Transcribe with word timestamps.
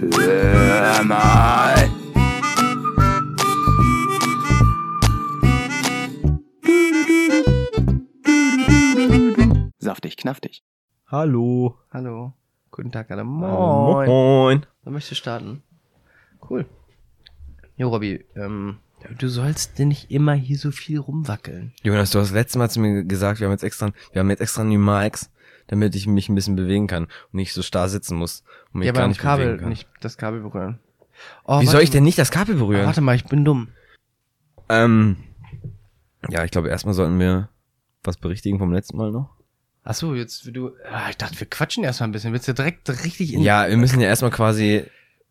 Hör 0.00 1.02
mal. 1.02 1.90
Saftig, 9.78 10.16
knaftig. 10.16 10.62
Hallo. 11.08 11.78
Hallo. 11.90 12.32
Guten 12.70 12.92
Tag 12.92 13.10
alle. 13.10 13.24
Moin. 13.24 13.50
Moin. 13.50 14.08
Moin. 14.08 14.66
Wer 14.84 14.92
möchte 14.92 15.16
starten? 15.16 15.62
Cool. 16.48 16.66
Jo, 17.76 17.88
Robby, 17.88 18.24
ähm, 18.36 18.76
du 19.18 19.28
sollst 19.28 19.78
denn 19.80 19.88
nicht 19.88 20.12
immer 20.12 20.34
hier 20.34 20.58
so 20.58 20.70
viel 20.70 20.98
rumwackeln. 20.98 21.72
Jonas, 21.82 22.10
du 22.10 22.20
hast 22.20 22.30
letztes 22.30 22.56
Mal 22.56 22.70
zu 22.70 22.78
mir 22.80 23.02
gesagt, 23.04 23.40
wir 23.40 23.46
haben 23.46 23.52
jetzt 23.52 23.64
extra, 23.64 23.90
wir 24.12 24.20
haben 24.20 24.30
jetzt 24.30 24.40
extra 24.40 24.62
neue 24.62 24.78
Mics, 24.78 25.30
damit 25.68 25.94
ich 25.94 26.06
mich 26.06 26.28
ein 26.28 26.34
bisschen 26.34 26.56
bewegen 26.56 26.86
kann 26.88 27.04
und 27.04 27.34
nicht 27.34 27.52
so 27.54 27.62
starr 27.62 27.88
sitzen 27.88 28.16
muss 28.16 28.42
und 28.72 28.80
mich 28.80 28.86
ja, 28.86 28.92
gar 28.92 29.02
beim 29.04 29.10
nicht 29.10 29.20
Kabel 29.20 29.44
bewegen 29.46 29.60
kann. 29.60 29.68
nicht 29.70 29.88
das 30.00 30.18
Kabel 30.18 30.40
berühren. 30.40 30.80
Oh, 31.44 31.60
Wie 31.60 31.66
soll 31.66 31.82
ich 31.82 31.90
denn 31.90 32.04
nicht 32.04 32.18
das 32.18 32.30
Kabel 32.30 32.56
Ah, 32.56 32.58
berühren? 32.58 32.86
warte 32.86 33.00
mal, 33.00 33.14
ich 33.16 33.24
bin 33.24 33.44
dumm. 33.44 33.68
Ähm, 34.68 35.16
ja, 36.28 36.44
ich 36.44 36.50
glaube, 36.50 36.68
erstmal 36.68 36.94
sollten 36.94 37.18
wir 37.18 37.48
was 38.04 38.16
berichtigen 38.16 38.58
vom 38.58 38.72
letzten 38.72 38.96
Mal 38.96 39.10
noch. 39.12 39.30
Ach 39.84 39.94
so, 39.94 40.14
jetzt 40.14 40.44
du. 40.52 40.72
Ah, 40.90 41.08
ich 41.10 41.16
dachte, 41.16 41.38
wir 41.40 41.46
quatschen 41.48 41.82
erstmal 41.84 42.08
ein 42.08 42.12
bisschen. 42.12 42.32
Willst 42.32 42.46
du 42.48 42.52
direkt 42.54 42.88
richtig 43.04 43.32
in 43.32 43.40
Ja, 43.40 43.68
wir 43.68 43.76
müssen 43.76 44.00
ja 44.00 44.08
erstmal 44.08 44.30
quasi 44.30 44.84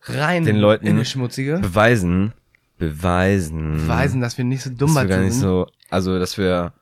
rein 0.03 0.45
den 0.45 0.57
Leuten 0.57 0.87
in 0.87 0.97
das 0.97 1.09
Schmutzige? 1.11 1.59
beweisen, 1.59 2.33
beweisen, 2.79 3.73
Beweisen, 3.77 4.21
dass 4.21 4.37
wir 4.37 4.45
nicht 4.45 4.63
so 4.63 4.69
dumm 4.71 4.95
dass 4.95 5.03
wir 5.03 5.09
gar 5.09 5.19
nicht 5.21 5.33
sind. 5.33 5.41
so, 5.41 5.67
also, 5.89 6.17
dass 6.17 6.37
wir 6.37 6.73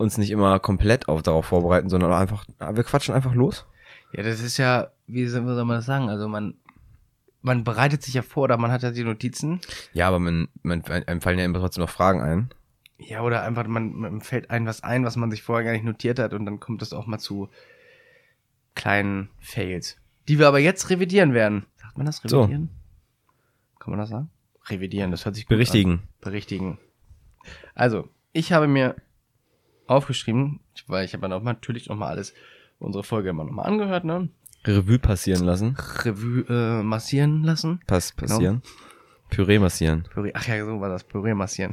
uns 0.00 0.18
nicht 0.18 0.30
immer 0.30 0.58
komplett 0.58 1.08
auf 1.08 1.22
darauf 1.22 1.46
vorbereiten, 1.46 1.88
sondern 1.88 2.12
einfach, 2.12 2.44
wir 2.58 2.84
quatschen 2.84 3.14
einfach 3.14 3.34
los. 3.34 3.66
Ja, 4.12 4.22
das 4.22 4.40
ist 4.40 4.56
ja, 4.56 4.90
wie 5.06 5.26
soll 5.26 5.42
man 5.42 5.68
das 5.68 5.86
sagen? 5.86 6.08
Also 6.08 6.26
man, 6.26 6.54
man 7.42 7.64
bereitet 7.64 8.02
sich 8.02 8.14
ja 8.14 8.22
vor 8.22 8.44
oder 8.44 8.56
man 8.56 8.72
hat 8.72 8.82
ja 8.82 8.90
die 8.90 9.04
Notizen. 9.04 9.60
Ja, 9.92 10.08
aber 10.08 10.18
man, 10.18 10.48
man, 10.62 10.82
einem 10.84 11.20
fallen 11.20 11.38
ja 11.38 11.44
immer 11.44 11.58
trotzdem 11.60 11.82
noch 11.82 11.90
Fragen 11.90 12.20
ein. 12.20 12.50
Ja, 12.98 13.22
oder 13.22 13.42
einfach, 13.42 13.66
man, 13.66 13.94
man 13.94 14.20
fällt 14.20 14.50
ein 14.50 14.66
was 14.66 14.82
ein, 14.82 15.04
was 15.04 15.16
man 15.16 15.30
sich 15.30 15.42
vorher 15.42 15.64
gar 15.64 15.72
nicht 15.72 15.84
notiert 15.84 16.18
hat 16.18 16.34
und 16.34 16.44
dann 16.44 16.60
kommt 16.60 16.82
es 16.82 16.92
auch 16.92 17.06
mal 17.06 17.18
zu 17.18 17.48
kleinen 18.74 19.30
Fails. 19.38 19.96
Die 20.28 20.38
wir 20.38 20.48
aber 20.48 20.58
jetzt 20.58 20.90
revidieren 20.90 21.34
werden. 21.34 21.66
Sagt 21.76 21.96
man 21.96 22.06
das? 22.06 22.20
So. 22.24 22.40
Revidieren? 22.40 22.70
Kann 23.78 23.90
man 23.90 24.00
das 24.00 24.10
sagen? 24.10 24.30
Revidieren, 24.66 25.10
das 25.10 25.24
hört 25.24 25.34
sich 25.34 25.44
gut 25.44 25.50
Berichtigen. 25.50 25.92
an. 25.92 26.02
Berichtigen. 26.20 26.78
Also, 27.74 28.08
ich 28.32 28.52
habe 28.52 28.68
mir 28.68 28.96
aufgeschrieben, 29.90 30.60
weil 30.86 31.04
ich 31.04 31.12
habe 31.12 31.22
dann 31.22 31.32
auch 31.32 31.42
mal, 31.42 31.52
natürlich 31.52 31.88
nochmal 31.88 32.10
alles, 32.10 32.32
unsere 32.78 33.04
Folge 33.04 33.30
immer 33.30 33.44
nochmal 33.44 33.66
angehört, 33.66 34.04
ne? 34.04 34.28
Revue 34.64 34.98
passieren 34.98 35.44
lassen. 35.44 35.76
Revue 36.04 36.44
äh, 36.48 36.82
massieren 36.82 37.42
lassen. 37.42 37.80
Pass, 37.86 38.12
passieren. 38.12 38.62
Püree 39.30 39.58
massieren. 39.58 40.04
Püree, 40.12 40.32
ach 40.34 40.46
ja, 40.46 40.64
so 40.64 40.80
war 40.80 40.88
das, 40.88 41.04
Püree 41.04 41.34
massieren. 41.34 41.72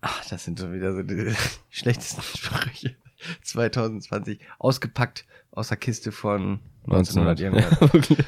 Ach, 0.00 0.24
das 0.30 0.44
sind 0.44 0.58
so 0.58 0.72
wieder 0.72 0.94
so 0.94 1.02
die 1.02 1.34
schlechtesten 1.70 2.22
Sprüche 2.22 2.96
2020. 3.42 4.40
Ausgepackt 4.58 5.26
aus 5.50 5.68
der 5.68 5.76
Kiste 5.76 6.10
von 6.10 6.60
1900 6.84 7.40
irgendwas. 7.40 7.80
Wirklich. 7.80 8.18
Ja. 8.18 8.24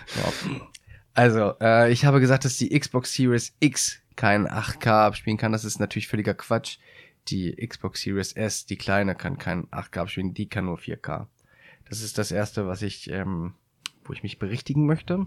Also, 1.14 1.54
äh, 1.60 1.90
ich 1.90 2.04
habe 2.04 2.20
gesagt, 2.20 2.44
dass 2.44 2.58
die 2.58 2.78
Xbox 2.78 3.14
Series 3.14 3.54
X 3.60 4.00
kein 4.16 4.46
8K 4.46 5.06
abspielen 5.06 5.38
kann. 5.38 5.52
Das 5.52 5.64
ist 5.64 5.78
natürlich 5.78 6.08
völliger 6.08 6.34
Quatsch. 6.34 6.78
Die 7.28 7.54
Xbox 7.54 8.02
Series 8.02 8.32
S, 8.32 8.66
die 8.66 8.76
kleine, 8.76 9.14
kann 9.14 9.38
kein 9.38 9.66
8K 9.68 10.00
abspielen, 10.00 10.34
die 10.34 10.48
kann 10.48 10.66
nur 10.66 10.78
4K. 10.78 11.26
Das 11.88 12.02
ist 12.02 12.18
das 12.18 12.32
erste, 12.32 12.66
was 12.66 12.82
ich, 12.82 13.10
ähm, 13.10 13.54
wo 14.04 14.12
ich 14.12 14.22
mich 14.22 14.38
berichtigen 14.38 14.86
möchte. 14.86 15.26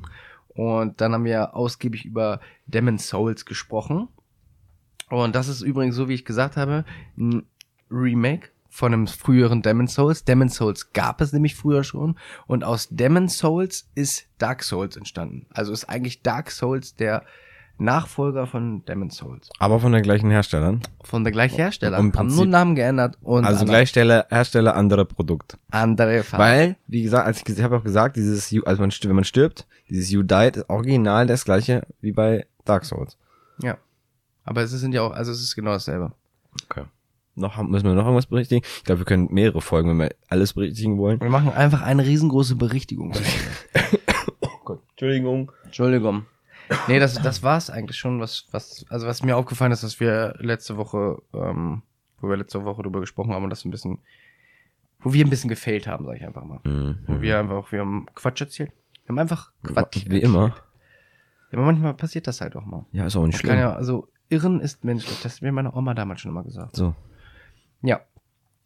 Und 0.50 1.02
dann 1.02 1.14
haben 1.14 1.26
wir 1.26 1.56
ausgiebig 1.56 2.06
über 2.06 2.40
Demon's 2.66 3.08
Souls 3.08 3.46
gesprochen. 3.46 4.08
Und 5.10 5.36
das 5.36 5.48
ist 5.48 5.62
übrigens, 5.62 5.96
so 5.96 6.10
wie 6.10 6.14
ich 6.14 6.26
gesagt 6.26 6.58
habe, 6.58 6.86
ein 7.18 7.44
Remake 7.92 8.50
von 8.70 8.94
einem 8.94 9.08
früheren 9.08 9.62
Demon's 9.62 9.94
Souls. 9.94 10.24
Demon's 10.24 10.56
Souls 10.56 10.92
gab 10.92 11.22
es 11.22 11.32
nämlich 11.32 11.56
früher 11.56 11.84
schon. 11.84 12.18
Und 12.48 12.64
aus 12.64 12.90
Demon's 12.90 13.38
Souls 13.38 13.90
ist 13.96 14.28
Dark 14.38 14.64
Souls 14.64 14.98
entstanden. 14.98 15.46
Also 15.54 15.72
ist 15.72 15.86
eigentlich 15.86 16.24
Dark 16.24 16.52
Souls 16.52 16.96
der 16.96 17.26
Nachfolger 17.78 18.48
von 18.48 18.84
Demon's 18.86 19.18
Souls. 19.18 19.50
Aber 19.60 19.80
von 19.80 19.92
der 19.92 20.02
gleichen 20.02 20.30
Hersteller. 20.32 20.80
Von 21.04 21.24
der 21.24 21.32
gleichen 21.34 21.56
Hersteller. 21.58 21.98
Im 21.98 22.06
haben 22.06 22.12
Prinzip- 22.12 22.38
nur 22.38 22.46
Namen 22.46 22.76
geändert 22.76 23.18
und 23.22 23.44
Also 23.46 23.60
andere- 23.62 23.76
gleich 23.78 23.90
Stelle, 23.90 24.26
Hersteller, 24.30 24.76
andere 24.76 25.06
Produkt. 25.06 25.58
andere 25.72 26.24
Farben. 26.24 26.44
Weil, 26.44 26.76
wie 26.88 27.04
gesagt, 27.04 27.28
als 27.28 27.42
ich, 27.42 27.50
ich 27.58 27.62
habe 27.64 27.78
auch 27.78 27.84
gesagt, 27.84 28.16
dieses, 28.16 28.50
You- 28.52 28.64
also 28.64 28.82
man, 28.82 28.92
wenn 28.92 29.16
man 29.16 29.24
stirbt, 29.26 29.68
dieses 29.90 30.10
You 30.10 30.24
Died 30.24 30.58
ist 30.58 30.70
original 30.70 31.28
das 31.28 31.44
gleiche 31.46 31.86
wie 32.02 32.12
bei 32.14 32.46
Dark 32.64 32.86
Souls. 32.86 33.18
Ja. 33.62 33.78
Aber 34.44 34.62
es 34.62 34.72
sind 34.72 34.94
ja 34.94 35.02
auch, 35.02 35.12
also 35.12 35.32
es 35.32 35.42
ist 35.42 35.56
genau 35.56 35.72
dasselbe. 35.72 36.12
Okay. 36.70 36.84
Noch, 37.38 37.58
haben- 37.58 37.70
müssen 37.70 37.86
wir 37.86 37.94
noch 37.96 38.04
irgendwas 38.06 38.28
berichtigen? 38.28 38.62
Ich 38.78 38.84
glaube, 38.86 39.00
wir 39.02 39.06
können 39.06 39.28
mehrere 39.32 39.60
Folgen, 39.62 39.90
wenn 39.90 39.98
wir 40.00 40.16
alles 40.30 40.54
berichtigen 40.54 40.98
wollen. 40.98 41.20
Wir 41.20 41.30
machen 41.30 41.52
einfach 41.52 41.82
eine 41.82 42.06
riesengroße 42.06 42.56
Berichtigung. 42.56 43.12
Gott, 44.64 44.82
Entschuldigung. 44.92 45.52
Entschuldigung. 45.66 46.26
Nee, 46.88 47.00
das, 47.00 47.22
das 47.22 47.44
war's 47.44 47.70
eigentlich 47.70 47.98
schon, 47.98 48.20
was, 48.20 48.48
was, 48.52 48.86
also 48.90 49.08
was 49.08 49.24
mir 49.24 49.38
aufgefallen 49.38 49.72
ist, 49.72 49.84
dass 49.84 50.00
wir 50.00 50.36
letzte 50.40 50.78
Woche, 50.78 51.22
ähm, 51.34 51.84
wo 52.20 52.30
wir 52.30 52.38
letzte 52.38 52.64
Woche 52.64 52.84
drüber 52.84 53.00
gesprochen 53.02 53.34
haben 53.34 53.44
und 53.44 53.50
das 53.50 53.66
ein 53.66 53.72
bisschen, 53.72 54.00
wo 55.00 55.14
wir 55.14 55.26
ein 55.26 55.30
bisschen 55.30 55.50
gefailt 55.50 55.88
haben, 55.88 56.06
sag 56.06 56.18
ich 56.18 56.26
einfach 56.26 56.44
mal. 56.44 56.60
Mhm. 56.64 57.00
Wo 57.08 57.22
wir 57.22 57.40
einfach, 57.40 57.72
wir 57.72 57.82
haben 57.82 58.08
Quatsch 58.16 58.42
erzählt. 58.42 58.72
Wir 59.04 59.10
haben 59.10 59.20
einfach 59.20 59.52
Quatsch. 59.64 60.06
Wie 60.08 60.20
immer. 60.20 60.56
Ja, 61.52 61.60
aber 61.60 61.66
manchmal 61.66 61.94
passiert 61.94 62.28
das 62.28 62.42
halt 62.42 62.56
auch 62.56 62.66
mal. 62.66 62.86
Ja, 62.92 63.06
ist 63.06 63.16
auch 63.16 63.26
nicht 63.26 63.34
Man 63.34 63.40
schlimm. 63.40 63.50
kann 63.52 63.60
ja, 63.60 63.74
also, 63.74 64.08
irren 64.30 64.60
ist 64.60 64.84
menschlich. 64.84 65.22
Das 65.22 65.36
hat 65.36 65.42
mir 65.42 65.52
meine 65.52 65.74
Oma 65.76 65.94
damals 65.94 66.22
schon 66.22 66.32
immer 66.32 66.44
gesagt. 66.44 66.76
So. 66.76 66.96
Ja. 67.82 68.02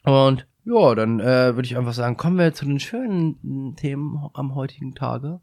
Und 0.04 0.48
ja, 0.64 0.96
dann 0.96 1.20
äh, 1.20 1.56
würde 1.56 1.66
ich 1.66 1.78
einfach 1.78 1.94
sagen, 1.94 2.16
kommen 2.16 2.38
wir 2.38 2.54
zu 2.54 2.66
den 2.66 2.80
schönen 2.80 3.76
Themen 3.76 4.30
am 4.34 4.56
heutigen 4.56 4.96
Tage. 4.96 5.42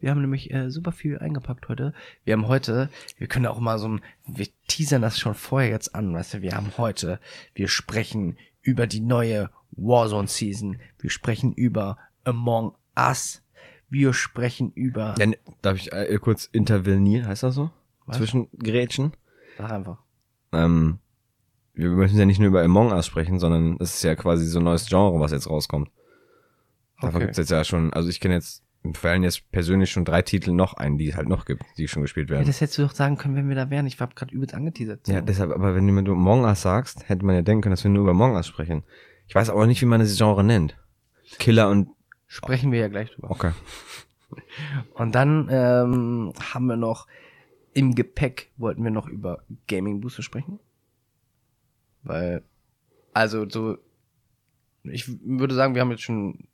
Wir 0.00 0.10
haben 0.10 0.20
nämlich 0.20 0.52
äh, 0.52 0.70
super 0.70 0.92
viel 0.92 1.18
eingepackt 1.18 1.68
heute. 1.68 1.92
Wir 2.24 2.34
haben 2.34 2.46
heute, 2.46 2.88
wir 3.16 3.26
können 3.26 3.46
auch 3.46 3.58
mal 3.60 3.78
so 3.78 3.88
ein, 3.88 4.00
wir 4.26 4.46
teasern 4.68 5.02
das 5.02 5.18
schon 5.18 5.34
vorher 5.34 5.70
jetzt 5.70 5.94
an, 5.94 6.14
weißt 6.14 6.34
du, 6.34 6.42
wir 6.42 6.52
haben 6.52 6.72
heute, 6.78 7.18
wir 7.54 7.68
sprechen 7.68 8.36
über 8.62 8.86
die 8.86 9.00
neue 9.00 9.50
Warzone 9.72 10.28
Season. 10.28 10.78
Wir 10.98 11.10
sprechen 11.10 11.52
über 11.52 11.98
Among 12.24 12.74
Us. 12.96 13.42
Wir 13.90 14.12
sprechen 14.12 14.72
über, 14.72 15.14
Ja, 15.18 15.26
ne, 15.26 15.38
darf 15.62 15.76
ich 15.76 15.92
äh, 15.92 16.18
kurz 16.20 16.44
intervenieren, 16.46 17.26
heißt 17.26 17.42
das 17.42 17.54
so? 17.54 17.70
Was? 18.06 18.18
Zwischen 18.18 18.48
Grätschen? 18.58 19.12
sag 19.56 19.70
einfach. 19.72 19.98
Ähm, 20.52 20.98
wir 21.74 21.90
müssen 21.90 22.18
ja 22.18 22.24
nicht 22.26 22.38
nur 22.38 22.48
über 22.48 22.62
Among 22.62 22.92
Us 22.92 23.06
sprechen, 23.06 23.38
sondern 23.38 23.76
es 23.80 23.94
ist 23.96 24.02
ja 24.02 24.14
quasi 24.14 24.46
so 24.46 24.58
ein 24.60 24.64
neues 24.64 24.88
Genre, 24.88 25.18
was 25.20 25.32
jetzt 25.32 25.48
rauskommt. 25.48 25.90
Davon 27.00 27.16
Okay. 27.16 27.24
gibt's 27.26 27.38
jetzt 27.38 27.50
ja 27.50 27.64
schon, 27.64 27.92
also 27.92 28.08
ich 28.08 28.20
kenne 28.20 28.34
jetzt, 28.34 28.62
fallen 28.94 29.22
jetzt 29.22 29.50
persönlich 29.50 29.90
schon 29.90 30.04
drei 30.04 30.22
Titel 30.22 30.52
noch 30.52 30.74
ein, 30.74 30.98
die 30.98 31.08
es 31.08 31.16
halt 31.16 31.28
noch 31.28 31.44
gibt, 31.44 31.62
die 31.76 31.88
schon 31.88 32.02
gespielt 32.02 32.28
Ja, 32.30 32.36
werden. 32.36 32.46
das 32.46 32.60
hättest 32.60 32.78
du 32.78 32.82
doch 32.82 32.92
sagen 32.94 33.16
können, 33.16 33.34
wenn 33.36 33.48
wir 33.48 33.56
da 33.56 33.70
wären. 33.70 33.86
Ich 33.86 34.00
hab 34.00 34.14
gerade 34.16 34.34
übelst 34.34 34.54
angeteasert. 34.54 35.06
Ja, 35.08 35.20
deshalb, 35.20 35.50
aber 35.52 35.74
wenn 35.74 35.86
du 35.86 35.92
mir 35.92 36.08
Among 36.10 36.44
Us 36.44 36.62
sagst, 36.62 37.08
hätte 37.08 37.24
man 37.24 37.34
ja 37.34 37.42
denken 37.42 37.62
können, 37.62 37.72
dass 37.72 37.84
wir 37.84 37.90
nur 37.90 38.02
über 38.02 38.12
Among 38.12 38.34
Us 38.34 38.46
sprechen. 38.46 38.84
Ich 39.26 39.34
weiß 39.34 39.50
aber 39.50 39.66
nicht, 39.66 39.82
wie 39.82 39.86
man 39.86 40.00
das 40.00 40.16
Genre 40.16 40.42
nennt. 40.44 40.76
Killer 41.38 41.68
und, 41.68 41.90
Sprechen 42.26 42.72
wir 42.72 42.80
ja 42.80 42.88
gleich 42.88 43.10
drüber. 43.10 43.30
okay. 43.30 43.52
Und 44.94 45.14
dann 45.14 45.48
ähm, 45.50 46.32
haben 46.52 46.66
wir 46.66 46.76
noch 46.76 47.06
im 47.72 47.94
Gepäck 47.94 48.50
wollten 48.56 48.82
wir 48.84 48.90
noch 48.90 49.08
über 49.08 49.42
Gaming 49.66 50.00
Booster 50.00 50.22
sprechen. 50.22 50.58
Weil, 52.02 52.42
also 53.14 53.48
so, 53.48 53.78
ich 54.82 55.08
würde 55.24 55.54
sagen, 55.54 55.74
wir 55.74 55.80
haben 55.82 55.90
jetzt 55.90 56.02
schon 56.02 56.47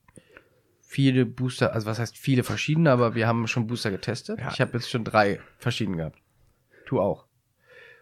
viele 0.94 1.26
Booster, 1.26 1.72
also 1.74 1.86
was 1.88 1.98
heißt 1.98 2.16
viele 2.16 2.44
verschiedene, 2.44 2.90
aber 2.92 3.16
wir 3.16 3.26
haben 3.26 3.48
schon 3.48 3.66
Booster 3.66 3.90
getestet. 3.90 4.38
Ja. 4.38 4.50
Ich 4.52 4.60
habe 4.60 4.74
jetzt 4.74 4.88
schon 4.88 5.02
drei 5.02 5.40
verschiedene 5.58 5.96
gehabt. 5.96 6.18
Du 6.86 7.00
auch. 7.00 7.26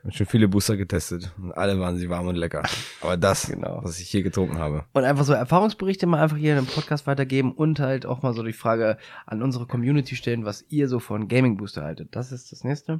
Ich 0.00 0.04
habe 0.04 0.12
schon 0.14 0.26
viele 0.26 0.48
Booster 0.48 0.76
getestet 0.76 1.32
und 1.40 1.52
alle 1.52 1.80
waren 1.80 1.96
sie 1.96 2.10
warm 2.10 2.26
und 2.26 2.34
lecker. 2.36 2.62
Aber 3.00 3.16
das, 3.16 3.46
Genau. 3.50 3.80
was 3.82 3.98
ich 3.98 4.10
hier 4.10 4.22
getrunken 4.22 4.58
habe. 4.58 4.84
Und 4.92 5.04
einfach 5.04 5.24
so 5.24 5.32
Erfahrungsberichte 5.32 6.06
mal 6.06 6.22
einfach 6.22 6.36
hier 6.36 6.58
in 6.58 6.64
dem 6.64 6.70
Podcast 6.70 7.06
weitergeben 7.06 7.52
und 7.52 7.80
halt 7.80 8.04
auch 8.04 8.20
mal 8.22 8.34
so 8.34 8.42
die 8.42 8.52
Frage 8.52 8.98
an 9.24 9.42
unsere 9.42 9.66
Community 9.66 10.14
stellen, 10.14 10.44
was 10.44 10.64
ihr 10.68 10.86
so 10.88 10.98
von 10.98 11.28
Gaming 11.28 11.56
Booster 11.56 11.82
haltet. 11.84 12.14
Das 12.14 12.30
ist 12.30 12.52
das 12.52 12.62
nächste. 12.62 12.98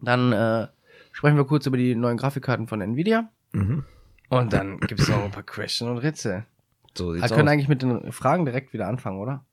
Dann 0.00 0.32
äh, 0.32 0.66
sprechen 1.12 1.36
wir 1.36 1.44
kurz 1.44 1.66
über 1.66 1.76
die 1.76 1.94
neuen 1.94 2.16
Grafikkarten 2.16 2.66
von 2.66 2.80
Nvidia. 2.80 3.30
Mhm. 3.52 3.84
Und 4.28 4.52
dann 4.52 4.80
gibt 4.80 5.00
es 5.00 5.08
noch 5.08 5.22
ein 5.22 5.30
paar 5.30 5.44
Question 5.44 5.88
und 5.90 5.98
Rätsel. 5.98 6.46
So 6.96 7.12
Wir 7.14 7.20
sieht's 7.20 7.32
können 7.32 7.48
aus. 7.48 7.52
eigentlich 7.52 7.68
mit 7.68 7.82
den 7.82 8.12
Fragen 8.12 8.44
direkt 8.44 8.72
wieder 8.72 8.88
anfangen, 8.88 9.18
oder? 9.18 9.44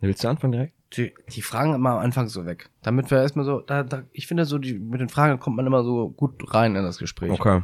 Willst 0.00 0.24
du 0.24 0.28
anfangen 0.28 0.52
direkt? 0.52 0.74
Die, 0.96 1.14
die 1.28 1.42
Fragen 1.42 1.74
immer 1.74 1.90
am 1.90 1.98
Anfang 1.98 2.26
so 2.28 2.46
weg. 2.46 2.70
Damit 2.82 3.10
wir 3.10 3.18
erstmal 3.18 3.44
so, 3.44 3.60
da, 3.60 3.82
da, 3.84 4.02
ich 4.12 4.26
finde 4.26 4.44
so, 4.44 4.58
die, 4.58 4.78
mit 4.78 5.00
den 5.00 5.08
Fragen 5.08 5.38
kommt 5.38 5.56
man 5.56 5.66
immer 5.66 5.84
so 5.84 6.08
gut 6.10 6.52
rein 6.52 6.74
in 6.74 6.82
das 6.82 6.98
Gespräch. 6.98 7.30
Okay, 7.30 7.62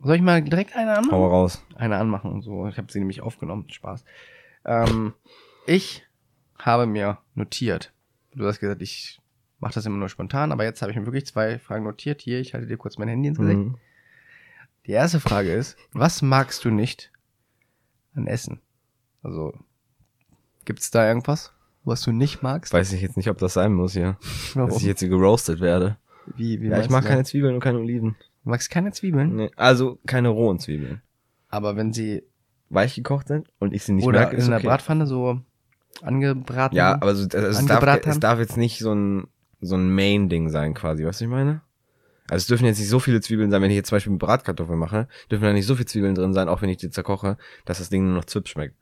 Soll 0.00 0.16
ich 0.16 0.22
mal 0.22 0.42
direkt 0.42 0.74
eine 0.76 0.96
anmachen? 0.96 1.12
hau 1.12 1.26
raus. 1.28 1.64
eine 1.76 1.96
anmachen 1.96 2.32
und 2.32 2.42
so. 2.42 2.66
Ich 2.66 2.78
habe 2.78 2.90
sie 2.90 2.98
nämlich 2.98 3.20
aufgenommen. 3.20 3.70
Spaß. 3.70 4.04
Ähm, 4.64 5.14
ich 5.66 6.04
habe 6.58 6.86
mir 6.86 7.18
notiert, 7.34 7.92
Du 8.36 8.44
hast 8.46 8.58
gesagt, 8.58 8.82
ich 8.82 9.20
mache 9.60 9.74
das 9.74 9.86
immer 9.86 9.96
nur 9.96 10.08
spontan, 10.08 10.50
aber 10.50 10.64
jetzt 10.64 10.82
habe 10.82 10.90
ich 10.90 10.98
mir 10.98 11.06
wirklich 11.06 11.26
zwei 11.26 11.60
Fragen 11.60 11.84
notiert. 11.84 12.20
Hier, 12.22 12.40
ich 12.40 12.52
halte 12.54 12.66
dir 12.66 12.76
kurz 12.76 12.98
mein 12.98 13.06
Handy 13.08 13.28
ins 13.28 13.38
Gesicht. 13.38 13.58
Mhm. 13.58 13.76
Die 14.86 14.90
erste 14.90 15.20
Frage 15.20 15.52
ist, 15.52 15.76
was 15.92 16.20
magst 16.22 16.64
du 16.64 16.70
nicht 16.70 17.12
an 18.14 18.26
Essen? 18.26 18.60
Also, 19.22 19.52
gibt's 20.64 20.90
da 20.90 21.06
irgendwas, 21.06 21.52
was 21.84 22.02
du 22.02 22.12
nicht 22.12 22.42
magst? 22.42 22.72
Weiß 22.72 22.92
ich 22.92 23.00
jetzt 23.02 23.16
nicht, 23.16 23.28
ob 23.30 23.38
das 23.38 23.54
sein 23.54 23.72
muss 23.72 23.92
hier. 23.92 24.16
Warum? 24.54 24.70
Dass 24.70 24.78
ich 24.78 24.86
jetzt 24.86 25.00
hier 25.00 25.08
geroastet 25.08 25.60
werde. 25.60 25.96
wie, 26.36 26.60
wie 26.60 26.68
Ja, 26.68 26.80
ich 26.80 26.90
mag 26.90 27.04
keine 27.04 27.22
das? 27.22 27.30
Zwiebeln 27.30 27.54
und 27.54 27.60
keine 27.60 27.78
Oliven. 27.78 28.16
Du 28.44 28.50
magst 28.50 28.70
keine 28.70 28.92
Zwiebeln? 28.92 29.36
Nee, 29.36 29.50
also 29.56 29.98
keine 30.06 30.28
rohen 30.28 30.58
Zwiebeln. 30.58 31.02
Aber 31.48 31.76
wenn 31.76 31.92
sie 31.92 32.24
Weich 32.68 32.94
gekocht 32.94 33.28
sind 33.28 33.48
und 33.58 33.72
ich 33.72 33.84
sie 33.84 33.92
nicht 33.92 34.06
oder 34.06 34.20
merke, 34.20 34.36
in 34.36 34.42
ist 34.42 34.48
der 34.48 34.58
okay. 34.58 34.66
Bratpfanne 34.66 35.06
so 35.06 35.40
angebraten 36.02 36.76
Ja, 36.76 36.94
aber 36.94 37.14
so, 37.14 37.28
also 37.36 37.38
es, 37.38 37.66
darf, 37.66 38.06
es 38.06 38.20
darf 38.20 38.38
jetzt 38.38 38.56
nicht 38.56 38.78
so 38.78 38.92
ein, 38.92 39.28
so 39.60 39.76
ein 39.76 39.94
Main-Ding 39.94 40.48
sein 40.50 40.74
quasi, 40.74 41.04
weißt 41.04 41.20
du, 41.20 41.24
was 41.26 41.28
ich 41.28 41.28
meine? 41.28 41.60
Also 42.34 42.42
es 42.42 42.46
dürfen 42.48 42.64
jetzt 42.64 42.80
nicht 42.80 42.88
so 42.88 42.98
viele 42.98 43.20
Zwiebeln 43.20 43.52
sein, 43.52 43.62
wenn 43.62 43.70
ich 43.70 43.76
jetzt 43.76 43.90
zum 43.90 43.94
Beispiel 43.94 44.10
eine 44.10 44.18
Bratkartoffel 44.18 44.74
mache, 44.74 45.06
dürfen 45.30 45.44
da 45.44 45.52
nicht 45.52 45.66
so 45.66 45.76
viele 45.76 45.86
Zwiebeln 45.86 46.16
drin 46.16 46.34
sein, 46.34 46.48
auch 46.48 46.62
wenn 46.62 46.68
ich 46.68 46.78
die 46.78 46.90
zerkoche, 46.90 47.36
dass 47.64 47.78
das 47.78 47.90
Ding 47.90 48.04
nur 48.04 48.16
noch 48.16 48.24
Zwips 48.24 48.50
schmeckt. 48.50 48.74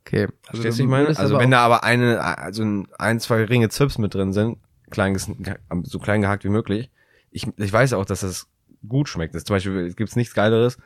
Okay. 0.00 0.26
Verstehst 0.42 0.80
du, 0.80 0.82
ich 0.82 0.88
meine? 0.88 1.16
Also 1.16 1.38
wenn 1.38 1.52
da 1.52 1.60
aber 1.60 1.84
eine, 1.84 2.20
also 2.20 2.64
ein, 2.98 3.20
zwei 3.20 3.44
Ringe 3.44 3.68
Zwips 3.68 3.98
mit 3.98 4.14
drin 4.14 4.32
sind, 4.32 4.58
klein, 4.90 5.16
so 5.16 5.98
klein 6.00 6.22
gehackt 6.22 6.42
wie 6.42 6.48
möglich, 6.48 6.90
ich, 7.30 7.46
ich 7.56 7.72
weiß 7.72 7.92
auch, 7.92 8.04
dass 8.04 8.22
das 8.22 8.48
gut 8.88 9.08
schmeckt. 9.08 9.36
Das 9.36 9.44
zum 9.44 9.54
Beispiel 9.54 9.94
gibt's 9.94 10.16
nichts 10.16 10.34
Geileres, 10.34 10.76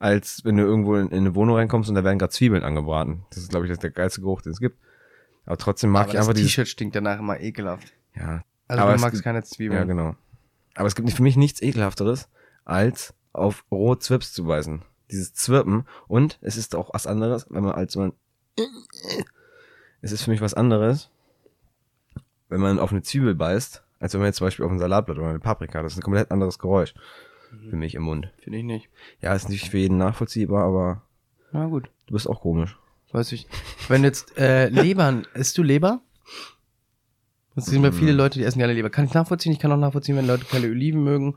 als 0.00 0.44
wenn 0.44 0.56
du 0.56 0.64
irgendwo 0.64 0.96
in, 0.96 1.10
in 1.10 1.18
eine 1.18 1.36
Wohnung 1.36 1.54
reinkommst 1.54 1.88
und 1.88 1.94
da 1.94 2.02
werden 2.02 2.18
gerade 2.18 2.32
Zwiebeln 2.32 2.64
angebraten. 2.64 3.22
Das 3.30 3.38
ist, 3.38 3.50
glaube 3.50 3.66
ich, 3.66 3.70
das 3.70 3.78
der 3.78 3.90
geilste 3.90 4.20
Geruch, 4.20 4.42
den 4.42 4.50
es 4.50 4.58
gibt. 4.58 4.78
Aber 5.46 5.58
trotzdem 5.58 5.90
mag 5.90 6.06
aber 6.06 6.10
ich 6.10 6.18
einfach 6.18 6.32
das 6.32 6.38
dieses, 6.38 6.54
T-Shirt 6.54 6.66
stinkt 6.66 6.96
danach 6.96 7.20
immer 7.20 7.38
ekelhaft. 7.38 7.92
ja, 8.16 8.42
Also 8.66 8.82
Aber 8.82 8.94
du 8.94 9.00
magst 9.00 9.22
keine 9.22 9.44
Zwiebeln. 9.44 9.78
ja, 9.78 9.84
genau. 9.84 10.16
Aber 10.80 10.86
es 10.86 10.94
gibt 10.94 11.12
für 11.12 11.22
mich 11.22 11.36
nichts 11.36 11.60
ekelhafteres, 11.60 12.30
als 12.64 13.12
auf 13.34 13.66
rohe 13.70 13.98
Zwips 13.98 14.32
zu 14.32 14.44
beißen. 14.46 14.80
Dieses 15.10 15.34
Zwirpen. 15.34 15.84
Und 16.08 16.38
es 16.40 16.56
ist 16.56 16.74
auch 16.74 16.94
was 16.94 17.06
anderes, 17.06 17.44
wenn 17.50 17.62
man 17.62 17.72
als 17.72 17.96
man, 17.96 18.14
es 20.00 20.10
ist 20.10 20.22
für 20.22 20.30
mich 20.30 20.40
was 20.40 20.54
anderes, 20.54 21.10
wenn 22.48 22.62
man 22.62 22.78
auf 22.78 22.92
eine 22.92 23.02
Zwiebel 23.02 23.34
beißt, 23.34 23.82
als 23.98 24.14
wenn 24.14 24.20
man 24.22 24.28
jetzt 24.28 24.36
zum 24.36 24.46
Beispiel 24.46 24.64
auf 24.64 24.72
ein 24.72 24.78
Salatblatt 24.78 25.18
oder 25.18 25.28
eine 25.28 25.38
Paprika. 25.38 25.82
Das 25.82 25.92
ist 25.92 25.98
ein 25.98 26.02
komplett 26.02 26.30
anderes 26.30 26.58
Geräusch 26.58 26.94
für 27.68 27.76
mich 27.76 27.94
im 27.94 28.04
Mund. 28.04 28.32
Finde 28.38 28.60
ich 28.60 28.64
nicht. 28.64 28.88
Ja, 29.20 29.34
ist 29.34 29.50
nicht 29.50 29.68
für 29.68 29.76
jeden 29.76 29.98
nachvollziehbar, 29.98 30.64
aber 30.64 31.02
Na 31.52 31.66
gut. 31.66 31.90
du 32.06 32.14
bist 32.14 32.26
auch 32.26 32.40
komisch. 32.40 32.78
Weiß 33.12 33.32
ich. 33.32 33.46
Wenn 33.88 34.02
jetzt 34.02 34.38
äh, 34.38 34.70
Lebern, 34.70 35.26
isst 35.34 35.58
du 35.58 35.62
Leber? 35.62 36.00
Das 37.54 37.66
sind 37.66 37.82
ja 37.82 37.92
viele 37.92 38.12
Leute, 38.12 38.38
die 38.38 38.44
essen 38.44 38.58
gerne 38.58 38.72
Leber. 38.72 38.90
Kann 38.90 39.04
ich 39.04 39.14
nachvollziehen. 39.14 39.52
Ich 39.52 39.58
kann 39.58 39.72
auch 39.72 39.76
nachvollziehen, 39.76 40.16
wenn 40.16 40.26
Leute 40.26 40.44
keine 40.44 40.66
Oliven 40.66 41.02
mögen. 41.02 41.36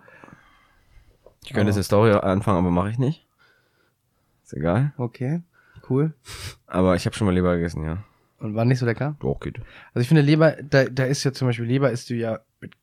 Ich 1.44 1.52
könnte 1.54 1.68
jetzt 1.68 1.76
eine 1.76 1.84
Story 1.84 2.12
anfangen, 2.12 2.60
aber 2.60 2.72
mache 2.72 2.90
ich 2.92 2.98
nicht. 2.98 3.26
Ist 4.44 4.54
egal. 4.54 4.94
Okay, 4.98 5.42
cool. 5.90 6.14
Aber 6.68 6.96
ich 6.96 7.06
habe 7.06 7.16
schon 7.16 7.26
mal 7.26 7.34
Leber 7.34 7.56
gegessen, 7.56 7.84
ja. 7.84 8.04
Und 8.40 8.56
war 8.56 8.66
nicht 8.66 8.80
so 8.80 8.86
lecker? 8.86 9.16
Doch, 9.22 9.40
geht. 9.40 9.60
Also 9.94 10.02
ich 10.02 10.08
finde 10.08 10.22
Leber, 10.22 10.56
da, 10.62 10.86
da 10.86 11.06
ist 11.06 11.24
ja 11.24 11.34
zum 11.34 11.48
Beispiel 11.48 11.66
Leber 11.66 11.92
isst 11.92 12.10
du 12.10 12.14
ja, 12.16 12.40
mit, 12.60 12.74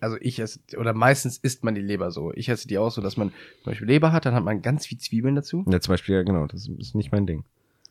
also 0.00 0.16
ich 0.20 0.38
esse, 0.38 0.60
oder 0.76 0.94
meistens 0.94 1.38
isst 1.38 1.64
man 1.64 1.74
die 1.74 1.80
Leber 1.80 2.10
so. 2.10 2.32
Ich 2.34 2.48
esse 2.48 2.68
die 2.68 2.78
auch 2.78 2.90
so, 2.90 3.02
dass 3.02 3.16
man 3.16 3.30
zum 3.62 3.72
Beispiel 3.72 3.86
Leber 3.88 4.12
hat, 4.12 4.26
dann 4.26 4.34
hat 4.34 4.44
man 4.44 4.62
ganz 4.62 4.86
viel 4.86 4.98
Zwiebeln 4.98 5.34
dazu 5.34 5.64
Ja, 5.68 5.80
zum 5.80 5.92
Beispiel, 5.92 6.14
ja, 6.14 6.22
genau, 6.22 6.46
das 6.46 6.68
ist 6.68 6.94
nicht 6.94 7.12
mein 7.12 7.26
Ding. 7.26 7.44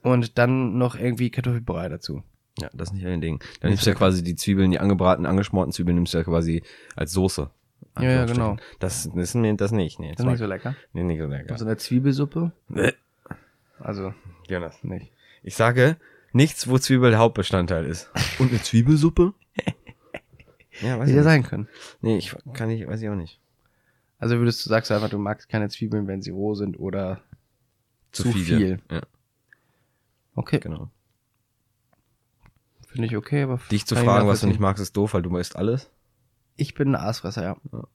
und 0.04 0.38
dann 0.38 0.78
noch 0.78 0.96
irgendwie 0.96 1.30
Kartoffelbrei 1.30 1.90
dazu. 1.90 2.24
Ja, 2.60 2.70
das 2.74 2.90
ist 2.90 2.94
nicht 2.96 3.06
ein 3.06 3.22
Ding. 3.22 3.40
Dann 3.62 3.70
nimmst 3.70 3.86
du 3.86 3.90
ja 3.92 3.96
quasi 3.96 4.24
die 4.24 4.36
Zwiebeln, 4.36 4.72
die 4.72 4.80
angebratenen, 4.80 5.30
angeschmorten 5.30 5.72
Zwiebeln 5.72 5.96
nimmst 5.96 6.14
du 6.14 6.18
ja 6.18 6.24
quasi 6.24 6.64
als 6.96 7.12
Soße. 7.12 7.50
Ja, 8.00 8.04
ja, 8.04 8.26
genau. 8.26 8.58
Das, 8.80 9.04
das 9.14 9.16
ist 9.30 9.36
mir 9.36 9.54
das 9.56 9.72
nicht. 9.72 10.00
Nee, 10.00 10.12
Das 10.12 10.20
ist 10.20 10.26
nicht 10.26 10.40
so 10.40 10.46
lecker. 10.46 10.76
nee, 10.94 11.04
nicht 11.04 11.20
so 11.20 11.28
lecker. 11.28 11.58
So 11.58 11.66
eine 11.66 11.78
Zwiebelsuppe? 11.78 12.52
Bäh. 12.70 12.94
Also, 13.80 14.14
Jonas. 14.48 14.84
nicht. 14.84 15.12
Ich 15.44 15.56
sage, 15.56 15.98
nichts, 16.32 16.68
wo 16.68 16.78
Zwiebel 16.78 17.18
Hauptbestandteil 17.18 17.86
ist. 17.86 18.10
Und 18.40 18.50
eine 18.52 18.62
Zwiebelsuppe? 18.62 19.34
ja, 20.82 20.98
weiß 21.00 21.10
Hätte 21.10 21.20
ich 21.20 21.24
sein 21.24 21.44
können. 21.44 21.68
Nee, 22.02 22.18
ich 22.18 22.36
kann 22.54 22.70
nicht, 22.70 22.88
weiß 22.88 23.02
ich 23.02 23.10
auch 23.10 23.16
nicht. 23.16 23.40
Also 24.20 24.38
würdest 24.38 24.66
du 24.66 24.70
sagst 24.70 24.90
du 24.90 24.96
einfach, 24.96 25.10
du 25.10 25.20
magst 25.20 25.48
keine 25.48 25.70
Zwiebeln, 25.70 26.08
wenn 26.08 26.22
sie 26.24 26.32
roh 26.32 26.56
sind 26.56 26.80
oder 26.80 27.22
zu, 28.12 28.32
viele. 28.32 28.58
viel. 28.58 28.80
Ja, 28.90 29.02
Okay, 30.36 30.60
genau. 30.60 30.90
Finde 32.98 33.08
ich 33.08 33.18
okay, 33.18 33.44
aber 33.44 33.60
Dich 33.72 33.86
zu 33.86 33.96
fragen, 33.96 34.28
was 34.28 34.42
du 34.42 34.48
nicht 34.48 34.60
magst, 34.60 34.82
ist 34.82 34.98
doof, 34.98 35.14
weil 35.14 35.22
du 35.22 35.36
isst 35.38 35.56
alles. 35.56 35.90
Ich 36.56 36.74
bin 36.74 36.90
ein 36.90 36.96
Aasfresser, 36.96 37.44
ja. 37.44 37.58
Ja. 37.72 37.88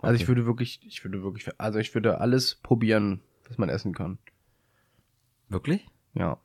Also 0.00 0.14
ich 0.14 0.22
Okay. 0.22 0.28
würde 0.28 0.46
wirklich, 0.46 0.80
ich 0.86 1.02
würde 1.04 1.22
wirklich, 1.22 1.48
also 1.58 1.78
ich 1.78 1.92
würde 1.94 2.20
alles 2.20 2.54
probieren, 2.54 3.20
was 3.48 3.58
man 3.58 3.68
essen 3.68 3.94
kann. 3.94 4.18
Wirklich? 5.48 5.86
Ja. 6.14 6.38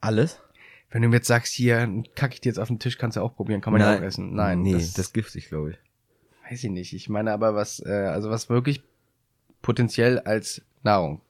Alles? 0.00 0.40
Wenn 0.90 1.02
du 1.02 1.08
mir 1.08 1.16
jetzt 1.16 1.28
sagst, 1.28 1.52
hier, 1.52 2.02
kacke 2.14 2.34
ich 2.34 2.40
dir 2.40 2.48
jetzt 2.50 2.58
auf 2.58 2.68
den 2.68 2.78
Tisch, 2.78 2.98
kannst 2.98 3.16
du 3.16 3.20
auch 3.20 3.34
probieren, 3.34 3.60
kann 3.60 3.72
man 3.72 3.80
ja 3.82 3.96
auch 3.96 4.02
essen. 4.02 4.34
Nein, 4.34 4.62
Nee, 4.62 4.72
das, 4.72 4.92
das, 4.94 5.06
ist 5.06 5.14
giftig, 5.14 5.48
glaube 5.48 5.70
ich. 5.72 5.78
weiß 6.50 6.64
ich 6.64 6.70
nicht. 6.70 6.92
Ich 6.94 7.08
meine 7.08 7.32
aber, 7.32 7.54
was, 7.54 7.80
äh, 7.80 7.90
also 7.90 8.30
was 8.30 8.48
wirklich 8.48 8.82
potenziell 9.62 10.18
als 10.18 10.62
Nahrung 10.82 11.20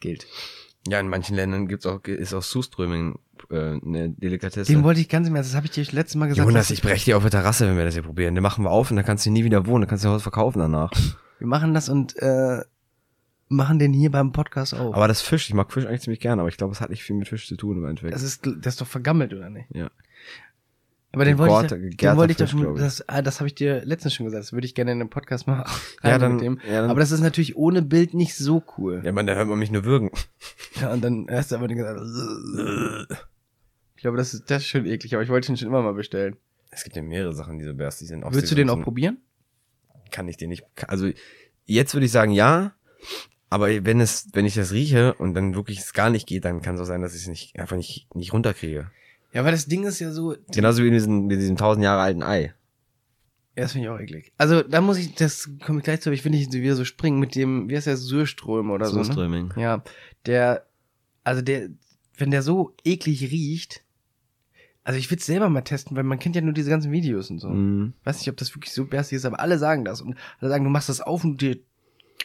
gilt. 0.00 0.26
Ja, 0.88 0.98
in 0.98 1.08
manchen 1.08 1.36
Ländern 1.36 1.68
gibt's 1.68 1.86
auch, 1.86 2.02
ist 2.04 2.34
auch 2.34 2.42
Suströming 2.42 3.18
äh, 3.50 3.78
eine 3.84 4.10
Delikatesse. 4.10 4.72
Den 4.72 4.82
wollte 4.82 5.00
ich 5.00 5.08
ganz 5.08 5.28
im 5.28 5.36
Ernst, 5.36 5.50
das 5.50 5.56
habe 5.56 5.66
ich 5.66 5.72
dir 5.72 5.84
das 5.84 5.92
letzte 5.92 6.18
Mal 6.18 6.26
gesagt. 6.26 6.46
Jonas, 6.46 6.70
ich 6.70 6.82
brech 6.82 7.04
dir 7.04 7.16
auf 7.16 7.22
der 7.22 7.30
Terrasse, 7.30 7.68
wenn 7.68 7.76
wir 7.76 7.84
das 7.84 7.94
hier 7.94 8.02
probieren. 8.02 8.34
Den 8.34 8.42
machen 8.42 8.64
wir 8.64 8.70
auf 8.70 8.90
und 8.90 8.96
dann 8.96 9.04
kannst 9.04 9.24
du 9.24 9.30
nie 9.30 9.44
wieder 9.44 9.66
wohnen. 9.66 9.82
Dann 9.82 9.88
kannst 9.88 10.04
du 10.04 10.08
Haus 10.08 10.22
verkaufen 10.22 10.58
danach. 10.58 10.90
Wir 11.38 11.46
machen 11.46 11.74
das 11.74 11.88
und 11.88 12.16
äh, 12.18 12.62
machen 13.48 13.78
den 13.78 13.92
hier 13.92 14.10
beim 14.10 14.32
Podcast 14.32 14.74
auch. 14.74 14.94
Aber 14.94 15.08
das 15.08 15.22
Fisch, 15.22 15.48
ich 15.48 15.54
mag 15.54 15.72
Fisch 15.72 15.86
eigentlich 15.86 16.02
ziemlich 16.02 16.20
gerne, 16.20 16.42
aber 16.42 16.48
ich 16.48 16.56
glaube, 16.56 16.72
es 16.72 16.80
hat 16.80 16.90
nicht 16.90 17.04
viel 17.04 17.16
mit 17.16 17.28
Fisch 17.28 17.46
zu 17.46 17.56
tun 17.56 17.78
im 17.78 17.84
Endeffekt. 17.84 18.14
das 18.14 18.22
ist, 18.22 18.44
das 18.44 18.74
ist 18.74 18.80
doch 18.80 18.86
vergammelt, 18.86 19.32
oder 19.34 19.50
nicht? 19.50 19.66
ja. 19.74 19.90
Aber 21.14 21.24
den 21.26 21.36
wollte 21.38 21.52
ich, 21.52 21.70
Gegorte- 21.72 21.90
doch- 21.90 21.96
den 21.96 22.16
wollte 22.16 22.30
ich 22.32 22.36
doch 22.38 22.48
schon, 22.48 22.74
ich. 22.76 22.80
das, 22.80 23.08
ah, 23.08 23.20
das 23.22 23.40
habe 23.40 23.46
ich 23.48 23.54
dir 23.54 23.84
letztens 23.84 24.14
schon 24.14 24.24
gesagt, 24.26 24.42
das 24.42 24.52
würde 24.52 24.66
ich 24.66 24.74
gerne 24.74 24.92
in 24.92 25.00
einem 25.00 25.10
Podcast 25.10 25.46
machen. 25.46 25.64
Ja, 26.02 26.18
dann- 26.18 26.32
mit 26.36 26.40
dem. 26.42 26.58
ja, 26.66 26.80
dann- 26.82 26.90
Aber 26.90 27.00
das 27.00 27.10
ist 27.12 27.20
natürlich 27.20 27.54
ohne 27.56 27.82
Bild 27.82 28.14
nicht 28.14 28.34
so 28.34 28.62
cool. 28.78 29.02
Ja, 29.04 29.12
man, 29.12 29.26
da 29.26 29.34
hört 29.34 29.46
man 29.48 29.58
mich 29.58 29.70
nur 29.70 29.84
würgen. 29.84 30.10
Ja, 30.80 30.90
und 30.92 31.02
dann 31.04 31.26
hast 31.30 31.52
du 31.52 31.56
aber 31.56 31.68
den 31.68 31.76
gesagt, 31.76 32.00
ich 33.96 34.02
glaube, 34.02 34.16
das 34.16 34.34
ist, 34.34 34.50
das 34.50 34.62
ist 34.62 34.68
schon 34.68 34.86
eklig, 34.86 35.14
aber 35.14 35.22
ich 35.22 35.28
wollte 35.28 35.52
ihn 35.52 35.56
schon 35.56 35.68
immer 35.68 35.82
mal 35.82 35.92
bestellen. 35.94 36.36
Es 36.70 36.82
gibt 36.84 36.96
ja 36.96 37.02
mehrere 37.02 37.34
Sachen, 37.34 37.58
die 37.58 37.64
so 37.66 37.74
berstig 37.74 38.08
sind. 38.08 38.24
Würdest 38.24 38.50
du 38.50 38.56
den 38.56 38.70
auch 38.70 38.80
probieren? 38.82 39.18
Kann 40.10 40.26
ich 40.28 40.38
den 40.38 40.48
nicht. 40.48 40.64
Also, 40.88 41.10
jetzt 41.66 41.94
würde 41.94 42.06
ich 42.06 42.12
sagen, 42.12 42.32
ja. 42.32 42.72
Aber 43.50 43.68
wenn 43.84 44.00
es, 44.00 44.28
wenn 44.32 44.46
ich 44.46 44.54
das 44.54 44.72
rieche 44.72 45.12
und 45.14 45.34
dann 45.34 45.54
wirklich 45.54 45.80
es 45.80 45.92
gar 45.92 46.08
nicht 46.08 46.26
geht, 46.26 46.46
dann 46.46 46.62
kann 46.62 46.76
es 46.76 46.80
auch 46.80 46.86
sein, 46.86 47.02
dass 47.02 47.14
ich 47.14 47.22
es 47.22 47.28
nicht, 47.28 47.58
einfach 47.58 47.76
nicht, 47.76 48.08
nicht 48.14 48.32
runterkriege. 48.32 48.90
Ja, 49.32 49.44
weil 49.44 49.52
das 49.52 49.66
Ding 49.66 49.84
ist 49.84 49.98
ja 49.98 50.12
so, 50.12 50.36
Genauso 50.52 50.82
wie 50.82 50.88
in 50.88 50.92
diesem, 50.92 51.26
mit 51.26 51.40
diesem 51.40 51.56
tausend 51.56 51.84
Jahre 51.84 52.02
alten 52.02 52.22
Ei. 52.22 52.54
Ja, 53.56 53.64
das 53.64 53.72
finde 53.72 53.86
ich 53.86 53.90
auch 53.90 54.00
eklig. 54.00 54.32
Also, 54.38 54.62
da 54.62 54.80
muss 54.80 54.96
ich, 54.98 55.14
das 55.14 55.50
komme 55.64 55.78
ich 55.78 55.84
gleich 55.84 56.00
zu, 56.00 56.08
aber 56.08 56.14
ich 56.14 56.24
will 56.24 56.32
nicht 56.32 56.52
wieder 56.52 56.74
so 56.74 56.84
springen 56.84 57.18
mit 57.18 57.34
dem, 57.34 57.68
wie 57.68 57.76
heißt 57.76 57.86
der, 57.86 57.96
Surström 57.96 58.70
oder 58.70 58.86
so. 58.86 58.98
Ne? 58.98 59.04
Surströmming. 59.04 59.52
Ja, 59.56 59.82
der, 60.26 60.66
also 61.22 61.42
der, 61.42 61.68
wenn 62.16 62.30
der 62.30 62.42
so 62.42 62.74
eklig 62.84 63.30
riecht, 63.30 63.84
also 64.84 64.98
ich 64.98 65.10
will 65.10 65.18
es 65.18 65.26
selber 65.26 65.48
mal 65.48 65.62
testen, 65.62 65.96
weil 65.96 66.02
man 66.02 66.18
kennt 66.18 66.34
ja 66.34 66.42
nur 66.42 66.54
diese 66.54 66.70
ganzen 66.70 66.92
Videos 66.92 67.30
und 67.30 67.38
so. 67.38 67.48
Mhm. 67.48 67.92
Weiß 68.04 68.18
nicht, 68.18 68.30
ob 68.30 68.36
das 68.36 68.54
wirklich 68.54 68.72
so 68.72 68.86
bärstig 68.86 69.16
ist, 69.16 69.24
aber 69.24 69.38
alle 69.38 69.58
sagen 69.58 69.84
das. 69.84 70.00
Und 70.00 70.16
alle 70.40 70.50
sagen, 70.50 70.64
du 70.64 70.70
machst 70.70 70.88
das 70.88 71.00
auf 71.00 71.22
und 71.24 71.40
dir 71.40 71.58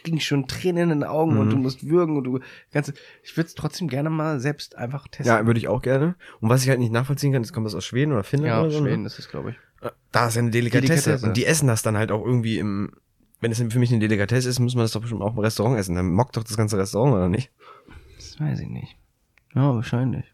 kriegen 0.08 0.20
schon 0.22 0.48
Tränen 0.48 0.90
in 0.92 1.00
den 1.02 1.04
Augen 1.04 1.38
und 1.38 1.48
Mhm. 1.48 1.52
du 1.52 1.58
musst 1.58 1.86
würgen 1.88 2.18
und 2.18 2.24
du 2.24 2.40
ganze. 2.72 2.94
Ich 3.24 3.36
würde 3.36 3.48
es 3.48 3.56
trotzdem 3.56 3.88
gerne 3.90 4.10
mal 4.10 4.40
selbst 4.40 4.78
einfach 4.78 5.08
testen. 5.10 5.28
Ja, 5.36 5.46
würde 5.46 5.60
ich 5.60 5.68
auch 5.68 5.82
gerne. 5.82 6.16
Und 6.40 6.50
was 6.50 6.64
ich 6.64 6.70
halt 6.70 6.80
nicht 6.80 6.92
nachvollziehen 6.94 7.34
kann, 7.34 7.42
ist, 7.42 7.52
kommt 7.54 7.66
das 7.66 7.76
aus 7.76 7.84
Schweden 7.86 8.14
oder 8.14 8.24
Finnland 8.24 8.48
ja 8.50 8.62
oder 8.62 8.72
so? 8.72 8.80
ne? 8.80 8.88
Schweden 8.90 9.06
ist 9.06 9.20
es, 9.20 9.28
glaube 9.30 9.52
ich. 9.52 9.56
Da 10.12 10.28
ist 10.28 10.38
eine 10.38 10.50
Delikatesse. 10.50 10.88
Delikatesse. 10.94 11.26
Und 11.28 11.38
die 11.38 11.46
essen 11.46 11.68
das 11.68 11.84
dann 11.84 11.98
halt 11.98 12.12
auch 12.12 12.26
irgendwie 12.26 12.58
im, 12.58 12.94
wenn 13.42 13.52
es 13.52 13.58
für 13.62 13.80
mich 13.80 13.92
eine 13.92 14.00
Delikatesse 14.00 14.50
ist, 14.50 14.60
muss 14.60 14.76
man 14.76 14.84
das 14.86 14.92
doch 14.94 15.02
bestimmt 15.02 15.22
auch 15.22 15.34
im 15.34 15.40
Restaurant 15.40 15.78
essen. 15.78 15.96
Dann 15.96 16.12
mockt 16.14 16.38
doch 16.38 16.44
das 16.44 16.58
ganze 16.58 16.78
Restaurant, 16.78 17.14
oder 17.14 17.30
nicht? 17.30 17.52
Das 18.16 18.40
weiß 18.40 18.60
ich 18.62 18.70
nicht. 18.70 18.96
Ja, 19.54 19.76
wahrscheinlich. 19.76 20.26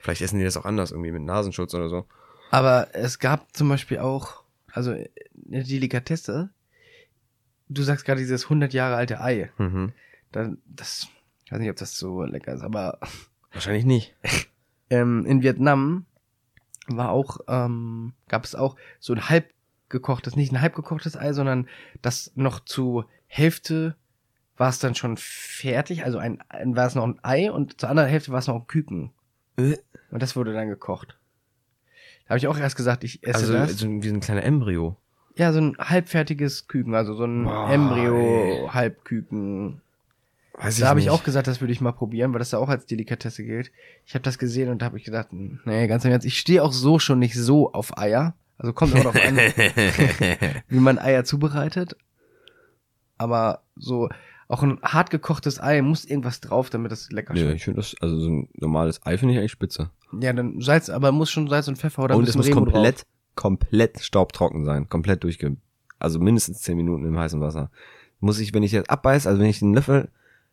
Vielleicht 0.00 0.20
essen 0.20 0.38
die 0.38 0.44
das 0.44 0.56
auch 0.56 0.66
anders, 0.66 0.90
irgendwie 0.92 1.10
mit 1.10 1.22
Nasenschutz 1.22 1.74
oder 1.74 1.88
so. 1.88 2.04
Aber 2.50 2.88
es 2.92 3.18
gab 3.18 3.54
zum 3.56 3.68
Beispiel 3.68 3.98
auch, 3.98 4.42
also 4.72 4.90
eine 4.92 5.64
Delikatesse. 5.64 6.50
Du 7.70 7.82
sagst 7.82 8.04
gerade 8.04 8.20
dieses 8.20 8.44
100 8.44 8.72
Jahre 8.74 8.96
alte 8.96 9.20
Ei. 9.20 9.50
Mhm. 9.56 9.92
Da, 10.32 10.52
das, 10.66 11.08
ich 11.44 11.52
weiß 11.52 11.60
nicht, 11.60 11.70
ob 11.70 11.76
das 11.76 11.96
so 11.96 12.22
lecker 12.22 12.52
ist, 12.52 12.62
aber 12.62 12.98
Wahrscheinlich 13.52 13.84
nicht. 13.84 14.14
ähm, 14.90 15.24
in 15.26 15.42
Vietnam 15.42 16.06
war 16.86 17.10
auch, 17.10 17.38
ähm, 17.48 18.12
gab 18.28 18.44
es 18.44 18.54
auch 18.54 18.76
so 18.98 19.12
ein 19.12 19.28
halb 19.28 19.52
gekochtes, 19.88 20.36
nicht 20.36 20.52
ein 20.52 20.60
halb 20.60 20.74
gekochtes 20.74 21.16
Ei, 21.16 21.32
sondern 21.32 21.68
das 22.02 22.32
noch 22.34 22.60
zu 22.60 23.04
Hälfte 23.26 23.96
war 24.56 24.68
es 24.68 24.78
dann 24.78 24.94
schon 24.94 25.16
fertig, 25.16 26.04
also 26.04 26.18
ein, 26.18 26.42
ein 26.48 26.76
war 26.76 26.86
es 26.86 26.94
noch 26.94 27.04
ein 27.04 27.18
Ei 27.22 27.50
und 27.50 27.80
zur 27.80 27.88
anderen 27.88 28.08
Hälfte 28.08 28.30
war 28.30 28.40
es 28.40 28.46
noch 28.46 28.56
ein 28.56 28.66
Küken. 28.66 29.12
Äh. 29.56 29.76
Und 30.10 30.22
das 30.22 30.36
wurde 30.36 30.52
dann 30.52 30.68
gekocht. 30.68 31.18
Habe 32.28 32.38
ich 32.38 32.46
auch 32.46 32.58
erst 32.58 32.76
gesagt, 32.76 33.02
ich 33.02 33.24
esse 33.26 33.38
Also 33.38 33.52
das. 33.54 33.78
so 33.78 33.88
wie 33.88 34.08
so 34.08 34.14
ein 34.14 34.20
kleiner 34.20 34.44
Embryo. 34.44 34.96
Ja, 35.36 35.52
so 35.52 35.60
ein 35.60 35.76
halbfertiges 35.78 36.66
Küken, 36.68 36.94
also 36.94 37.14
so 37.14 37.24
ein 37.24 37.44
Boah, 37.44 37.70
Embryo, 37.70 38.70
Halbküken. 38.72 39.80
Weiß 40.54 40.78
Da 40.78 40.88
habe 40.88 41.00
ich 41.00 41.08
auch 41.08 41.24
gesagt, 41.24 41.46
das 41.46 41.60
würde 41.60 41.72
ich 41.72 41.80
mal 41.80 41.92
probieren, 41.92 42.32
weil 42.32 42.38
das 42.40 42.50
ja 42.50 42.58
auch 42.58 42.68
als 42.68 42.84
Delikatesse 42.86 43.44
gilt. 43.44 43.70
Ich 44.04 44.14
habe 44.14 44.22
das 44.22 44.38
gesehen 44.38 44.68
und 44.68 44.82
da 44.82 44.86
habe 44.86 44.98
ich 44.98 45.04
gedacht, 45.04 45.28
nee, 45.32 45.86
ganz 45.86 46.04
im 46.04 46.10
Ernst, 46.10 46.26
ich 46.26 46.38
stehe 46.38 46.62
auch 46.62 46.72
so 46.72 46.98
schon 46.98 47.18
nicht 47.18 47.34
so 47.34 47.72
auf 47.72 47.96
Eier. 47.96 48.34
Also 48.58 48.74
kommt 48.74 48.94
auch 48.94 49.02
darauf 49.02 49.16
an, 49.16 49.36
wie 50.68 50.80
man 50.80 50.98
Eier 50.98 51.24
zubereitet. 51.24 51.96
Aber 53.16 53.62
so 53.76 54.10
auch 54.48 54.62
ein 54.62 54.78
hart 54.82 55.10
gekochtes 55.10 55.60
Ei 55.60 55.80
muss 55.80 56.04
irgendwas 56.04 56.40
drauf, 56.40 56.68
damit 56.70 56.90
das 56.92 57.10
lecker 57.10 57.34
Ja, 57.34 57.42
schmeckt. 57.42 57.56
ich 57.56 57.64
finde 57.64 57.80
das, 57.80 57.94
also 58.00 58.18
so 58.18 58.28
ein 58.28 58.48
normales 58.54 59.00
Ei 59.06 59.16
finde 59.16 59.34
ich 59.34 59.38
eigentlich 59.40 59.52
spitze. 59.52 59.90
Ja, 60.20 60.32
dann 60.32 60.60
Salz, 60.60 60.90
aber 60.90 61.12
muss 61.12 61.30
schon 61.30 61.48
Salz 61.48 61.68
und 61.68 61.78
Pfeffer 61.78 62.02
oder 62.02 62.14
ein 62.14 62.18
und 62.18 62.24
es 62.28 62.36
bisschen 62.36 62.38
muss 62.40 62.48
Remo 62.48 62.72
komplett, 62.72 62.96
drauf. 62.98 63.06
Komplett 63.34 64.00
staubtrocken 64.00 64.64
sein. 64.64 64.88
Komplett 64.88 65.24
durchge... 65.24 65.56
Also 65.98 66.18
mindestens 66.18 66.62
10 66.62 66.76
Minuten 66.76 67.04
im 67.04 67.18
heißen 67.18 67.40
Wasser. 67.40 67.70
Muss 68.20 68.38
ich, 68.38 68.54
wenn 68.54 68.62
ich 68.62 68.72
jetzt 68.72 68.88
abbeiß, 68.88 69.26
also 69.26 69.40
wenn 69.40 69.48
ich 69.48 69.58
den 69.58 69.74
Löffel 69.74 70.08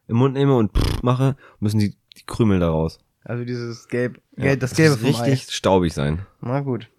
im 0.08 0.18
Mund 0.18 0.34
nehme 0.34 0.56
und 0.56 0.78
pff 0.78 1.04
mache, 1.04 1.38
müssen 1.60 1.80
die, 1.80 1.96
die 2.18 2.26
Krümel 2.26 2.60
da 2.60 2.70
raus. 2.70 3.00
Also 3.24 3.44
dieses 3.44 3.88
Gelb, 3.88 4.22
Ja, 4.36 4.44
Gelb 4.44 4.60
das 4.62 4.72
es 4.72 4.78
Gelbe 4.78 4.98
muss 5.02 5.18
vom 5.18 5.26
richtig 5.26 5.56
staubig 5.56 5.94
sein. 5.94 6.20
Ei. 6.20 6.26
Na 6.42 6.60
gut. 6.62 6.90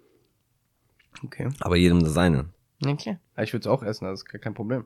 Okay. 1.25 1.49
Aber 1.61 1.77
jedem 1.77 2.03
das 2.03 2.13
seine. 2.15 2.47
Okay. 2.85 3.19
Ja, 3.37 3.43
ich 3.43 3.53
würde 3.53 3.63
es 3.63 3.67
auch 3.67 3.83
essen, 3.83 4.05
das 4.05 4.21
ist 4.21 4.25
kein 4.27 4.55
Problem. 4.55 4.85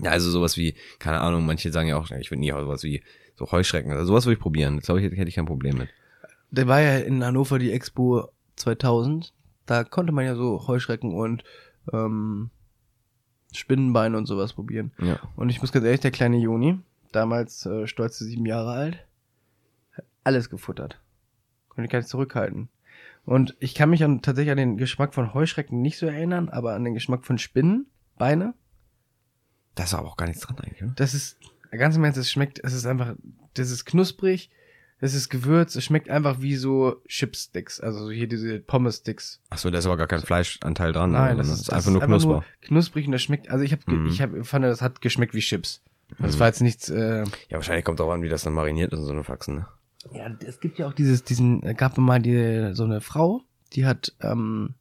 Ja, 0.00 0.12
also 0.12 0.30
sowas 0.30 0.56
wie, 0.56 0.74
keine 0.98 1.20
Ahnung, 1.20 1.44
manche 1.44 1.72
sagen 1.72 1.88
ja 1.88 1.96
auch, 1.96 2.10
ich 2.12 2.30
würde 2.30 2.40
nie 2.40 2.50
sowas 2.50 2.84
wie 2.84 3.02
so 3.34 3.50
Heuschrecken. 3.50 3.90
Also 3.92 4.06
sowas 4.06 4.26
würde 4.26 4.34
ich 4.34 4.40
probieren. 4.40 4.76
Das 4.76 4.86
glaube 4.86 5.00
ich, 5.00 5.10
hätte 5.10 5.28
ich 5.28 5.34
kein 5.34 5.46
Problem 5.46 5.78
mit. 5.78 5.88
Da 6.50 6.66
war 6.66 6.80
ja 6.80 6.98
in 6.98 7.24
Hannover 7.24 7.58
die 7.58 7.72
Expo 7.72 8.28
2000. 8.56 9.32
Da 9.68 9.84
konnte 9.84 10.12
man 10.12 10.24
ja 10.24 10.34
so 10.34 10.66
Heuschrecken 10.66 11.12
und 11.12 11.44
ähm, 11.92 12.48
Spinnenbeine 13.52 14.16
und 14.16 14.24
sowas 14.24 14.54
probieren. 14.54 14.92
Ja. 14.98 15.20
Und 15.36 15.50
ich 15.50 15.60
muss 15.60 15.72
ganz 15.72 15.84
ehrlich, 15.84 16.00
der 16.00 16.10
kleine 16.10 16.38
Joni, 16.38 16.80
damals 17.12 17.66
äh, 17.66 17.86
stolze 17.86 18.24
sieben 18.24 18.46
Jahre 18.46 18.72
alt, 18.72 19.06
hat 19.92 20.06
alles 20.24 20.48
gefuttert. 20.48 20.98
Konnte 21.68 21.84
ich 21.84 21.90
gar 21.90 21.98
nicht 21.98 22.08
zurückhalten. 22.08 22.70
Und 23.26 23.56
ich 23.60 23.74
kann 23.74 23.90
mich 23.90 24.02
an, 24.02 24.22
tatsächlich 24.22 24.52
an 24.52 24.56
den 24.56 24.78
Geschmack 24.78 25.12
von 25.12 25.34
Heuschrecken 25.34 25.82
nicht 25.82 25.98
so 25.98 26.06
erinnern, 26.06 26.48
aber 26.48 26.74
an 26.74 26.84
den 26.84 26.94
Geschmack 26.94 27.26
von 27.26 27.36
Spinnenbeine. 27.36 28.54
Da 29.74 29.84
ist 29.84 29.92
aber 29.92 30.08
auch 30.08 30.16
gar 30.16 30.26
nichts 30.26 30.46
dran 30.46 30.58
eigentlich, 30.60 30.82
oder? 30.82 30.92
Das 30.96 31.12
ist, 31.12 31.38
ganz 31.70 31.94
im 31.94 32.04
Ernst, 32.04 32.18
es 32.18 32.30
schmeckt, 32.30 32.58
es 32.64 32.72
ist 32.72 32.86
einfach, 32.86 33.14
das 33.52 33.70
ist 33.70 33.84
knusprig, 33.84 34.50
es 35.00 35.14
ist 35.14 35.28
Gewürz, 35.28 35.76
es 35.76 35.84
schmeckt 35.84 36.08
einfach 36.10 36.40
wie 36.40 36.56
so 36.56 36.96
Chipsticks, 37.06 37.80
also 37.80 38.06
so 38.06 38.10
hier 38.10 38.26
diese 38.28 38.58
Pommes-Sticks. 38.60 39.40
Ach 39.50 39.58
so, 39.58 39.70
da 39.70 39.78
ist 39.78 39.86
aber 39.86 39.96
gar 39.96 40.06
kein 40.08 40.20
Fleischanteil 40.20 40.92
dran. 40.92 41.12
Nein, 41.12 41.38
das 41.38 41.48
das 41.48 41.56
ist, 41.60 41.62
ist 41.68 41.70
einfach 41.72 41.90
nur 41.92 42.00
knusper. 42.02 42.44
knusprig 42.62 43.06
und 43.06 43.12
das 43.12 43.22
schmeckt, 43.22 43.48
also 43.50 43.64
ich 43.64 43.72
habe, 43.72 43.82
Mhm. 43.86 44.06
ich 44.08 44.20
hab, 44.22 44.30
fand, 44.46 44.64
das 44.64 44.82
hat 44.82 45.00
geschmeckt 45.00 45.34
wie 45.34 45.40
Chips. 45.40 45.82
Das 46.18 46.36
Mhm. 46.36 46.40
war 46.40 46.46
jetzt 46.48 46.62
nichts, 46.62 46.88
äh, 46.88 47.20
Ja, 47.20 47.26
wahrscheinlich 47.52 47.84
kommt 47.84 48.00
auch 48.00 48.10
an, 48.10 48.22
wie 48.22 48.28
das 48.28 48.42
dann 48.42 48.54
mariniert 48.54 48.92
ist, 48.92 49.00
so 49.00 49.12
eine 49.12 49.24
Faxen, 49.24 49.54
ne? 49.56 49.66
ja, 50.12 50.30
es 50.46 50.58
gibt 50.60 50.78
ja 50.78 50.86
auch 50.88 50.92
dieses, 50.94 51.22
diesen, 51.24 51.62
äh, 51.64 51.74
gab 51.74 51.96
mal 51.98 52.20
die, 52.20 52.70
so 52.74 52.84
eine 52.84 53.00
Frau, 53.00 53.42
die 53.74 53.84
hat, 53.86 54.14
ähm, 54.20 54.74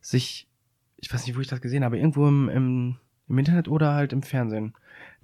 sich, 0.00 0.46
ich 0.98 1.12
weiß 1.12 1.26
nicht, 1.26 1.36
wo 1.36 1.40
ich 1.40 1.48
das 1.48 1.60
gesehen 1.60 1.84
habe, 1.84 1.98
irgendwo 1.98 2.28
im, 2.28 2.48
im, 2.48 2.96
im 3.28 3.38
Internet 3.38 3.68
oder 3.68 3.94
halt 3.94 4.12
im 4.12 4.22
Fernsehen. 4.22 4.74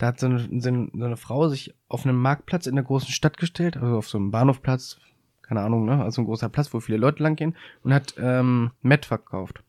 Da 0.00 0.06
hat 0.06 0.18
so 0.18 0.26
eine, 0.26 0.48
so 0.60 0.70
eine 0.70 1.16
Frau 1.18 1.48
sich 1.48 1.74
auf 1.86 2.06
einem 2.06 2.16
Marktplatz 2.16 2.66
in 2.66 2.74
der 2.74 2.84
großen 2.84 3.10
Stadt 3.10 3.36
gestellt, 3.36 3.76
also 3.76 3.98
auf 3.98 4.08
so 4.08 4.16
einem 4.16 4.30
Bahnhofplatz, 4.30 4.98
keine 5.42 5.60
Ahnung, 5.60 5.84
ne, 5.84 6.02
also 6.02 6.22
ein 6.22 6.24
großer 6.24 6.48
Platz, 6.48 6.72
wo 6.72 6.80
viele 6.80 6.96
Leute 6.96 7.22
lang 7.22 7.36
gehen, 7.36 7.54
und 7.82 7.92
hat 7.92 8.14
ähm, 8.18 8.70
Met 8.80 9.04
verkauft. 9.04 9.62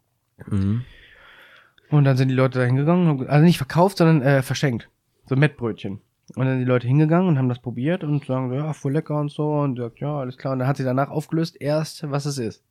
Mhm. 0.47 0.85
Und 1.89 2.05
dann 2.05 2.15
sind 2.15 2.29
die 2.29 2.33
Leute 2.33 2.59
da 2.59 2.65
hingegangen, 2.65 3.27
also 3.27 3.43
nicht 3.43 3.57
verkauft, 3.57 3.97
sondern 3.97 4.21
äh, 4.21 4.41
verschenkt. 4.41 4.89
So 5.25 5.35
Mettbrötchen. 5.35 5.99
Und 6.35 6.45
dann 6.45 6.53
sind 6.53 6.59
die 6.59 6.65
Leute 6.65 6.87
hingegangen 6.87 7.27
und 7.27 7.37
haben 7.37 7.49
das 7.49 7.59
probiert 7.59 8.05
und 8.05 8.23
sagen, 8.25 8.47
so, 8.47 8.55
ja, 8.55 8.71
voll 8.71 8.93
lecker 8.93 9.19
und 9.19 9.31
so. 9.31 9.51
Und 9.51 9.77
sagt, 9.77 9.99
ja, 9.99 10.15
alles 10.17 10.37
klar. 10.37 10.53
Und 10.53 10.59
dann 10.59 10.67
hat 10.69 10.77
sie 10.77 10.85
danach 10.85 11.09
aufgelöst, 11.09 11.57
erst, 11.59 12.09
was 12.09 12.25
es 12.25 12.37
ist. 12.37 12.63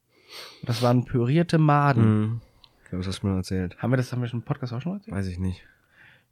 Und 0.62 0.70
das 0.70 0.80
waren 0.80 1.04
pürierte 1.04 1.58
Maden. 1.58 2.20
Mhm. 2.20 2.40
Ich 2.84 2.88
glaube, 2.88 3.04
das 3.04 3.08
hast 3.08 3.22
du 3.22 3.26
mir 3.26 3.36
erzählt. 3.36 3.76
Haben 3.76 3.92
wir 3.92 3.98
das, 3.98 4.10
haben 4.12 4.22
wir 4.22 4.28
schon 4.28 4.40
im 4.40 4.46
Podcast 4.46 4.72
auch 4.72 4.80
schon 4.80 4.94
erzählt? 4.94 5.14
Weiß 5.14 5.26
ich 5.26 5.38
nicht. 5.38 5.62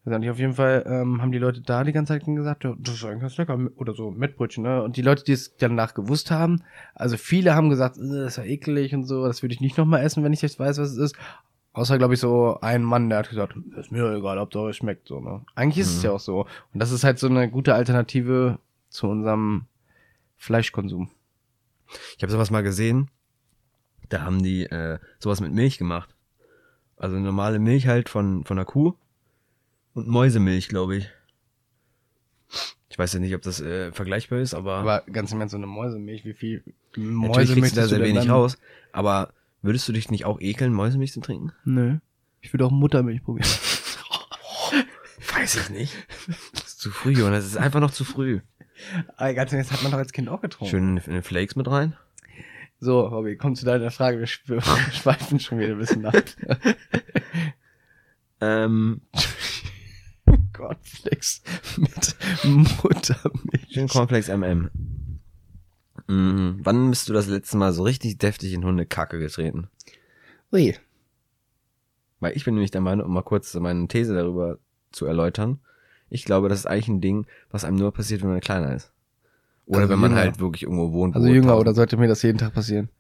Also 0.05 0.19
nicht, 0.19 0.31
auf 0.31 0.39
jeden 0.39 0.55
Fall 0.55 0.85
ähm, 0.87 1.21
haben 1.21 1.33
die 1.33 1.39
Leute 1.39 1.61
da 1.61 1.85
die 1.85 1.93
ganze 1.93 2.15
Zeit 2.15 2.25
gesagt, 2.25 2.65
ja, 2.65 2.75
das 2.79 2.95
ist 2.95 3.05
eigentlich 3.05 3.21
ganz 3.21 3.37
lecker. 3.37 3.59
Oder 3.77 3.95
so, 3.95 4.11
Mettbrötchen, 4.11 4.63
ne? 4.63 4.83
Und 4.83 4.97
die 4.97 5.03
Leute, 5.03 5.23
die 5.25 5.33
es 5.33 5.57
danach 5.57 5.93
gewusst 5.93 6.31
haben, 6.31 6.63
also 6.95 7.17
viele 7.17 7.55
haben 7.55 7.69
gesagt, 7.69 7.99
äh, 7.99 8.01
das 8.01 8.33
ist 8.33 8.37
ja 8.39 8.45
eklig 8.45 8.95
und 8.95 9.05
so, 9.05 9.27
das 9.27 9.43
würde 9.43 9.55
ich 9.55 9.61
nicht 9.61 9.77
nochmal 9.77 10.03
essen, 10.03 10.25
wenn 10.25 10.33
ich 10.33 10.41
jetzt 10.43 10.59
weiß, 10.59 10.79
was 10.79 10.91
es 10.93 10.97
ist. 10.99 11.17
Außer, 11.75 11.99
glaube 11.99 12.15
ich, 12.15 12.21
so 12.21 12.59
ein 12.63 12.83
Mann, 12.83 13.09
der 13.11 13.19
hat 13.19 13.29
gesagt, 13.29 13.55
ist 13.77 13.93
mir 13.93 14.11
egal, 14.15 14.39
ob 14.39 14.55
es 14.55 14.77
schmeckt, 14.77 15.09
so, 15.09 15.21
ne? 15.21 15.43
Eigentlich 15.55 15.79
ist 15.79 15.91
es 15.97 15.99
Mhm. 15.99 16.05
ja 16.05 16.13
auch 16.13 16.21
so. 16.21 16.41
Und 16.73 16.81
das 16.81 16.91
ist 16.91 17.05
halt 17.05 17.19
so 17.19 17.27
eine 17.29 17.51
gute 17.51 17.75
Alternative 17.75 18.59
zu 18.89 19.09
unserem 19.09 19.67
Fleischkonsum. 20.37 21.11
Ich 22.17 22.23
habe 22.23 22.33
sowas 22.33 22.51
mal 22.51 22.63
gesehen. 22.63 23.11
Da 24.09 24.23
haben 24.23 24.43
die 24.43 24.65
äh, 24.65 24.99
sowas 25.19 25.41
mit 25.41 25.53
Milch 25.53 25.77
gemacht. 25.79 26.15
Also 26.97 27.17
normale 27.19 27.59
Milch 27.59 27.87
halt 27.87 28.09
von, 28.09 28.45
von 28.45 28.57
einer 28.59 28.65
Kuh 28.65 28.95
und 29.99 30.09
Mäusemilch, 30.09 30.69
glaube 30.69 30.97
ich. 30.97 31.11
Ich 32.89 32.99
weiß 32.99 33.13
ja 33.13 33.21
nicht, 33.21 33.35
ob 33.35 33.43
das 33.43 33.61
äh, 33.61 33.93
vergleichbar 33.93 34.41
ist, 34.41 34.55
aber, 34.55 34.77
Aber 34.77 35.03
ganz 35.13 35.31
im 35.33 35.41
Ernst, 35.41 35.53
so 35.53 35.57
eine 35.59 35.67
Mäusemilch, 35.67 36.25
wie 36.25 36.33
viel 36.35 36.65
natürlich 36.97 37.15
Mäuse 37.17 37.53
kriegst 37.55 37.77
du 37.77 37.81
da 37.81 37.87
sehr 37.87 38.01
wenig 38.01 38.29
raus. 38.29 38.59
Aber 38.93 39.33
würdest 39.63 39.87
du 39.89 39.93
dich 39.93 40.11
nicht 40.11 40.25
auch 40.25 40.41
ekeln, 40.41 40.73
Mäusemilch 40.73 41.13
zu 41.13 41.21
trinken? 41.21 41.53
Nö. 41.65 41.99
Ich 42.41 42.53
würde 42.53 42.65
auch 42.67 42.71
Muttermilch 42.71 43.23
probieren. 43.23 43.49
Weiß 45.35 45.57
ich 45.57 45.71
nicht. 45.71 45.95
Das 46.55 46.65
ist 46.67 46.81
zu 46.81 46.91
früh, 46.91 47.23
und 47.23 47.31
das 47.33 47.45
ist 47.45 47.57
einfach 47.57 47.81
noch 47.81 47.91
zu 47.93 48.05
früh. 48.05 48.41
Aber 49.17 49.35
ganz 49.35 49.53
im 49.53 49.59
Ernst, 49.59 49.73
hat 49.73 49.83
man 49.83 49.93
doch 49.93 49.99
als 49.99 50.13
Kind 50.13 50.29
auch 50.29 50.41
getrunken. 50.41 50.71
Schön 50.71 50.97
in 50.97 51.13
den 51.13 51.23
Flakes 51.23 51.55
mit 51.57 51.69
rein. 51.69 51.97
So, 52.81 53.01
Robby, 53.01 53.37
komm 53.37 53.55
zu 53.57 53.65
deiner 53.65 53.91
Frage. 53.91 54.19
Wir 54.21 54.27
sch- 54.27 54.41
wir 54.47 54.61
schweifen 54.93 55.39
schon 55.41 55.59
wieder 55.59 55.73
ein 55.73 55.79
bisschen 55.79 56.07
ab. 56.07 56.15
Ähm, 58.41 59.01
Cornflakes 60.59 61.43
mit 61.77 62.17
Muttermilch. 62.45 63.67
schön 63.71 63.89
Cornflakes 63.89 64.29
MM. 64.29 64.71
Mhm. 66.07 66.59
Wann 66.63 66.91
bist 66.91 67.09
du 67.09 67.13
das 67.13 67.27
letzte 67.27 67.57
Mal 67.57 67.73
so 67.73 67.83
richtig 67.83 68.19
deftig 68.19 68.53
in 68.53 68.65
Hundekacke 68.65 69.19
getreten? 69.19 69.69
Ui. 70.53 70.75
Weil 72.21 72.37
ich 72.37 72.45
bin 72.45 72.55
nämlich 72.55 72.71
der 72.71 72.81
Meinung, 72.81 73.07
um 73.07 73.13
mal 73.13 73.23
kurz 73.23 73.55
meine 73.55 73.87
These 73.89 74.15
darüber 74.15 74.59
zu 74.91 75.07
erläutern. 75.07 75.61
Ich 76.11 76.25
glaube, 76.25 76.49
das 76.49 76.61
ist 76.61 76.67
eigentlich 76.67 76.89
ein 76.89 77.01
Ding, 77.01 77.27
was 77.51 77.65
einem 77.65 77.77
nur 77.77 77.93
passiert, 77.93 78.23
wenn 78.23 78.31
man 78.31 78.41
kleiner 78.41 78.75
ist. 78.75 78.91
Oder 79.67 79.81
Also 79.81 79.93
wenn 79.93 80.01
man 80.01 80.11
jünger. 80.13 80.23
halt 80.23 80.41
wirklich 80.41 80.63
irgendwo 80.63 80.93
wohnt. 80.93 81.15
Also 81.15 81.29
jünger 81.29 81.49
tausend- 81.49 81.61
oder 81.61 81.75
sollte 81.75 81.97
mir 81.99 82.09
das 82.09 82.23
jeden 82.23 82.39
Tag 82.39 82.55
passieren? 82.55 82.89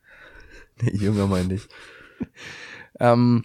Nee, 0.81 0.93
jünger 0.97 1.27
meine 1.27 1.55
ich. 1.55 1.67
Ähm, 3.00 3.45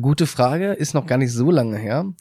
gute 0.00 0.26
Frage, 0.28 0.72
ist 0.72 0.94
noch 0.94 1.06
gar 1.06 1.18
nicht 1.18 1.32
so 1.32 1.50
lange 1.50 1.76
her. 1.78 2.12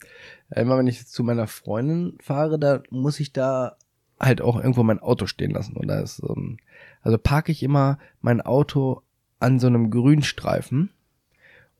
Immer 0.55 0.77
wenn 0.77 0.88
ich 0.88 1.05
zu 1.08 1.24
meiner 1.24 1.48
Freundin 1.48 2.17
fahre, 2.22 2.60
da 2.60 2.81
muss 2.89 3.20
ich 3.20 3.31
da 3.31 3.77
halt 4.20 4.41
auch 4.41 4.58
irgendwo 4.58 4.84
mein 4.84 5.00
Auto 5.00 5.25
stehen 5.25 5.51
lassen. 5.51 5.75
Und 5.77 5.88
da 5.88 6.00
ist 6.00 6.22
ein, 6.22 6.58
also 7.01 7.17
parke 7.17 7.51
ich 7.51 7.63
immer 7.63 7.98
mein 8.22 8.41
Auto 8.41 9.01
an 9.39 9.60
so 9.60 9.67
einem 9.67 9.89
Grünstreifen. 9.89 10.91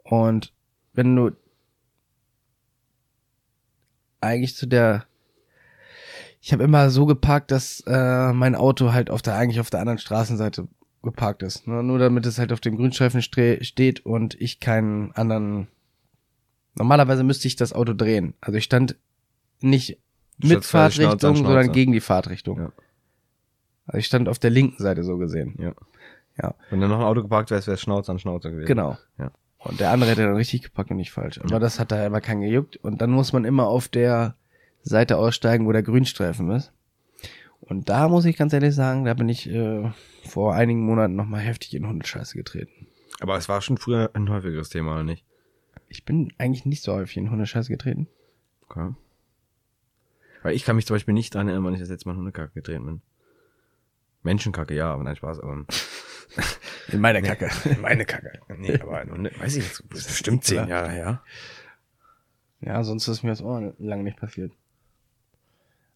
Und 0.04 0.54
wenn 0.94 1.16
du 1.16 1.32
eigentlich 4.22 4.56
zu 4.56 4.66
der 4.66 5.06
ich 6.44 6.52
habe 6.54 6.64
immer 6.64 6.90
so 6.90 7.06
geparkt, 7.06 7.52
dass 7.52 7.84
äh, 7.86 8.34
mein 8.34 8.56
Auto 8.56 8.92
halt 8.94 9.12
auf 9.12 9.22
der 9.22 9.36
eigentlich 9.36 9.60
auf 9.60 9.70
der 9.70 9.80
anderen 9.80 10.00
Straßenseite 10.00 10.68
geparkt 11.04 11.44
ist. 11.44 11.68
Ne? 11.68 11.84
Nur 11.84 12.00
damit 12.00 12.26
es 12.26 12.40
halt 12.40 12.52
auf 12.52 12.60
dem 12.60 12.78
Grünstreifen 12.78 13.22
stre- 13.22 13.64
steht 13.64 14.06
und 14.06 14.40
ich 14.42 14.60
keinen 14.60 15.12
anderen. 15.12 15.68
Normalerweise 16.76 17.24
müsste 17.24 17.48
ich 17.48 17.56
das 17.56 17.74
Auto 17.74 17.94
drehen. 17.94 18.34
Also 18.42 18.58
ich 18.58 18.64
stand 18.64 18.96
nicht 19.60 19.98
mit 20.38 20.50
Schnauze 20.52 20.68
Fahrtrichtung, 20.70 21.12
an 21.12 21.20
sondern 21.20 21.46
Schnauze. 21.66 21.72
gegen 21.72 21.92
die 21.92 22.00
Fahrtrichtung. 22.00 22.58
Ja. 22.60 22.72
Also 23.88 23.98
ich 24.00 24.06
stand 24.06 24.30
auf 24.30 24.40
der 24.40 24.50
linken 24.50 24.82
Seite 24.82 25.04
so 25.04 25.18
gesehen. 25.18 25.56
Ja. 25.60 25.74
Ja. 26.42 26.56
Wenn 26.70 26.80
da 26.82 26.88
noch 26.88 27.00
ein 27.00 27.06
Auto 27.06 27.22
geparkt 27.22 27.52
wäre, 27.52 27.62
wäre 27.66 27.74
es 27.76 27.82
Schnauze 27.82 28.12
an 28.12 28.20
Schnauze 28.20 28.50
gewesen. 28.52 28.68
Genau. 28.68 28.98
Ja. 29.20 29.32
Und 29.60 29.80
der 29.80 29.92
andere 29.92 30.10
hätte 30.12 30.24
dann 30.24 30.36
richtig 30.36 30.64
gepackt 30.64 30.90
und 30.90 30.98
nicht 30.98 31.12
falsch. 31.12 31.40
Aber 31.40 31.50
Ja. 31.50 31.60
das 31.60 31.80
hat 31.80 31.92
da 31.92 32.06
immer 32.06 32.22
keinen 32.22 32.42
gejuckt. 32.42 32.78
Und 32.78 33.02
dann 33.02 33.12
muss 33.12 33.34
man 33.34 33.46
immer 33.46 33.68
auf 33.68 33.88
der 33.90 34.36
Seite 34.82 35.18
aussteigen, 35.18 35.68
wo 35.68 35.72
der 35.72 35.84
Grünstreifen 35.84 36.50
ist. 36.52 36.72
Und 37.60 37.90
da 37.90 38.08
muss 38.10 38.26
ich 38.26 38.38
ganz 38.38 38.54
ehrlich 38.54 38.74
sagen, 38.74 39.06
da 39.06 39.14
bin 39.14 39.30
ich 39.30 39.48
äh, 39.48 39.92
vor 40.24 40.56
einigen 40.56 40.84
Monaten 40.84 41.16
nochmal 41.16 41.42
heftig 41.42 41.76
in 41.76 41.88
Hundescheiße 41.88 42.36
getreten. 42.36 42.88
Aber 43.20 43.38
es 43.38 43.48
war 43.50 43.62
schon 43.62 43.78
früher 43.78 44.10
ein 44.14 44.30
häufigeres 44.30 44.70
Thema, 44.70 44.94
oder 44.94 45.04
nicht? 45.04 45.24
Ich 45.92 46.06
bin 46.06 46.34
eigentlich 46.38 46.66
nicht 46.66 46.84
so 46.84 46.94
häufig 46.94 47.18
in 47.18 47.30
Hundescheiße 47.30 47.70
getreten. 47.70 48.08
Okay. 48.64 48.96
Weil 50.42 50.56
ich 50.56 50.64
kann 50.64 50.78
mich 50.78 50.86
zum 50.86 50.96
Beispiel 50.96 51.14
nicht 51.14 51.36
dran 51.36 51.50
erinnern, 51.50 51.66
wann 51.66 51.74
ich 51.74 51.82
das 51.82 51.90
letzte 51.90 52.08
Mal 52.08 52.14
in 52.14 52.20
Hundekacke 52.20 52.54
getreten 52.54 52.86
bin. 52.86 53.02
Menschenkacke, 54.24 54.74
ja, 54.74 54.94
aber 54.94 55.04
nein, 55.04 55.18
Spaß, 55.18 55.42
aber. 55.42 55.66
In 56.88 57.02
meine 57.02 57.22
Kacke. 57.22 57.50
Meine 57.82 58.06
Kacke. 58.06 58.40
Nee, 58.58 58.80
aber 58.80 59.04
ne, 59.04 59.32
weiß 59.38 59.58
ich 59.58 59.66
jetzt, 59.66 59.84
das 59.90 60.06
bestimmt 60.06 60.46
zehn 60.46 60.66
Jahre 60.68 60.90
her. 60.90 61.24
Ja, 62.62 62.84
sonst 62.86 63.08
ist 63.10 63.24
mir 63.24 63.30
das 63.30 63.42
auch 63.42 63.74
lange 63.78 64.04
nicht 64.04 64.18
passiert. 64.18 64.54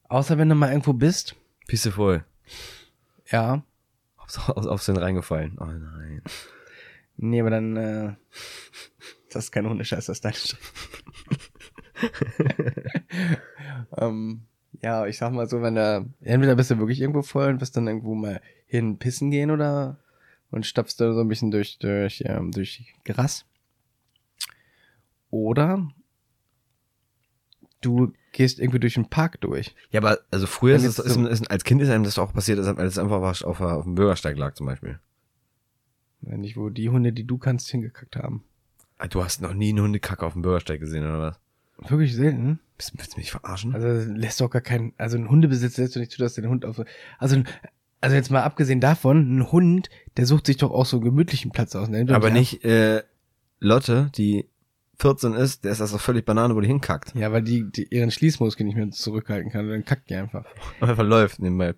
Außer 0.09 0.37
wenn 0.37 0.49
du 0.49 0.55
mal 0.55 0.71
irgendwo 0.71 0.91
bist. 0.91 1.37
Pisse 1.67 1.93
voll. 1.93 2.25
Ja. 3.31 3.63
Aufs, 4.17 4.49
aufs, 4.49 4.67
aufs 4.67 4.85
den 4.87 4.97
reingefallen. 4.97 5.57
Oh 5.57 5.65
nein. 5.65 6.21
Nee, 7.15 7.39
aber 7.39 7.49
dann, 7.49 7.77
äh, 7.77 8.15
das 9.31 9.45
ist 9.45 9.51
keine 9.51 9.69
Hundescheiß, 9.69 10.05
das 10.05 10.17
ist 10.17 10.25
deine 10.25 10.35
Scheiße. 10.35 10.57
ähm, 13.97 14.41
ja, 14.81 15.05
ich 15.07 15.17
sag 15.17 15.31
mal 15.31 15.47
so, 15.47 15.61
wenn 15.61 15.75
da, 15.75 16.05
entweder 16.21 16.55
bist 16.55 16.71
du 16.71 16.77
wirklich 16.77 17.01
irgendwo 17.01 17.21
voll 17.21 17.49
und 17.49 17.61
wirst 17.61 17.75
dann 17.77 17.87
irgendwo 17.87 18.15
mal 18.15 18.41
hin 18.65 18.97
pissen 18.97 19.31
gehen 19.31 19.51
oder 19.51 19.99
und 20.51 20.65
stapfst 20.65 20.95
da 20.97 21.13
so 21.13 21.21
ein 21.21 21.27
bisschen 21.27 21.51
durch, 21.51 21.79
durch, 21.79 22.23
ähm, 22.25 22.51
durch 22.51 22.93
Gras. 23.03 23.45
Oder 25.29 25.89
du 27.81 28.13
gehst 28.31 28.59
irgendwie 28.59 28.79
durch 28.79 28.95
den 28.95 29.09
Park 29.09 29.41
durch. 29.41 29.75
Ja, 29.91 30.01
aber 30.01 30.19
also 30.31 30.47
früher 30.47 30.75
ist, 30.75 30.85
es, 30.85 30.99
ist, 30.99 31.17
ist, 31.17 31.51
als 31.51 31.63
Kind 31.63 31.81
ist 31.81 31.89
einem 31.89 32.03
das 32.03 32.19
auch 32.19 32.33
passiert, 32.33 32.59
als 32.59 32.67
als 32.67 32.93
es 32.93 32.97
einfach 32.97 33.21
auf, 33.21 33.43
auf, 33.43 33.61
auf 33.61 33.83
dem 33.83 33.95
Bürgersteig 33.95 34.37
lag 34.37 34.53
zum 34.53 34.65
Beispiel. 34.65 34.99
Wenn 36.21 36.41
nicht, 36.41 36.57
wo 36.57 36.69
die 36.69 36.89
Hunde, 36.89 37.13
die 37.13 37.25
du 37.25 37.37
kannst, 37.37 37.69
hingekackt 37.69 38.15
haben. 38.15 38.43
Ah, 38.97 39.07
Du 39.07 39.23
hast 39.23 39.41
noch 39.41 39.53
nie 39.53 39.69
eine 39.69 39.81
Hundekacke 39.81 40.25
auf 40.25 40.33
dem 40.33 40.41
Bürgersteig 40.41 40.79
gesehen, 40.79 41.03
oder 41.03 41.21
was? 41.21 41.89
Wirklich 41.89 42.15
selten. 42.15 42.59
Bist, 42.77 42.93
willst 42.95 43.13
du 43.15 43.19
mich 43.19 43.31
verarschen? 43.31 43.73
Also 43.73 43.87
lässt 44.11 44.39
doch 44.41 44.49
gar 44.49 44.61
keinen, 44.61 44.93
also 44.97 45.17
ein 45.17 45.29
Hundebesitzer 45.29 45.81
lässt 45.81 45.95
doch 45.95 45.99
nicht 45.99 46.11
zu, 46.11 46.19
dass 46.19 46.33
der 46.35 46.43
den 46.43 46.51
Hund 46.51 46.65
auf, 46.65 46.81
also, 47.19 47.43
also 48.01 48.15
jetzt 48.15 48.31
mal 48.31 48.43
abgesehen 48.43 48.79
davon, 48.79 49.37
ein 49.37 49.51
Hund, 49.51 49.89
der 50.17 50.25
sucht 50.25 50.45
sich 50.45 50.57
doch 50.57 50.71
auch 50.71 50.85
so 50.85 50.97
einen 50.97 51.05
gemütlichen 51.05 51.51
Platz 51.51 51.75
aus. 51.75 51.89
Ne? 51.89 52.05
aber 52.09 52.29
nicht 52.29 52.63
äh, 52.63 53.03
Lotte, 53.59 54.11
die 54.15 54.45
14 54.99 55.33
ist, 55.33 55.65
der 55.65 55.73
ist 55.73 55.81
das 55.81 55.91
doch 55.91 55.99
völlig 55.99 56.25
Banane, 56.25 56.55
wo 56.55 56.61
die 56.61 56.67
hinkackt. 56.67 57.13
Ja, 57.15 57.31
weil 57.31 57.41
die, 57.41 57.69
die 57.69 57.83
ihren 57.93 58.11
Schließmuskel 58.11 58.65
nicht 58.65 58.75
mehr 58.75 58.89
zurückhalten 58.91 59.51
kann, 59.51 59.67
dann 59.67 59.83
kackt 59.83 60.09
die 60.09 60.15
einfach. 60.15 60.45
Und 60.79 60.89
einfach 60.89 61.03
läuft 61.03 61.39
nebenbei. 61.39 61.73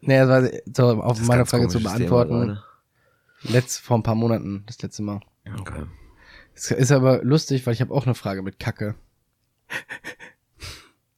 Naja, 0.00 0.26
das 0.26 0.52
war 0.76 0.94
so, 0.94 1.02
auf 1.02 1.20
meine 1.26 1.46
Frage 1.46 1.68
zu 1.68 1.78
komisches 1.78 1.96
Thema 1.98 1.98
beantworten. 1.98 2.46
gerade. 2.46 2.62
Letzt, 3.42 3.80
vor 3.80 3.98
ein 3.98 4.02
paar 4.02 4.14
Monaten, 4.14 4.62
das 4.66 4.80
letzte 4.82 5.02
Mal. 5.02 5.20
Okay. 5.60 5.84
Es 6.54 6.70
ist 6.70 6.90
aber 6.92 7.22
lustig, 7.22 7.66
weil 7.66 7.74
ich 7.74 7.80
habe 7.80 7.92
auch 7.94 8.06
eine 8.06 8.14
Frage 8.14 8.42
mit 8.42 8.58
Kacke. 8.58 8.94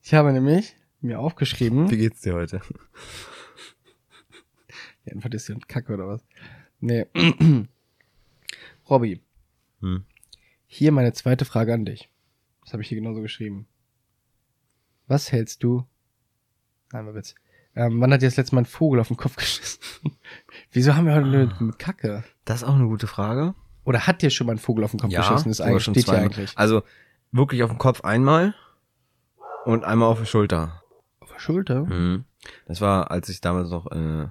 Ich 0.02 0.14
habe 0.14 0.32
nämlich 0.32 0.74
mir 1.00 1.20
aufgeschrieben. 1.20 1.90
Wie 1.90 1.96
geht's 1.96 2.20
dir 2.22 2.34
heute? 2.34 2.60
Ja, 5.04 5.12
einfach 5.14 5.30
ist 5.30 5.46
hier 5.46 5.56
ein 5.56 5.66
Kacke 5.66 5.94
oder 5.94 6.08
was? 6.08 6.24
Nee. 6.80 7.06
Robby, 8.90 9.20
Hm. 9.80 10.04
hier 10.66 10.92
meine 10.92 11.12
zweite 11.12 11.44
Frage 11.44 11.72
an 11.74 11.84
dich. 11.84 12.08
Das 12.64 12.72
habe 12.72 12.82
ich 12.82 12.88
hier 12.88 12.98
genauso 12.98 13.20
geschrieben. 13.22 13.66
Was 15.06 15.30
hältst 15.30 15.62
du? 15.62 15.86
Nein, 16.92 17.04
mal 17.04 17.14
Witz. 17.14 17.34
Ähm, 17.76 18.00
wann 18.00 18.12
hat 18.12 18.22
dir 18.22 18.26
das 18.26 18.36
letzte 18.36 18.54
Mal 18.56 18.62
ein 18.62 18.66
Vogel 18.66 18.98
auf 19.00 19.08
den 19.08 19.16
Kopf 19.16 19.36
geschissen? 19.36 19.80
Wieso 20.72 20.94
haben 20.96 21.06
wir 21.06 21.14
heute 21.14 21.26
mit, 21.26 21.60
mit 21.60 21.78
Kacke? 21.78 22.24
Das 22.44 22.62
ist 22.62 22.64
auch 22.68 22.74
eine 22.74 22.88
gute 22.88 23.06
Frage. 23.06 23.54
Oder 23.88 24.06
hat 24.06 24.20
dir 24.20 24.28
schon 24.28 24.46
mal 24.46 24.52
ein 24.52 24.58
Vogel 24.58 24.84
auf 24.84 24.90
den 24.90 25.00
Kopf 25.00 25.08
geschissen? 25.10 25.34
Das 25.34 25.46
ist 25.46 25.56
sogar 25.56 25.70
eigentlich, 25.72 25.82
steht 25.84 26.04
hier 26.04 26.18
eigentlich. 26.18 26.58
Also 26.58 26.82
wirklich 27.32 27.62
auf 27.62 27.70
dem 27.70 27.78
Kopf 27.78 28.02
einmal 28.02 28.54
und 29.64 29.82
einmal 29.84 30.10
auf 30.10 30.18
der 30.18 30.26
Schulter. 30.26 30.82
Auf 31.20 31.32
der 31.32 31.38
Schulter? 31.38 31.84
Mhm. 31.86 32.26
Das 32.66 32.82
war, 32.82 33.10
als 33.10 33.30
ich 33.30 33.40
damals 33.40 33.70
noch, 33.70 33.90
äh, 33.90 34.26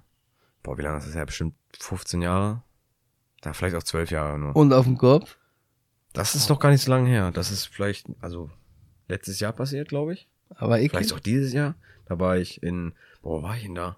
boah, 0.61 0.77
wie 0.77 0.83
lange 0.83 0.99
ist 0.99 1.07
das 1.07 1.15
her? 1.15 1.25
Bestimmt 1.25 1.55
15 1.79 2.21
Jahre. 2.21 2.61
Da 3.41 3.53
vielleicht 3.53 3.75
auch 3.75 3.81
12 3.81 4.11
Jahre 4.11 4.37
nur. 4.37 4.55
Und 4.55 4.71
auf 4.73 4.85
dem 4.85 4.99
Kopf? 4.99 5.39
Das 6.13 6.35
ist 6.35 6.49
noch 6.49 6.59
gar 6.59 6.69
nicht 6.69 6.83
so 6.83 6.91
lange 6.91 7.09
her. 7.09 7.31
Das 7.31 7.49
ist 7.49 7.65
vielleicht, 7.65 8.05
also 8.21 8.51
letztes 9.07 9.39
Jahr 9.39 9.53
passiert, 9.53 9.89
glaube 9.89 10.13
ich. 10.13 10.29
Aber 10.49 10.79
ich. 10.79 10.91
Vielleicht 10.91 11.13
auch 11.13 11.19
dieses 11.19 11.51
Jahr. 11.51 11.73
Da 12.05 12.19
war 12.19 12.37
ich 12.37 12.61
in, 12.61 12.93
boah, 13.23 13.39
wo 13.39 13.43
war 13.43 13.57
ich 13.57 13.63
denn 13.63 13.73
da? 13.73 13.97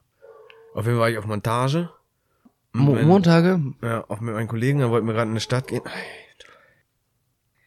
Auf 0.73 0.85
jeden 0.85 0.95
Fall 0.95 1.01
war 1.01 1.09
ich 1.09 1.17
auf 1.17 1.25
Montage. 1.25 1.89
Mo 2.71 2.95
Montage? 2.95 3.61
Ja, 3.81 4.05
auch 4.09 4.19
mit 4.19 4.33
meinen 4.33 4.47
Kollegen, 4.47 4.79
da 4.79 4.89
wollten 4.89 5.07
wir 5.07 5.13
gerade 5.13 5.27
in 5.27 5.33
eine 5.33 5.39
Stadt 5.39 5.67
gehen. 5.67 5.81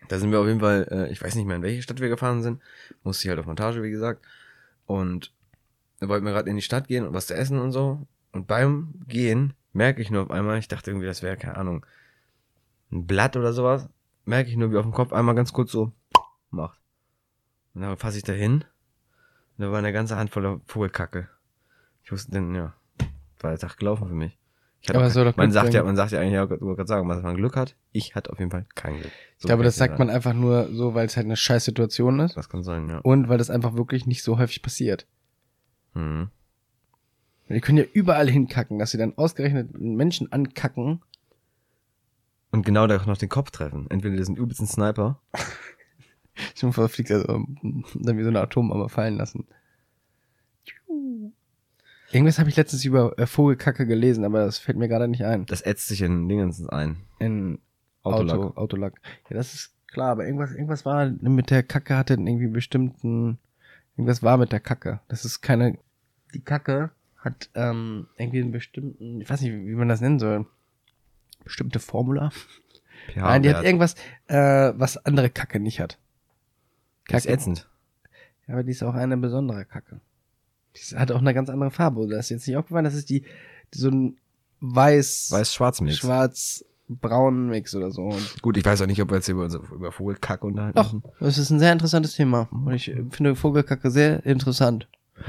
Da 0.09 0.19
sind 0.19 0.31
wir 0.31 0.41
auf 0.41 0.47
jeden 0.47 0.61
Fall, 0.61 0.87
äh, 0.91 1.12
ich 1.12 1.23
weiß 1.23 1.35
nicht 1.35 1.47
mehr, 1.47 1.57
in 1.57 1.62
welche 1.62 1.83
Stadt 1.83 2.01
wir 2.01 2.09
gefahren 2.09 2.43
sind. 2.43 2.61
Musste 3.03 3.25
ich 3.25 3.29
halt 3.31 3.41
auf 3.41 3.47
Montage, 3.47 3.83
wie 3.83 3.91
gesagt. 3.91 4.25
Und 4.87 5.33
da 6.01 6.09
wollten 6.09 6.25
wir 6.25 6.33
gerade 6.33 6.51
in 6.51 6.57
die 6.57 6.62
Stadt 6.62 6.88
gehen 6.88 7.07
und 7.07 7.15
was 7.15 7.27
zu 7.27 7.35
essen 7.35 7.59
und 7.59 7.73
so. 7.73 8.07
Und 8.33 8.47
beim 8.47 8.95
Gehen 9.09 9.55
merke 9.73 10.03
ich 10.03 10.11
nur 10.11 10.23
auf 10.23 10.31
einmal, 10.31 10.59
ich 10.59 10.69
dachte 10.69 10.91
irgendwie, 10.91 11.07
das 11.07 11.23
wäre, 11.23 11.37
keine 11.37 11.57
Ahnung, 11.57 11.87
ein 12.91 13.07
Blatt 13.07 13.37
oder 13.37 13.53
sowas. 13.53 13.88
Merke 14.25 14.51
ich 14.51 14.57
nur, 14.57 14.71
wie 14.71 14.77
auf 14.77 14.85
dem 14.85 14.93
Kopf 14.93 15.12
einmal 15.12 15.35
ganz 15.35 15.53
kurz 15.53 15.73
so 15.73 15.93
macht. 16.51 16.79
Und 17.75 17.83
dann 17.83 17.97
fasse 17.97 18.19
ich 18.19 18.25
da 18.25 18.33
hin. 18.33 18.65
Und 19.57 19.65
da 19.65 19.71
war 19.71 19.79
eine 19.79 19.93
ganze 19.93 20.17
Hand 20.17 20.31
voller 20.31 20.61
Vogelkacke. 20.67 21.29
Ich 22.05 22.12
wusste 22.12 22.33
dann, 22.33 22.55
ja, 22.55 22.75
war 23.41 23.51
der 23.51 23.59
Tag 23.59 23.77
gelaufen 23.79 24.09
für 24.09 24.15
mich. 24.15 24.38
Ich 24.83 24.88
hatte 24.88 24.99
Aber 24.99 25.07
auch 25.07 25.12
doch 25.12 25.37
man 25.37 25.51
Glück 25.51 25.55
sagt 25.55 25.75
ja, 25.75 25.85
man 25.85 25.95
sagt 25.95 26.11
ja 26.11 26.18
eigentlich, 26.18 26.33
ja, 26.33 26.45
du 26.45 26.61
wolltest 26.61 26.77
gerade 26.77 26.88
sagen, 26.88 27.09
dass 27.09 27.23
man 27.23 27.37
Glück 27.37 27.55
hat. 27.55 27.77
Ich 27.92 28.16
hatte 28.16 28.33
auf 28.33 28.40
jeden 28.40 28.51
Fall 28.51 28.66
kein 28.75 28.99
Glück. 28.99 29.12
Ich 29.38 29.45
glaube, 29.47 29.62
das 29.62 29.77
sagt 29.77 30.01
man 30.01 30.11
einfach 30.11 30.35
nur 30.35 30.68
so, 30.73 30.95
weil 30.95 31.07
es 31.07 31.16
halt 31.16 31.27
eine 31.27 31.37
scheiß 31.37 31.64
Situation 31.64 32.18
ist. 32.18 32.37
Das 32.37 32.49
kann 32.49 32.64
sein, 32.64 32.88
ja. 32.88 32.99
Und 32.99 33.29
weil 33.29 33.38
das 33.38 33.49
einfach 33.49 33.75
wirklich 33.75 34.07
nicht 34.07 34.25
so 34.25 34.38
häufig 34.38 34.61
passiert. 34.61 35.07
Mhm. 35.95 36.31
Die 37.49 37.61
können 37.61 37.79
ja 37.79 37.85
überall 37.92 38.29
hinkacken, 38.29 38.79
dass 38.79 38.90
sie 38.90 38.99
dann 38.99 39.16
ausgerechnet 39.16 39.75
einen 39.75 39.95
Menschen 39.95 40.33
ankacken. 40.33 41.03
Und 42.51 42.66
genau 42.66 42.87
da 42.88 43.05
noch 43.07 43.18
den 43.18 43.29
Kopf 43.29 43.51
treffen. 43.51 43.87
Entweder 43.88 44.16
das 44.16 44.27
sind 44.27 44.38
übelst 44.38 44.61
ein 44.61 44.66
Sniper. 44.66 45.21
Schon 46.57 46.73
vor 46.73 46.88
fliegt 46.88 47.11
er 47.11 47.21
so, 47.21 47.29
ähm, 47.29 47.85
dann 47.95 48.18
wie 48.18 48.23
so 48.23 48.31
eine 48.31 48.40
Atombombe 48.40 48.88
fallen 48.88 49.16
lassen. 49.16 49.47
Irgendwas 52.12 52.38
habe 52.38 52.51
ich 52.51 52.57
letztens 52.57 52.85
über 52.85 53.18
äh, 53.18 53.27
Vogelkacke 53.27 53.87
gelesen, 53.87 54.25
aber 54.25 54.44
das 54.44 54.59
fällt 54.59 54.77
mir 54.77 54.88
gerade 54.88 55.09
nicht 55.09 55.25
ein. 55.25 55.46
Das 55.46 55.62
ätzt 55.62 55.88
sich 55.88 56.03
in 56.03 56.29
Dingens 56.29 56.68
ein. 56.68 56.98
In 57.18 57.59
Autolack. 58.03 58.38
Auto, 58.38 58.61
Autolack. 58.61 59.01
Ja, 59.31 59.37
das 59.37 59.55
ist 59.55 59.75
klar, 59.87 60.11
aber 60.11 60.27
irgendwas, 60.27 60.53
irgendwas 60.53 60.85
war 60.85 61.07
mit 61.07 61.51
der 61.51 61.62
Kacke 61.62 61.96
hatte 61.96 62.14
irgendwie 62.14 62.48
bestimmten, 62.48 63.38
irgendwas 63.96 64.22
war 64.22 64.37
mit 64.37 64.53
der 64.53 64.61
Kacke. 64.61 65.01
Das 65.09 65.25
ist 65.25 65.40
keine, 65.40 65.79
die 66.35 66.42
Kacke 66.42 66.90
hat 67.16 67.48
ähm, 67.55 68.09
irgendwie 68.18 68.40
einen 68.42 68.53
bestimmten, 68.53 69.20
ich 69.22 69.31
weiß 69.31 69.40
nicht, 69.40 69.53
wie 69.53 69.75
man 69.75 69.88
das 69.88 70.03
nennen 70.03 70.18
soll, 70.18 70.46
bestimmte 71.44 71.79
Formula. 71.79 72.31
pH 73.09 73.20
Nein, 73.20 73.42
die 73.42 73.55
hat 73.55 73.64
irgendwas, 73.64 73.94
äh, 74.27 74.72
was 74.77 74.98
andere 74.98 75.31
Kacke 75.31 75.61
nicht 75.61 75.81
hat. 75.81 75.98
Das 77.09 77.25
ist 77.25 77.33
ätzend. 77.33 77.68
Ja, 78.46 78.55
aber 78.55 78.64
die 78.64 78.72
ist 78.72 78.83
auch 78.83 78.94
eine 78.94 79.16
besondere 79.16 79.64
Kacke. 79.64 80.01
Die 80.76 80.96
hat 80.96 81.11
auch 81.12 81.18
eine 81.20 81.35
ganz 81.35 81.48
andere 81.50 81.70
Farbe. 81.70 82.00
Oder 82.00 82.18
ist 82.18 82.30
jetzt 82.30 82.46
nicht 82.46 82.56
aufgefallen? 82.56 82.85
Das 82.85 82.94
ist 82.94 83.11
die, 83.11 83.24
so 83.74 83.88
ein 83.88 84.16
weiß, 84.61 85.28
Weiß-Schwarz-Mix. 85.30 85.96
schwarz, 85.98 86.64
braun 86.88 87.48
Mix 87.48 87.74
oder 87.74 87.90
so. 87.90 88.02
Und 88.02 88.42
Gut, 88.42 88.56
ich 88.56 88.64
weiß 88.64 88.82
auch 88.82 88.87
nicht, 88.87 89.00
ob 89.02 89.11
wir 89.11 89.16
jetzt 89.16 89.28
über, 89.28 89.46
über 89.46 89.92
Vogelkacke 89.92 90.46
unterhalten. 90.46 90.76
Doch, 90.76 90.94
das 91.20 91.38
ist 91.38 91.50
ein 91.50 91.58
sehr 91.58 91.72
interessantes 91.72 92.14
Thema. 92.14 92.48
Und 92.50 92.72
ich 92.74 92.92
finde 93.11 93.35
Vogelkacke 93.37 93.90
sehr 93.90 94.24
interessant. 94.24 94.88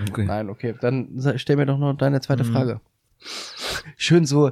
Okay. 0.09 0.25
Nein, 0.25 0.49
okay. 0.49 0.75
Dann 0.79 1.09
stell 1.37 1.55
mir 1.57 1.65
doch 1.65 1.77
noch 1.77 1.93
deine 1.93 2.21
zweite 2.21 2.43
Mhm. 2.43 2.51
Frage. 2.51 2.81
Schön 3.95 4.25
so, 4.25 4.51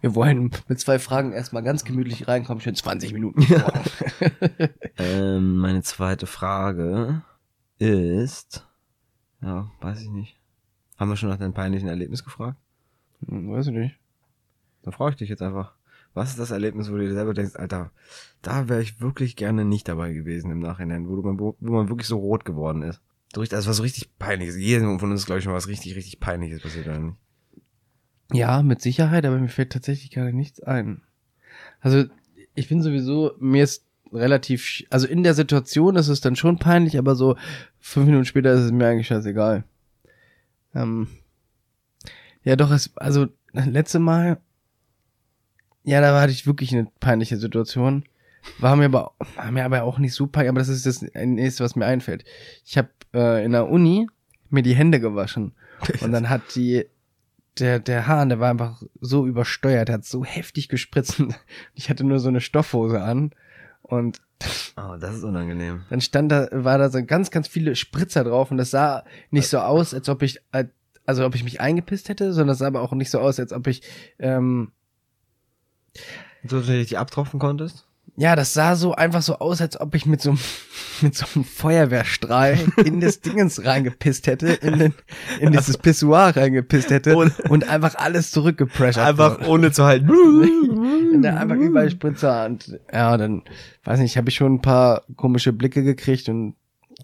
wir 0.00 0.14
wollen 0.14 0.50
mit 0.68 0.78
zwei 0.78 0.98
Fragen 1.00 1.32
erstmal 1.32 1.62
ganz 1.64 1.84
gemütlich 1.84 2.28
reinkommen, 2.28 2.60
schön 2.60 2.74
20 2.74 3.12
Minuten. 3.12 3.44
Ähm, 4.98 5.56
meine 5.56 5.82
zweite 5.82 6.26
Frage 6.26 7.22
ist, 7.78 8.66
ja, 9.42 9.70
weiß 9.80 10.02
ich 10.02 10.10
nicht. 10.10 10.38
Haben 10.98 11.10
wir 11.10 11.16
schon 11.16 11.28
nach 11.28 11.38
deinem 11.38 11.54
peinlichen 11.54 11.88
Erlebnis 11.88 12.24
gefragt? 12.24 12.58
Hm, 13.26 13.50
Weiß 13.50 13.66
ich 13.66 13.72
nicht. 13.72 13.98
Dann 14.82 14.92
frage 14.92 15.12
ich 15.12 15.16
dich 15.16 15.28
jetzt 15.28 15.42
einfach. 15.42 15.74
Was 16.14 16.30
ist 16.30 16.38
das 16.38 16.50
Erlebnis, 16.50 16.90
wo 16.90 16.96
du 16.96 17.00
dir 17.06 17.14
selber 17.14 17.32
denkst, 17.32 17.56
Alter, 17.56 17.90
da 18.42 18.68
wäre 18.68 18.82
ich 18.82 19.00
wirklich 19.00 19.34
gerne 19.36 19.64
nicht 19.64 19.88
dabei 19.88 20.12
gewesen 20.12 20.50
im 20.50 20.58
Nachhinein, 20.60 21.08
wo, 21.08 21.16
du, 21.16 21.22
man- 21.22 21.38
wo 21.38 21.56
man 21.60 21.88
wirklich 21.88 22.06
so 22.08 22.18
rot 22.18 22.44
geworden 22.44 22.82
ist. 22.82 23.00
So 23.34 23.40
richtig, 23.40 23.56
also 23.56 23.70
was 23.70 23.78
so 23.78 23.82
richtig 23.82 24.18
peinliches. 24.18 24.56
Jedem 24.56 25.00
von 25.00 25.10
uns 25.10 25.20
ist, 25.20 25.26
glaube 25.26 25.38
ich, 25.38 25.44
schon 25.44 25.54
was 25.54 25.68
richtig, 25.68 25.96
richtig 25.96 26.20
peinliches 26.20 26.60
passiert, 26.60 26.86
oder 26.86 26.98
nicht? 26.98 27.16
Ja, 28.32 28.62
mit 28.62 28.80
Sicherheit, 28.82 29.24
aber 29.24 29.38
mir 29.38 29.48
fällt 29.48 29.72
tatsächlich 29.72 30.10
gerade 30.10 30.34
nichts 30.34 30.60
ein. 30.60 31.02
Also, 31.80 32.04
ich 32.54 32.68
bin 32.68 32.82
sowieso, 32.82 33.32
mir 33.40 33.64
ist 33.64 33.86
relativ, 34.12 34.84
also 34.90 35.06
in 35.06 35.22
der 35.22 35.34
Situation 35.34 35.96
ist 35.96 36.08
es 36.08 36.20
dann 36.20 36.36
schon 36.36 36.58
peinlich, 36.58 36.98
aber 36.98 37.14
so 37.14 37.36
fünf 37.80 38.06
Minuten 38.06 38.24
später 38.24 38.52
ist 38.52 38.60
es 38.60 38.72
mir 38.72 38.86
eigentlich 38.86 39.06
scheißegal. 39.06 39.64
Ähm, 40.74 41.08
ja, 42.44 42.56
doch, 42.56 42.70
es, 42.70 42.96
also, 42.96 43.26
letzte 43.52 43.98
Mal, 43.98 44.38
ja, 45.84 46.00
da 46.00 46.20
hatte 46.20 46.32
ich 46.32 46.46
wirklich 46.46 46.72
eine 46.72 46.88
peinliche 47.00 47.36
Situation. 47.36 48.04
War 48.58 48.76
mir 48.76 48.86
aber, 48.86 49.12
war 49.36 49.50
mir 49.52 49.64
aber 49.64 49.84
auch 49.84 49.98
nicht 49.98 50.14
so 50.14 50.26
peinlich, 50.26 50.50
aber 50.50 50.60
das 50.60 50.68
ist 50.68 50.86
das 50.86 51.02
nächste, 51.02 51.64
was 51.64 51.76
mir 51.76 51.86
einfällt. 51.86 52.24
Ich 52.64 52.76
habe 52.76 52.88
äh, 53.14 53.44
in 53.44 53.52
der 53.52 53.68
Uni 53.68 54.08
mir 54.50 54.62
die 54.62 54.74
Hände 54.74 55.00
gewaschen 55.00 55.52
und 56.00 56.12
dann 56.12 56.28
hat 56.28 56.42
die 56.54 56.86
der, 57.58 57.78
der 57.78 58.06
Hahn, 58.06 58.30
der 58.30 58.40
war 58.40 58.50
einfach 58.50 58.82
so 59.00 59.26
übersteuert, 59.26 59.88
der 59.88 59.96
hat 59.96 60.04
so 60.04 60.24
heftig 60.24 60.68
gespritzt. 60.68 61.22
Ich 61.74 61.90
hatte 61.90 62.04
nur 62.04 62.18
so 62.18 62.28
eine 62.28 62.40
Stoffhose 62.40 63.02
an 63.02 63.32
und 63.92 64.20
Oh, 64.76 64.96
das 64.98 65.16
ist 65.16 65.22
unangenehm. 65.24 65.82
dann 65.90 66.00
stand 66.00 66.32
da, 66.32 66.48
war 66.50 66.78
da 66.78 66.88
so 66.90 67.04
ganz, 67.04 67.30
ganz 67.30 67.46
viele 67.46 67.76
Spritzer 67.76 68.24
drauf 68.24 68.50
und 68.50 68.56
das 68.56 68.70
sah 68.70 69.04
nicht 69.30 69.46
so 69.48 69.58
aus, 69.60 69.94
als 69.94 70.08
ob 70.08 70.22
ich, 70.22 70.40
also 71.06 71.24
ob 71.26 71.34
ich 71.34 71.44
mich 71.44 71.60
eingepisst 71.60 72.08
hätte, 72.08 72.32
sondern 72.32 72.54
es 72.54 72.58
sah 72.58 72.66
aber 72.66 72.80
auch 72.80 72.92
nicht 72.92 73.10
so 73.10 73.20
aus, 73.20 73.38
als 73.38 73.52
ob 73.52 73.66
ich, 73.68 73.82
ähm, 74.18 74.72
So, 76.44 76.58
dass 76.58 76.66
du 76.66 76.72
dich 76.72 76.98
abtropfen 76.98 77.38
konntest? 77.38 77.86
Ja, 78.16 78.36
das 78.36 78.52
sah 78.52 78.76
so 78.76 78.92
einfach 78.94 79.22
so 79.22 79.38
aus, 79.38 79.60
als 79.62 79.80
ob 79.80 79.94
ich 79.94 80.04
mit 80.06 80.20
so, 80.20 80.30
einem- 80.30 80.38
mit 81.00 81.14
so 81.14 81.24
einem 81.34 81.44
Feuerwehrstrahl 81.44 82.58
in 82.84 83.00
das 83.00 83.20
Dingens 83.20 83.64
reingepisst 83.64 84.26
hätte, 84.26 84.48
in, 84.48 84.78
den, 84.78 84.94
in 85.40 85.52
dieses 85.52 85.78
Pissoir 85.78 86.36
reingepisst 86.36 86.90
hätte 86.90 87.14
Ohne- 87.16 87.32
und 87.48 87.68
einfach 87.68 87.94
alles 87.94 88.30
zurückgepressured. 88.30 89.06
Einfach 89.06 89.40
wurde. 89.40 89.48
ohne 89.48 89.72
zu 89.72 89.84
halten. 89.84 90.10
Und 90.10 91.22
da 91.22 91.36
einfach 91.36 91.56
überall 91.56 91.90
Spritzer 91.90 92.44
und 92.46 92.78
ja, 92.92 93.16
dann, 93.16 93.42
weiß 93.84 93.98
nicht, 94.00 94.16
habe 94.16 94.28
ich 94.28 94.34
schon 94.36 94.54
ein 94.54 94.62
paar 94.62 95.02
komische 95.16 95.52
Blicke 95.52 95.82
gekriegt 95.82 96.28
und 96.28 96.54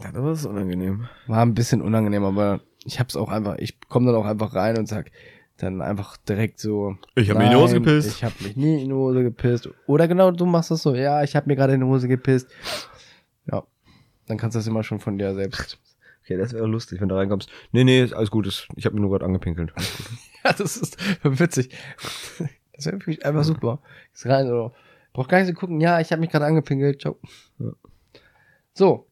Ja, 0.02 0.12
das 0.12 0.40
ist 0.40 0.46
unangenehm. 0.46 1.08
war 1.26 1.40
ein 1.42 1.54
bisschen 1.54 1.80
unangenehm, 1.82 2.24
aber 2.24 2.60
ich 2.84 3.00
hab's 3.00 3.16
auch 3.16 3.30
einfach, 3.30 3.56
ich 3.58 3.80
komme 3.88 4.06
dann 4.06 4.14
auch 4.20 4.26
einfach 4.26 4.54
rein 4.54 4.76
und 4.78 4.88
sag 4.88 5.10
dann 5.58 5.82
einfach 5.82 6.16
direkt 6.16 6.60
so. 6.60 6.96
Ich 7.14 7.28
hab 7.30 7.38
mir 7.38 7.44
in 7.44 7.50
die 7.50 7.56
Hose 7.56 7.74
"Nein, 7.74 7.82
gepisst." 7.84 8.08
Ich 8.16 8.24
habe 8.24 8.34
mich 8.42 8.56
nie 8.56 8.82
in 8.82 8.88
die 8.88 8.94
Hose 8.94 9.22
gepisst. 9.22 9.68
Oder 9.86 10.08
genau, 10.08 10.30
du 10.30 10.46
machst 10.46 10.70
das 10.70 10.82
so, 10.82 10.94
ja, 10.94 11.22
ich 11.22 11.36
habe 11.36 11.46
mir 11.48 11.56
gerade 11.56 11.74
in 11.74 11.80
die 11.80 11.86
Hose 11.86 12.08
gepisst. 12.08 12.48
Ja, 13.50 13.64
dann 14.26 14.36
kannst 14.38 14.54
du 14.54 14.58
das 14.58 14.66
immer 14.66 14.82
schon 14.82 15.00
von 15.00 15.18
dir 15.18 15.34
selbst. 15.34 15.78
Okay, 16.24 16.36
das 16.36 16.52
wäre 16.52 16.66
lustig, 16.66 17.00
wenn 17.00 17.08
du 17.08 17.14
reinkommst. 17.14 17.48
Nee, 17.72 17.84
nee, 17.84 18.02
ist 18.02 18.12
alles 18.12 18.30
gut. 18.30 18.46
ist- 18.46 18.68
Ich 18.76 18.84
habe 18.84 18.94
mir 18.94 19.00
nur 19.00 19.08
gerade 19.08 19.24
angepinkelt. 19.24 19.72
ja, 20.44 20.52
das 20.52 20.76
ist 20.76 20.98
witzig. 21.22 21.70
Das 22.74 22.84
wäre 22.84 22.96
wirklich 22.96 23.24
einfach 23.24 23.44
super. 23.44 23.80
Ist 24.12 24.26
rein 24.26 24.46
so. 24.46 24.72
Braucht 25.14 25.30
gar 25.30 25.38
nicht 25.38 25.48
so 25.48 25.54
gucken, 25.54 25.80
ja, 25.80 26.00
ich 26.00 26.12
habe 26.12 26.20
mich 26.20 26.28
gerade 26.28 26.44
angepinkelt, 26.44 27.00
ciao. 27.00 27.18
Ja. 27.58 27.70
So. 28.74 29.06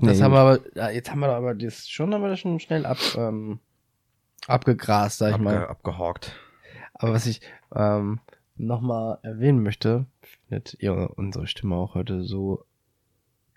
Das 0.00 0.18
Nee, 0.18 0.24
haben 0.24 0.32
wir 0.32 0.38
aber, 0.40 0.58
ja, 0.74 0.90
jetzt 0.90 1.08
haben 1.12 1.20
wir 1.20 1.28
aber 1.28 1.54
das 1.54 1.88
schon, 1.88 2.12
haben 2.12 2.22
wir 2.22 2.30
das 2.30 2.40
schon 2.40 2.58
schnell 2.58 2.84
ab, 2.84 2.98
ähm, 3.16 3.60
abgegrast, 4.50 5.18
sag 5.18 5.32
ich 5.32 5.38
mal. 5.38 5.56
Abge 5.56 5.68
abgehawkt. 5.70 6.32
Aber 6.94 7.12
was 7.12 7.26
ich 7.26 7.40
ähm, 7.74 8.20
nochmal 8.56 9.18
erwähnen 9.22 9.62
möchte, 9.62 10.06
findet 10.22 10.76
ihr 10.80 11.10
unsere 11.16 11.46
Stimme 11.46 11.76
auch 11.76 11.94
heute 11.94 12.22
so 12.22 12.64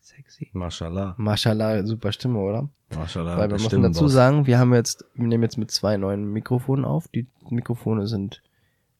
sexy? 0.01 0.49
Mashallah. 0.53 1.15
Mashallah, 1.17 1.85
super 1.85 2.11
Stimme, 2.11 2.39
oder? 2.39 2.69
Mashallah. 2.95 3.37
Weil 3.37 3.49
wir 3.49 3.59
müssen 3.59 3.81
dazu 3.81 4.07
sagen, 4.07 4.47
wir 4.47 4.59
haben 4.59 4.73
jetzt, 4.73 5.05
wir 5.15 5.27
nehmen 5.27 5.43
jetzt 5.43 5.57
mit 5.57 5.71
zwei 5.71 5.97
neuen 5.97 6.31
Mikrofonen 6.31 6.85
auf. 6.85 7.07
Die 7.07 7.27
Mikrofone 7.49 8.07
sind 8.07 8.41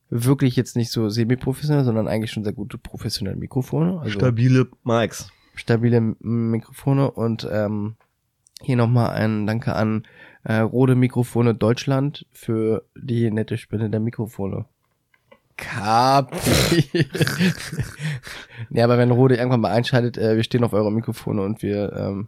wirklich 0.09 0.55
jetzt 0.55 0.75
nicht 0.75 0.91
so 0.91 1.09
semi-professionell, 1.09 1.83
sondern 1.83 2.07
eigentlich 2.07 2.31
schon 2.31 2.43
sehr 2.43 2.53
gute 2.53 2.77
professionelle 2.77 3.37
Mikrofone. 3.37 3.99
Also 3.99 4.11
Stabile 4.11 4.67
Mics. 4.83 5.31
stabile 5.55 6.01
Mikrofone 6.19 7.09
und 7.11 7.47
ähm, 7.51 7.95
hier 8.61 8.75
nochmal 8.75 9.11
ein 9.11 9.47
Danke 9.47 9.75
an 9.75 10.05
äh, 10.43 10.57
Rode 10.57 10.95
Mikrofone 10.95 11.55
Deutschland 11.55 12.25
für 12.31 12.85
die 12.95 13.31
nette 13.31 13.57
Spende 13.57 13.89
der 13.89 13.99
Mikrofone. 13.99 14.65
Kapi. 15.55 16.89
ja, 18.69 18.83
aber 18.83 18.97
wenn 18.97 19.11
Rode 19.11 19.35
irgendwann 19.35 19.61
mal 19.61 19.71
einschaltet, 19.71 20.17
äh, 20.17 20.35
wir 20.35 20.43
stehen 20.43 20.63
auf 20.63 20.73
eure 20.73 20.91
Mikrofone 20.91 21.41
und 21.43 21.61
wir, 21.61 21.93
ähm, 21.93 22.27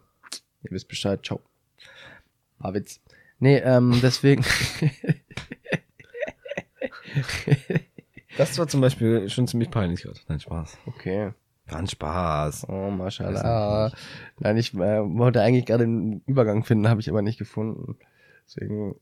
ihr 0.62 0.70
wisst 0.70 0.88
Bescheid, 0.88 1.24
ciao. 1.24 1.40
War 2.58 2.74
Witz. 2.74 3.00
Nee, 3.38 3.58
ähm, 3.58 3.98
deswegen. 4.02 4.44
Das 8.36 8.58
war 8.58 8.68
zum 8.68 8.80
Beispiel 8.80 9.30
schon 9.30 9.48
ziemlich 9.48 9.70
peinlich 9.70 10.02
gerade. 10.02 10.18
Nein, 10.28 10.40
Spaß. 10.40 10.78
okay. 10.86 11.32
Ein 11.68 11.86
Spaß. 11.88 12.68
Oh, 12.68 12.90
mashallah. 12.90 13.90
Nein, 14.38 14.56
ich 14.56 14.72
äh, 14.74 14.78
wollte 15.02 15.42
eigentlich 15.42 15.66
gerade 15.66 15.84
einen 15.84 16.22
Übergang 16.26 16.62
finden, 16.64 16.88
habe 16.88 17.00
ich 17.00 17.10
aber 17.10 17.22
nicht 17.22 17.38
gefunden. 17.38 17.96
Deswegen, 18.46 18.94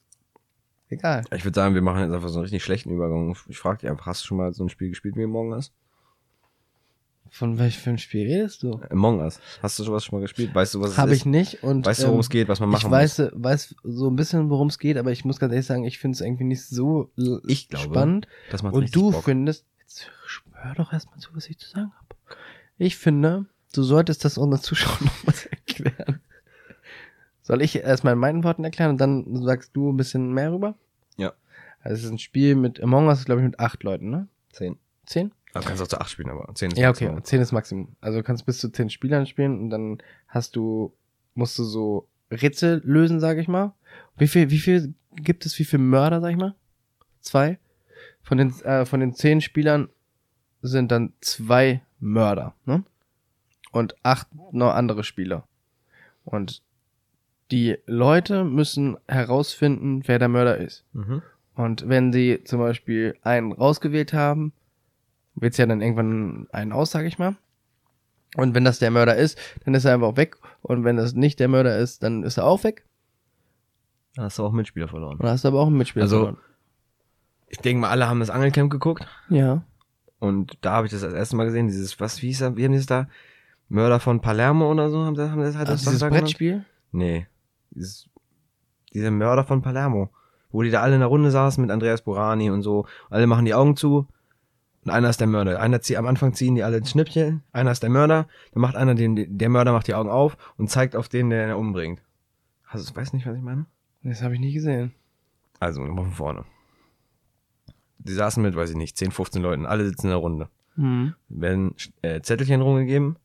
egal. 0.88 1.24
Ich 1.34 1.44
würde 1.44 1.54
sagen, 1.54 1.74
wir 1.74 1.82
machen 1.82 2.00
jetzt 2.02 2.12
einfach 2.12 2.28
so 2.28 2.36
einen 2.38 2.44
richtig 2.44 2.64
schlechten 2.64 2.90
Übergang. 2.90 3.36
Ich 3.48 3.58
frage 3.58 3.80
dich 3.80 3.90
einfach, 3.90 4.06
hast 4.06 4.22
du 4.22 4.26
schon 4.28 4.38
mal 4.38 4.52
so 4.54 4.64
ein 4.64 4.70
Spiel 4.70 4.88
gespielt 4.88 5.16
wie 5.16 5.24
Among 5.24 5.52
Us? 5.52 5.72
Von 7.30 7.58
welchem 7.58 7.98
Spiel 7.98 8.26
redest 8.28 8.62
du? 8.62 8.80
Among 8.90 9.18
Us. 9.18 9.40
Hast 9.60 9.78
du 9.78 9.82
sowas 9.82 10.04
schon 10.04 10.18
mal 10.18 10.22
gespielt? 10.22 10.54
Weißt 10.54 10.72
du, 10.74 10.80
was 10.80 10.92
es 10.92 10.98
Habe 10.98 11.10
ist? 11.12 11.18
ich 11.18 11.26
nicht. 11.26 11.64
Und, 11.64 11.84
Weißt 11.84 12.00
du, 12.00 12.04
worum 12.06 12.18
ähm, 12.18 12.20
es 12.20 12.30
geht, 12.30 12.48
was 12.48 12.60
man 12.60 12.68
machen 12.70 12.86
ich 12.86 12.90
weiß, 12.90 13.22
weiß 13.34 13.74
so 13.82 14.08
ein 14.08 14.16
bisschen, 14.16 14.48
worum 14.50 14.68
es 14.68 14.78
geht, 14.78 14.96
aber 14.96 15.10
ich 15.10 15.24
muss 15.24 15.38
ganz 15.40 15.52
ehrlich 15.52 15.66
sagen, 15.66 15.84
ich 15.84 15.98
finde 15.98 16.14
es 16.14 16.20
irgendwie 16.20 16.44
nicht 16.44 16.64
so 16.64 17.10
Ich 17.46 17.68
glaube, 17.68 17.86
spannend. 17.86 18.26
muss? 18.28 18.50
Das 18.52 18.62
macht 18.62 18.74
Und 18.74 18.94
du 18.94 19.10
Bock. 19.10 19.24
findest, 19.24 19.66
jetzt 19.80 20.10
hör 20.52 20.74
doch 20.76 20.92
erstmal 20.92 21.18
zu, 21.18 21.34
was 21.34 21.48
ich 21.48 21.58
zu 21.58 21.68
sagen 21.68 21.90
habe. 21.98 22.13
Ich 22.78 22.96
finde, 22.96 23.46
du 23.72 23.82
solltest 23.82 24.24
das 24.24 24.38
unseren 24.38 24.62
Zuschauern 24.62 24.98
nochmal 25.04 25.34
erklären. 25.50 26.20
Soll 27.42 27.62
ich 27.62 27.76
erstmal 27.76 28.14
in 28.14 28.18
meinen 28.18 28.44
Worten 28.44 28.64
erklären 28.64 28.90
und 28.90 29.00
dann 29.00 29.42
sagst 29.42 29.70
du 29.74 29.92
ein 29.92 29.96
bisschen 29.96 30.32
mehr 30.32 30.52
rüber? 30.52 30.74
Ja. 31.16 31.34
Also 31.82 31.94
es 31.96 32.04
ist 32.04 32.10
ein 32.10 32.18
Spiel 32.18 32.54
mit 32.54 32.82
Among 32.82 33.06
Us, 33.08 33.26
glaube 33.26 33.42
ich, 33.42 33.46
mit 33.46 33.60
acht 33.60 33.82
Leuten, 33.82 34.10
ne? 34.10 34.28
Zehn. 34.50 34.78
Zehn? 35.04 35.30
Du 35.52 35.60
kannst 35.60 35.82
auch 35.82 35.86
zu 35.86 36.00
acht 36.00 36.10
spielen, 36.10 36.30
aber 36.30 36.52
zehn 36.54 36.70
ist 36.70 36.78
Ja, 36.78 36.90
okay, 36.90 37.04
Maximum. 37.04 37.24
10 37.24 37.40
ist 37.40 37.52
Maximum. 37.52 37.96
Also 38.00 38.18
du 38.18 38.24
kannst 38.24 38.44
bis 38.44 38.58
zu 38.58 38.70
10 38.70 38.90
Spielern 38.90 39.26
spielen 39.26 39.60
und 39.60 39.70
dann 39.70 39.98
hast 40.26 40.56
du, 40.56 40.92
musst 41.34 41.58
du 41.58 41.64
so 41.64 42.08
Rätsel 42.30 42.82
lösen, 42.84 43.20
sage 43.20 43.40
ich 43.40 43.46
mal. 43.46 43.72
Wie 44.16 44.26
viel, 44.26 44.50
wie 44.50 44.58
viel 44.58 44.94
gibt 45.14 45.46
es, 45.46 45.56
wie 45.58 45.64
viel 45.64 45.78
Mörder, 45.78 46.20
sag 46.20 46.30
ich 46.30 46.36
mal? 46.36 46.54
Zwei? 47.20 47.58
Von 48.22 48.38
den, 48.38 48.50
äh, 48.62 48.84
von 48.84 48.98
den 48.98 49.14
10 49.14 49.42
Spielern 49.42 49.90
sind 50.60 50.90
dann 50.90 51.12
zwei 51.20 51.82
Mörder, 52.00 52.54
ne? 52.64 52.84
Und 53.72 53.96
acht 54.02 54.28
noch 54.52 54.74
andere 54.74 55.02
Spieler. 55.04 55.44
Und 56.24 56.62
die 57.50 57.76
Leute 57.86 58.44
müssen 58.44 58.96
herausfinden, 59.08 60.02
wer 60.06 60.18
der 60.18 60.28
Mörder 60.28 60.56
ist. 60.58 60.84
Mhm. 60.92 61.22
Und 61.54 61.88
wenn 61.88 62.12
sie 62.12 62.42
zum 62.44 62.58
Beispiel 62.60 63.16
einen 63.22 63.52
rausgewählt 63.52 64.12
haben, 64.12 64.52
wählt's 65.34 65.56
ja 65.58 65.66
dann 65.66 65.80
irgendwann 65.82 66.46
einen 66.52 66.72
aus, 66.72 66.90
sag 66.92 67.04
ich 67.04 67.18
mal. 67.18 67.36
Und 68.36 68.54
wenn 68.54 68.64
das 68.64 68.78
der 68.80 68.90
Mörder 68.90 69.16
ist, 69.16 69.38
dann 69.64 69.74
ist 69.74 69.84
er 69.84 69.94
einfach 69.94 70.16
weg. 70.16 70.36
Und 70.62 70.84
wenn 70.84 70.96
das 70.96 71.12
nicht 71.14 71.38
der 71.38 71.48
Mörder 71.48 71.78
ist, 71.78 72.02
dann 72.02 72.22
ist 72.24 72.36
er 72.36 72.46
auch 72.46 72.64
weg. 72.64 72.84
Dann 74.16 74.24
hast 74.26 74.38
du 74.38 74.44
auch 74.44 74.52
Mitspieler 74.52 74.88
verloren. 74.88 75.18
Dann 75.18 75.30
hast 75.30 75.44
du 75.44 75.48
aber 75.48 75.60
auch 75.60 75.66
einen 75.68 75.78
Mitspieler 75.78 76.04
Also- 76.04 76.16
verloren. 76.18 76.38
Ich 77.48 77.58
denke 77.58 77.82
mal, 77.82 77.90
alle 77.90 78.08
haben 78.08 78.18
das 78.18 78.30
Angelcamp 78.30 78.70
geguckt. 78.70 79.06
Ja. 79.28 79.62
Und 80.24 80.56
da 80.62 80.72
habe 80.72 80.86
ich 80.86 80.92
das 80.92 81.02
das 81.02 81.12
erste 81.12 81.36
Mal 81.36 81.44
gesehen. 81.44 81.66
Dieses, 81.66 82.00
was, 82.00 82.22
wie 82.22 82.28
hieß 82.28 82.38
das, 82.38 82.56
wie 82.56 82.64
haben 82.64 82.72
die 82.72 82.78
das 82.78 82.86
da? 82.86 83.08
Mörder 83.68 84.00
von 84.00 84.20
Palermo 84.20 84.70
oder 84.70 84.88
so? 84.88 85.04
Haben 85.04 85.18
haben 85.18 85.40
das, 85.40 85.54
hat 85.54 85.68
Also 85.68 85.84
das 85.84 85.94
dieses? 85.94 86.08
Brettspiel? 86.08 86.64
Nee. 86.92 87.26
Dieses, 87.70 88.08
dieser 88.94 89.10
Mörder 89.10 89.44
von 89.44 89.60
Palermo. 89.60 90.08
Wo 90.50 90.62
die 90.62 90.70
da 90.70 90.80
alle 90.80 90.94
in 90.94 91.00
der 91.00 91.08
Runde 91.08 91.30
saßen 91.30 91.60
mit 91.60 91.70
Andreas 91.70 92.00
Burani 92.00 92.50
und 92.50 92.62
so. 92.62 92.86
Alle 93.10 93.26
machen 93.26 93.44
die 93.44 93.52
Augen 93.52 93.76
zu. 93.76 94.06
Und 94.84 94.90
einer 94.90 95.10
ist 95.10 95.20
der 95.20 95.26
Mörder. 95.26 95.60
Einer 95.60 95.82
zieht, 95.82 95.98
am 95.98 96.06
Anfang 96.06 96.32
ziehen 96.32 96.54
die 96.54 96.62
alle 96.62 96.78
ein 96.78 96.86
Schnippchen. 96.86 97.42
Einer 97.52 97.72
ist 97.72 97.82
der 97.82 97.90
Mörder. 97.90 98.26
Dann 98.52 98.62
macht 98.62 98.76
einer 98.76 98.94
den, 98.94 99.36
der 99.38 99.48
Mörder 99.50 99.72
macht 99.72 99.88
die 99.88 99.94
Augen 99.94 100.08
auf 100.08 100.38
und 100.56 100.70
zeigt 100.70 100.96
auf 100.96 101.10
den, 101.10 101.28
der 101.28 101.48
ihn 101.48 101.54
umbringt. 101.54 102.00
Hast 102.64 102.88
du, 102.88 102.96
weißt 102.96 103.12
nicht, 103.12 103.26
was 103.26 103.36
ich 103.36 103.42
meine? 103.42 103.66
Das 104.02 104.22
habe 104.22 104.34
ich 104.34 104.40
nie 104.40 104.54
gesehen. 104.54 104.92
Also, 105.60 105.82
nochmal 105.82 106.04
von 106.04 106.14
vorne. 106.14 106.44
Die 108.04 108.12
saßen 108.12 108.42
mit, 108.42 108.54
weiß 108.54 108.70
ich 108.70 108.76
nicht, 108.76 108.96
10, 108.96 109.10
15 109.10 109.42
Leuten. 109.42 109.66
Alle 109.66 109.84
sitzen 109.84 110.06
in 110.06 110.10
der 110.10 110.18
Runde. 110.18 110.48
Mhm. 110.76 111.14
werden 111.28 111.74
äh, 112.02 112.20
Zettelchen 112.20 112.60
rumgegeben. 112.60 113.16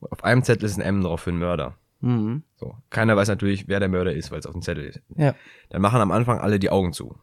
Auf 0.00 0.24
einem 0.24 0.42
Zettel 0.42 0.64
ist 0.64 0.76
ein 0.76 0.82
M 0.82 1.02
drauf 1.02 1.20
für 1.22 1.30
einen 1.30 1.38
Mörder. 1.38 1.74
Mhm. 2.00 2.42
So. 2.56 2.76
Keiner 2.90 3.14
weiß 3.16 3.28
natürlich, 3.28 3.68
wer 3.68 3.78
der 3.78 3.88
Mörder 3.90 4.12
ist, 4.14 4.30
weil 4.30 4.38
es 4.38 4.46
auf 4.46 4.52
dem 4.52 4.62
Zettel 4.62 4.84
ist. 4.84 5.00
Ja. 5.16 5.34
Dann 5.68 5.82
machen 5.82 6.00
am 6.00 6.10
Anfang 6.12 6.38
alle 6.38 6.58
die 6.58 6.70
Augen 6.70 6.92
zu. 6.94 7.14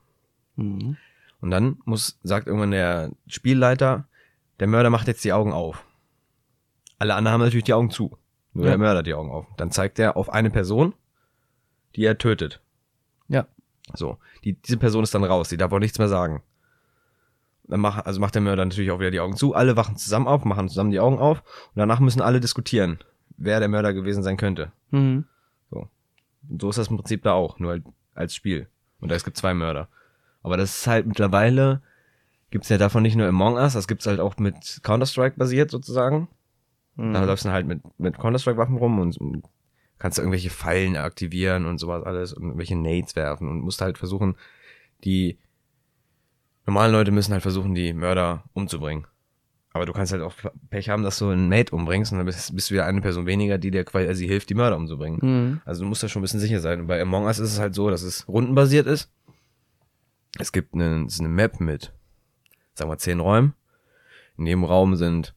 Mhm. 0.56 0.98
Und 1.42 1.50
dann 1.50 1.80
muss, 1.86 2.20
sagt 2.22 2.46
irgendwann 2.48 2.72
der 2.72 3.12
Spielleiter, 3.28 4.06
der 4.60 4.68
Mörder 4.68 4.92
macht 4.92 5.08
jetzt 5.08 5.24
die 5.24 5.34
Augen 5.34 5.52
auf. 5.52 5.84
Alle 7.00 7.16
anderen 7.16 7.34
haben 7.34 7.42
natürlich 7.42 7.64
die 7.64 7.74
Augen 7.74 7.90
zu. 7.90 8.18
Nur 8.54 8.66
Ja. 8.66 8.72
der 8.72 8.78
Mörder 8.78 9.00
hat 9.00 9.08
die 9.08 9.16
Augen 9.16 9.32
auf. 9.32 9.48
Dann 9.58 9.72
zeigt 9.72 9.98
er 9.98 10.16
auf 10.16 10.30
eine 10.30 10.52
Person, 10.52 10.94
die 11.96 12.04
er 12.06 12.20
tötet. 12.20 12.62
Ja. 13.28 13.48
So. 13.96 14.18
Die, 14.44 14.54
diese 14.54 14.78
Person 14.78 15.04
ist 15.04 15.16
dann 15.16 15.24
raus. 15.24 15.50
Die 15.50 15.58
darf 15.58 15.72
auch 15.72 15.80
nichts 15.80 15.98
mehr 15.98 16.08
sagen. 16.10 16.44
Dann 17.72 17.80
macht, 17.80 18.06
also 18.06 18.20
macht 18.20 18.36
der 18.36 18.42
Mörder 18.42 18.66
natürlich 18.66 18.92
auch 18.92 19.00
wieder 19.00 19.12
die 19.12 19.22
Augen 19.22 19.38
zu. 19.38 19.56
Alle 19.56 19.78
wachen 19.78 19.96
zusammen 19.96 20.28
auf, 20.28 20.44
machen 20.44 20.68
zusammen 20.68 20.92
die 20.92 21.00
Augen 21.00 21.20
auf. 21.20 21.40
Und 21.40 21.78
danach 21.78 22.02
müssen 22.02 22.22
alle 22.22 22.42
diskutieren, 22.42 23.00
wer 23.38 23.60
der 23.60 23.70
Mörder 23.70 23.94
gewesen 23.94 24.24
sein 24.24 24.36
könnte. 24.36 24.74
Mhm. 24.92 25.26
Und 26.50 26.62
so 26.62 26.70
ist 26.70 26.78
das 26.78 26.90
im 26.90 26.98
Prinzip 26.98 27.24
da 27.24 27.34
auch, 27.34 27.60
nur 27.60 27.72
halt 27.72 27.84
als 28.14 28.36
Spiel. 28.36 28.68
Und 29.00 29.10
da 29.10 29.16
es 29.16 29.24
gibt 29.24 29.38
zwei 29.38 29.54
Mörder. 29.54 29.88
Aber 30.44 30.58
das 30.58 30.80
ist 30.80 30.88
halt 30.88 31.06
mittlerweile, 31.06 31.82
gibt's 32.50 32.68
ja 32.68 32.78
davon 32.78 33.04
nicht 33.04 33.16
nur 33.16 33.28
Among 33.28 33.56
Us, 33.56 33.74
das 33.74 33.88
gibt's 33.88 34.06
halt 34.06 34.20
auch 34.20 34.38
mit 34.38 34.82
Counter-Strike 34.84 35.38
basiert 35.38 35.72
sozusagen. 35.72 36.28
Mhm. 36.98 37.14
Da 37.14 37.24
läufst 37.24 37.46
du 37.46 37.52
halt 37.52 37.68
mit, 37.68 37.82
mit 38.00 38.18
Counter-Strike-Waffen 38.18 38.76
rum 38.76 39.00
und, 39.00 39.18
und 39.18 39.46
kannst 39.98 40.18
du 40.18 40.24
irgendwelche 40.24 40.50
Fallen 40.50 40.98
aktivieren 40.98 41.66
und 41.66 41.78
sowas 41.78 42.04
alles 42.04 42.34
und 42.34 42.44
irgendwelche 42.44 42.76
Nades 42.76 43.16
werfen 43.16 43.48
und 43.48 43.62
musst 43.62 43.82
halt 43.82 43.98
versuchen, 43.98 44.36
die 45.04 45.38
normale 46.66 46.92
Leute 46.92 47.12
müssen 47.12 47.34
halt 47.34 47.42
versuchen, 47.42 47.74
die 47.76 47.94
Mörder 47.94 48.44
umzubringen. 48.54 49.08
Aber 49.74 49.86
du 49.86 49.94
kannst 49.94 50.12
halt 50.12 50.22
auch 50.22 50.34
Pech 50.70 50.90
haben, 50.90 51.04
dass 51.04 51.18
du 51.18 51.30
einen 51.30 51.48
Mate 51.48 51.74
umbringst 51.74 52.12
und 52.12 52.18
dann 52.18 52.26
bist, 52.26 52.54
bist 52.54 52.70
du 52.70 52.74
wieder 52.74 52.86
eine 52.86 53.00
Person 53.00 53.26
weniger, 53.26 53.58
die 53.58 53.72
dir 53.72 53.86
quasi 53.86 54.28
hilft, 54.28 54.50
die 54.50 54.54
Mörder 54.54 54.76
umzubringen. 54.76 55.20
Mhm. 55.22 55.62
Also 55.64 55.84
du 55.84 55.88
musst 55.88 56.04
da 56.04 56.10
schon 56.10 56.20
ein 56.20 56.24
bisschen 56.24 56.42
sicher 56.42 56.60
sein. 56.60 56.82
Und 56.82 56.88
bei 56.88 57.02
Among 57.02 57.24
Us 57.24 57.40
ist 57.40 57.54
es 57.54 57.60
halt 57.60 57.74
so, 57.74 57.90
dass 57.90 58.02
es 58.02 58.28
rundenbasiert 58.28 58.86
ist. 58.86 59.10
Es 60.40 60.52
gibt 60.52 60.74
eine, 60.74 61.06
es 61.06 61.20
eine 61.20 61.30
Map 61.30 61.62
mit, 61.62 61.94
sagen 62.74 62.92
wir, 62.92 62.98
zehn 62.98 63.22
Räumen. 63.22 63.54
In 64.38 64.46
jedem 64.46 64.66
Raum 64.66 64.96
sind, 64.96 65.36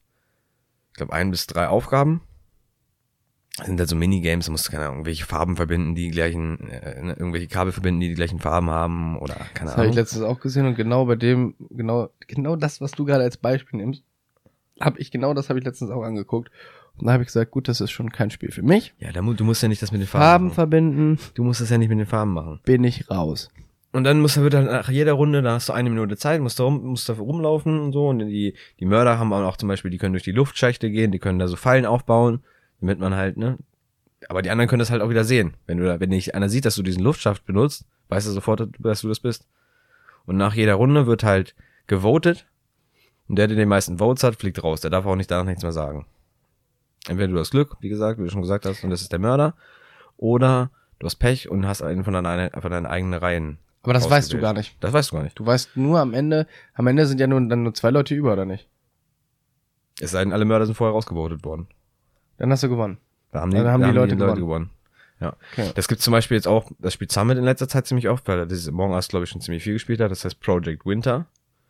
ich 0.91 0.97
glaube, 0.97 1.13
ein 1.13 1.31
bis 1.31 1.47
drei 1.47 1.69
Aufgaben. 1.69 2.23
Das 3.59 3.67
sind 3.69 3.79
halt 3.79 3.89
so 3.89 3.95
Minigames, 3.95 4.47
da 4.47 4.53
musst 4.53 4.67
du, 4.67 4.73
keine 4.73 4.85
Ahnung, 4.85 4.97
irgendwelche 4.97 5.25
Farben 5.27 5.55
verbinden, 5.57 5.95
die 5.95 6.11
gleichen, 6.11 6.69
äh, 6.71 7.01
ne, 7.03 7.13
irgendwelche 7.13 7.47
Kabel 7.47 7.73
verbinden, 7.73 8.01
die 8.01 8.09
die 8.09 8.15
gleichen 8.15 8.41
Farben 8.41 8.69
haben 8.71 9.17
oder 9.19 9.35
keine 9.55 9.71
Das 9.71 9.77
habe 9.77 9.83
ich 9.87 9.91
Ahnung. 9.91 9.95
letztens 9.97 10.23
auch 10.23 10.41
gesehen 10.41 10.67
und 10.67 10.75
genau 10.75 11.05
bei 11.07 11.15
dem, 11.15 11.55
genau, 11.71 12.09
genau 12.27 12.57
das, 12.57 12.81
was 12.81 12.91
du 12.93 13.05
gerade 13.05 13.23
als 13.23 13.37
Beispiel 13.37 13.79
nimmst, 13.79 14.03
habe 14.81 14.99
ich 14.99 15.13
genau 15.13 15.35
das 15.35 15.49
habe 15.51 15.61
ich 15.61 15.65
letztens 15.65 15.91
auch 15.93 16.03
angeguckt. 16.03 16.51
Und 16.97 17.07
da 17.07 17.13
habe 17.13 17.23
ich 17.23 17.29
gesagt, 17.29 17.51
gut, 17.53 17.67
das 17.69 17.81
ist 17.81 17.91
schon 17.91 18.11
kein 18.11 18.31
Spiel 18.31 18.51
für 18.53 18.63
mich. 18.63 18.95
Ja, 18.99 19.13
da, 19.13 19.21
du 19.21 19.45
musst 19.45 19.63
ja 19.63 19.69
nicht 19.69 19.83
das 19.83 19.93
mit 19.93 20.01
den 20.01 20.07
Farben, 20.09 20.25
Farben 20.25 20.45
machen. 20.47 20.55
verbinden, 20.55 21.19
Du 21.35 21.43
musst 21.45 21.61
das 21.61 21.71
ja 21.71 21.79
nicht 21.79 21.89
mit 21.89 21.99
den 21.99 22.07
Farben 22.07 22.33
machen. 22.35 22.61
bin 22.65 22.83
ich 22.85 23.09
raus. 23.11 23.51
Und 23.93 24.03
dann 24.03 24.21
musst 24.21 24.37
du 24.37 24.43
wird 24.43 24.55
dann 24.55 24.65
nach 24.65 24.89
jeder 24.91 25.13
Runde, 25.13 25.43
da 25.43 25.53
hast 25.55 25.69
du 25.69 25.73
eine 25.73 25.91
Minute 25.91 26.17
Zeit, 26.17 26.41
musst 26.41 26.59
du, 26.59 26.65
rum, 26.65 26.85
musst 26.85 27.09
du 27.09 27.13
rumlaufen 27.13 27.79
und 27.79 27.93
so. 27.93 28.09
Und 28.09 28.19
die, 28.21 28.55
die 28.81 28.85
Mörder 28.87 29.19
haben 29.21 29.33
auch 29.33 29.57
zum 29.57 29.69
Beispiel, 29.69 29.93
die 29.93 29.99
können 29.99 30.13
durch 30.15 30.25
die 30.25 30.33
Luftschächte 30.33 30.91
gehen, 30.91 31.13
die 31.13 31.21
können 31.21 31.39
da 31.39 31.47
so 31.47 31.55
Fallen 31.55 31.87
aufbauen, 31.87 32.43
damit 32.85 33.01
man 33.01 33.15
halt, 33.17 33.37
ne. 33.37 33.59
Aber 34.29 34.43
die 34.43 34.51
anderen 34.51 34.69
können 34.69 34.81
das 34.81 34.91
halt 34.91 35.03
auch 35.03 35.11
wieder 35.11 35.25
sehen. 35.25 35.55
Wenn 35.67 35.79
du 35.79 35.85
da, 35.85 36.01
wenn 36.01 36.11
nicht 36.11 36.35
einer 36.35 36.49
sieht, 36.49 36.65
dass 36.65 36.77
du 36.77 36.83
diesen 36.83 37.03
Luftschacht 37.03 37.45
benutzt, 37.45 37.85
weiß 38.09 38.27
er 38.27 38.33
sofort, 38.33 38.69
dass 38.79 39.01
du 39.01 39.09
das 39.09 39.21
bist. 39.21 39.47
Und 40.27 40.37
nach 40.37 40.55
jeder 40.55 40.75
Runde 40.75 41.07
wird 41.07 41.25
halt 41.25 41.55
gewotet. 41.87 42.47
Und 43.29 43.37
der, 43.37 43.49
der 43.49 43.57
den 43.57 43.69
meisten 43.69 43.99
Votes 43.99 44.23
hat, 44.23 44.37
fliegt 44.37 44.63
raus. 44.63 44.81
Der 44.81 44.91
darf 44.91 45.07
auch 45.07 45.17
nicht 45.17 45.31
danach 45.31 45.45
nichts 45.45 45.63
mehr 45.63 45.73
sagen. 45.73 46.07
Entweder 47.07 47.33
du 47.33 47.39
hast 47.39 47.51
Glück, 47.51 47.77
wie 47.81 47.89
gesagt, 47.89 48.19
wie 48.19 48.25
du 48.25 48.31
schon 48.31 48.43
gesagt 48.43 48.65
hast, 48.65 48.85
und 48.85 48.91
das 48.91 49.03
ist 49.03 49.13
der 49.13 49.19
Mörder. 49.19 49.55
Oder 50.17 50.71
du 50.99 51.07
hast 51.07 51.17
Pech 51.17 51.51
und 51.51 51.67
hast 51.67 51.83
einen 51.83 52.05
von 52.05 52.15
deinen, 52.15 52.51
von 52.51 52.71
deinen 52.71 52.87
eigenen 52.87 53.19
Reihen 53.19 53.59
Aber 53.83 53.93
das 53.93 54.09
weißt 54.09 54.33
du 54.33 54.39
gar 54.39 54.55
nicht. 54.55 54.77
Das 54.81 54.93
weißt 54.93 55.11
du 55.11 55.17
gar 55.17 55.23
nicht. 55.23 55.39
Du 55.39 55.45
weißt 55.45 55.77
nur 55.77 56.01
am 56.01 56.15
Ende, 56.15 56.47
am 56.75 56.87
Ende 56.87 57.07
sind 57.07 57.21
ja 57.21 57.27
nur, 57.27 57.41
dann 57.47 57.63
nur 57.63 57.75
zwei 57.75 57.91
Leute 57.91 58.15
über, 58.15 58.33
oder 58.33 58.47
nicht? 58.47 58.69
Es 60.01 60.13
sei 60.13 60.25
denn, 60.25 60.33
alle 60.33 60.47
Mörder 60.47 60.65
sind 60.65 60.75
vorher 60.75 60.95
rausgevotet 60.95 61.45
worden. 61.45 61.69
Dann 62.39 62.51
hast 62.51 62.63
du 62.63 62.69
gewonnen. 62.69 62.99
Da 63.33 63.41
haben 63.41 63.51
die, 63.51 63.57
Dann 63.57 63.69
haben 63.69 63.81
da 63.83 63.89
die 63.89 63.95
Leute 63.95 64.17
gewonnen. 64.17 64.71
Ja. 65.21 65.37
Okay. 65.53 65.71
Das 65.75 65.89
gibt 65.89 66.01
zum 66.01 66.13
Beispiel 66.13 66.37
jetzt 66.37 66.49
auch, 66.49 66.71
das 66.79 66.95
spielt 66.95 67.13
Summit 67.13 67.39
in 67.39 67.45
letzter 67.45 67.69
Zeit 67.69 67.87
ziemlich 67.87 68.09
oft, 68.09 68.27
weil 68.29 68.39
er 68.39 68.47
dieses 68.47 68.69
Among 68.69 68.93
Us, 68.93 69.09
glaube 69.09 69.25
ich, 69.25 69.31
schon 69.31 69.41
ziemlich 69.41 69.63
viel 69.63 69.75
gespielt 69.75 70.01
hat. 70.01 70.11
Das 70.11 70.25
heißt 70.25 70.41
Project 70.41 70.85
Winter. 70.85 71.27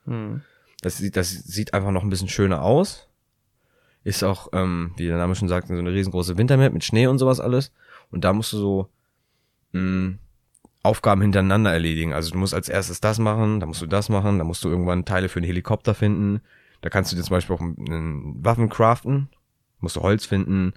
Hm. 0.06 0.42
Das 0.80 0.98
sieht, 0.98 1.16
das 1.16 1.30
sieht 1.30 1.72
einfach 1.72 1.90
noch 1.90 2.02
ein 2.02 2.10
bisschen 2.10 2.28
schöner 2.28 2.62
aus. 2.62 3.08
Ist 4.02 4.22
auch, 4.22 4.48
ähm, 4.52 4.92
wie 4.96 5.06
der 5.06 5.16
Name 5.16 5.34
schon 5.34 5.48
sagt, 5.48 5.68
so 5.68 5.74
eine 5.74 5.92
riesengroße 5.92 6.36
Wintermap 6.36 6.72
mit 6.72 6.84
Schnee 6.84 7.06
und 7.06 7.18
sowas 7.18 7.40
alles. 7.40 7.72
Und 8.10 8.24
da 8.24 8.32
musst 8.32 8.52
du 8.52 8.58
so 8.58 8.90
mh, 9.72 10.16
Aufgaben 10.82 11.22
hintereinander 11.22 11.72
erledigen. 11.72 12.12
Also 12.12 12.30
du 12.30 12.38
musst 12.38 12.52
als 12.52 12.68
erstes 12.68 13.00
das 13.00 13.18
machen, 13.18 13.60
dann 13.60 13.68
musst 13.68 13.80
du 13.80 13.86
das 13.86 14.10
machen, 14.10 14.38
dann 14.38 14.46
musst 14.46 14.62
du 14.62 14.68
irgendwann 14.68 15.06
Teile 15.06 15.30
für 15.30 15.38
einen 15.38 15.46
Helikopter 15.46 15.94
finden. 15.94 16.42
Da 16.82 16.90
kannst 16.90 17.10
du 17.10 17.16
dir 17.16 17.22
zum 17.22 17.36
Beispiel 17.36 17.56
auch 17.56 17.60
einen 17.60 18.44
Waffen 18.44 18.68
craften, 18.68 19.28
musst 19.84 19.96
du 19.96 20.00
Holz 20.00 20.26
finden, 20.26 20.72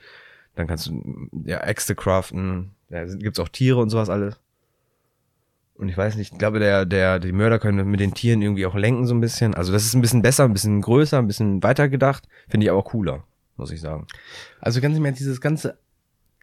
dann 0.56 0.67
kannst 0.67 0.88
du 0.88 1.30
ja 1.46 1.60
Äxte 1.62 1.96
craften, 1.96 2.72
da 2.89 3.06
gibt's 3.06 3.39
auch 3.39 3.50
Tiere 3.50 3.80
und 3.80 3.89
sowas 3.89 4.10
alles. 4.10 4.39
Und 5.76 5.89
ich 5.89 5.98
weiß 5.98 6.15
nicht, 6.15 6.34
ich 6.34 6.38
glaube, 6.39 6.60
der, 6.60 6.86
der, 6.86 7.20
die 7.20 7.32
Mörder 7.32 7.60
können 7.60 7.88
mit 7.88 8.00
den 8.00 8.13
Tieren 8.13 8.41
irgendwie 8.41 8.65
auch 8.65 8.76
lenken 8.76 9.06
so 9.06 9.13
ein 9.13 9.22
bisschen. 9.22 9.54
Also 9.54 9.72
das 9.72 9.86
ist 9.86 9.93
ein 9.93 10.02
bisschen 10.02 10.24
besser, 10.24 10.46
ein 10.46 10.54
bisschen 10.54 10.82
größer, 10.82 11.20
ein 11.20 11.28
bisschen 11.28 11.62
weiter 11.62 11.88
gedacht. 11.88 12.28
Finde 12.48 12.65
ich 12.65 12.72
aber 12.72 12.84
cooler, 12.84 13.24
muss 13.58 13.72
ich 13.72 13.80
sagen. 13.80 14.08
Also 14.60 14.82
ganz 14.82 14.98
im 14.98 15.06
Ernst, 15.06 15.20
dieses 15.20 15.39
ganze, 15.39 15.78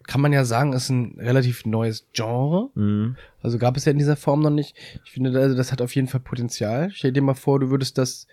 kann 0.07 0.21
man 0.21 0.31
ja 0.31 0.45
sagen, 0.45 0.71
ist 0.71 0.89
ein 0.89 1.17
relativ 1.19 1.65
neues 1.65 2.07
Genre. 2.13 2.69
Also 3.41 3.57
gab 3.57 3.75
es 3.75 3.83
ja 3.83 3.91
in 3.91 3.97
dieser 3.97 4.15
Form 4.15 4.41
noch 4.41 4.51
nicht. 4.51 4.77
Ich 5.03 5.11
finde, 5.11 5.37
also 5.37 5.55
das 5.55 5.73
hat 5.73 5.81
auf 5.81 5.93
jeden 5.95 6.07
Fall 6.07 6.21
Potenzial. 6.21 6.91
Stell 6.91 7.11
dir 7.11 7.21
mal 7.21 7.33
vor, 7.33 7.59
du 7.59 7.69
würdest 7.69 7.97
das 7.97 8.27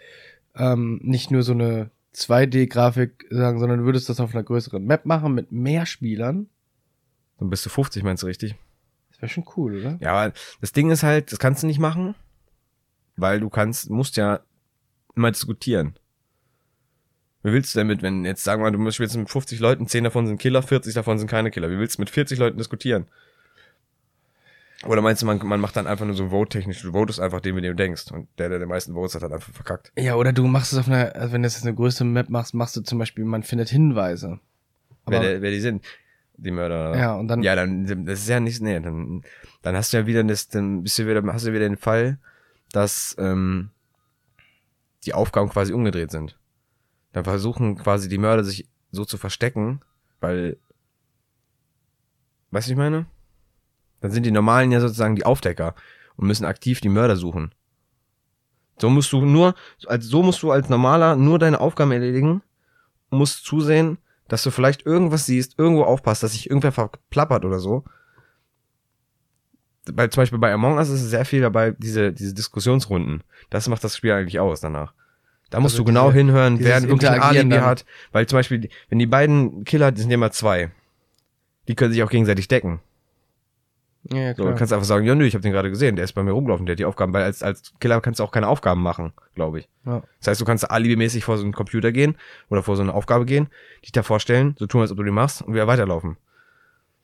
ähm, 0.55 1.01
nicht 1.03 1.33
nur 1.33 1.43
so 1.43 1.53
eine 1.53 1.91
2D-Grafik 2.15 3.27
sagen, 3.31 3.59
sondern 3.59 3.81
du 3.81 3.85
würdest 3.85 4.09
das 4.09 4.21
auf 4.21 4.35
einer 4.35 4.43
größeren 4.43 4.85
Map 4.85 5.07
machen 5.07 5.35
mit 5.35 5.53
mehr 5.53 5.87
Spielern. 5.87 6.49
Dann 7.39 7.51
bist 7.51 7.65
du 7.65 7.71
50, 7.71 8.03
meinst 8.03 8.23
du 8.23 8.27
richtig? 8.27 8.55
Das 9.11 9.23
wäre 9.23 9.29
schon 9.29 9.45
cool, 9.57 9.81
oder? 9.81 9.99
Ja, 10.01 10.13
aber 10.13 10.35
das 10.61 10.73
Ding 10.73 10.91
ist 10.91 11.03
halt, 11.03 11.33
das 11.33 11.39
kannst 11.39 11.63
du 11.63 11.67
nicht 11.67 11.79
machen, 11.79 12.15
weil 13.17 13.41
du 13.41 13.49
kannst, 13.49 13.91
musst 13.91 14.17
ja 14.17 14.41
immer 15.17 15.31
diskutieren. 15.31 15.97
Wie 17.43 17.53
willst 17.53 17.75
du 17.75 17.81
damit, 17.81 18.03
wenn 18.03 18.25
jetzt 18.25 18.45
sagen 18.45 18.63
wir 18.63 18.71
du 18.71 18.91
spielst 18.91 19.17
mit 19.17 19.29
50 19.29 19.59
Leuten, 19.59 19.89
10 19.89 20.05
davon 20.05 20.27
sind 20.27 20.41
Killer, 20.41 20.63
40 20.63 20.95
davon 20.95 21.19
sind 21.19 21.29
keine 21.29 21.51
Killer. 21.51 21.71
Wie 21.71 21.79
willst 21.79 21.99
du 21.99 22.03
mit 22.03 22.11
40 22.11 22.39
Leuten 22.39 22.59
diskutieren? 22.59 23.07
Oder 24.87 25.01
meinst 25.01 25.23
du, 25.23 25.27
man, 25.27 25.39
man 25.47 25.61
macht 25.61 25.77
dann 25.77 25.87
einfach 25.87 26.05
nur 26.05 26.15
so 26.15 26.29
vote-technisch, 26.31 26.83
du 26.83 26.93
votest 26.93 27.21
einfach 27.21 27.41
den, 27.41 27.55
mit 27.55 27.65
dem 27.65 27.77
du 27.77 27.83
denkst. 27.83 28.11
Und 28.11 28.29
der, 28.39 28.49
der 28.49 28.59
die 28.59 28.67
meisten 28.67 28.95
Votes 28.95 29.15
hat, 29.15 29.23
hat 29.23 29.33
einfach 29.33 29.53
verkackt. 29.53 29.93
Ja, 29.97 30.17
oder 30.17 30.33
du 30.33 30.47
machst 30.47 30.73
es 30.73 30.79
auf 30.79 30.89
einer, 30.89 31.15
also 31.15 31.33
wenn 31.33 31.43
du 31.43 31.49
jetzt 31.49 31.63
eine 31.65 31.75
größere 31.75 32.05
Map 32.05 32.29
machst, 32.31 32.55
machst 32.55 32.77
du 32.77 32.81
zum 32.81 32.99
Beispiel, 32.99 33.25
man 33.25 33.43
findet 33.43 33.69
Hinweise. 33.69 34.41
wer, 35.07 35.19
Aber, 35.19 35.27
der, 35.29 35.43
wer 35.43 35.51
die 35.51 35.61
sind. 35.61 35.85
Die 36.37 36.51
Mörder. 36.51 36.97
ja, 36.99 37.15
und 37.15 37.29
dann, 37.29 37.43
Ja, 37.43 37.55
dann, 37.55 37.87
das 38.07 38.21
ist 38.21 38.29
ja 38.29 38.41
nicht, 38.41 38.61
nee, 38.63 38.81
dann, 38.81 39.23
dann 39.61 39.77
hast 39.77 39.93
du 39.93 39.99
ja 39.99 40.07
wieder 40.07 40.25
das, 40.25 40.49
dann 40.49 40.83
bist 40.83 40.99
du 40.99 41.07
wieder, 41.07 41.23
hast 41.33 41.47
du 41.47 41.51
wieder 41.53 41.69
den 41.69 41.77
Fall, 41.77 42.19
dass, 42.73 43.15
ähm, 43.19 43.71
die 45.05 45.15
Aufgaben 45.15 45.49
quasi 45.51 45.73
umgedreht 45.73 46.11
sind. 46.11 46.39
Dann 47.13 47.25
versuchen 47.25 47.77
quasi 47.77 48.09
die 48.09 48.19
Mörder 48.19 48.43
sich 48.45 48.67
so 48.91 49.05
zu 49.05 49.19
verstecken, 49.19 49.81
weil, 50.21 50.57
weißt 52.51 52.69
du, 52.69 52.73
ich 52.73 52.79
meine? 52.79 53.07
Dann 54.03 54.11
sind 54.11 54.27
die 54.27 54.31
Normalen 54.31 54.71
ja 54.73 54.81
sozusagen 54.81 55.17
die 55.17 55.25
Aufdecker 55.25 55.75
und 56.17 56.27
müssen 56.27 56.45
aktiv 56.45 56.81
die 56.81 56.89
Mörder 56.91 57.17
suchen. 57.17 57.55
So 58.79 58.91
musst 58.91 59.13
du 59.13 59.25
nur, 59.25 59.55
als, 59.87 60.05
so 60.07 60.23
musst 60.23 60.43
du 60.43 60.51
als 60.51 60.69
Normaler 60.69 61.17
nur 61.17 61.39
deine 61.39 61.61
Aufgaben 61.61 61.93
erledigen 61.93 62.43
musst 63.11 63.45
zusehen, 63.45 63.99
dass 64.29 64.43
du 64.43 64.51
vielleicht 64.51 64.87
irgendwas 64.87 65.27
siehst, 65.27 65.59
irgendwo 65.59 65.85
aufpasst, 65.85 66.23
dass 66.23 66.33
sich 66.33 66.49
irgendwer 66.49 66.73
verplappert 66.73 67.45
oder 67.45 67.59
so. 67.61 67.85
Bei, 69.93 70.07
zum 70.09 70.23
Beispiel 70.23 70.39
bei 70.39 70.53
Among 70.53 70.77
Us 70.79 70.89
ist 70.89 71.03
es 71.03 71.11
sehr 71.11 71.25
viel 71.25 71.41
dabei, 71.43 71.73
diese, 71.73 72.13
diese 72.13 72.33
Diskussionsrunden. 72.35 73.23
Das 73.51 73.69
macht 73.69 73.83
das 73.85 73.97
Spiel 73.97 74.13
eigentlich 74.13 74.39
aus 74.41 74.61
danach. 74.61 74.95
Da 75.51 75.61
musst 75.61 75.75
Also 75.75 75.83
du 75.83 75.87
genau 75.89 76.07
diese- 76.07 76.19
hinhören, 76.19 76.59
wer 76.61 76.81
wirklich 76.89 77.11
ein 77.11 77.21
Alibi 77.21 77.57
hat. 77.57 77.85
Weil 78.13 78.27
zum 78.27 78.39
Beispiel, 78.39 78.69
wenn 78.89 78.99
die 78.99 79.07
beiden 79.07 79.65
Killer, 79.65 79.93
die 79.93 80.01
sind 80.01 80.11
ja 80.11 80.15
immer 80.15 80.31
zwei, 80.31 80.71
die 81.69 81.75
können 81.75 81.93
sich 81.93 82.03
auch 82.03 82.11
gegenseitig 82.11 82.49
decken. 82.49 82.81
Ja, 84.11 84.19
ja, 84.19 84.29
So, 84.31 84.43
klar. 84.43 84.53
du 84.53 84.59
kannst 84.59 84.73
einfach 84.73 84.87
sagen, 84.87 85.07
ja 85.07 85.15
nö, 85.15 85.25
ich 85.25 85.35
habe 85.35 85.43
den 85.43 85.53
gerade 85.53 85.71
gesehen, 85.71 85.97
der 85.97 86.05
ist 86.05 86.13
bei 86.13 86.23
mir 86.23 86.33
rumgelaufen, 86.33 86.67
der 86.67 86.75
hat 86.75 86.79
die 86.79 86.85
Aufgaben, 86.85 87.13
weil 87.13 87.23
als, 87.25 87.43
als 87.43 87.73
Killer 87.81 88.01
kannst 88.01 88.21
du 88.21 88.25
auch 88.25 88.33
keine 88.33 88.49
Aufgaben 88.49 88.83
machen, 88.83 89.13
glaube 89.35 89.61
ich. 89.61 89.69
ja. 89.87 90.03
Das 90.19 90.29
heißt, 90.29 90.41
du 90.41 90.45
kannst 90.45 90.71
alibimäßig 90.71 91.25
vor 91.25 91.37
so 91.39 91.45
einen 91.45 91.53
Computer 91.53 91.93
gehen 91.93 92.17
oder 92.51 92.63
vor 92.63 92.77
so 92.77 92.83
eine 92.83 92.95
Aufgabe 92.95 93.25
gehen, 93.27 93.49
dich 93.85 93.93
da 93.93 94.03
vorstellen, 94.03 94.57
so 94.59 94.67
tun, 94.67 94.81
als 94.81 94.91
ob 94.91 94.97
du 94.97 95.03
die 95.05 95.11
machst 95.11 95.43
und 95.43 95.55
wieder 95.55 95.67
weiterlaufen. 95.67 96.17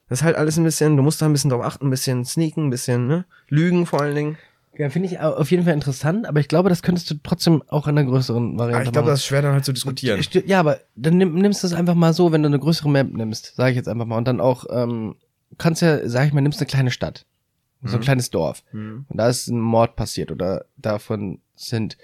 Das 0.08 0.20
ist 0.20 0.24
halt 0.24 0.36
alles 0.36 0.56
ein 0.56 0.64
bisschen, 0.64 0.96
du 0.96 1.02
musst 1.02 1.20
da 1.20 1.26
ein 1.26 1.32
bisschen 1.32 1.50
drauf 1.50 1.62
achten, 1.62 1.86
ein 1.86 1.90
bisschen 1.90 2.24
sneaken, 2.24 2.66
ein 2.68 2.70
bisschen, 2.70 3.06
ne? 3.06 3.26
Lügen 3.48 3.84
vor 3.84 4.00
allen 4.00 4.14
Dingen. 4.14 4.38
Ja, 4.76 4.88
finde 4.90 5.08
ich 5.08 5.20
au- 5.20 5.34
auf 5.34 5.50
jeden 5.50 5.64
Fall 5.64 5.74
interessant, 5.74 6.26
aber 6.26 6.40
ich 6.40 6.48
glaube, 6.48 6.68
das 6.68 6.82
könntest 6.82 7.10
du 7.10 7.16
trotzdem 7.22 7.62
auch 7.68 7.88
in 7.88 7.98
einer 7.98 8.08
größeren 8.08 8.58
Variante 8.58 8.86
ich 8.86 8.92
glaube, 8.92 9.06
machen. 9.06 9.12
das 9.12 9.20
ist 9.20 9.26
schwer 9.26 9.42
dann 9.42 9.52
halt 9.52 9.64
zu 9.64 9.72
diskutieren. 9.72 10.20
Ja, 10.46 10.60
aber 10.60 10.78
dann 10.94 11.18
nimm, 11.18 11.34
nimmst 11.34 11.62
du 11.62 11.66
es 11.66 11.72
einfach 11.74 11.94
mal 11.94 12.12
so, 12.12 12.32
wenn 12.32 12.42
du 12.42 12.46
eine 12.48 12.58
größere 12.60 12.88
Map 12.88 13.12
nimmst, 13.12 13.54
sage 13.56 13.70
ich 13.72 13.76
jetzt 13.76 13.88
einfach 13.88 14.06
mal, 14.06 14.16
und 14.16 14.26
dann 14.26 14.40
auch, 14.40 14.64
ähm, 14.70 15.16
kannst 15.56 15.82
ja, 15.82 16.06
sag 16.08 16.26
ich 16.26 16.32
mal, 16.32 16.40
nimmst 16.40 16.60
eine 16.60 16.66
kleine 16.66 16.90
Stadt, 16.90 17.24
so 17.82 17.94
ein 17.96 18.00
Mhm. 18.00 18.04
kleines 18.04 18.30
Dorf, 18.30 18.62
Mhm. 18.72 19.06
und 19.08 19.16
da 19.16 19.28
ist 19.28 19.46
ein 19.48 19.60
Mord 19.60 19.96
passiert, 19.96 20.30
oder 20.30 20.66
davon 20.76 21.40
sind 21.56 21.96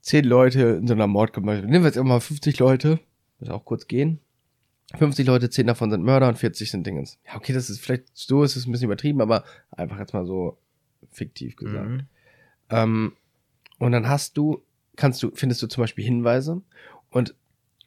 zehn 0.00 0.24
Leute 0.24 0.60
in 0.62 0.86
so 0.86 0.94
einer 0.94 1.06
Mordgemeinschaft. 1.06 1.68
Nehmen 1.68 1.84
wir 1.84 1.88
jetzt 1.88 1.96
immer 1.96 2.10
mal 2.10 2.20
50 2.20 2.58
Leute, 2.58 3.00
muss 3.40 3.48
auch 3.50 3.64
kurz 3.64 3.86
gehen. 3.86 4.20
50 4.98 5.26
Leute, 5.26 5.48
10 5.50 5.66
davon 5.66 5.90
sind 5.90 6.02
Mörder 6.04 6.28
und 6.28 6.36
40 6.38 6.70
sind 6.70 6.86
Dingens. 6.86 7.18
Ja, 7.26 7.36
okay, 7.36 7.52
das 7.52 7.70
ist 7.70 7.80
vielleicht, 7.80 8.04
so 8.12 8.42
ist 8.42 8.54
es 8.56 8.66
ein 8.66 8.72
bisschen 8.72 8.84
übertrieben, 8.86 9.20
aber 9.22 9.44
einfach 9.70 9.98
jetzt 9.98 10.12
mal 10.12 10.26
so 10.26 10.58
fiktiv 11.10 11.56
gesagt. 11.56 11.88
Mhm. 11.88 12.06
Ähm, 12.70 13.12
und 13.78 13.92
dann 13.92 14.08
hast 14.08 14.36
du, 14.36 14.62
kannst 14.96 15.22
du, 15.22 15.30
findest 15.34 15.62
du 15.62 15.66
zum 15.68 15.82
Beispiel 15.82 16.04
Hinweise 16.04 16.60
und 17.10 17.34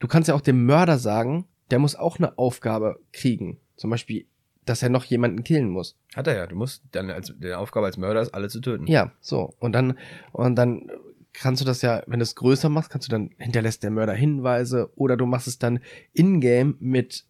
du 0.00 0.08
kannst 0.08 0.28
ja 0.28 0.34
auch 0.34 0.40
dem 0.40 0.66
Mörder 0.66 0.98
sagen, 0.98 1.46
der 1.70 1.78
muss 1.78 1.94
auch 1.96 2.18
eine 2.18 2.36
Aufgabe 2.36 2.98
kriegen. 3.12 3.58
Zum 3.76 3.90
Beispiel, 3.90 4.26
dass 4.68 4.82
er 4.82 4.88
noch 4.88 5.04
jemanden 5.04 5.44
killen 5.44 5.68
muss. 5.70 5.96
Hat 6.14 6.26
er 6.26 6.36
ja, 6.36 6.46
du 6.46 6.56
musst 6.56 6.82
dann 6.92 7.10
als, 7.10 7.32
die 7.38 7.52
Aufgabe 7.54 7.86
als 7.86 7.96
Mörder 7.96 8.20
ist, 8.20 8.34
alle 8.34 8.48
zu 8.48 8.60
töten. 8.60 8.86
Ja, 8.86 9.12
so. 9.20 9.54
Und 9.58 9.72
dann, 9.72 9.98
und 10.32 10.56
dann 10.56 10.90
kannst 11.32 11.60
du 11.60 11.64
das 11.64 11.82
ja, 11.82 12.02
wenn 12.06 12.18
du 12.18 12.22
es 12.24 12.34
größer 12.34 12.68
machst, 12.68 12.90
kannst 12.90 13.08
du 13.08 13.10
dann 13.10 13.30
hinterlässt 13.38 13.82
der 13.82 13.90
Mörder 13.90 14.14
Hinweise 14.14 14.90
oder 14.96 15.16
du 15.16 15.26
machst 15.26 15.46
es 15.46 15.58
dann 15.58 15.80
in-game 16.12 16.76
mit, 16.80 17.24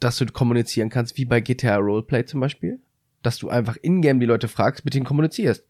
dass 0.00 0.16
du 0.18 0.26
kommunizieren 0.26 0.90
kannst, 0.90 1.16
wie 1.16 1.24
bei 1.24 1.40
GTA 1.40 1.76
Roleplay 1.76 2.24
zum 2.24 2.40
Beispiel. 2.40 2.78
Dass 3.22 3.38
du 3.38 3.48
einfach 3.48 3.76
in-game 3.76 4.20
die 4.20 4.26
Leute 4.26 4.46
fragst, 4.48 4.84
mit 4.84 4.94
denen 4.94 5.04
kommunizierst. 5.06 5.64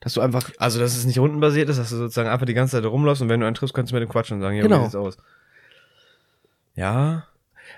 Dass 0.00 0.14
du 0.14 0.22
einfach, 0.22 0.50
Also, 0.56 0.78
dass 0.80 0.96
es 0.96 1.04
nicht 1.04 1.18
rundenbasiert 1.18 1.68
ist, 1.68 1.78
dass 1.78 1.90
du 1.90 1.96
sozusagen 1.96 2.30
einfach 2.30 2.46
die 2.46 2.54
ganze 2.54 2.76
Zeit 2.80 2.90
rumläufst 2.90 3.20
und 3.22 3.28
wenn 3.28 3.40
du 3.40 3.46
einen 3.46 3.54
triffst, 3.54 3.74
kannst 3.74 3.92
du 3.92 3.96
mit 3.96 4.02
dem 4.02 4.08
quatschen 4.08 4.36
und 4.36 4.40
sagen, 4.42 4.56
ja, 4.56 4.62
Genau. 4.62 4.78
wie 4.78 4.84
sieht's 4.84 4.94
aus? 4.94 5.18
Ja. 6.74 7.24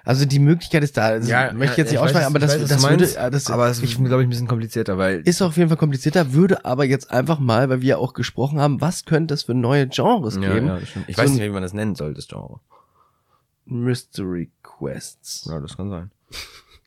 Also 0.04 0.24
die 0.24 0.38
Möglichkeit 0.38 0.82
ist 0.82 0.96
da. 0.96 1.06
Also 1.06 1.32
möchte 1.54 1.72
ich 1.72 1.76
jetzt 1.78 1.90
nicht 1.90 2.00
ausschweigen, 2.00 2.26
aber 2.26 2.38
das, 2.38 2.58
das 2.66 2.88
würde, 2.88 3.04
äh, 3.16 3.30
das, 3.30 3.50
aber 3.50 3.68
es 3.68 3.78
ich, 3.82 3.92
ist, 3.92 4.04
glaube 4.04 4.22
ich, 4.22 4.26
ein 4.26 4.30
bisschen 4.30 4.48
komplizierter, 4.48 4.98
weil 4.98 5.20
ist 5.20 5.40
auf 5.42 5.56
jeden 5.56 5.68
Fall 5.68 5.78
komplizierter, 5.78 6.32
würde 6.32 6.64
aber 6.64 6.84
jetzt 6.84 7.10
einfach 7.10 7.38
mal, 7.38 7.68
weil 7.68 7.80
wir 7.82 7.88
ja 7.88 7.96
auch 7.98 8.12
gesprochen 8.14 8.60
haben, 8.60 8.80
was 8.80 9.04
könnte 9.04 9.34
es 9.34 9.44
für 9.44 9.54
neue 9.54 9.86
Genres 9.88 10.36
ja, 10.36 10.52
geben? 10.54 10.66
ja, 10.66 10.78
das 10.80 10.88
ich 11.06 11.16
So 11.16 11.22
weiß 11.22 11.30
nicht, 11.30 11.42
wie 11.42 11.48
man 11.50 11.62
das 11.62 11.72
nennen 11.72 11.94
soll, 11.94 12.14
das 12.14 12.28
Genre. 12.28 12.60
Mystery 13.64 14.50
Quests. 14.62 15.46
Ja, 15.50 15.60
das 15.60 15.76
kann 15.76 15.90
sein. 15.90 16.10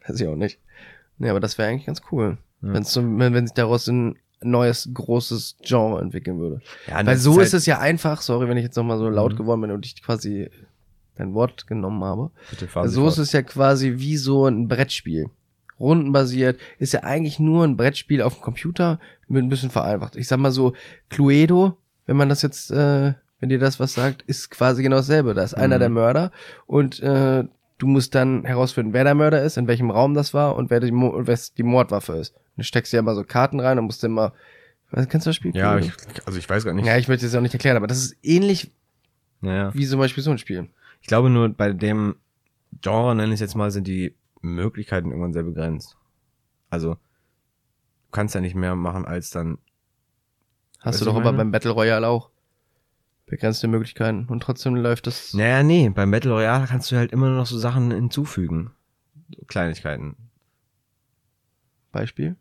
Weiß 0.07 0.19
ich 0.19 0.27
auch 0.27 0.35
nicht. 0.35 0.59
Nee, 1.17 1.29
aber 1.29 1.39
das 1.39 1.57
wäre 1.57 1.69
eigentlich 1.69 1.85
ganz 1.85 2.01
cool. 2.11 2.37
Ja. 2.61 2.73
Wenn's 2.73 2.91
so, 2.91 3.01
wenn, 3.01 3.33
wenn 3.33 3.47
sich 3.47 3.53
daraus 3.53 3.87
ein 3.87 4.17
neues, 4.41 4.89
großes 4.93 5.57
Genre 5.63 6.01
entwickeln 6.01 6.39
würde. 6.39 6.61
Ja, 6.87 6.97
Weil 6.97 7.05
das 7.05 7.23
so 7.23 7.35
halt- 7.37 7.43
ist 7.47 7.53
es 7.53 7.65
ja 7.65 7.79
einfach, 7.79 8.21
sorry, 8.21 8.47
wenn 8.49 8.57
ich 8.57 8.63
jetzt 8.63 8.75
nochmal 8.75 8.97
so 8.97 9.09
laut 9.09 9.33
Mhm. 9.33 9.37
geworden 9.37 9.61
bin 9.61 9.71
und 9.71 9.85
ich 9.85 10.01
quasi 10.03 10.49
dein 11.17 11.33
Wort 11.33 11.67
genommen 11.67 12.03
habe. 12.03 12.31
Bitte 12.49 12.67
fahren 12.67 12.89
so 12.89 13.07
ist 13.07 13.17
es 13.17 13.31
ja 13.31 13.41
quasi 13.41 13.93
wie 13.97 14.17
so 14.17 14.45
ein 14.47 14.67
Brettspiel. 14.67 15.29
Rundenbasiert, 15.79 16.57
ist 16.79 16.93
ja 16.93 17.03
eigentlich 17.03 17.37
nur 17.39 17.65
ein 17.65 17.75
Brettspiel 17.75 18.21
auf 18.21 18.35
dem 18.35 18.41
Computer 18.41 18.99
mit 19.27 19.43
ein 19.43 19.49
bisschen 19.49 19.69
vereinfacht. 19.71 20.15
Ich 20.15 20.27
sag 20.27 20.37
mal 20.39 20.51
so, 20.51 20.73
Cluedo, 21.09 21.77
wenn 22.05 22.15
man 22.15 22.29
das 22.29 22.41
jetzt, 22.41 22.71
äh, 22.71 23.13
wenn 23.39 23.49
dir 23.49 23.59
das 23.59 23.79
was 23.79 23.93
sagt, 23.93 24.21
ist 24.23 24.49
quasi 24.51 24.83
genau 24.83 24.97
dasselbe. 24.97 25.33
Da 25.33 25.43
ist 25.43 25.53
einer 25.53 25.75
Mhm. 25.75 25.79
der 25.79 25.89
Mörder 25.89 26.31
und 26.65 27.01
äh, 27.01 27.43
du 27.77 27.87
musst 27.87 28.15
dann 28.15 28.45
herausfinden, 28.45 28.93
wer 28.93 29.03
der 29.03 29.15
Mörder 29.15 29.43
ist, 29.43 29.57
in 29.57 29.67
welchem 29.67 29.91
Raum 29.91 30.13
das 30.13 30.33
war 30.33 30.55
und 30.55 30.69
wer 30.69 30.79
die, 30.79 30.91
Mo 30.91 31.07
und 31.09 31.57
die 31.57 31.63
Mordwaffe 31.63 32.13
ist. 32.13 32.33
Du 32.55 32.63
steckst 32.63 32.93
ja 32.93 32.99
immer 32.99 33.15
so 33.15 33.25
Karten 33.25 33.59
rein 33.59 33.77
und 33.77 33.83
musst 33.85 34.01
immer, 34.05 34.31
was, 34.91 35.09
kennst 35.09 35.25
du 35.27 35.29
das 35.31 35.35
Spiel? 35.35 35.53
Ja, 35.53 35.77
ich, 35.77 35.91
also 36.25 36.39
ich 36.39 36.49
weiß 36.49 36.63
gar 36.63 36.73
nicht. 36.73 36.85
ja, 36.85 36.95
ich 36.97 37.09
möchte 37.09 37.25
es 37.25 37.35
auch 37.35 37.41
nicht 37.41 37.53
erklären, 37.53 37.75
aber 37.75 37.87
das 37.87 37.97
ist 37.97 38.15
ähnlich 38.23 38.71
Naja. 39.41 39.71
wie 39.73 39.85
zum 39.85 39.99
Beispiel 39.99 40.23
so 40.23 40.31
ein 40.31 40.37
Spiel. 40.37 40.69
Ich 41.05 41.07
glaube 41.07 41.29
nur, 41.29 41.49
bei 41.49 41.71
dem 41.71 42.15
Genre, 42.81 43.13
nenne 43.13 43.27
ich 43.27 43.35
es 43.35 43.39
jetzt 43.39 43.53
mal, 43.53 43.69
sind 43.69 43.85
die 43.85 44.15
Möglichkeiten 44.41 45.11
irgendwann 45.11 45.33
sehr 45.33 45.43
begrenzt. 45.43 45.99
Also, 46.71 46.95
du 46.95 48.11
kannst 48.11 48.33
ja 48.33 48.41
nicht 48.41 48.55
mehr 48.55 48.73
machen, 48.73 49.05
als 49.05 49.29
dann. 49.29 49.59
Hast 50.79 51.01
du 51.01 51.05
doch 51.05 51.15
aber 51.15 51.31
beim 51.31 51.51
Battle 51.51 51.69
Royale 51.69 52.07
auch. 52.07 52.31
Begrenzte 53.27 53.67
Möglichkeiten. 53.67 54.25
Und 54.25 54.41
trotzdem 54.41 54.73
läuft 54.73 55.05
das. 55.05 55.35
Naja, 55.35 55.61
nee, 55.61 55.89
beim 55.89 56.09
Battle 56.09 56.31
Royale 56.31 56.65
kannst 56.65 56.91
du 56.91 56.95
halt 56.95 57.11
immer 57.11 57.29
noch 57.29 57.45
so 57.45 57.59
Sachen 57.59 57.91
hinzufügen. 57.91 58.71
So 59.29 59.45
Kleinigkeiten. 59.45 60.15
Beispiel. 61.91 62.35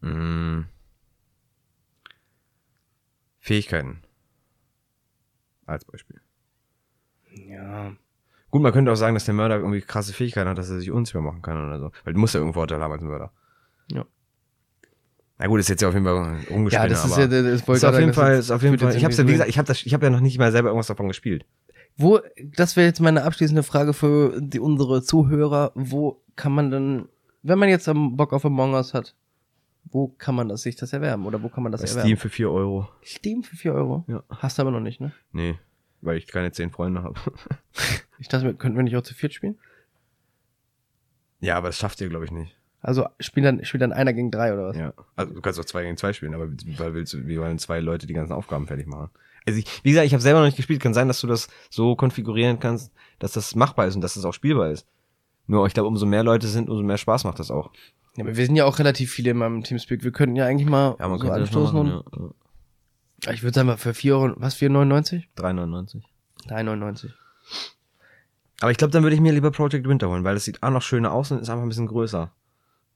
Mm. 0.00 0.60
Fähigkeiten. 3.40 4.04
Als 5.66 5.84
Beispiel. 5.84 6.20
Ja. 7.48 7.92
Gut, 8.50 8.62
man 8.62 8.72
könnte 8.72 8.92
auch 8.92 8.96
sagen, 8.96 9.14
dass 9.14 9.24
der 9.24 9.34
Mörder 9.34 9.56
irgendwie 9.56 9.80
krasse 9.80 10.12
Fähigkeiten 10.12 10.48
hat, 10.48 10.58
dass 10.58 10.70
er 10.70 10.78
sich 10.78 10.90
unsichtbar 10.90 11.22
machen 11.22 11.42
kann 11.42 11.62
oder 11.66 11.78
so. 11.78 11.90
Weil 12.04 12.14
du 12.14 12.20
musst 12.20 12.34
ja 12.34 12.40
irgendwo 12.40 12.60
Vorteil 12.60 12.80
haben 12.80 12.92
als 12.92 13.02
Mörder. 13.02 13.32
Ja. 13.90 14.04
Na 15.38 15.46
gut, 15.46 15.60
ist 15.60 15.68
jetzt 15.68 15.82
ja 15.82 15.88
auf 15.88 15.94
jeden 15.94 16.06
Fall 16.06 16.38
umgespielt. 16.48 16.72
Ja, 16.72 16.88
das 16.88 17.04
ist 17.04 17.16
ja, 17.18 17.26
das 17.26 17.44
ist 17.44 17.68
wollte 17.68 17.88
auf 17.88 17.94
jeden 17.98 18.12
sagen, 18.12 18.14
Fall, 18.14 18.38
ist 18.38 18.50
auf 18.50 18.62
jeden 18.62 18.78
Fall. 18.78 18.96
Ich 18.96 19.04
hab's 19.04 19.18
ja, 19.18 19.26
wie 19.26 19.32
gesagt, 19.32 19.50
ich 19.50 19.58
habe 19.58 19.66
das, 19.66 19.84
ich 19.84 19.92
habe 19.92 20.06
ja 20.06 20.10
noch 20.10 20.20
nicht 20.20 20.38
mal 20.38 20.52
selber 20.52 20.68
irgendwas 20.68 20.86
davon 20.86 21.08
gespielt. 21.08 21.44
Wo, 21.96 22.20
das 22.56 22.76
wäre 22.76 22.86
jetzt 22.86 23.00
meine 23.00 23.24
abschließende 23.24 23.62
Frage 23.62 23.92
für 23.92 24.40
die, 24.40 24.60
unsere 24.60 25.02
Zuhörer. 25.02 25.72
Wo 25.74 26.22
kann 26.36 26.52
man 26.52 26.70
denn, 26.70 27.08
wenn 27.42 27.58
man 27.58 27.68
jetzt 27.68 27.88
am 27.88 28.16
Bock 28.16 28.32
auf 28.32 28.44
Among 28.44 28.74
Us 28.74 28.94
hat, 28.94 29.14
wo 29.84 30.08
kann 30.08 30.34
man 30.34 30.48
das, 30.48 30.62
sich 30.62 30.76
das 30.76 30.92
erwerben? 30.92 31.26
Oder 31.26 31.42
wo 31.42 31.48
kann 31.48 31.62
man 31.62 31.72
das 31.72 31.82
Bei 31.82 31.88
erwerben? 31.88 32.06
Steam 32.06 32.16
für 32.16 32.28
4 32.28 32.50
Euro. 32.50 32.88
Steam 33.04 33.42
für 33.42 33.56
4 33.56 33.74
Euro? 33.74 34.04
Ja. 34.08 34.22
Hast 34.30 34.58
du 34.58 34.62
aber 34.62 34.70
noch 34.70 34.80
nicht, 34.80 35.00
ne? 35.00 35.12
Nee, 35.32 35.58
weil 36.06 36.16
ich 36.16 36.26
keine 36.26 36.52
10 36.52 36.70
Freunde 36.70 37.02
habe. 37.02 37.18
Ich 38.18 38.28
dachte, 38.28 38.54
könnten 38.54 38.78
wir 38.78 38.82
nicht 38.82 38.96
auch 38.96 39.02
zu 39.02 39.12
viert 39.12 39.34
spielen? 39.34 39.58
ja, 41.40 41.58
aber 41.58 41.68
das 41.68 41.76
schafft 41.76 42.00
ihr, 42.00 42.08
glaube 42.08 42.24
ich, 42.24 42.30
nicht. 42.30 42.56
Also 42.80 43.06
spielt 43.20 43.44
dann, 43.44 43.62
spielt 43.62 43.82
dann 43.82 43.92
einer 43.92 44.14
gegen 44.14 44.30
drei 44.30 44.54
oder 44.54 44.68
was? 44.68 44.76
Ja. 44.76 44.94
Also 45.16 45.34
du 45.34 45.42
kannst 45.42 45.60
auch 45.60 45.64
2 45.66 45.82
gegen 45.82 45.96
2 45.98 46.12
spielen, 46.14 46.34
aber 46.34 46.48
weil 46.78 46.94
willst 46.94 47.12
du, 47.12 47.26
wie 47.26 47.38
wollen 47.38 47.58
zwei 47.58 47.80
Leute 47.80 48.06
die 48.06 48.14
ganzen 48.14 48.32
Aufgaben 48.32 48.66
fertig 48.66 48.86
machen? 48.86 49.10
Also 49.46 49.58
ich, 49.58 49.66
wie 49.84 49.90
gesagt, 49.90 50.06
ich 50.06 50.12
habe 50.12 50.22
selber 50.22 50.40
noch 50.40 50.46
nicht 50.46 50.56
gespielt. 50.56 50.80
Kann 50.80 50.94
sein, 50.94 51.08
dass 51.08 51.20
du 51.20 51.26
das 51.26 51.48
so 51.68 51.94
konfigurieren 51.94 52.58
kannst, 52.58 52.92
dass 53.18 53.32
das 53.32 53.54
machbar 53.54 53.86
ist 53.86 53.96
und 53.96 54.00
dass 54.00 54.14
das 54.14 54.24
auch 54.24 54.32
spielbar 54.32 54.70
ist. 54.70 54.86
Nur 55.46 55.66
ich 55.66 55.74
glaube, 55.74 55.88
umso 55.88 56.06
mehr 56.06 56.24
Leute 56.24 56.48
sind, 56.48 56.68
umso 56.68 56.82
mehr 56.82 56.98
Spaß 56.98 57.24
macht 57.24 57.38
das 57.38 57.50
auch. 57.50 57.70
Ja, 58.16 58.24
aber 58.24 58.36
wir 58.36 58.46
sind 58.46 58.56
ja 58.56 58.64
auch 58.64 58.78
relativ 58.78 59.12
viele 59.12 59.32
in 59.32 59.36
meinem 59.36 59.62
Teamspeak. 59.62 60.02
Wir 60.02 60.10
könnten 60.10 60.36
ja 60.36 60.46
eigentlich 60.46 60.68
mal 60.68 60.96
Ja, 60.98 61.08
man 61.08 61.18
so 61.18 61.30
anstoßen 61.30 61.76
machen, 61.76 61.92
und 61.92 62.24
ja. 62.24 62.30
Ich 63.32 63.42
würde 63.42 63.54
sagen 63.54 63.68
mal 63.68 63.76
für 63.76 63.94
4 63.94 64.16
Euro, 64.16 64.34
was, 64.36 64.56
4,99? 64.56 65.24
3,99. 65.36 66.02
3,99. 66.48 67.10
Aber 68.60 68.70
ich 68.70 68.78
glaube, 68.78 68.92
dann 68.92 69.02
würde 69.02 69.14
ich 69.14 69.20
mir 69.20 69.32
lieber 69.32 69.50
Project 69.50 69.86
Winter 69.88 70.08
holen, 70.08 70.24
weil 70.24 70.34
das 70.34 70.44
sieht 70.44 70.62
auch 70.62 70.70
noch 70.70 70.82
schöner 70.82 71.12
aus 71.12 71.30
und 71.30 71.40
ist 71.40 71.50
einfach 71.50 71.62
ein 71.62 71.68
bisschen 71.68 71.86
größer 71.88 72.32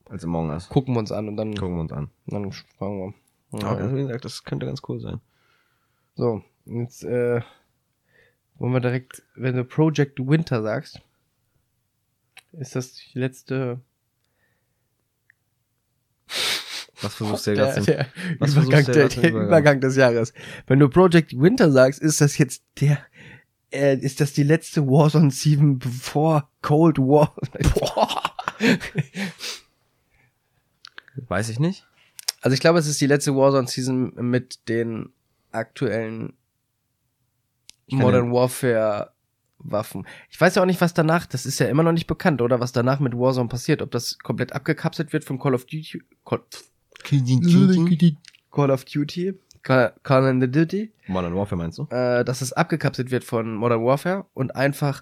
als 0.09 0.23
Among 0.23 0.49
Us. 0.49 0.69
Gucken 0.69 0.95
wir 0.95 0.99
uns 0.99 1.11
an 1.11 1.27
und 1.27 1.37
dann, 1.37 1.53
Gucken 1.55 1.75
wir 1.75 1.81
uns 1.81 1.91
an. 1.91 2.09
dann 2.27 2.51
fragen 2.51 3.13
wir. 3.51 3.59
Ja. 3.59 3.67
Aber 3.67 3.95
wie 3.95 4.01
gesagt, 4.01 4.25
das 4.25 4.43
könnte 4.43 4.65
ganz 4.65 4.81
cool 4.87 4.99
sein. 4.99 5.19
So, 6.15 6.43
jetzt 6.65 7.03
äh, 7.03 7.41
wollen 8.55 8.73
wir 8.73 8.79
direkt, 8.79 9.23
wenn 9.35 9.55
du 9.55 9.63
Project 9.63 10.19
Winter 10.19 10.61
sagst, 10.61 11.01
ist 12.53 12.75
das 12.75 12.93
die 12.93 13.19
letzte 13.19 13.79
Was 17.01 17.15
versuchst 17.15 17.47
du 17.47 17.55
ja 17.55 17.73
der, 17.73 17.83
der, 17.83 18.07
was 18.39 18.51
Übergang, 18.51 18.85
der, 18.85 19.03
jetzt 19.03 19.17
der 19.17 19.31
zum 19.31 19.41
Übergang 19.41 19.79
des 19.79 19.95
Jahres. 19.95 20.33
Wenn 20.67 20.79
du 20.79 20.89
Project 20.89 21.39
Winter 21.39 21.71
sagst, 21.71 22.01
ist 22.01 22.21
das 22.21 22.37
jetzt 22.37 22.63
der 22.79 22.99
äh, 23.71 23.97
ist 23.97 24.19
das 24.19 24.33
die 24.33 24.43
letzte 24.43 24.85
Warzone 24.85 25.31
7 25.31 25.79
bevor 25.79 26.49
Cold 26.61 26.97
War? 26.99 27.33
Boah. 27.73 28.33
Weiß 31.27 31.49
ich 31.49 31.59
nicht. 31.59 31.87
Also 32.41 32.53
ich 32.53 32.59
glaube, 32.59 32.79
es 32.79 32.87
ist 32.87 32.99
die 32.99 33.07
letzte 33.07 33.35
Warzone 33.35 33.67
Season 33.67 34.13
mit 34.15 34.67
den 34.67 35.13
aktuellen 35.51 36.33
Modern 37.87 38.31
Warfare 38.31 39.11
Waffen. 39.59 40.07
Ich 40.29 40.41
weiß 40.41 40.55
ja 40.55 40.63
auch 40.63 40.65
nicht, 40.65 40.81
was 40.81 40.93
danach, 40.93 41.27
das 41.27 41.45
ist 41.45 41.59
ja 41.59 41.67
immer 41.67 41.83
noch 41.83 41.91
nicht 41.91 42.07
bekannt, 42.07 42.41
oder 42.41 42.59
was 42.59 42.71
danach 42.71 42.99
mit 42.99 43.13
Warzone 43.13 43.47
passiert, 43.47 43.81
ob 43.81 43.91
das 43.91 44.17
komplett 44.19 44.53
abgekapselt 44.53 45.13
wird 45.13 45.23
von 45.23 45.39
Call 45.39 45.53
of 45.53 45.65
Duty, 45.65 46.01
Call, 46.25 46.41
Call 47.03 48.69
of 48.71 48.85
Duty, 48.85 49.33
Call, 49.63 49.93
Call 50.03 50.23
of 50.25 50.51
Duty, 50.51 50.91
Modern 51.07 51.35
Warfare 51.35 51.57
meinst 51.57 51.77
du? 51.77 51.83
äh, 51.89 52.23
dass 52.25 52.41
es 52.41 52.53
abgekapselt 52.53 53.11
wird 53.11 53.23
von 53.23 53.55
Modern 53.55 53.83
Warfare 53.83 54.25
und 54.33 54.55
einfach 54.55 55.01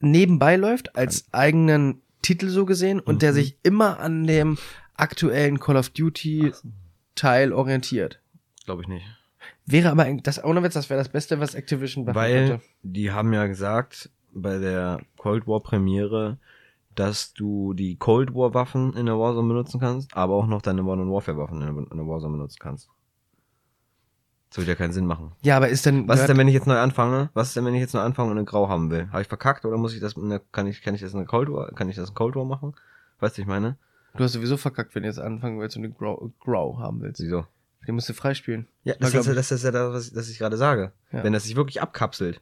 nebenbei 0.00 0.56
läuft 0.56 0.96
als 0.96 1.26
eigenen 1.32 2.00
Titel 2.22 2.48
so 2.48 2.64
gesehen 2.64 3.00
und 3.00 3.22
der 3.22 3.32
Mhm. 3.32 3.34
sich 3.36 3.56
immer 3.62 4.00
an 4.00 4.26
dem 4.26 4.58
aktuellen 4.96 5.60
Call 5.60 5.76
of 5.76 5.90
Duty 5.90 6.52
Teil 7.14 7.52
orientiert. 7.52 8.20
Glaube 8.64 8.82
ich 8.82 8.88
nicht. 8.88 9.04
Wäre 9.66 9.90
aber 9.90 10.04
das 10.22 10.42
ohne 10.42 10.62
Witz, 10.62 10.74
das 10.74 10.90
wäre 10.90 10.98
das 10.98 11.08
Beste, 11.10 11.38
was 11.40 11.54
Activision 11.54 12.04
machen 12.04 12.14
Weil 12.16 12.48
könnte. 12.48 12.64
die 12.82 13.10
haben 13.12 13.32
ja 13.32 13.46
gesagt 13.46 14.10
bei 14.32 14.58
der 14.58 15.00
Cold 15.16 15.46
War 15.46 15.60
Premiere, 15.60 16.38
dass 16.94 17.32
du 17.34 17.74
die 17.74 17.96
Cold 17.96 18.34
War 18.34 18.54
Waffen 18.54 18.94
in 18.94 19.06
der 19.06 19.18
Warzone 19.18 19.48
benutzen 19.48 19.80
kannst, 19.80 20.16
aber 20.16 20.34
auch 20.34 20.46
noch 20.46 20.62
deine 20.62 20.82
Modern 20.82 21.10
Warfare 21.10 21.36
Waffen 21.38 21.60
in 21.62 21.66
der, 21.96 22.06
Warzone 22.06 22.32
benutzen 22.36 22.58
kannst. 22.60 22.88
Das 24.50 24.58
würde 24.58 24.70
ja 24.70 24.76
keinen 24.76 24.92
Sinn 24.92 25.06
machen. 25.06 25.32
Ja, 25.42 25.56
aber 25.56 25.68
ist 25.68 25.84
denn 25.84 26.06
Was 26.06 26.20
ist 26.20 26.28
denn, 26.28 26.38
wenn 26.38 26.46
ich 26.46 26.54
jetzt 26.54 26.68
neu 26.68 26.78
anfange? 26.78 27.30
Was 27.34 27.48
ist 27.48 27.56
denn, 27.56 27.64
wenn 27.64 27.74
ich 27.74 27.80
jetzt 27.80 27.94
neu 27.94 28.00
anfange 28.00 28.30
und 28.30 28.38
eine 28.38 28.44
Grau 28.44 28.68
haben 28.68 28.90
will? 28.90 29.08
Habe 29.10 29.22
ich 29.22 29.28
verkackt 29.28 29.64
oder 29.64 29.76
muss 29.76 29.94
ich 29.94 30.00
das 30.00 30.14
der, 30.14 30.40
kann 30.52 30.66
ich, 30.68 30.82
kann 30.82 30.94
ich 30.94 31.00
das 31.00 31.12
in 31.12 31.18
der 31.18 31.26
Cold 31.26 31.50
War, 31.50 31.72
kann 31.72 31.88
ich 31.88 31.96
das 31.96 32.10
in 32.10 32.14
Cold 32.14 32.36
War 32.36 32.44
machen? 32.44 32.74
Weißt 33.18 33.36
du, 33.36 33.42
ich 33.42 33.48
meine? 33.48 33.76
du 34.16 34.22
hast 34.22 34.32
sowieso 34.32 34.56
verkackt, 34.56 34.94
wenn 34.94 35.02
du 35.02 35.08
jetzt 35.08 35.18
anfangen 35.18 35.58
willst 35.58 35.76
und 35.76 35.84
eine 35.84 35.92
Grow, 35.92 36.30
Grow 36.40 36.78
haben 36.78 37.00
willst. 37.00 37.20
Wieso? 37.20 37.46
Den 37.86 37.96
musst 37.96 38.08
du 38.08 38.14
freispielen. 38.14 38.68
Ja, 38.84 38.94
das, 38.98 39.12
ist, 39.12 39.26
ja- 39.26 39.34
das 39.34 39.50
ist 39.52 39.64
ja 39.64 39.70
das, 39.70 39.92
was 39.92 40.06
ich, 40.06 40.12
das 40.14 40.28
ich 40.30 40.38
gerade 40.38 40.56
sage. 40.56 40.92
Ja. 41.12 41.24
Wenn 41.24 41.32
das 41.32 41.44
sich 41.44 41.56
wirklich 41.56 41.82
abkapselt. 41.82 42.40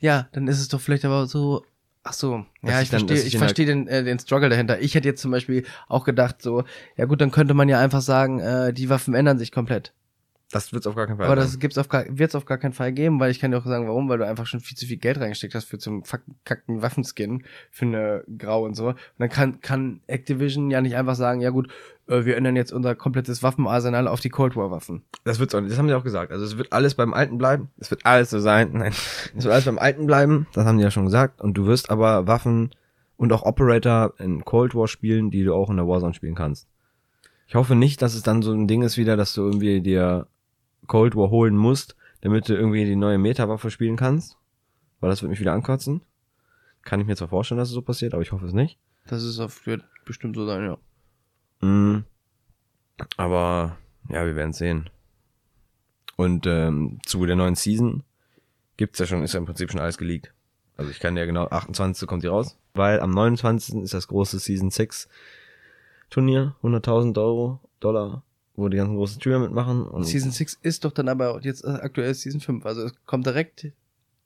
Ja, 0.00 0.28
dann 0.32 0.46
ist 0.48 0.60
es 0.60 0.68
doch 0.68 0.80
vielleicht 0.80 1.04
aber 1.04 1.26
so. 1.26 1.64
Ach 2.04 2.12
so, 2.12 2.46
ja, 2.62 2.80
ich 2.80 2.90
dann- 2.90 3.00
verstehe, 3.00 3.22
ich 3.26 3.36
verstehe 3.38 3.66
den, 3.66 3.86
äh, 3.88 4.02
den 4.04 4.18
Struggle 4.18 4.48
dahinter. 4.48 4.80
Ich 4.80 4.94
hätte 4.94 5.08
jetzt 5.08 5.20
zum 5.20 5.30
Beispiel 5.30 5.64
auch 5.88 6.04
gedacht, 6.04 6.40
so, 6.40 6.64
ja 6.96 7.04
gut, 7.04 7.20
dann 7.20 7.30
könnte 7.30 7.54
man 7.54 7.68
ja 7.68 7.78
einfach 7.80 8.00
sagen, 8.00 8.40
äh, 8.40 8.72
die 8.72 8.88
Waffen 8.88 9.14
ändern 9.14 9.38
sich 9.38 9.52
komplett. 9.52 9.92
Das 10.50 10.72
wird's 10.72 10.86
auf 10.86 10.94
gar 10.94 11.06
keinen 11.06 11.18
Fall. 11.18 11.26
Aber 11.26 11.36
sein. 11.36 11.44
das 11.44 11.58
gibt's 11.58 11.76
auf 11.76 11.88
gar, 11.88 12.04
wird's 12.08 12.34
auf 12.34 12.46
gar 12.46 12.56
keinen 12.56 12.72
Fall 12.72 12.92
geben, 12.92 13.20
weil 13.20 13.30
ich 13.30 13.38
kann 13.38 13.50
dir 13.50 13.58
auch 13.58 13.66
sagen, 13.66 13.86
warum, 13.86 14.08
weil 14.08 14.16
du 14.16 14.26
einfach 14.26 14.46
schon 14.46 14.60
viel 14.60 14.78
zu 14.78 14.86
viel 14.86 14.96
Geld 14.96 15.20
reingesteckt 15.20 15.54
hast 15.54 15.66
für 15.66 15.78
zum 15.78 16.04
verkackten 16.04 16.80
Waffenskin, 16.80 17.44
für 17.70 17.84
eine 17.84 18.24
Grau 18.38 18.64
und 18.64 18.74
so. 18.74 18.88
Und 18.88 18.96
dann 19.18 19.28
kann, 19.28 19.60
kann 19.60 20.00
Activision 20.06 20.70
ja 20.70 20.80
nicht 20.80 20.96
einfach 20.96 21.16
sagen, 21.16 21.42
ja 21.42 21.50
gut, 21.50 21.68
äh, 22.08 22.24
wir 22.24 22.38
ändern 22.38 22.56
jetzt 22.56 22.72
unser 22.72 22.94
komplettes 22.94 23.42
Waffenarsenal 23.42 24.08
auf 24.08 24.20
die 24.20 24.30
Cold 24.30 24.56
War 24.56 24.70
Waffen. 24.70 25.02
Das 25.24 25.38
wird's 25.38 25.54
auch 25.54 25.60
nicht. 25.60 25.70
Das 25.70 25.78
haben 25.78 25.88
die 25.88 25.94
auch 25.94 26.04
gesagt. 26.04 26.32
Also 26.32 26.46
es 26.46 26.56
wird 26.56 26.72
alles 26.72 26.94
beim 26.94 27.12
Alten 27.12 27.36
bleiben. 27.36 27.68
Es 27.78 27.90
wird 27.90 28.06
alles 28.06 28.30
so 28.30 28.38
sein. 28.40 28.70
Nein. 28.72 28.92
Es 29.36 29.44
wird 29.44 29.52
alles 29.52 29.66
beim 29.66 29.78
Alten 29.78 30.06
bleiben. 30.06 30.46
Das 30.54 30.64
haben 30.64 30.78
die 30.78 30.84
ja 30.84 30.90
schon 30.90 31.04
gesagt. 31.04 31.42
Und 31.42 31.54
du 31.54 31.66
wirst 31.66 31.90
aber 31.90 32.26
Waffen 32.26 32.70
und 33.18 33.32
auch 33.32 33.42
Operator 33.42 34.14
in 34.18 34.44
Cold 34.46 34.74
War 34.74 34.88
spielen, 34.88 35.30
die 35.30 35.44
du 35.44 35.54
auch 35.54 35.68
in 35.68 35.76
der 35.76 35.86
Warzone 35.86 36.14
spielen 36.14 36.34
kannst. 36.34 36.66
Ich 37.46 37.54
hoffe 37.54 37.74
nicht, 37.74 38.00
dass 38.02 38.14
es 38.14 38.22
dann 38.22 38.42
so 38.42 38.52
ein 38.52 38.68
Ding 38.68 38.82
ist 38.82 38.96
wieder, 38.96 39.16
dass 39.16 39.34
du 39.34 39.42
irgendwie 39.42 39.80
dir 39.80 40.26
Cold 40.86 41.16
War 41.16 41.30
holen 41.30 41.56
musst, 41.56 41.96
damit 42.20 42.48
du 42.48 42.54
irgendwie 42.54 42.84
die 42.84 42.96
neue 42.96 43.18
Meta-Waffe 43.18 43.70
spielen 43.70 43.96
kannst. 43.96 44.36
Weil 45.00 45.10
das 45.10 45.22
wird 45.22 45.30
mich 45.30 45.40
wieder 45.40 45.52
ankotzen. 45.52 46.02
Kann 46.82 47.00
ich 47.00 47.06
mir 47.06 47.16
zwar 47.16 47.28
vorstellen, 47.28 47.58
dass 47.58 47.68
es 47.68 47.74
so 47.74 47.82
passiert, 47.82 48.14
aber 48.14 48.22
ich 48.22 48.32
hoffe 48.32 48.46
es 48.46 48.52
nicht. 48.52 48.78
Das 49.06 49.22
ist 49.22 49.38
auf, 49.38 49.66
wird 49.66 49.84
bestimmt 50.04 50.36
so 50.36 50.46
sein, 50.46 50.64
ja. 50.64 51.66
Mm, 51.66 52.04
aber 53.16 53.76
ja, 54.08 54.24
wir 54.24 54.36
werden 54.36 54.52
sehen. 54.52 54.90
Und 56.16 56.46
ähm, 56.46 56.98
zu 57.04 57.24
der 57.26 57.36
neuen 57.36 57.54
Season 57.54 58.02
gibt's 58.76 58.98
ja 58.98 59.06
schon, 59.06 59.22
ist 59.22 59.34
ja 59.34 59.38
im 59.38 59.46
Prinzip 59.46 59.70
schon 59.70 59.80
alles 59.80 59.98
geleakt. 59.98 60.32
Also 60.76 60.90
ich 60.90 61.00
kann 61.00 61.16
ja 61.16 61.26
genau, 61.26 61.46
28. 61.48 62.08
kommt 62.08 62.22
die 62.22 62.28
raus, 62.28 62.58
weil 62.74 63.00
am 63.00 63.10
29. 63.10 63.76
ist 63.76 63.94
das 63.94 64.08
große 64.08 64.38
Season 64.38 64.70
6 64.70 65.08
Turnier, 66.10 66.54
100.000 66.62 67.18
Euro, 67.18 67.60
Dollar, 67.80 68.22
wo 68.58 68.68
die 68.68 68.76
ganzen 68.76 68.96
großen 68.96 69.20
Türen 69.20 69.42
mitmachen. 69.42 69.86
Und 69.86 70.04
Season 70.04 70.30
6 70.30 70.58
ist 70.62 70.84
doch 70.84 70.92
dann 70.92 71.08
aber 71.08 71.40
jetzt 71.42 71.64
äh, 71.64 71.68
aktuell 71.68 72.12
Season 72.14 72.40
5. 72.40 72.66
Also 72.66 72.82
es 72.82 72.92
kommt 73.06 73.26
direkt 73.26 73.72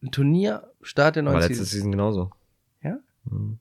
ein 0.02 0.10
Turnier, 0.10 0.70
Start 0.80 1.16
der 1.16 1.22
neuen 1.22 1.34
war 1.34 1.40
letzte 1.40 1.56
Season. 1.56 1.66
Season 1.74 1.90
genauso. 1.92 2.30
Ja? 2.82 2.98
Mhm. 3.24 3.58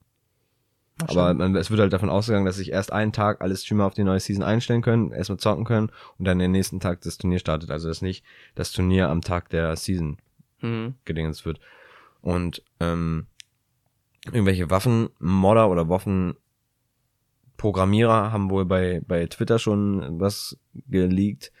Aber 1.06 1.34
man, 1.34 1.56
es 1.56 1.70
wird 1.70 1.80
halt 1.80 1.92
davon 1.92 2.10
ausgegangen, 2.10 2.46
dass 2.46 2.56
sich 2.56 2.70
erst 2.70 2.92
einen 2.92 3.12
Tag 3.12 3.40
alle 3.40 3.56
Streamer 3.56 3.86
auf 3.86 3.94
die 3.94 4.04
neue 4.04 4.20
Season 4.20 4.42
einstellen 4.44 4.82
können, 4.82 5.10
erstmal 5.10 5.38
zocken 5.38 5.64
können 5.64 5.90
und 6.18 6.26
dann 6.26 6.38
den 6.38 6.52
nächsten 6.52 6.80
Tag 6.80 7.00
das 7.00 7.18
Turnier 7.18 7.38
startet. 7.38 7.70
Also 7.70 7.88
dass 7.88 8.02
nicht 8.02 8.24
das 8.54 8.72
Turnier 8.72 9.08
am 9.08 9.20
Tag 9.20 9.48
der 9.50 9.76
Season 9.76 10.18
Mhm. 10.62 10.94
gedingens 11.04 11.44
wird. 11.44 11.58
Und 12.20 12.62
ähm, 12.78 13.26
irgendwelche 14.26 14.70
Waffenmodder 14.70 15.68
oder 15.68 15.88
Waffenprogrammierer 17.62 18.32
haben 18.32 18.50
wohl 18.50 18.64
bei, 18.64 19.00
bei 19.06 19.26
Twitter 19.26 19.58
schon 19.58 20.20
was 20.20 20.58
geleakt, 20.88 21.52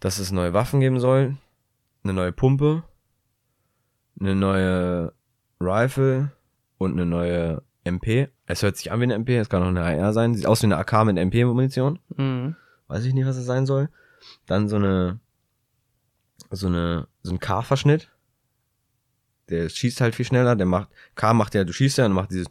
dass 0.00 0.18
es 0.18 0.32
neue 0.32 0.54
Waffen 0.54 0.80
geben 0.80 1.00
soll, 1.00 1.36
eine 2.02 2.14
neue 2.14 2.32
Pumpe, 2.32 2.82
eine 4.18 4.34
neue 4.34 5.12
Rifle 5.60 6.32
und 6.78 6.92
eine 6.92 7.04
neue 7.04 7.62
MP. 7.84 8.28
Es 8.46 8.62
hört 8.62 8.76
sich 8.76 8.90
an 8.90 9.00
wie 9.00 9.04
eine 9.04 9.14
MP, 9.14 9.36
es 9.36 9.48
kann 9.48 9.62
auch 9.62 9.68
eine 9.68 9.82
AR 9.82 10.12
sein. 10.12 10.34
Sieht 10.34 10.46
aus 10.46 10.62
wie 10.62 10.66
eine 10.66 10.78
AK 10.78 11.04
mit 11.04 11.18
MP-Munition. 11.18 11.98
Mhm. 12.16 12.56
Weiß 12.88 13.04
ich 13.04 13.12
nicht, 13.12 13.26
was 13.26 13.36
es 13.36 13.46
sein 13.46 13.66
soll. 13.66 13.90
Dann 14.46 14.68
so 14.68 14.76
eine, 14.76 15.20
so 16.50 16.68
eine, 16.68 17.06
so 17.22 17.32
ein 17.32 17.38
K-Verschnitt. 17.38 18.10
Der 19.50 19.68
schießt 19.68 20.00
halt 20.00 20.14
viel 20.14 20.24
schneller. 20.24 20.56
Der 20.56 20.66
macht, 20.66 20.88
K 21.14 21.34
macht 21.34 21.54
ja, 21.54 21.64
du 21.64 21.72
schießt 21.72 21.98
ja 21.98 22.06
und 22.06 22.12
macht 22.12 22.30
dieses, 22.30 22.46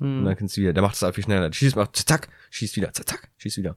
und 0.00 0.24
dann 0.24 0.32
Mhm. 0.32 0.36
kannst 0.36 0.56
du 0.56 0.62
wieder, 0.62 0.72
der 0.72 0.82
macht 0.82 0.94
es 0.96 1.02
halt 1.02 1.14
viel 1.14 1.24
schneller. 1.24 1.48
Der 1.48 1.52
schießt, 1.52 1.76
macht 1.76 1.94
zack, 1.96 2.28
schießt 2.50 2.76
wieder, 2.76 2.92
zack, 2.92 3.30
schießt 3.38 3.58
wieder. 3.58 3.76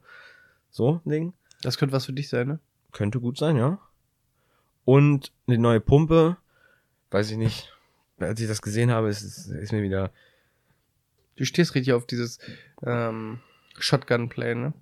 So, 0.71 1.01
Ding. 1.05 1.33
Das 1.61 1.77
könnte 1.77 1.93
was 1.93 2.05
für 2.05 2.13
dich 2.13 2.29
sein, 2.29 2.47
ne? 2.47 2.59
Könnte 2.91 3.19
gut 3.19 3.37
sein, 3.37 3.55
ja. 3.57 3.79
Und 4.85 5.31
eine 5.47 5.57
neue 5.57 5.79
Pumpe. 5.79 6.37
Weiß 7.11 7.29
ich 7.31 7.37
nicht. 7.37 7.71
Als 8.19 8.39
ich 8.39 8.47
das 8.47 8.61
gesehen 8.61 8.91
habe, 8.91 9.09
ist, 9.09 9.21
ist, 9.21 9.47
ist 9.47 9.71
mir 9.71 9.83
wieder, 9.83 10.11
Du 11.35 11.45
stehst 11.45 11.73
richtig 11.73 11.93
auf 11.93 12.05
dieses 12.05 12.37
ähm, 12.85 13.39
Shotgun-Play, 13.79 14.53
ne? 14.55 14.73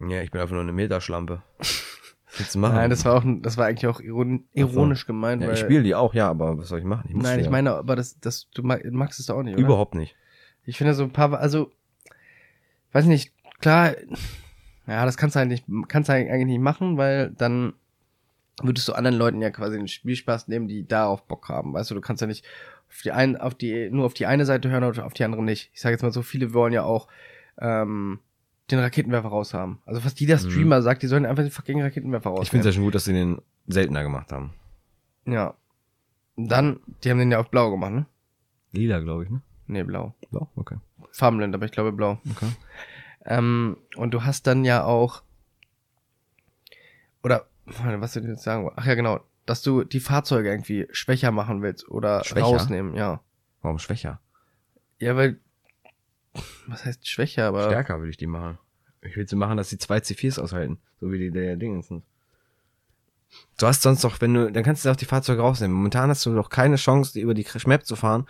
ja, 0.00 0.22
ich 0.22 0.30
bin 0.30 0.40
einfach 0.40 0.52
nur 0.52 0.62
eine 0.62 0.72
Meterschlampe. 0.72 1.42
Was 2.38 2.52
du 2.52 2.58
machen? 2.58 2.74
Nein, 2.74 2.90
das 2.90 3.04
war 3.04 3.14
auch, 3.14 3.24
das 3.40 3.56
war 3.56 3.66
eigentlich 3.66 3.86
auch 3.86 3.98
iron 4.00 4.44
ironisch 4.52 5.06
gemeint. 5.06 5.42
ja, 5.42 5.52
ich 5.52 5.58
spiele 5.58 5.82
die 5.82 5.94
auch, 5.94 6.12
ja, 6.14 6.28
aber 6.28 6.58
was 6.58 6.68
soll 6.68 6.80
ich 6.80 6.84
machen? 6.84 7.06
Ich 7.08 7.14
muss 7.14 7.22
Nein, 7.24 7.36
die 7.38 7.40
ich 7.40 7.46
ja. 7.46 7.50
meine, 7.50 7.72
aber 7.72 7.96
das, 7.96 8.20
das, 8.20 8.48
du 8.54 8.62
mag, 8.62 8.84
magst 8.92 9.18
es 9.20 9.26
doch 9.26 9.36
auch 9.36 9.42
nicht, 9.42 9.54
oder? 9.54 9.62
Überhaupt 9.64 9.94
nicht. 9.94 10.14
Ich 10.66 10.76
finde 10.78 10.94
so 10.94 11.04
ein 11.04 11.12
paar, 11.12 11.32
also, 11.38 11.70
weiß 12.92 13.06
nicht, 13.06 13.32
klar, 13.60 13.94
ja, 14.86 15.04
das 15.04 15.16
kannst 15.16 15.36
du 15.36 15.40
halt 15.40 15.48
nicht, 15.48 15.64
kannst 15.88 16.08
du 16.08 16.12
eigentlich 16.12 16.46
nicht 16.46 16.60
machen, 16.60 16.96
weil 16.96 17.30
dann 17.30 17.72
würdest 18.62 18.88
du 18.88 18.92
anderen 18.94 19.16
Leuten 19.16 19.42
ja 19.42 19.50
quasi 19.50 19.76
den 19.76 19.88
Spielspaß 19.88 20.48
nehmen, 20.48 20.68
die 20.68 20.86
darauf 20.86 21.26
Bock 21.26 21.48
haben. 21.48 21.74
Weißt 21.74 21.90
du, 21.90 21.94
du 21.94 22.00
kannst 22.00 22.20
ja 22.20 22.26
nicht 22.26 22.44
auf 22.88 23.02
die 23.02 23.12
ein, 23.12 23.36
auf 23.36 23.54
die, 23.54 23.90
nur 23.90 24.06
auf 24.06 24.14
die 24.14 24.26
eine 24.26 24.46
Seite 24.46 24.70
hören 24.70 24.84
oder 24.84 25.04
auf 25.04 25.12
die 25.12 25.24
andere 25.24 25.42
nicht. 25.42 25.70
Ich 25.74 25.80
sage 25.80 25.92
jetzt 25.94 26.02
mal 26.02 26.12
so, 26.12 26.22
viele 26.22 26.52
wollen 26.54 26.72
ja 26.72 26.82
auch 26.84 27.08
ähm, 27.58 28.20
den 28.70 28.78
Raketenwerfer 28.78 29.28
raushaben. 29.28 29.78
Also 29.84 30.00
fast 30.00 30.20
jeder 30.20 30.36
Mhm. 30.36 30.50
Streamer 30.50 30.82
sagt, 30.82 31.02
die 31.02 31.06
sollen 31.06 31.26
einfach 31.26 31.42
den 31.42 31.50
fucking 31.52 31.82
Raketenwerfer 31.82 32.30
raushaben. 32.30 32.44
Ich 32.44 32.50
finde 32.50 32.68
es 32.68 32.74
ja 32.74 32.78
schon 32.78 32.84
gut, 32.84 32.94
dass 32.94 33.04
sie 33.04 33.12
den 33.12 33.40
seltener 33.66 34.02
gemacht 34.02 34.32
haben. 34.32 34.54
Ja. 35.26 35.54
Und 36.36 36.48
dann, 36.50 36.80
die 37.02 37.10
haben 37.10 37.18
den 37.18 37.30
ja 37.32 37.38
auf 37.40 37.50
blau 37.50 37.70
gemacht, 37.70 37.92
ne? 37.92 38.06
Lila, 38.72 39.00
glaube 39.00 39.24
ich, 39.24 39.30
ne? 39.30 39.42
Nee, 39.66 39.82
blau. 39.82 40.14
Blau, 40.30 40.48
okay. 40.56 40.76
Farbenblind, 41.12 41.54
aber 41.54 41.64
ich 41.64 41.72
glaube 41.72 41.92
blau. 41.92 42.20
okay. 42.30 42.48
Ähm, 43.24 43.76
und 43.96 44.12
du 44.12 44.24
hast 44.24 44.46
dann 44.46 44.64
ja 44.64 44.84
auch. 44.84 45.22
Oder, 47.22 47.46
was 47.64 48.12
soll 48.12 48.22
ich 48.22 48.28
jetzt 48.28 48.44
sagen? 48.44 48.70
Ach 48.76 48.86
ja, 48.86 48.94
genau. 48.94 49.20
Dass 49.46 49.62
du 49.62 49.84
die 49.84 50.00
Fahrzeuge 50.00 50.48
irgendwie 50.48 50.86
schwächer 50.90 51.32
machen 51.32 51.62
willst 51.62 51.88
oder 51.88 52.24
Schwächer? 52.24 52.46
rausnehmen, 52.46 52.94
ja. 52.94 53.20
Warum 53.62 53.78
schwächer? 53.78 54.20
Ja, 54.98 55.16
weil. 55.16 55.40
Was 56.66 56.84
heißt 56.84 57.08
schwächer, 57.08 57.46
aber. 57.46 57.64
Stärker 57.64 57.98
würde 57.98 58.10
ich 58.10 58.16
die 58.16 58.26
machen. 58.26 58.58
Ich 59.02 59.16
will 59.16 59.28
sie 59.28 59.36
machen, 59.36 59.56
dass 59.56 59.70
sie 59.70 59.78
zwei 59.78 59.98
C4s 59.98 60.40
aushalten. 60.40 60.78
So 61.00 61.10
wie 61.10 61.18
die 61.18 61.30
der 61.30 61.56
Dingens 61.56 61.88
sind. 61.88 62.04
Du 63.58 63.66
hast 63.66 63.82
sonst 63.82 64.04
doch, 64.04 64.20
wenn 64.20 64.34
du, 64.34 64.52
dann 64.52 64.64
kannst 64.64 64.84
du 64.84 64.90
auch 64.90 64.96
die 64.96 65.04
Fahrzeuge 65.04 65.42
rausnehmen. 65.42 65.76
Momentan 65.76 66.10
hast 66.10 66.24
du 66.26 66.34
doch 66.34 66.50
keine 66.50 66.76
Chance, 66.76 67.12
die 67.12 67.20
über 67.20 67.34
die 67.34 67.46
Map 67.66 67.84
zu 67.84 67.96
fahren, 67.96 68.26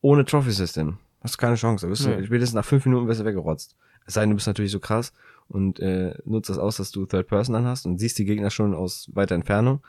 ohne 0.00 0.24
Trophy 0.24 0.50
System. 0.52 0.98
Hast 1.22 1.34
du 1.34 1.38
keine 1.38 1.56
Chance. 1.56 1.86
Da 1.86 1.90
bist 1.90 2.04
du, 2.04 2.08
Nee. 2.10 2.24
spätestens 2.26 2.54
nach 2.54 2.64
fünf 2.64 2.84
Minuten 2.86 3.06
wirst 3.08 3.20
du 3.20 3.24
weggerotzt. 3.24 3.76
Es 4.06 4.14
sei 4.14 4.22
denn, 4.22 4.30
du 4.30 4.36
bist 4.36 4.46
natürlich 4.46 4.72
so 4.72 4.80
krass 4.80 5.12
und 5.48 5.78
äh, 5.80 6.14
nutzt 6.24 6.48
das 6.50 6.58
aus, 6.58 6.78
dass 6.78 6.90
du 6.90 7.04
Third 7.06 7.28
Person 7.28 7.54
anhast 7.54 7.84
und 7.86 7.98
siehst 7.98 8.18
die 8.18 8.24
Gegner 8.24 8.50
schon 8.50 8.74
aus 8.74 9.10
weiter 9.12 9.34
Entfernung. 9.34 9.82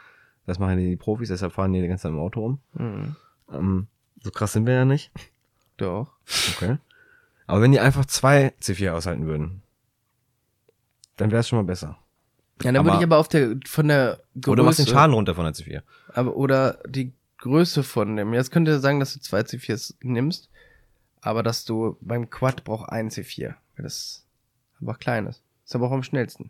Das 0.46 0.60
machen 0.60 0.78
die 0.78 0.98
Profis, 0.98 1.30
deshalb 1.30 1.54
fahren 1.54 1.72
die 1.74 1.82
die 1.82 1.88
ganze 1.88 2.04
Zeit 2.04 2.12
im 2.12 2.20
Auto 2.20 2.42
rum. 2.42 2.60
Hm, 2.76 3.16
Ähm, 3.54 3.88
so 4.22 4.32
krass 4.32 4.54
sind 4.54 4.66
wir 4.66 4.74
ja 4.74 4.86
nicht. 4.86 5.12
doch. 5.78 6.12
Okay. 6.56 6.78
Aber 7.48 7.62
wenn 7.62 7.72
die 7.72 7.80
einfach 7.80 8.06
zwei 8.06 8.54
C4 8.62 8.92
aushalten 8.92 9.26
würden, 9.26 9.62
dann 11.18 11.32
wäre 11.32 11.40
es 11.42 11.48
schon 11.48 11.58
mal 11.60 11.64
besser. 11.66 11.98
Ja, 12.64 12.72
dann 12.72 12.78
Aber- 12.78 12.86
würde 12.90 12.98
ich 13.00 13.04
aber 13.06 13.18
auf 13.18 13.28
der, 13.28 13.56
von 13.66 13.88
der 13.88 14.20
Größe. 14.36 14.52
Oder 14.52 14.62
du 14.62 14.66
machst 14.66 14.80
den 14.80 14.88
Schaden 14.88 15.14
runter 15.16 15.36
von 15.36 15.46
der 15.46 15.54
C4. 15.54 15.82
Aber, 16.14 16.36
oder 16.36 16.80
die 16.88 17.14
Größe 17.42 17.84
von 17.84 18.16
dem. 18.16 18.34
Jetzt 18.34 18.52
könnte 18.52 18.80
sagen, 18.80 19.00
dass 19.00 19.14
du 19.14 19.20
zwei 19.20 19.42
C4s 19.42 19.96
nimmst, 20.02 20.50
aber 21.22 21.44
dass 21.44 21.66
du 21.66 21.98
beim 22.02 22.30
Quad 22.30 22.64
braucht 22.64 22.90
ein 22.90 23.10
C4. 23.10 23.56
Weil 23.76 23.84
das 23.84 24.26
einfach 24.80 24.98
klein 25.00 25.28
ist. 25.28 25.44
Ist 25.66 25.76
aber 25.76 25.88
auch 25.88 25.92
am 25.92 26.04
schnellsten. 26.04 26.50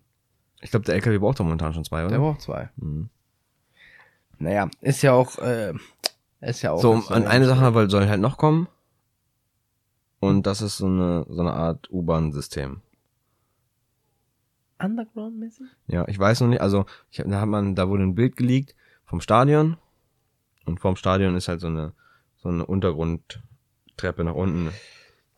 Ich 0.61 0.69
glaube, 0.71 0.85
der 0.85 0.95
LKW 0.95 1.17
braucht 1.17 1.39
doch 1.39 1.43
momentan 1.45 1.73
schon 1.73 1.83
zwei, 1.85 2.01
oder? 2.01 2.11
Der 2.11 2.19
braucht 2.19 2.41
zwei. 2.41 2.69
Mhm. 2.77 3.09
Naja, 4.37 4.69
ist 4.81 5.01
ja 5.01 5.13
auch, 5.13 5.37
äh, 5.39 5.73
ist 6.41 6.61
ja 6.61 6.71
auch. 6.71 6.81
So, 6.81 6.93
an 6.93 7.25
eine 7.25 7.45
Sache 7.47 7.73
weil 7.73 7.89
soll 7.89 8.07
halt 8.07 8.21
noch 8.21 8.37
kommen. 8.37 8.67
Und 10.19 10.45
das 10.45 10.61
ist 10.61 10.77
so 10.77 10.85
eine, 10.85 11.25
so 11.29 11.41
eine 11.41 11.53
Art 11.53 11.89
U-Bahn-System. 11.91 12.81
Underground-mäßig? 14.79 15.67
Ja, 15.87 16.07
ich 16.07 16.17
weiß 16.17 16.41
noch 16.41 16.47
nicht, 16.47 16.61
also 16.61 16.85
ich, 17.11 17.19
hab- 17.19 17.27
da 17.29 17.41
hat 17.41 17.47
man, 17.47 17.75
da 17.75 17.87
wurde 17.89 18.03
ein 18.03 18.15
Bild 18.15 18.35
geleakt 18.35 18.75
vom 19.05 19.21
Stadion. 19.21 19.77
Und 20.65 20.79
vorm 20.79 20.95
Stadion 20.95 21.35
ist 21.35 21.47
halt 21.47 21.59
so 21.59 21.67
eine, 21.67 21.93
so 22.37 22.49
eine 22.49 22.65
Untergrundtreppe 22.65 24.23
nach 24.23 24.35
unten. 24.35 24.69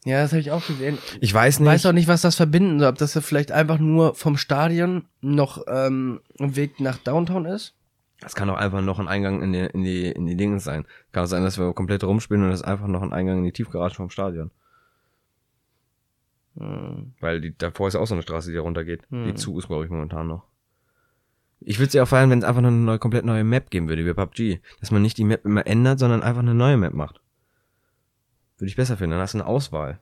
Ja, 0.05 0.21
das 0.21 0.32
habe 0.32 0.41
ich 0.41 0.51
auch 0.51 0.65
gesehen. 0.65 0.97
Ich 1.21 1.34
weiß 1.34 1.55
Ich 1.55 1.59
nicht. 1.61 1.69
weiß 1.69 1.86
auch 1.86 1.93
nicht, 1.93 2.09
was 2.09 2.21
das 2.21 2.36
verbinden 2.36 2.80
soll. 2.80 2.89
Ob 2.89 2.97
das 2.97 3.13
ja 3.13 3.21
vielleicht 3.21 3.51
einfach 3.51 3.80
nur 3.80 4.15
vom 4.15 4.36
Stadion 4.36 5.05
noch 5.21 5.63
ähm, 5.67 6.19
ein 6.39 6.55
Weg 6.57 6.80
nach 6.82 6.97
Downtown 6.97 7.45
ist. 7.45 7.74
Das 8.19 8.36
kann 8.36 8.49
auch 8.49 8.57
einfach 8.57 8.82
noch 8.82 8.99
ein 8.99 9.07
Eingang 9.07 9.41
in 9.41 9.53
die, 9.53 9.59
in 9.65 9.84
die, 9.84 10.05
in 10.11 10.26
die 10.26 10.36
Dinge 10.38 10.59
sein. 10.59 10.86
Kann 11.11 11.24
auch 11.24 11.28
sein, 11.28 11.43
dass 11.43 11.57
wir 11.57 11.74
komplett 11.74 12.03
rumspielen 12.03 12.43
und 12.43 12.49
das 12.51 12.61
ist 12.61 12.65
einfach 12.67 12.88
noch 12.88 13.01
ein 13.01 13.13
Eingang 13.13 13.39
in 13.39 13.43
die 13.45 13.51
Tiefgarage 13.51 13.95
vom 13.95 14.09
Stadion. 14.09 14.51
Hm. 16.57 17.13
Weil 17.19 17.41
die, 17.41 17.57
davor 17.57 17.88
ist 17.88 17.95
ja 17.95 17.99
auch 17.99 18.07
so 18.07 18.13
eine 18.15 18.21
Straße, 18.24 18.49
die 18.49 18.55
da 18.55 18.61
runtergeht. 18.61 19.01
Hm. 19.09 19.26
Die 19.26 19.36
zu 19.36 19.57
ist, 19.57 19.67
glaube 19.67 19.86
ich, 19.86 19.89
momentan 19.89 20.28
noch. 20.28 20.43
Ich 21.66 21.80
würde 21.80 21.88
es 21.88 21.93
ja 21.93 22.03
auch 22.03 22.07
feiern, 22.07 22.30
wenn 22.30 22.39
es 22.39 22.45
einfach 22.45 22.61
noch 22.61 22.70
eine 22.70 22.78
neue, 22.78 22.99
komplett 22.99 23.26
neue 23.26 23.43
Map 23.43 23.70
geben 23.70 23.88
würde, 23.88 24.05
wie 24.05 24.14
bei 24.14 24.26
PUBG. 24.26 24.59
Dass 24.80 24.91
man 24.91 25.01
nicht 25.01 25.18
die 25.18 25.24
Map 25.24 25.45
immer 25.45 25.66
ändert, 25.66 25.99
sondern 25.99 26.22
einfach 26.24 26.41
eine 26.41 26.53
neue 26.53 26.78
Map 26.78 26.93
macht. 26.93 27.22
Würde 28.57 28.70
ich 28.70 28.76
besser 28.76 28.97
finden, 28.97 29.11
dann 29.11 29.22
hast 29.22 29.34
du 29.34 29.39
eine 29.39 29.47
Auswahl. 29.47 29.99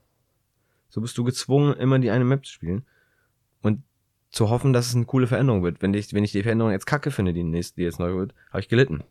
So 0.89 1.01
bist 1.01 1.17
du 1.17 1.23
gezwungen, 1.23 1.73
immer 1.75 1.99
die 1.99 2.11
eine 2.11 2.25
Map 2.25 2.45
zu 2.45 2.51
spielen. 2.51 2.85
Und 3.61 3.83
zu 4.29 4.49
hoffen, 4.49 4.73
dass 4.73 4.87
es 4.87 4.95
eine 4.95 5.05
coole 5.05 5.27
Veränderung 5.27 5.63
wird. 5.63 5.81
Wenn 5.81 5.93
ich, 5.93 6.13
wenn 6.13 6.23
ich 6.23 6.31
die 6.31 6.43
Veränderung 6.43 6.71
jetzt 6.71 6.85
kacke 6.85 7.11
finde, 7.11 7.33
die, 7.33 7.43
nächste, 7.43 7.75
die 7.77 7.83
jetzt 7.83 7.99
neu 7.99 8.13
wird, 8.15 8.33
habe 8.49 8.59
ich 8.61 8.69
gelitten. 8.69 9.03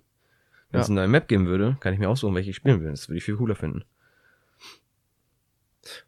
Wenn 0.70 0.80
es 0.80 0.88
Ja. 0.88 0.92
eine 0.92 1.01
neue 1.03 1.09
Map 1.09 1.28
geben 1.28 1.46
würde, 1.46 1.76
kann 1.80 1.92
ich 1.92 1.98
mir 1.98 2.09
aussuchen, 2.09 2.34
welche 2.34 2.51
ich 2.51 2.57
spielen 2.57 2.80
will. 2.80 2.90
Das 2.90 3.09
würde 3.09 3.18
ich 3.18 3.24
viel 3.24 3.36
cooler 3.36 3.55
finden. 3.55 3.84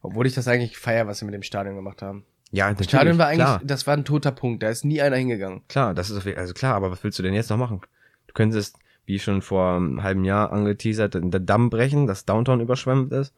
Obwohl 0.03 0.27
ich 0.27 0.35
das 0.35 0.49
eigentlich 0.49 0.79
feier, 0.79 1.07
was 1.07 1.19
sie 1.19 1.25
mit 1.25 1.35
dem 1.35 1.43
Stadion 1.43 1.75
gemacht 1.77 2.03
haben. 2.03 2.25
Ja, 2.53 2.67
Das 2.69 2.73
natürlich, 2.81 2.91
Stadion 2.91 3.19
war 3.19 3.27
eigentlich, 3.27 3.47
klar. 3.47 3.61
das 3.65 3.87
war 3.87 3.95
ein 3.97 4.05
toter 4.05 4.31
Punkt. 4.31 4.63
Da 4.63 4.69
ist 4.69 4.85
nie 4.85 5.01
einer 5.01 5.17
hingegangen. 5.17 5.63
Klar, 5.69 5.95
das 5.95 6.11
ist 6.11 6.19
auf 6.19 6.27
jeden 6.27 6.39
also 6.39 6.53
klar, 6.55 6.75
aber 6.75 6.91
was 6.91 7.03
willst 7.03 7.19
du 7.19 7.23
denn 7.23 7.35
jetzt 7.35 7.51
noch 7.51 7.57
machen? 7.57 7.81
Du 8.27 8.35
könntest, 8.35 8.77
wie 9.07 9.19
schon 9.19 9.43
vor 9.43 9.77
einem 9.77 10.03
halben 10.03 10.25
Jahr 10.25 10.53
angeteasert, 10.53 11.15
den 11.15 11.47
Damm 11.47 11.71
brechen, 11.71 12.07
dass 12.07 12.25
Downtown 12.27 12.61
überschwemmt 12.61 13.13
ist. 13.13 13.35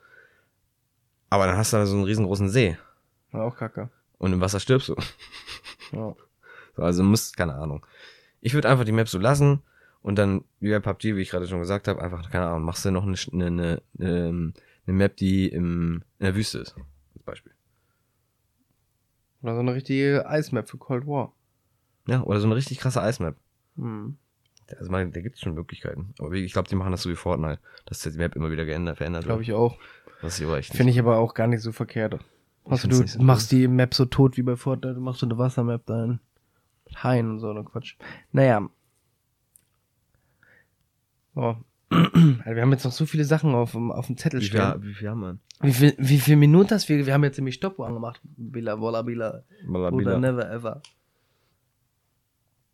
Aber 1.30 1.46
dann 1.46 1.56
hast 1.56 1.72
du 1.72 1.76
da 1.78 1.86
so 1.86 1.94
einen 1.96 2.04
riesengroßen 2.04 2.48
See. 2.48 2.76
War 3.30 3.44
auch 3.44 3.56
kacke. 3.56 3.88
Und 4.18 4.32
im 4.32 4.40
Wasser 4.40 4.60
stirbst 4.60 4.88
du. 4.88 4.96
Ja. 5.92 6.14
So, 6.76 6.82
also 6.82 7.02
muss, 7.04 7.32
keine 7.32 7.54
Ahnung. 7.54 7.86
Ich 8.40 8.52
würde 8.54 8.68
einfach 8.68 8.84
die 8.84 8.92
Map 8.92 9.08
so 9.08 9.18
lassen 9.18 9.62
und 10.02 10.16
dann, 10.16 10.44
wie 10.60 10.70
bei 10.70 10.80
PUBG, 10.80 11.16
wie 11.16 11.22
ich 11.22 11.30
gerade 11.30 11.46
schon 11.46 11.60
gesagt 11.60 11.88
habe, 11.88 12.02
einfach, 12.02 12.30
keine 12.30 12.46
Ahnung, 12.46 12.62
machst 12.64 12.84
du 12.84 12.90
noch 12.90 13.04
eine, 13.04 13.16
eine, 13.32 13.46
eine, 13.46 13.82
eine, 13.98 14.52
eine 14.86 14.96
Map, 14.96 15.16
die 15.16 15.48
im, 15.48 16.02
in 16.18 16.26
der 16.26 16.34
Wüste 16.34 16.58
ist. 16.58 16.74
Als 17.14 17.22
Beispiel. 17.24 17.52
Oder 19.44 19.56
so 19.56 19.60
eine 19.60 19.74
richtige 19.74 20.26
Eismap 20.26 20.70
für 20.70 20.78
Cold 20.78 21.06
War. 21.06 21.34
Ja, 22.06 22.22
oder 22.22 22.40
so 22.40 22.46
eine 22.46 22.56
richtig 22.56 22.78
krasse 22.78 23.02
Eismap. 23.02 23.36
Hm. 23.76 24.16
Also 24.78 24.90
mal, 24.90 25.06
da 25.10 25.20
gibt 25.20 25.36
es 25.36 25.42
schon 25.42 25.52
Möglichkeiten. 25.52 26.14
Aber 26.18 26.32
ich 26.32 26.54
glaube, 26.54 26.70
die 26.70 26.74
machen 26.74 26.92
das 26.92 27.02
so 27.02 27.10
wie 27.10 27.14
Fortnite, 27.14 27.60
dass 27.84 28.00
die 28.00 28.10
Map 28.12 28.36
immer 28.36 28.50
wieder 28.50 28.64
geändert, 28.64 28.96
verändert 28.96 29.24
Glaube 29.24 29.42
ich 29.42 29.52
auch. 29.52 29.78
Das 30.22 30.40
ist 30.40 30.46
aber 30.46 30.56
echt 30.56 30.74
Finde 30.74 30.92
ich 30.92 30.98
aber 30.98 31.18
auch 31.18 31.34
gar 31.34 31.46
nicht 31.46 31.60
so 31.60 31.72
verkehrt. 31.72 32.18
Also 32.64 32.88
du 32.88 33.06
so 33.06 33.22
machst 33.22 33.52
die 33.52 33.68
Map 33.68 33.92
so 33.92 34.06
tot 34.06 34.38
wie 34.38 34.42
bei 34.42 34.56
Fortnite, 34.56 34.94
du 34.94 35.02
machst 35.02 35.20
so 35.20 35.26
eine 35.26 35.36
Wassermap 35.36 35.84
dahin. 35.84 36.20
Mit 36.86 37.04
Haien 37.04 37.32
und 37.32 37.38
so, 37.40 37.52
ne 37.52 37.64
Quatsch. 37.64 37.96
Naja. 38.32 38.66
So. 41.34 41.56
Also 41.94 42.56
wir 42.56 42.62
haben 42.62 42.72
jetzt 42.72 42.84
noch 42.84 42.92
so 42.92 43.06
viele 43.06 43.24
Sachen 43.24 43.54
auf, 43.54 43.72
dem- 43.72 43.92
auf 43.92 44.06
dem 44.06 44.16
Zettel 44.16 44.42
stehen. 44.42 44.74
wie 44.82 44.94
viel 44.94 45.08
haben 45.08 45.20
wir? 45.20 45.38
Wie 45.60 45.72
viel, 45.72 45.94
wie 45.98 46.18
viel 46.18 46.36
Minuten 46.36 46.70
hast 46.72 46.88
du? 46.88 47.06
Wir 47.06 47.14
haben 47.14 47.24
jetzt 47.24 47.36
nämlich 47.38 47.54
Stoppuhr 47.54 47.86
angemacht. 47.86 48.20
Bila, 48.24 48.78
Wolla, 48.80 49.02
Bila. 49.02 49.42
Oder 49.68 49.70
Malabila. 49.90 50.18
never 50.18 50.50
ever. 50.50 50.82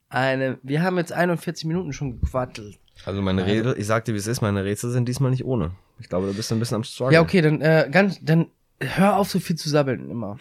Eine, 0.08 0.58
wir 0.62 0.82
haben 0.82 0.96
jetzt 0.98 1.12
41 1.12 1.64
Minuten 1.66 1.92
schon 1.92 2.20
gequattelt. 2.20 2.78
Also 3.04 3.22
meine 3.22 3.46
Rätsel, 3.46 3.76
ich 3.78 3.86
sag 3.86 4.04
dir, 4.04 4.12
wie 4.14 4.18
es 4.18 4.26
ist, 4.26 4.40
meine 4.40 4.64
Rätsel 4.64 4.90
sind 4.90 5.08
diesmal 5.08 5.30
nicht 5.30 5.44
ohne. 5.44 5.70
Ich 6.00 6.08
glaube, 6.08 6.26
du 6.26 6.34
bist 6.34 6.50
ein 6.52 6.58
bisschen 6.58 6.76
am 6.76 6.84
Struggle. 6.84 7.14
Ja, 7.14 7.20
okay, 7.22 7.40
dann, 7.40 7.60
äh, 7.60 7.88
ganz, 7.90 8.18
dann 8.22 8.46
hör 8.80 9.16
auf, 9.16 9.30
so 9.30 9.38
viel 9.38 9.56
zu 9.56 9.68
sabbeln 9.68 10.10
immer. 10.10 10.36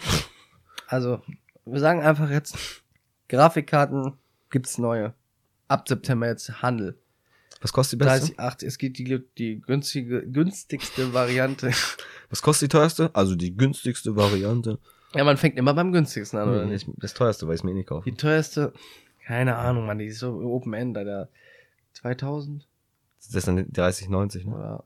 Also, 0.87 1.21
wir 1.65 1.79
sagen 1.79 2.01
einfach 2.01 2.29
jetzt, 2.31 2.57
Grafikkarten 3.27 4.13
gibt's 4.49 4.77
neue. 4.79 5.13
Ab 5.67 5.87
September 5.87 6.27
jetzt 6.27 6.61
Handel. 6.63 6.97
Was 7.61 7.73
kostet 7.73 7.99
die 7.99 8.05
beste? 8.05 8.27
30, 8.35 8.39
80, 8.39 8.67
es 8.67 8.77
geht 8.77 8.97
die, 8.97 9.21
die 9.37 9.61
günstige, 9.61 10.25
günstigste 10.25 11.13
Variante. 11.13 11.71
Was 12.29 12.41
kostet 12.41 12.71
die 12.71 12.77
teuerste? 12.77 13.09
Also 13.13 13.35
die 13.35 13.55
günstigste 13.57 14.15
Variante. 14.15 14.79
ja, 15.13 15.23
man 15.25 15.35
fängt 15.37 15.57
immer 15.57 15.73
beim 15.73 15.91
günstigsten 15.91 16.39
an, 16.39 16.49
oder 16.49 16.65
Nee, 16.65 16.73
nicht? 16.73 16.87
das 16.97 17.13
teuerste, 17.13 17.47
weil 17.47 17.55
ich 17.55 17.59
es 17.61 17.63
mir 17.65 17.71
eh 17.71 17.75
nicht 17.75 17.89
kaufe. 17.89 18.09
Die 18.09 18.15
teuerste, 18.15 18.71
keine 19.25 19.55
Ahnung, 19.57 19.85
man, 19.85 19.97
die 19.97 20.05
ist 20.05 20.19
so 20.19 20.31
Open 20.39 20.73
End, 20.73 20.97
Alter. 20.97 21.27
2000 21.93 22.65
Das 23.19 23.35
ist 23.35 23.47
dann 23.47 23.57
die 23.57 23.71
3090, 23.71 24.45
ne? 24.45 24.55
oder 24.55 24.83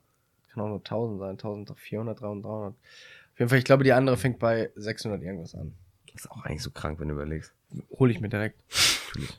kann 0.51 0.63
auch 0.63 0.67
nur 0.67 0.78
1000 0.78 1.19
sein, 1.19 1.30
1400, 1.32 2.21
300, 2.21 2.45
300. 2.45 2.74
Auf 2.74 3.39
jeden 3.39 3.49
Fall, 3.49 3.57
ich 3.59 3.65
glaube, 3.65 3.84
die 3.84 3.93
andere 3.93 4.17
fängt 4.17 4.39
bei 4.39 4.71
600 4.76 5.21
irgendwas 5.21 5.53
an. 5.55 5.74
Das 6.13 6.26
ist 6.26 6.32
auch 6.32 6.43
eigentlich 6.43 6.61
so 6.61 6.71
krank, 6.71 6.99
wenn 6.99 7.07
du 7.07 7.15
überlegst. 7.15 7.51
Hole 7.99 8.11
ich 8.11 8.19
mir 8.19 8.30
direkt. 8.30 8.61
Natürlich. 9.07 9.38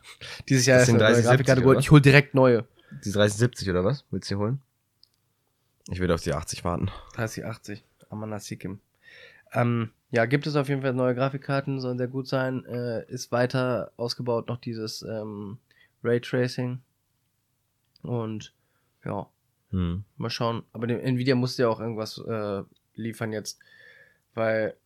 Dieses 0.49 0.67
Jahr 0.67 0.79
Das 0.79 0.83
ist 0.83 0.87
sind 0.93 0.97
eine 1.03 1.05
neue 1.05 1.23
30, 1.23 1.25
Grafikkarte 1.27 1.61
70, 1.61 1.63
geholt. 1.63 1.77
oder? 1.77 1.81
Ich 1.81 1.91
hole 1.91 2.01
direkt 2.03 2.35
neue. 2.35 2.65
Die 3.05 3.13
3070 3.13 3.71
oder 3.71 3.85
was? 3.85 4.05
Willst 4.11 4.31
du 4.31 4.35
die 4.35 4.39
holen? 4.41 4.61
Ich 5.91 6.01
würde 6.01 6.15
auf 6.15 6.23
die 6.23 6.33
80 6.33 6.65
warten. 6.65 6.91
3080. 7.15 7.85
Amanasikim. 8.11 8.81
Ähm, 9.53 9.91
ja, 10.11 10.25
gibt 10.27 10.47
es 10.47 10.57
auf 10.57 10.69
jeden 10.69 10.83
Fall 10.83 10.95
neue 10.95 11.15
Grafikkarten, 11.15 11.81
sollen 11.81 11.99
sehr 11.99 12.09
gut 12.09 12.29
sein. 12.29 12.65
Äh, 12.67 13.05
ist 13.11 13.33
weiter 13.33 13.93
ausgebaut 13.97 14.49
noch 14.49 14.59
dieses 14.59 15.03
ähm, 15.03 15.59
Raytracing. 16.03 16.81
Und 18.03 18.53
ja, 19.05 19.27
Hm. 19.71 20.05
mal 20.17 20.31
schauen. 20.31 20.63
Aber 20.73 20.87
dem 20.87 21.01
Nvidia 21.01 21.35
musste 21.35 21.63
ja 21.63 21.69
auch 21.69 21.81
irgendwas 21.81 22.19
äh, 22.19 22.63
liefern 22.95 23.33
jetzt. 23.33 23.59
Weil 24.35 24.77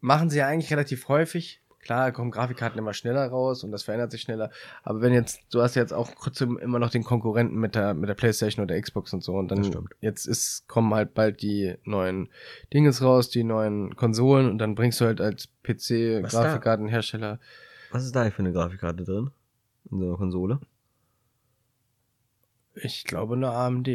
machen 0.00 0.30
sie 0.30 0.38
ja 0.38 0.48
eigentlich 0.48 0.70
relativ 0.72 1.08
häufig. 1.08 1.60
Klar, 1.88 2.12
kommen 2.12 2.30
Grafikkarten 2.30 2.78
immer 2.78 2.92
schneller 2.92 3.26
raus 3.28 3.64
und 3.64 3.72
das 3.72 3.82
verändert 3.82 4.10
sich 4.10 4.20
schneller. 4.20 4.50
Aber 4.82 5.00
wenn 5.00 5.14
jetzt, 5.14 5.40
du 5.50 5.62
hast 5.62 5.74
jetzt 5.74 5.94
auch 5.94 6.10
trotzdem 6.20 6.58
immer 6.58 6.78
noch 6.78 6.90
den 6.90 7.02
Konkurrenten 7.02 7.56
mit 7.58 7.74
der, 7.74 7.94
mit 7.94 8.10
der 8.10 8.14
Playstation 8.14 8.62
oder 8.62 8.78
Xbox 8.78 9.14
und 9.14 9.24
so. 9.24 9.32
Und 9.36 9.50
dann 9.50 9.88
jetzt 10.02 10.26
ist, 10.26 10.68
kommen 10.68 10.92
halt 10.92 11.14
bald 11.14 11.40
die 11.40 11.76
neuen 11.84 12.28
Dinges 12.74 13.00
raus, 13.00 13.30
die 13.30 13.42
neuen 13.42 13.96
Konsolen 13.96 14.50
und 14.50 14.58
dann 14.58 14.74
bringst 14.74 15.00
du 15.00 15.06
halt 15.06 15.22
als 15.22 15.48
PC 15.62 16.20
Was 17.90 18.04
ist 18.04 18.14
da 18.14 18.20
eigentlich 18.20 18.34
für 18.34 18.42
eine 18.42 18.52
Grafikkarte 18.52 19.04
drin? 19.04 19.30
In 19.90 20.00
so 20.00 20.08
einer 20.08 20.18
Konsole? 20.18 20.60
Ich 22.74 23.04
glaube 23.04 23.34
eine 23.34 23.48
AMD. 23.48 23.88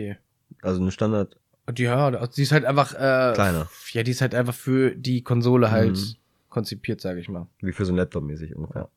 Also 0.64 0.82
eine 0.82 0.90
Standard. 0.90 1.38
Ja, 1.78 2.26
die 2.26 2.42
ist 2.42 2.52
halt 2.54 2.66
einfach 2.66 2.96
äh, 2.96 3.34
Kleiner. 3.36 3.70
Ja, 3.92 4.02
die 4.02 4.10
ist 4.10 4.22
halt 4.22 4.34
einfach 4.34 4.56
für 4.56 4.96
die 4.96 5.22
Konsole 5.22 5.70
halt 5.70 5.98
Mhm. 5.98 6.16
Konzipiert, 6.54 7.02
sage 7.02 7.20
ich 7.20 7.28
mal. 7.30 7.48
Wie 7.60 7.74
für 7.74 7.84
so 7.86 7.92
ein 7.92 7.98
Laptop 7.98 8.24
mäßig 8.24 8.56
ungefähr. 8.56 8.88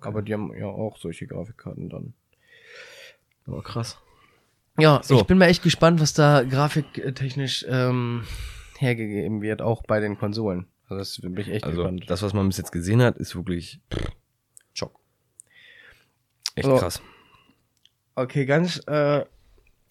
Aber 0.00 0.22
die 0.22 0.32
haben 0.34 0.54
ja 0.54 0.66
auch 0.66 0.98
solche 0.98 1.26
Grafikkarten 1.26 1.88
dann. 1.88 2.14
Aber 3.46 3.62
krass. 3.62 3.98
Ja, 4.78 5.00
So. 5.02 5.16
ich 5.20 5.24
bin 5.26 5.38
mal 5.38 5.46
echt 5.46 5.62
gespannt, 5.62 6.00
was 6.00 6.14
da 6.14 6.42
grafiktechnisch 6.44 7.64
ähm, 7.68 8.24
hergegeben 8.78 9.42
wird, 9.42 9.60
auch 9.62 9.82
bei 9.82 10.00
den 10.00 10.16
Konsolen. 10.18 10.66
Also 10.88 10.98
das 10.98 11.20
bin 11.20 11.36
ich 11.38 11.48
echt 11.48 11.64
Also 11.64 11.78
gespannt. 11.82 12.04
das, 12.08 12.22
was 12.22 12.32
man 12.34 12.46
bis 12.46 12.58
jetzt 12.58 12.72
gesehen 12.72 13.02
hat, 13.02 13.16
ist 13.16 13.34
wirklich 13.34 13.80
Schock. 14.74 14.98
Echt 16.54 16.66
So. 16.66 16.76
krass. 16.76 17.02
Okay, 18.14 18.44
ganz 18.44 18.82
äh, 18.86 19.24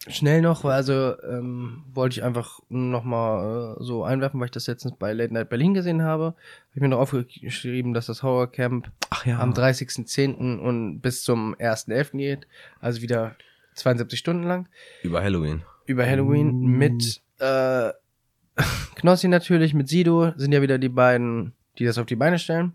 schnell 0.08 0.42
noch, 0.42 0.64
weil 0.64 0.74
also 0.74 1.16
ähm, 1.22 1.84
wollte 1.94 2.20
ich 2.20 2.24
einfach 2.24 2.60
nochmal 2.70 3.76
äh, 3.80 3.84
so 3.84 4.04
einwerfen, 4.04 4.40
weil 4.40 4.46
ich 4.46 4.52
das 4.52 4.68
letztens 4.68 4.96
bei 4.98 5.14
Late 5.14 5.34
Night 5.34 5.50
Berlin 5.50 5.74
gesehen 5.74 6.02
habe. 6.02 6.26
Habe 6.26 6.36
ich 6.76 6.82
mir 6.82 6.90
noch 6.90 7.00
aufgeschrieben, 7.00 7.94
dass 7.94 8.08
das 8.08 8.24
Horror 8.24 8.52
Camp 8.52 8.92
Ach 9.10 9.26
ja. 9.26 9.40
am 9.40 9.54
30.10. 9.54 10.58
und 10.58 11.02
bis 11.02 11.24
zum 11.24 11.56
1.11. 11.56 12.18
geht. 12.18 12.48
Also 12.80 13.02
wieder 13.02 13.36
72 13.76 14.18
Stunden 14.18 14.44
lang. 14.44 14.68
Über 15.04 15.22
Halloween. 15.22 15.64
Über 15.86 16.06
Halloween 16.06 16.50
Uh. 16.50 16.68
mit 16.68 17.22
äh, 17.40 17.92
Knossi 18.96 19.28
natürlich, 19.28 19.74
mit 19.74 19.88
Sido 19.88 20.34
sind 20.36 20.52
ja 20.52 20.62
wieder 20.62 20.78
die 20.78 20.90
beiden, 20.90 21.54
die 21.78 21.86
das 21.86 21.98
auf 21.98 22.06
die 22.06 22.16
Beine 22.16 22.40
stellen. 22.40 22.74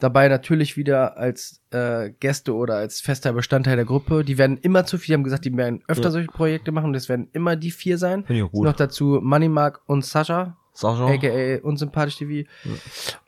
Dabei 0.00 0.28
natürlich 0.28 0.76
wieder 0.76 1.16
als 1.16 1.60
äh, 1.70 2.10
Gäste 2.20 2.54
oder 2.54 2.76
als 2.76 3.00
fester 3.00 3.32
Bestandteil 3.32 3.76
der 3.76 3.84
Gruppe. 3.84 4.24
Die 4.24 4.38
werden 4.38 4.56
immer 4.58 4.84
zu 4.86 4.96
viel, 4.98 5.08
die 5.08 5.14
haben 5.14 5.24
gesagt, 5.24 5.44
die 5.44 5.56
werden 5.56 5.82
öfter 5.88 6.04
Ja. 6.04 6.10
solche 6.12 6.28
Projekte 6.28 6.70
machen 6.70 6.86
und 6.86 6.94
es 6.94 7.08
werden 7.08 7.28
immer 7.32 7.56
die 7.56 7.70
vier 7.72 7.98
sein. 7.98 8.24
Finde 8.24 8.42
ich 8.44 8.48
auch 8.54 8.62
Noch 8.62 8.74
dazu 8.76 9.18
Money 9.22 9.48
Mark 9.48 9.80
und 9.86 10.04
Sascha, 10.04 10.56
Sargent. 10.72 11.24
aka 11.24 11.66
unsympathisch 11.66 12.16
TV. 12.16 12.48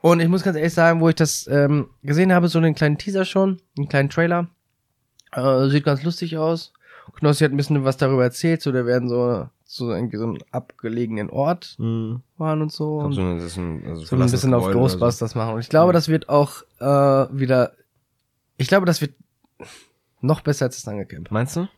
Und 0.00 0.20
ich 0.20 0.28
muss 0.28 0.42
ganz 0.44 0.56
ehrlich 0.56 0.72
sagen, 0.72 1.00
wo 1.00 1.08
ich 1.08 1.16
das 1.16 1.48
ähm, 1.50 1.88
gesehen 2.02 2.32
habe, 2.32 2.46
so 2.48 2.58
einen 2.58 2.74
kleinen 2.76 2.98
Teaser 2.98 3.24
schon, 3.24 3.60
einen 3.76 3.88
kleinen 3.88 4.08
Trailer, 4.10 4.48
äh, 5.32 5.68
sieht 5.68 5.84
ganz 5.84 6.02
lustig 6.04 6.36
aus. 6.38 6.72
Knossi 7.14 7.44
hat 7.44 7.52
ein 7.52 7.56
bisschen 7.56 7.84
was 7.84 7.96
darüber 7.96 8.22
erzählt, 8.24 8.62
so 8.62 8.72
da 8.72 8.84
werden 8.86 9.08
so 9.08 9.48
so 9.64 9.92
irgendwie 9.92 10.16
so 10.16 10.24
einen 10.24 10.38
abgelegenen 10.50 11.30
Ort 11.30 11.76
Mhm. 11.78 12.22
waren 12.38 12.60
und 12.62 12.72
so. 12.72 12.98
Und 12.98 13.12
so, 13.12 13.20
ein- 13.20 13.36
das 13.36 13.44
ist 13.52 13.56
ein, 13.56 13.82
also 13.86 14.04
so 14.04 14.16
ein 14.16 14.22
bisschen 14.30 14.52
auf 14.54 14.64
oder 14.64 14.72
so. 14.72 14.78
Ghostbusters 14.80 15.34
machen. 15.36 15.54
Und 15.54 15.60
ich 15.60 15.68
glaube, 15.68 15.92
das 15.92 16.08
wird 16.08 16.28
auch 16.28 16.62
äh, 16.80 16.84
wieder. 16.84 17.72
Ich 18.56 18.66
glaube, 18.68 18.84
das 18.86 19.00
wird 19.00 19.14
noch 20.20 20.40
besser 20.40 20.66
als 20.66 20.76
das 20.76 20.88
Angelcamp. 20.88 21.30
Meinst 21.30 21.56
du? 21.56 21.68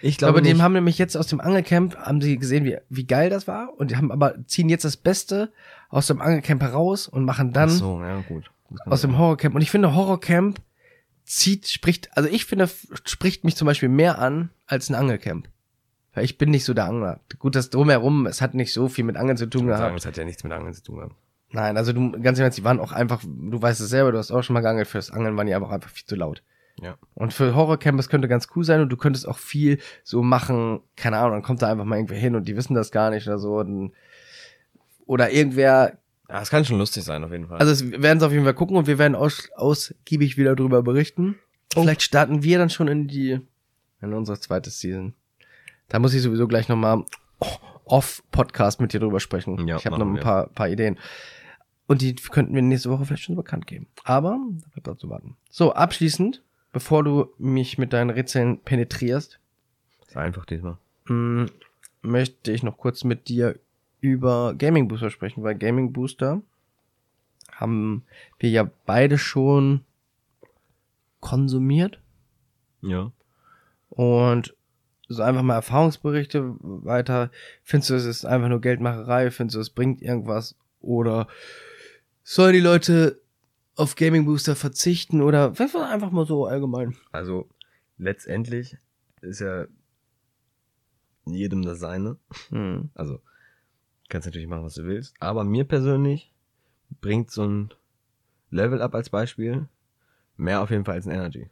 Ich 0.00 0.10
Ich 0.10 0.18
glaube, 0.18 0.34
glaube, 0.34 0.46
die 0.46 0.54
nicht. 0.54 0.62
haben 0.62 0.72
nämlich 0.72 0.96
jetzt 0.98 1.16
aus 1.16 1.26
dem 1.26 1.40
Angelcamp, 1.40 1.96
haben 1.96 2.20
sie 2.20 2.38
gesehen, 2.38 2.64
wie, 2.64 2.78
wie 2.88 3.04
geil 3.06 3.30
das 3.30 3.46
war. 3.46 3.70
Und 3.78 3.90
die 3.90 3.96
haben 3.96 4.10
aber, 4.10 4.34
ziehen 4.46 4.68
jetzt 4.68 4.84
das 4.84 4.96
Beste 4.96 5.52
aus 5.90 6.06
dem 6.06 6.20
Angelcamp 6.20 6.62
heraus 6.62 7.08
und 7.08 7.24
machen 7.24 7.52
dann 7.52 7.68
Ach 7.68 7.72
so, 7.72 8.00
ja, 8.00 8.20
gut. 8.28 8.50
Aus 8.86 9.00
dem. 9.02 9.18
Horrorcamp. 9.18 9.54
Und 9.54 9.60
ich 9.62 9.70
finde, 9.70 9.94
Horrorcamp 9.94 10.60
zieht, 11.28 11.68
spricht, 11.68 12.16
also 12.16 12.28
ich 12.28 12.46
finde, 12.46 12.68
spricht 13.04 13.44
mich 13.44 13.56
zum 13.56 13.66
Beispiel 13.66 13.88
mehr 13.88 14.18
an 14.18 14.50
als 14.66 14.88
ein 14.88 14.94
Angelcamp. 14.94 15.48
Weil 16.14 16.24
ich 16.24 16.38
bin 16.38 16.50
nicht 16.50 16.64
so 16.64 16.74
der 16.74 16.86
Angler. 16.86 17.20
Gut, 17.38 17.54
das 17.54 17.70
drumherum, 17.70 18.26
es 18.26 18.40
hat 18.40 18.54
nicht 18.54 18.72
so 18.72 18.88
viel 18.88 19.04
mit 19.04 19.16
Angeln 19.16 19.36
zu 19.36 19.48
tun 19.48 19.60
Ich 19.60 19.66
würde 19.66 19.78
sagen, 19.78 19.88
gehabt. 19.90 19.98
das 19.98 20.06
hat 20.06 20.16
ja 20.16 20.24
nichts 20.24 20.42
mit 20.42 20.52
Angeln 20.52 20.72
zu 20.74 20.82
tun 20.82 20.96
gehabt. 20.96 21.14
Nein, 21.50 21.76
also 21.76 21.92
du, 21.92 22.12
ganz 22.12 22.38
im 22.38 22.44
Ernst, 22.44 22.58
die 22.58 22.64
waren 22.64 22.80
auch 22.80 22.92
einfach, 22.92 23.22
du 23.22 23.60
weißt 23.60 23.80
es 23.80 23.88
selber, 23.88 24.12
du 24.12 24.18
hast 24.18 24.30
auch 24.30 24.42
schon 24.42 24.54
mal 24.54 24.60
geangelt, 24.60 24.88
fürs 24.88 25.10
Angeln 25.10 25.36
waren 25.36 25.46
die 25.46 25.54
einfach, 25.54 25.70
einfach 25.70 25.90
viel 25.90 26.06
zu 26.06 26.16
laut. 26.16 26.42
Ja. 26.80 26.96
Und 27.14 27.34
für 27.34 27.54
Horrorcamp, 27.54 27.98
das 27.98 28.08
könnte 28.08 28.28
ganz 28.28 28.48
cool 28.54 28.64
sein 28.64 28.80
und 28.80 28.88
du 28.90 28.96
könntest 28.96 29.26
auch 29.26 29.38
viel 29.38 29.78
so 30.04 30.22
machen, 30.22 30.80
keine 30.96 31.18
Ahnung, 31.18 31.32
dann 31.32 31.42
kommt 31.42 31.62
da 31.62 31.70
einfach 31.70 31.84
mal 31.84 31.96
irgendwer 31.96 32.18
hin 32.18 32.36
und 32.36 32.48
die 32.48 32.56
wissen 32.56 32.74
das 32.74 32.90
gar 32.90 33.10
nicht 33.10 33.26
oder 33.26 33.38
so. 33.38 33.62
Dann, 33.62 33.92
oder 35.06 35.30
irgendwer, 35.30 35.98
Ja, 36.28 36.42
es 36.42 36.50
kann 36.50 36.64
schon 36.64 36.78
lustig 36.78 37.04
sein, 37.04 37.24
auf 37.24 37.32
jeden 37.32 37.46
Fall. 37.48 37.58
also 37.58 37.72
es, 37.72 37.90
wir 37.90 38.02
werden 38.02 38.18
es 38.18 38.24
auf 38.24 38.32
jeden 38.32 38.44
Fall 38.44 38.54
gucken 38.54 38.76
und 38.76 38.86
wir 38.86 38.98
werden 38.98 39.14
aus, 39.14 39.48
ausgiebig 39.56 40.36
wieder 40.36 40.54
drüber 40.54 40.82
berichten. 40.82 41.36
Oh. 41.74 41.82
Vielleicht 41.82 42.02
starten 42.02 42.42
wir 42.42 42.58
dann 42.58 42.70
schon 42.70 42.88
in 42.88 43.08
die, 43.08 43.40
in 44.00 44.12
unsere 44.12 44.38
zweite 44.38 44.70
Season. 44.70 45.14
Da 45.88 45.98
muss 45.98 46.12
ich 46.12 46.22
sowieso 46.22 46.46
gleich 46.46 46.68
nochmal 46.68 47.04
off-Podcast 47.84 48.80
mit 48.80 48.92
dir 48.92 49.00
drüber 49.00 49.20
sprechen. 49.20 49.66
Ja, 49.66 49.76
ich 49.76 49.86
habe 49.86 49.98
noch 49.98 50.06
ein 50.06 50.20
paar, 50.20 50.48
paar 50.48 50.68
Ideen. 50.68 50.98
Und 51.86 52.02
die 52.02 52.14
könnten 52.14 52.54
wir 52.54 52.60
nächste 52.60 52.90
Woche 52.90 53.06
vielleicht 53.06 53.22
schon 53.22 53.36
bekannt 53.36 53.66
geben. 53.66 53.86
Aber, 54.04 54.38
da 54.62 54.68
bleibt 54.72 54.86
noch 54.86 54.96
zu 54.98 55.08
warten. 55.08 55.36
So, 55.48 55.72
abschließend, 55.72 56.42
bevor 56.72 57.02
du 57.02 57.32
mich 57.38 57.78
mit 57.78 57.94
deinen 57.94 58.10
Rätseln 58.10 58.58
penetrierst, 58.60 59.38
ist 60.06 60.16
einfach 60.16 60.44
diesmal. 60.44 60.76
mh, 61.06 61.46
möchte 62.02 62.52
ich 62.52 62.62
noch 62.62 62.76
kurz 62.76 63.04
mit 63.04 63.28
dir 63.28 63.58
über 64.00 64.54
Gaming 64.54 64.88
Booster 64.88 65.10
sprechen, 65.10 65.42
weil 65.42 65.56
Gaming 65.56 65.92
Booster 65.92 66.42
haben 67.52 68.04
wir 68.38 68.50
ja 68.50 68.70
beide 68.86 69.18
schon 69.18 69.84
konsumiert. 71.20 72.00
Ja. 72.82 73.12
Und 73.90 74.54
so 75.08 75.22
einfach 75.22 75.42
mal 75.42 75.54
Erfahrungsberichte 75.54 76.56
weiter. 76.60 77.30
Findest 77.62 77.90
du, 77.90 77.94
es 77.94 78.04
ist 78.04 78.24
einfach 78.24 78.48
nur 78.48 78.60
Geldmacherei? 78.60 79.30
Findest 79.30 79.56
du, 79.56 79.60
es 79.60 79.70
bringt 79.70 80.02
irgendwas? 80.02 80.54
Oder 80.80 81.26
sollen 82.22 82.52
die 82.52 82.60
Leute 82.60 83.20
auf 83.74 83.96
Gaming 83.96 84.26
Booster 84.26 84.54
verzichten? 84.54 85.22
Oder 85.22 85.54
einfach 85.58 86.10
mal 86.10 86.26
so 86.26 86.46
allgemein? 86.46 86.96
Also 87.10 87.48
letztendlich 87.96 88.76
ist 89.22 89.40
ja 89.40 89.66
jedem 91.24 91.62
das 91.62 91.80
seine. 91.80 92.16
Hm. 92.50 92.90
Also 92.94 93.20
kannst 94.08 94.26
natürlich 94.26 94.48
machen, 94.48 94.64
was 94.64 94.74
du 94.74 94.84
willst. 94.84 95.14
Aber 95.20 95.44
mir 95.44 95.64
persönlich 95.64 96.32
bringt 97.00 97.30
so 97.30 97.44
ein 97.44 97.74
Level 98.50 98.80
Up 98.82 98.94
als 98.94 99.10
Beispiel 99.10 99.68
mehr 100.36 100.62
auf 100.62 100.70
jeden 100.70 100.84
Fall 100.84 100.94
als 100.94 101.06
ein 101.06 101.12
Energy 101.12 101.50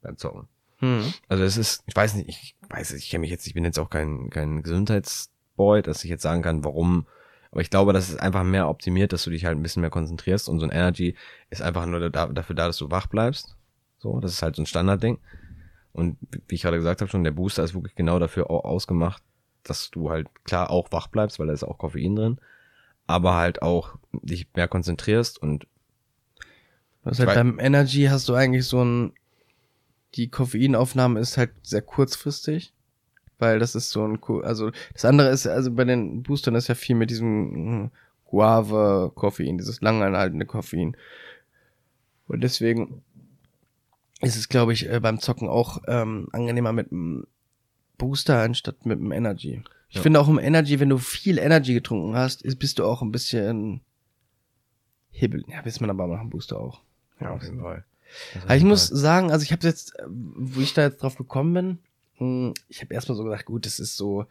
beim 0.00 0.16
Zocken. 0.16 0.48
Hm. 0.78 1.12
Also 1.28 1.44
es 1.44 1.56
ist, 1.56 1.84
ich 1.86 1.94
weiß 1.94 2.14
nicht, 2.14 2.28
ich 2.28 2.56
weiß, 2.68 2.92
ich 2.92 3.10
kenne 3.10 3.20
mich 3.22 3.30
jetzt, 3.30 3.46
ich 3.46 3.54
bin 3.54 3.64
jetzt 3.64 3.78
auch 3.78 3.90
kein, 3.90 4.30
kein 4.30 4.62
Gesundheitsboy, 4.62 5.82
dass 5.82 6.02
ich 6.04 6.10
jetzt 6.10 6.22
sagen 6.22 6.42
kann, 6.42 6.64
warum. 6.64 7.06
Aber 7.50 7.60
ich 7.60 7.70
glaube, 7.70 7.92
das 7.92 8.08
ist 8.08 8.18
einfach 8.18 8.44
mehr 8.44 8.68
optimiert, 8.68 9.12
dass 9.12 9.24
du 9.24 9.30
dich 9.30 9.44
halt 9.44 9.58
ein 9.58 9.62
bisschen 9.62 9.82
mehr 9.82 9.90
konzentrierst 9.90 10.48
und 10.48 10.58
so 10.58 10.66
ein 10.66 10.72
Energy 10.72 11.14
ist 11.50 11.62
einfach 11.62 11.84
nur 11.86 12.10
da, 12.10 12.26
dafür 12.26 12.56
da, 12.56 12.66
dass 12.66 12.78
du 12.78 12.90
wach 12.90 13.06
bleibst. 13.06 13.56
So, 13.98 14.18
das 14.20 14.32
ist 14.32 14.42
halt 14.42 14.56
so 14.56 14.62
ein 14.62 14.66
Standardding. 14.66 15.18
Und 15.92 16.16
wie 16.48 16.54
ich 16.54 16.62
gerade 16.62 16.78
gesagt 16.78 17.02
habe 17.02 17.10
schon, 17.10 17.24
der 17.24 17.32
Booster 17.32 17.62
ist 17.62 17.74
wirklich 17.74 17.94
genau 17.94 18.18
dafür 18.18 18.50
au- 18.50 18.60
ausgemacht, 18.60 19.22
dass 19.64 19.90
du 19.90 20.10
halt 20.10 20.28
klar 20.44 20.70
auch 20.70 20.90
wach 20.90 21.08
bleibst, 21.08 21.38
weil 21.38 21.46
da 21.46 21.52
ist 21.52 21.64
auch 21.64 21.78
Koffein 21.78 22.16
drin, 22.16 22.38
aber 23.06 23.34
halt 23.34 23.62
auch 23.62 23.96
dich 24.12 24.46
mehr 24.54 24.68
konzentrierst 24.68 25.40
und 25.40 25.66
Was 27.04 27.18
halt 27.18 27.34
beim 27.34 27.58
Energy 27.58 28.04
hast 28.04 28.28
du 28.28 28.34
eigentlich 28.34 28.66
so 28.66 28.84
ein, 28.84 29.12
die 30.14 30.28
Koffeinaufnahme 30.28 31.20
ist 31.20 31.36
halt 31.36 31.52
sehr 31.62 31.82
kurzfristig, 31.82 32.72
weil 33.38 33.58
das 33.58 33.74
ist 33.74 33.90
so 33.90 34.06
ein, 34.06 34.20
also 34.44 34.70
das 34.92 35.04
andere 35.04 35.30
ist, 35.30 35.46
also 35.46 35.72
bei 35.72 35.84
den 35.84 36.22
Boostern 36.22 36.54
ist 36.54 36.68
ja 36.68 36.74
viel 36.74 36.96
mit 36.96 37.10
diesem 37.10 37.84
mm, 37.84 37.90
Guave-Koffein, 38.26 39.58
dieses 39.58 39.80
langanhaltende 39.80 40.46
Koffein. 40.46 40.96
Und 42.28 42.40
deswegen 42.40 43.02
ist 44.20 44.36
es, 44.36 44.48
glaube 44.48 44.72
ich, 44.72 44.88
äh, 44.88 45.00
beim 45.00 45.18
Zocken 45.18 45.48
auch 45.48 45.82
ähm, 45.86 46.28
angenehmer 46.32 46.72
mit 46.72 46.92
einem 46.92 47.26
Booster 48.02 48.40
anstatt 48.42 48.84
mit 48.84 48.98
einem 48.98 49.12
Energy. 49.12 49.62
Ich 49.88 49.96
Ja. 49.96 50.02
finde 50.02 50.20
auch 50.20 50.28
im 50.28 50.38
Energy, 50.38 50.80
wenn 50.80 50.88
du 50.88 50.98
viel 50.98 51.38
Energy 51.38 51.74
getrunken 51.74 52.14
hast, 52.16 52.42
ist, 52.42 52.58
bist 52.58 52.78
du 52.78 52.84
auch 52.84 53.02
ein 53.02 53.12
bisschen 53.12 53.80
hibbel. 55.10 55.44
Ja, 55.48 55.62
bist 55.62 55.80
man 55.80 55.90
aber 55.90 56.06
nach 56.06 56.20
dem 56.20 56.30
Booster 56.30 56.58
auch. 56.58 56.80
Fall. 57.18 57.84
Aber 58.44 58.56
ich 58.56 58.64
muss 58.64 58.86
sagen, 58.88 59.30
also 59.30 59.42
ich 59.44 59.52
habe 59.52 59.66
jetzt, 59.66 59.98
äh, 59.98 60.02
wo 60.08 60.60
ich 60.60 60.74
da 60.74 60.82
jetzt 60.82 61.02
drauf 61.02 61.16
gekommen 61.16 61.54
bin, 61.54 61.78
mh, 62.48 62.54
ich 62.68 62.80
habe 62.82 62.92
erstmal 62.92 63.16
so 63.16 63.24
gedacht, 63.24 63.44
gut, 63.44 63.64
das 63.66 63.78
ist 63.78 63.96
so 63.96 64.26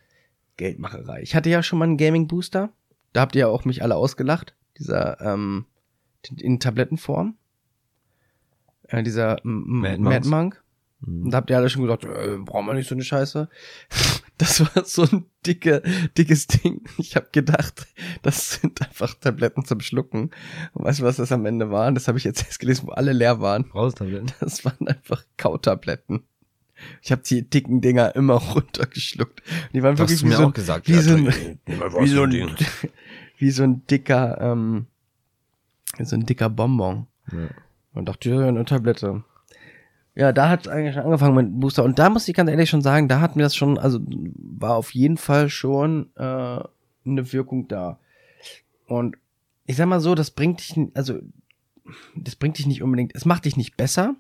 Geldmacherei. 0.58 1.22
Ich 1.22 1.34
hatte 1.36 1.50
ja 1.50 1.64
schon 1.64 1.80
mal 1.80 1.86
einen 1.86 1.98
Gaming 1.98 2.28
Booster. 2.28 2.70
Da 3.14 3.22
habt 3.22 3.36
ihr 3.36 3.42
ja 3.42 3.48
auch 3.48 3.66
mich 3.66 3.82
alle 3.84 3.96
ausgelacht. 3.96 4.56
Dieser 4.78 5.20
ähm, 5.22 5.66
in 6.38 6.60
Tablettenform. 6.60 7.36
Äh, 8.84 9.04
dieser 9.04 9.38
Mad 9.44 9.98
Mad? 10.00 10.28
Monk. 10.28 10.64
Mhm. 11.02 11.26
Und 11.26 11.32
da 11.32 11.38
habt 11.38 11.50
ihr 11.50 11.58
alle 11.58 11.70
schon 11.70 11.84
gesagt, 11.84 12.06
äh, 12.06 12.38
brauchen 12.38 12.66
wir 12.68 12.74
nicht 12.74 12.88
so 12.90 12.96
eine 12.96 13.04
Scheiße. 13.04 13.50
Das 14.38 14.60
war 14.60 14.86
so 14.86 15.04
ein 15.04 15.26
dicke, 15.46 15.84
dickes 16.18 16.48
Ding. 16.48 16.82
Ich 16.98 17.16
habe 17.16 17.28
gedacht, 17.32 17.86
das 18.24 18.54
sind 18.54 18.82
einfach 18.82 19.14
Tabletten 19.14 19.66
zum 19.66 19.82
Schlucken. 19.82 20.32
Und 20.74 20.84
weißt 20.84 21.00
du, 21.02 21.04
was 21.04 21.18
das 21.18 21.32
am 21.32 21.46
Ende 21.46 21.70
waren? 21.70 21.94
Das 21.94 22.08
habe 22.08 22.18
ich 22.18 22.24
jetzt 22.24 22.44
erst 22.48 22.58
gelesen, 22.60 22.88
wo 22.88 22.92
alle 22.94 23.14
leer 23.14 23.40
waren. 23.40 23.66
Raustabletten. 23.72 24.32
Das 24.40 24.66
waren 24.66 24.88
einfach 24.88 25.24
Kautabletten. 25.38 26.24
Ich 27.04 27.12
habe 27.12 27.22
die 27.22 27.48
dicken 27.48 27.82
Dinger 27.82 28.16
immer 28.16 28.34
runtergeschluckt. 28.56 29.44
Die 29.74 29.84
waren 29.84 29.96
Das 29.96 30.10
hast 30.10 30.10
wirklich 30.10 30.24
wie 30.24 30.30
mir 30.30 30.38
so, 30.38 30.44
auch 30.46 30.48
ein, 30.48 30.54
gesagt. 30.54 30.88
wie 30.88 30.94
so 30.94 31.14
ein- 31.14 31.28
wie, 31.68 32.08
so 32.08 32.24
ein, 32.24 32.56
wie 33.38 33.52
so 33.52 33.62
ein 33.62 33.86
dicker, 33.86 34.42
ähm, 34.42 34.88
so 36.02 36.16
ein 36.16 36.26
dicker 36.26 36.50
Bonbon. 36.50 37.06
Ja. 37.32 37.48
Und 37.94 38.06
dachte, 38.10 38.32
ja, 38.32 38.48
eine 38.48 38.66
Tablette. 38.66 39.24
Ja, 40.16 40.34
da 40.34 40.50
hat 40.50 40.68
eigentlich 40.68 40.94
schon 40.96 41.04
angefangen 41.04 41.36
mit 41.36 41.60
Booster. 41.60 41.84
Und 41.84 41.98
da 41.98 42.10
muss 42.10 42.28
ich 42.28 42.36
ganz 42.36 42.50
ehrlich 42.50 42.70
schon 42.70 42.82
sagen, 42.82 43.08
da 43.08 43.22
hat 43.22 43.36
mir 43.36 43.44
das 43.44 43.56
schon, 43.56 43.78
also 43.78 44.00
war 44.36 44.76
auf 44.76 44.94
jeden 44.94 45.18
Fall 45.18 45.50
schon 45.50 46.10
äh, 46.16 46.22
eine 47.06 47.34
Wirkung 47.34 47.68
da. 47.70 47.98
Und 48.88 49.16
ich 49.66 49.78
sag 49.78 49.88
mal 49.88 50.02
so, 50.02 50.14
das 50.16 50.32
bringt 50.32 50.60
dich, 50.60 50.78
also 50.96 51.20
das 52.16 52.36
bringt 52.36 52.58
dich 52.58 52.68
nicht 52.68 52.84
unbedingt, 52.84 53.16
es 53.16 53.24
macht 53.26 53.46
dich 53.46 53.56
nicht 53.56 53.78
besser. 53.78 54.16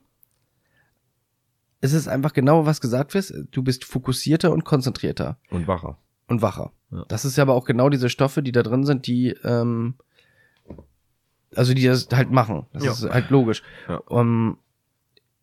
Es 1.81 1.93
ist 1.93 2.07
einfach 2.07 2.31
genau, 2.33 2.65
was 2.65 2.79
gesagt 2.79 3.13
wird. 3.13 3.33
Du 3.51 3.63
bist 3.63 3.83
fokussierter 3.83 4.51
und 4.51 4.63
konzentrierter 4.63 5.37
Und 5.49 5.67
wacher. 5.67 5.97
und 6.27 6.41
wacher. 6.41 6.71
Ja. 6.91 7.03
Das 7.09 7.25
ist 7.25 7.37
ja 7.37 7.41
aber 7.43 7.53
auch 7.55 7.65
genau 7.65 7.89
diese 7.89 8.09
Stoffe, 8.09 8.41
die 8.43 8.51
da 8.51 8.63
drin 8.63 8.85
sind, 8.85 9.07
die, 9.07 9.29
ähm, 9.43 9.95
also 11.55 11.73
die 11.73 11.83
das 11.85 12.07
halt 12.13 12.31
machen. 12.31 12.67
Das 12.71 12.83
Ja. 12.85 12.91
ist 12.91 13.09
halt 13.09 13.29
logisch. 13.29 13.61
Ja. 13.89 13.97
Um, 13.97 14.57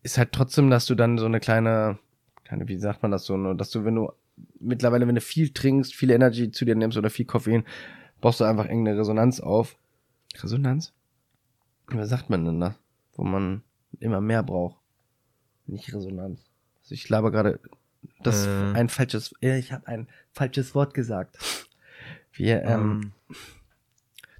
ist 0.03 0.17
halt 0.17 0.31
trotzdem, 0.31 0.69
dass 0.69 0.85
du 0.85 0.95
dann 0.95 1.17
so 1.17 1.25
eine 1.25 1.39
kleine, 1.39 1.99
kleine, 2.45 2.67
wie 2.67 2.77
sagt 2.77 3.01
man 3.01 3.11
das 3.11 3.25
so, 3.25 3.37
ne, 3.37 3.55
dass 3.55 3.69
du, 3.71 3.83
wenn 3.85 3.95
du 3.95 4.11
mittlerweile, 4.59 5.07
wenn 5.07 5.15
du 5.15 5.21
viel 5.21 5.49
trinkst, 5.49 5.93
viel 5.93 6.11
Energy 6.11 6.51
zu 6.51 6.65
dir 6.65 6.75
nimmst 6.75 6.97
oder 6.97 7.09
viel 7.09 7.25
Koffein, 7.25 7.63
baust 8.21 8.39
du 8.39 8.45
einfach 8.45 8.65
irgendeine 8.65 8.97
Resonanz 8.99 9.39
auf. 9.39 9.77
Resonanz? 10.41 10.93
Was 11.87 12.09
sagt 12.09 12.29
man 12.29 12.45
denn 12.45 12.59
da? 12.59 12.75
Wo 13.13 13.23
man 13.23 13.63
immer 13.99 14.21
mehr 14.21 14.43
braucht. 14.43 14.77
Nicht 15.65 15.93
Resonanz. 15.93 16.45
Also 16.81 16.93
ich 16.95 17.09
laber 17.09 17.31
gerade 17.31 17.59
das 18.23 18.45
Äh. 18.47 18.73
ein 18.73 18.89
falsches, 18.89 19.33
ja, 19.41 19.55
ich 19.55 19.71
habe 19.73 19.87
ein 19.87 20.07
falsches 20.31 20.73
Wort 20.75 20.93
gesagt. 20.93 21.37
Wir, 22.31 22.63
ähm, 22.63 23.11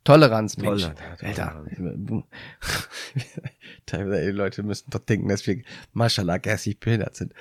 Toleranz, 0.09 0.57
Mensch. 0.57 0.81
Ja, 0.81 0.93
Alter. 1.21 1.65
Toleranz. 1.75 2.25
Teilweise, 3.85 4.25
die 4.25 4.37
Leute 4.37 4.63
müssen 4.63 4.89
doch 4.89 5.01
denken, 5.01 5.27
dass 5.27 5.45
wir, 5.45 5.61
Maschallah, 5.93 6.39
geistig 6.39 6.79
behindert 6.79 7.15
sind. 7.15 7.33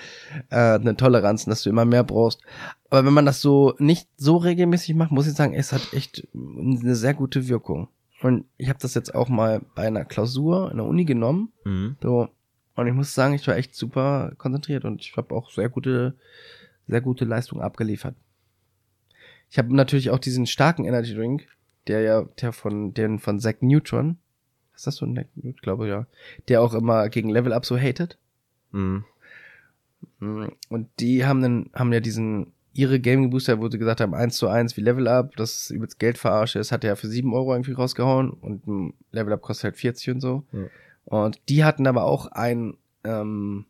Äh, 0.50 0.74
eine 0.74 0.94
Toleranz, 0.94 1.46
dass 1.46 1.62
du 1.62 1.70
immer 1.70 1.86
mehr 1.86 2.04
brauchst. 2.04 2.42
Aber 2.90 3.06
wenn 3.06 3.14
man 3.14 3.24
das 3.24 3.40
so 3.40 3.74
nicht 3.78 4.06
so 4.18 4.36
regelmäßig 4.36 4.96
macht, 4.96 5.12
muss 5.12 5.26
ich 5.26 5.32
sagen, 5.32 5.54
es 5.54 5.72
hat 5.72 5.94
echt 5.94 6.28
eine 6.34 6.94
sehr 6.94 7.14
gute 7.14 7.48
Wirkung. 7.48 7.88
Und 8.20 8.44
ich 8.58 8.68
habe 8.68 8.78
das 8.78 8.92
jetzt 8.92 9.14
auch 9.14 9.30
mal 9.30 9.62
bei 9.74 9.86
einer 9.86 10.04
Klausur 10.04 10.70
in 10.70 10.76
der 10.76 10.86
Uni 10.86 11.06
genommen. 11.06 11.52
Mhm. 11.64 11.96
So. 12.02 12.28
Und 12.74 12.86
ich 12.86 12.92
muss 12.92 13.14
sagen, 13.14 13.32
ich 13.32 13.48
war 13.48 13.56
echt 13.56 13.74
super 13.74 14.32
konzentriert 14.36 14.84
und 14.84 15.00
ich 15.00 15.16
habe 15.16 15.34
auch 15.34 15.50
sehr 15.50 15.70
gute, 15.70 16.18
sehr 16.86 17.00
gute 17.00 17.24
Leistungen 17.24 17.62
abgeliefert. 17.62 18.14
Ich 19.48 19.56
habe 19.56 19.74
natürlich 19.74 20.10
auch 20.10 20.18
diesen 20.18 20.46
starken 20.46 20.84
Energy 20.84 21.14
Drink, 21.14 21.48
der 21.88 22.00
ja, 22.02 22.22
der 22.40 22.52
von, 22.52 22.94
den 22.94 23.18
von 23.18 23.40
Zack 23.40 23.62
Neutron. 23.62 24.18
Ist 24.74 24.86
das 24.86 24.96
so 24.96 25.06
ein 25.06 25.14
Zack 25.14 25.28
Neutron? 25.34 25.54
Ich 25.56 25.62
glaube, 25.62 25.88
ja. 25.88 26.06
Der 26.48 26.62
auch 26.62 26.74
immer 26.74 27.08
gegen 27.08 27.30
Level 27.30 27.52
Up 27.52 27.66
so 27.66 27.76
hatet. 27.76 28.18
Mhm. 28.72 29.04
Mm, 30.20 30.46
Und 30.68 30.88
die 31.00 31.24
haben 31.24 31.42
dann, 31.42 31.70
haben 31.74 31.92
ja 31.92 32.00
diesen, 32.00 32.52
ihre 32.72 33.00
Gaming 33.00 33.30
Booster, 33.30 33.60
wo 33.60 33.68
sie 33.68 33.78
gesagt 33.78 34.00
haben, 34.00 34.14
1 34.14 34.36
zu 34.36 34.48
1 34.48 34.76
wie 34.76 34.82
Level 34.82 35.08
Up, 35.08 35.34
das 35.36 35.62
ist 35.62 35.70
übelst 35.70 35.98
Geld 35.98 36.18
verarsche, 36.18 36.58
das 36.58 36.70
hat 36.70 36.84
er 36.84 36.90
ja 36.90 36.96
für 36.96 37.08
7 37.08 37.32
Euro 37.34 37.52
irgendwie 37.52 37.72
rausgehauen 37.72 38.30
und 38.30 38.94
Level 39.10 39.32
Up 39.32 39.42
kostet 39.42 39.64
halt 39.64 39.76
40 39.76 40.10
und 40.14 40.20
so. 40.20 40.44
Ja. 40.52 40.66
Und 41.06 41.40
die 41.48 41.64
hatten 41.64 41.86
aber 41.86 42.04
auch 42.04 42.26
einen 42.26 42.76
ähm, 43.02 43.64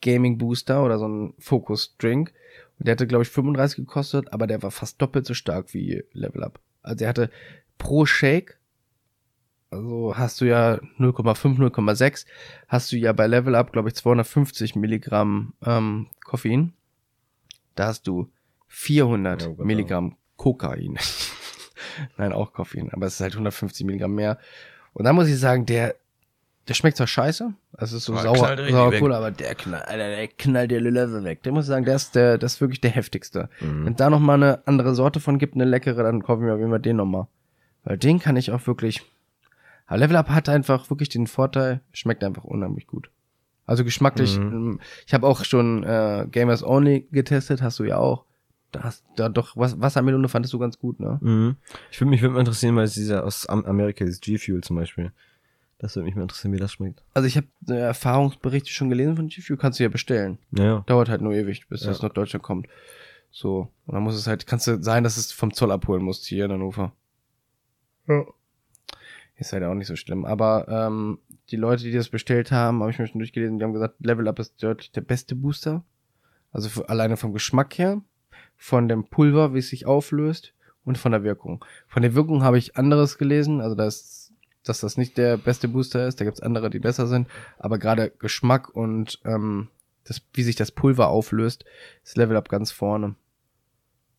Gaming 0.00 0.38
Booster 0.38 0.84
oder 0.84 0.98
so 0.98 1.04
einen 1.04 1.34
Focus 1.38 1.96
Drink. 1.98 2.32
Und 2.78 2.88
der 2.88 2.92
hatte, 2.92 3.06
glaube 3.06 3.22
ich, 3.22 3.30
35 3.30 3.76
gekostet, 3.76 4.32
aber 4.32 4.46
der 4.46 4.62
war 4.62 4.70
fast 4.70 5.00
doppelt 5.00 5.26
so 5.26 5.34
stark 5.34 5.74
wie 5.74 6.02
Level 6.12 6.42
Up. 6.42 6.58
Also 6.82 7.04
er 7.04 7.08
hatte 7.08 7.30
pro 7.78 8.06
Shake, 8.06 8.58
also 9.70 10.14
hast 10.16 10.40
du 10.40 10.44
ja 10.44 10.74
0,5, 10.98 11.58
0,6, 11.58 12.26
hast 12.68 12.92
du 12.92 12.96
ja 12.96 13.12
bei 13.12 13.26
Level 13.26 13.54
Up, 13.54 13.72
glaube 13.72 13.88
ich, 13.88 13.94
250 13.94 14.76
Milligramm 14.76 15.54
ähm, 15.64 16.08
Koffein. 16.24 16.74
Da 17.74 17.86
hast 17.86 18.06
du 18.06 18.30
400 18.68 19.42
Ja, 19.42 19.48
genau. 19.48 19.64
Milligramm 19.64 20.16
Kokain. 20.36 20.98
Nein, 22.16 22.32
auch 22.32 22.52
Koffein, 22.52 22.92
aber 22.92 23.06
es 23.06 23.14
ist 23.14 23.20
halt 23.20 23.32
150 23.32 23.86
Milligramm 23.86 24.14
mehr. 24.14 24.38
Und 24.92 25.04
da 25.04 25.12
muss 25.12 25.28
ich 25.28 25.38
sagen, 25.38 25.66
der, 25.66 25.94
der 26.68 26.74
schmeckt 26.74 26.96
zwar 26.96 27.06
scheiße, 27.06 27.52
also 27.72 27.96
es 27.96 28.02
ist 28.02 28.04
so 28.06 28.12
Aber 28.12 28.22
sauer, 28.22 28.56
sauer. 28.70 28.92
Cola, 28.98 29.16
aber 29.18 29.30
der 29.30 29.54
knallt, 29.54 29.84
Alter, 29.88 30.08
der 30.16 30.28
knallt 30.28 30.70
dir 30.70 30.80
Level 30.80 31.24
weg. 31.24 31.42
Der 31.42 31.52
muss 31.52 31.64
ich 31.64 31.68
sagen, 31.68 31.84
der 31.84 31.96
ist 31.96 32.14
der, 32.14 32.38
das 32.38 32.54
ist 32.54 32.60
wirklich 32.60 32.80
der 32.80 32.90
heftigste. 32.92 33.48
Mhm. 33.60 33.84
Wenn 33.86 33.96
da 33.96 34.10
noch 34.10 34.20
mal 34.20 34.34
eine 34.34 34.66
andere 34.66 34.94
Sorte 34.94 35.18
von 35.20 35.38
gibt, 35.38 35.54
eine 35.54 35.64
leckere, 35.64 36.02
dann 36.02 36.22
kaufe 36.22 36.40
ich 36.42 36.46
mir 36.46 36.52
auf 36.52 36.58
jeden 36.58 36.70
Fall 36.70 36.80
den 36.80 36.96
nochmal. 36.96 37.26
Weil 37.84 37.98
den 37.98 38.20
kann 38.20 38.36
ich 38.36 38.52
auch 38.52 38.64
wirklich. 38.66 39.02
Aber 39.86 39.98
Level 39.98 40.16
Up 40.16 40.28
hat 40.28 40.48
einfach 40.48 40.88
wirklich 40.88 41.08
den 41.08 41.26
Vorteil, 41.26 41.80
schmeckt 41.92 42.22
einfach 42.22 42.44
unheimlich 42.44 42.86
gut. 42.86 43.10
Also 43.66 43.84
geschmacklich, 43.84 44.38
Mhm. 44.38 44.52
ähm, 44.52 44.80
ich 45.06 45.14
habe 45.14 45.26
auch 45.26 45.44
schon 45.44 45.82
äh, 45.84 46.26
Gamers 46.30 46.62
Only 46.64 47.08
getestet, 47.10 47.60
hast 47.62 47.78
du 47.80 47.84
ja 47.84 47.96
auch. 47.98 48.24
Da 48.70 48.84
hast 48.84 49.04
da 49.16 49.28
doch 49.28 49.56
was 49.56 49.80
Wassermelone 49.80 50.28
fandest 50.28 50.54
du 50.54 50.58
ganz 50.58 50.78
gut, 50.78 50.98
ne? 51.00 51.18
Mhm. 51.20 51.56
Ich 51.90 52.00
würde 52.00 52.10
mich 52.10 52.22
würde 52.22 52.34
mal 52.34 52.40
interessieren, 52.40 52.74
weil 52.76 52.84
es 52.84 52.94
dieser 52.94 53.24
aus 53.24 53.46
Am- 53.46 53.64
Amerika, 53.66 54.04
dieses 54.04 54.20
G-Fuel 54.20 54.62
zum 54.62 54.76
Beispiel. 54.76 55.12
Das 55.82 55.94
würde 55.96 56.06
mich 56.06 56.14
mal 56.14 56.22
interessieren, 56.22 56.52
wie 56.54 56.58
das 56.58 56.72
schmeckt. 56.72 57.02
Also 57.12 57.26
ich 57.26 57.36
habe 57.36 57.48
äh, 57.68 57.74
Erfahrungsberichte 57.74 58.70
schon 58.70 58.88
gelesen 58.88 59.16
von 59.16 59.26
G-Fuel, 59.28 59.58
kannst 59.58 59.78
du 59.78 59.82
ja 59.82 59.88
bestellen. 59.90 60.38
Naja. 60.50 60.84
Dauert 60.86 61.08
halt 61.10 61.20
nur 61.20 61.34
ewig, 61.34 61.68
bis 61.68 61.82
Ja. 61.82 61.88
das 61.88 62.00
nach 62.02 62.12
Deutschland 62.12 62.42
kommt. 62.44 62.68
So. 63.30 63.68
Und 63.86 63.94
dann 63.94 64.02
muss 64.02 64.14
es 64.14 64.26
halt, 64.26 64.46
kannst 64.46 64.66
du 64.68 64.82
sein, 64.82 65.02
dass 65.04 65.16
es 65.16 65.32
vom 65.32 65.52
Zoll 65.52 65.72
abholen 65.72 66.02
musst 66.02 66.24
hier 66.24 66.44
in 66.46 66.52
Hannover. 66.52 66.92
Ja. 68.06 68.24
Ist 69.36 69.52
halt 69.52 69.64
auch 69.64 69.74
nicht 69.74 69.88
so 69.88 69.96
schlimm. 69.96 70.24
Aber 70.24 70.68
ähm, 70.68 71.18
die 71.50 71.56
Leute, 71.56 71.82
die 71.82 71.92
das 71.92 72.08
bestellt 72.10 72.52
haben, 72.52 72.80
habe 72.80 72.90
ich 72.92 72.98
mir 72.98 73.08
schon 73.08 73.18
durchgelesen, 73.18 73.58
die 73.58 73.64
haben 73.64 73.72
gesagt, 73.72 73.96
Level 74.06 74.28
Up 74.28 74.38
ist 74.38 74.62
deutlich 74.62 74.92
der 74.92 75.00
beste 75.00 75.34
Booster. 75.34 75.84
Also 76.52 76.68
für, 76.68 76.88
alleine 76.88 77.16
vom 77.16 77.32
Geschmack 77.32 77.76
her, 77.78 78.00
von 78.56 78.88
dem 78.88 79.04
Pulver, 79.04 79.52
wie 79.54 79.58
es 79.58 79.68
sich 79.70 79.86
auflöst 79.86 80.54
und 80.84 80.96
von 80.96 81.10
der 81.10 81.24
Wirkung. 81.24 81.64
Von 81.88 82.02
der 82.02 82.14
Wirkung 82.14 82.44
habe 82.44 82.58
ich 82.58 82.76
anderes 82.76 83.18
gelesen, 83.18 83.60
also 83.60 83.74
dass, 83.74 84.21
dass 84.64 84.80
das 84.80 84.96
nicht 84.96 85.16
der 85.18 85.36
beste 85.36 85.68
Booster 85.68 86.06
ist, 86.06 86.20
da 86.20 86.24
gibt's 86.24 86.40
andere, 86.40 86.70
die 86.70 86.78
besser 86.78 87.06
sind, 87.06 87.28
aber 87.58 87.78
gerade 87.78 88.10
Geschmack 88.18 88.68
und 88.70 89.20
ähm, 89.24 89.68
das, 90.04 90.22
wie 90.34 90.42
sich 90.42 90.56
das 90.56 90.70
Pulver 90.72 91.08
auflöst, 91.08 91.64
ist 92.04 92.16
Level 92.16 92.36
Up 92.36 92.48
ganz 92.48 92.70
vorne. 92.72 93.14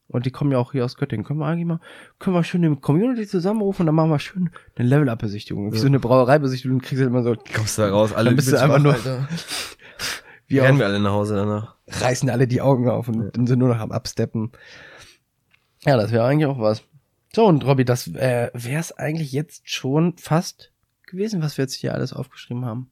Und 0.08 0.26
die 0.26 0.32
kommen 0.32 0.52
ja 0.52 0.58
auch 0.60 0.74
hier 0.74 0.86
aus 0.86 0.96
Göttingen. 0.96 1.26
Können 1.26 1.40
wir 1.40 1.48
eigentlich 1.48 1.66
mal, 1.66 1.80
können 2.20 2.36
wir 2.36 2.44
schön 2.44 2.64
eine 2.64 2.76
Community 2.76 3.26
zusammenrufen 3.26 3.82
und 3.84 3.86
dann 3.88 3.96
machen 3.96 4.12
wir 4.12 4.20
schön 4.20 4.50
eine 4.76 4.88
Level-Up-Besichtigung. 4.88 5.72
Wie 5.72 5.76
Ja. 5.78 5.82
so 5.82 5.88
eine 5.88 6.00
Brauereibesichtigung 6.00 6.80
kriegst 6.82 7.02
du 7.02 7.08
immer 7.08 7.24
so, 7.24 7.36
Kommst 7.56 7.78
du 7.78 7.82
da 7.84 7.90
raus, 7.90 8.14
alle 8.14 8.30
Dann 8.30 8.36
bist 8.36 8.52
du 8.52 8.62
einfach 8.62 8.80
nur- 8.80 8.94
Alter. 8.94 9.28
wie 10.48 10.62
auf, 10.62 10.78
wir 10.78 10.86
alle 10.86 11.00
nach 11.00 11.12
Hause 11.12 11.36
danach. 11.36 11.76
reißen 11.88 12.30
alle 12.30 12.48
die 12.48 12.62
Augen 12.62 12.90
auf 12.90 13.08
und 13.08 13.24
Ja. 13.36 13.46
sind 13.48 13.58
nur 13.60 13.70
noch 13.70 13.80
am 13.80 13.92
Absteppen. 13.92 14.52
Ja, 15.86 15.98
das 15.98 16.12
wäre 16.12 16.26
eigentlich 16.26 16.46
auch 16.48 16.60
was. 16.60 16.84
So, 17.36 17.48
und 17.48 17.66
Robby, 17.66 17.84
das 17.84 18.08
äh, 18.08 18.52
wäre 18.54 18.80
es 18.80 18.92
eigentlich 18.92 19.32
jetzt 19.32 19.68
schon 19.68 20.18
fast 20.18 20.72
gewesen, 21.08 21.42
was 21.42 21.58
wir 21.58 21.64
jetzt 21.64 21.74
hier 21.74 21.94
alles 21.94 22.14
aufgeschrieben 22.14 22.66
haben. 22.66 22.92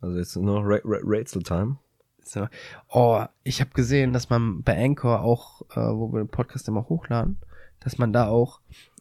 Also 0.00 0.18
jetzt 0.18 0.34
nur 0.36 0.60
noch 0.60 0.68
Ra 0.68 0.80
Ra 0.84 0.98
Rätsel 1.02 1.42
Time. 1.42 1.78
So. 2.22 2.48
Oh, 2.88 3.24
ich 3.44 3.60
habe 3.60 3.70
gesehen, 3.70 4.12
dass 4.12 4.28
man 4.28 4.62
bei 4.62 4.76
Anchor 4.82 5.22
auch, 5.22 5.62
äh, 5.70 5.76
wo 5.76 6.12
wir 6.12 6.20
den 6.20 6.28
Podcast 6.28 6.66
immer 6.68 6.88
hochladen, 6.88 7.38
dass 7.80 7.96
man 7.98 8.12
da 8.12 8.26
auch 8.26 8.60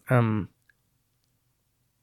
ähm, 0.10 0.50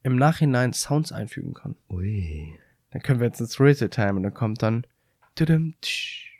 im 0.03 0.15
Nachhinein 0.17 0.73
Sounds 0.73 1.11
einfügen 1.11 1.53
kann. 1.53 1.75
Ui. 1.89 2.59
Dann 2.91 3.01
können 3.01 3.19
wir 3.19 3.27
jetzt 3.27 3.39
ins 3.39 3.59
Rätsel 3.59 3.89
Time 3.89 4.15
und 4.15 4.23
dann 4.23 4.33
kommt 4.33 4.61
dann 4.61 4.85
tudum, 5.35 5.75
tsch, 5.81 6.31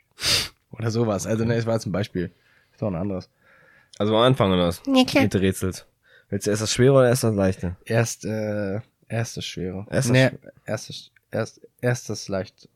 oder 0.72 0.90
sowas. 0.90 1.26
Also 1.26 1.44
ne, 1.44 1.54
es 1.54 1.64
war 1.64 1.74
jetzt 1.74 1.86
ein 1.86 1.92
Beispiel. 1.92 2.32
Ist 2.72 2.82
doch 2.82 2.88
ein 2.88 2.96
anderes. 2.96 3.30
Also 3.98 4.14
am 4.14 4.22
Anfang 4.22 4.52
oder 4.52 4.66
was? 4.68 4.82
Ja, 4.86 5.04
klar. 5.04 5.22
Mit 5.22 5.34
Rätsels. 5.36 5.86
Willst 6.32 6.46
du 6.46 6.50
erst 6.50 6.62
das 6.62 6.72
Schwere 6.72 6.94
oder 6.94 7.08
erst 7.10 7.24
das 7.24 7.34
Leichte? 7.34 7.76
Erst 7.84 8.24
äh, 8.24 8.80
erst 9.06 9.36
das 9.36 9.44
Schwere. 9.44 9.86
Erst 9.90 10.08
das 10.08 10.12
nee, 10.12 10.26
Sch- 10.28 10.38
erst 10.64 10.88
das, 10.88 11.10
erst 11.30 11.60
erst 11.82 12.08
das 12.08 12.28
Leichte. 12.28 12.68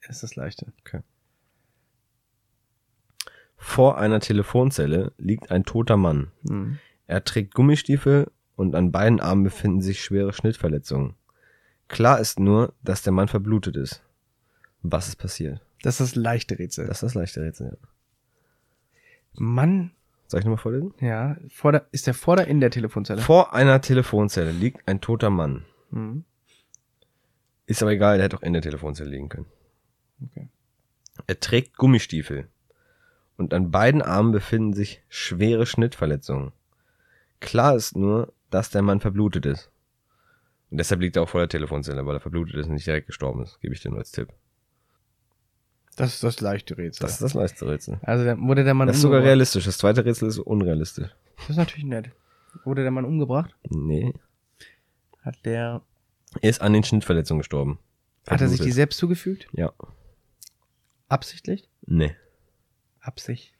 Erst 0.00 0.24
das 0.24 0.34
Leichte. 0.34 0.72
Vor 3.56 3.98
einer 3.98 4.18
Telefonzelle 4.18 5.12
liegt 5.16 5.52
ein 5.52 5.62
toter 5.62 5.96
Mann. 5.96 6.32
Hm. 6.48 6.80
Er 7.06 7.22
trägt 7.22 7.54
Gummistiefel 7.54 8.28
und 8.56 8.74
an 8.74 8.90
beiden 8.90 9.20
Armen 9.20 9.44
befinden 9.44 9.80
sich 9.80 10.02
schwere 10.02 10.32
Schnittverletzungen. 10.32 11.14
Klar 11.86 12.18
ist 12.18 12.40
nur, 12.40 12.74
dass 12.82 13.02
der 13.02 13.12
Mann 13.12 13.28
verblutet 13.28 13.76
ist. 13.76 14.02
Was 14.82 15.06
ist 15.06 15.16
passiert? 15.16 15.60
Das 15.82 16.00
ist 16.00 16.00
das 16.00 16.14
leichte 16.16 16.58
Rätsel. 16.58 16.88
Das 16.88 16.96
ist 16.96 17.02
das 17.02 17.14
leichte 17.14 17.42
Rätsel, 17.42 17.78
ja. 17.80 17.88
Mann, 19.34 19.92
Soll 20.32 20.40
ich 20.40 20.46
nochmal 20.46 20.62
vorlesen? 20.62 20.94
ja, 21.00 21.36
vor 21.50 21.72
der, 21.72 21.86
ist 21.92 22.06
der 22.06 22.14
vor 22.14 22.36
der 22.36 22.46
in 22.46 22.58
der 22.58 22.70
Telefonzelle? 22.70 23.20
Vor 23.20 23.52
einer 23.52 23.82
Telefonzelle 23.82 24.50
liegt 24.50 24.88
ein 24.88 25.02
toter 25.02 25.28
Mann. 25.28 25.66
Hm. 25.90 26.24
Ist 27.66 27.82
aber 27.82 27.92
egal, 27.92 28.16
der 28.16 28.24
hätte 28.24 28.38
auch 28.38 28.42
in 28.42 28.54
der 28.54 28.62
Telefonzelle 28.62 29.10
liegen 29.10 29.28
können. 29.28 29.44
Okay. 30.24 30.48
Er 31.26 31.38
trägt 31.38 31.76
Gummistiefel. 31.76 32.48
Und 33.36 33.52
an 33.52 33.70
beiden 33.70 34.00
Armen 34.00 34.32
befinden 34.32 34.72
sich 34.72 35.02
schwere 35.10 35.66
Schnittverletzungen. 35.66 36.52
Klar 37.40 37.76
ist 37.76 37.94
nur, 37.94 38.32
dass 38.48 38.70
der 38.70 38.80
Mann 38.80 39.00
verblutet 39.00 39.44
ist. 39.44 39.70
Und 40.70 40.78
deshalb 40.78 41.02
liegt 41.02 41.16
er 41.16 41.24
auch 41.24 41.28
vor 41.28 41.42
der 41.42 41.50
Telefonzelle, 41.50 42.06
weil 42.06 42.16
er 42.16 42.20
verblutet 42.20 42.54
ist 42.54 42.68
und 42.68 42.72
nicht 42.72 42.86
direkt 42.86 43.06
gestorben 43.06 43.42
ist. 43.42 43.60
Gebe 43.60 43.74
ich 43.74 43.82
dir 43.82 43.90
nur 43.90 43.98
als 43.98 44.12
Tipp. 44.12 44.32
Das 45.96 46.14
ist 46.14 46.22
das 46.22 46.40
leichte 46.40 46.76
Rätsel. 46.78 47.02
Das 47.04 47.12
ist 47.12 47.22
das 47.22 47.34
leichte 47.34 47.66
Rätsel. 47.68 47.98
also 48.02 48.24
wurde 48.40 48.64
der 48.64 48.74
Mann 48.74 48.86
Das 48.88 48.96
ist 48.96 49.02
sogar 49.02 49.18
umgebracht? 49.18 49.28
realistisch. 49.28 49.64
Das 49.66 49.78
zweite 49.78 50.04
Rätsel 50.04 50.28
ist 50.28 50.38
unrealistisch. 50.38 51.10
Das 51.36 51.50
ist 51.50 51.56
natürlich 51.56 51.84
nett. 51.84 52.10
Wurde 52.64 52.82
der 52.82 52.90
Mann 52.90 53.04
umgebracht? 53.04 53.54
Nee. 53.68 54.14
Hat 55.22 55.36
der 55.44 55.82
Er 56.40 56.50
ist 56.50 56.60
an 56.62 56.72
den 56.72 56.82
Schnittverletzungen 56.84 57.40
gestorben. 57.40 57.78
hat 58.26 58.40
er 58.40 58.48
sich 58.48 58.60
die 58.60 58.72
selbst 58.72 58.98
zugefügt? 58.98 59.48
Ja. 59.52 59.72
Absichtlich? 61.08 61.68
Nee. 61.86 62.14
Absicht. 63.00 63.52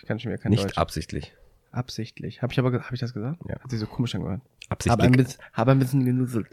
Ich 0.00 0.06
kann 0.06 0.18
schon 0.20 0.32
wieder 0.32 0.42
kein 0.42 0.50
Nicht 0.50 0.64
Deutsch. 0.64 0.78
absichtlich. 0.78 1.34
Absichtlich. 1.70 2.42
Habe 2.42 2.52
ich 2.52 2.58
aber 2.58 2.72
hab 2.72 2.92
ich 2.92 3.00
das 3.00 3.14
gesagt? 3.14 3.40
Ja. 3.48 3.58
Hat 3.60 3.70
sich 3.70 3.80
so 3.80 3.86
komisch 3.86 4.14
angehört. 4.14 4.40
Habe 4.42 4.70
Absichtlich. 4.70 5.06
ein 5.06 5.12
bisschen, 5.12 5.42
habe 5.52 5.70
ein 5.72 5.78
bisschen 5.78 6.04
genusselt. 6.04 6.48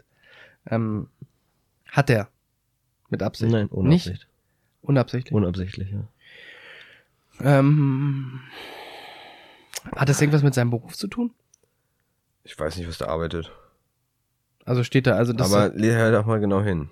Ähm, 0.66 1.08
hat 1.86 2.10
er 2.10 2.28
mit 3.10 3.22
Absicht? 3.22 3.52
Nein, 3.52 3.68
ohne 3.70 3.88
Nicht? 3.90 4.08
Absicht. 4.08 4.26
Unabsichtlich. 4.82 5.32
Unabsichtlich, 5.32 5.90
ja. 5.90 6.08
ähm, 7.40 8.40
hat 9.96 10.08
das 10.08 10.20
irgendwas 10.20 10.42
mit 10.42 10.54
seinem 10.54 10.70
Beruf 10.70 10.96
zu 10.96 11.06
tun? 11.08 11.32
Ich 12.44 12.58
weiß 12.58 12.76
nicht, 12.76 12.88
was 12.88 12.98
der 12.98 13.08
arbeitet. 13.08 13.52
Also 14.64 14.84
steht 14.84 15.06
da, 15.06 15.16
also 15.16 15.32
das 15.32 15.52
Aber 15.52 15.74
leh 15.74 15.92
hör 15.92 16.12
doch 16.12 16.26
mal 16.26 16.40
genau 16.40 16.62
hin. 16.62 16.90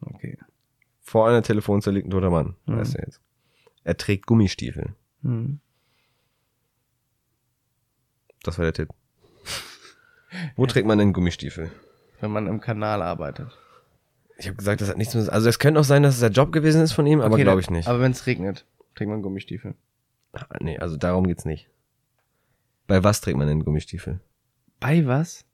okay. 0.00 0.38
Vor 1.00 1.28
einer 1.28 1.42
Telefonzelle 1.42 1.96
liegt 1.96 2.08
ein 2.08 2.12
toter 2.12 2.30
Mann. 2.30 2.54
Mhm. 2.66 2.78
Weißt 2.78 2.94
du 2.94 2.98
jetzt. 2.98 3.20
Er 3.82 3.96
trägt 3.96 4.26
Gummistiefel. 4.26 4.94
Hm. 5.22 5.60
Das 8.42 8.58
war 8.58 8.64
der 8.64 8.74
Tipp. 8.74 8.90
Wo 10.56 10.66
trägt 10.66 10.86
man 10.86 10.98
denn 10.98 11.12
Gummistiefel? 11.12 11.70
Wenn 12.20 12.30
man 12.30 12.46
im 12.46 12.60
Kanal 12.60 13.02
arbeitet. 13.02 13.58
Ich 14.40 14.46
habe 14.46 14.56
gesagt, 14.56 14.80
das 14.80 14.88
hat 14.88 14.96
nichts 14.96 15.14
mit. 15.14 15.28
Also 15.28 15.48
es 15.48 15.58
könnte 15.58 15.78
auch 15.80 15.84
sein, 15.84 16.02
dass 16.02 16.14
es 16.14 16.20
der 16.20 16.30
Job 16.30 16.50
gewesen 16.50 16.80
ist 16.82 16.92
von 16.92 17.06
ihm, 17.06 17.20
aber 17.20 17.34
Okay, 17.34 17.42
glaube 17.42 17.60
ich 17.60 17.70
nicht. 17.70 17.86
Aber 17.88 18.00
wenn 18.00 18.12
es 18.12 18.26
regnet, 18.26 18.64
trägt 18.94 19.10
man 19.10 19.20
Gummistiefel. 19.22 19.74
Ah, 20.32 20.46
nee, 20.60 20.78
also 20.78 20.96
darum 20.96 21.26
geht's 21.26 21.44
nicht. 21.44 21.68
Bei 22.86 23.04
was 23.04 23.20
trägt 23.20 23.36
man 23.36 23.46
denn 23.46 23.64
Gummistiefel? 23.64 24.20
Bei 24.80 25.06
was? 25.06 25.44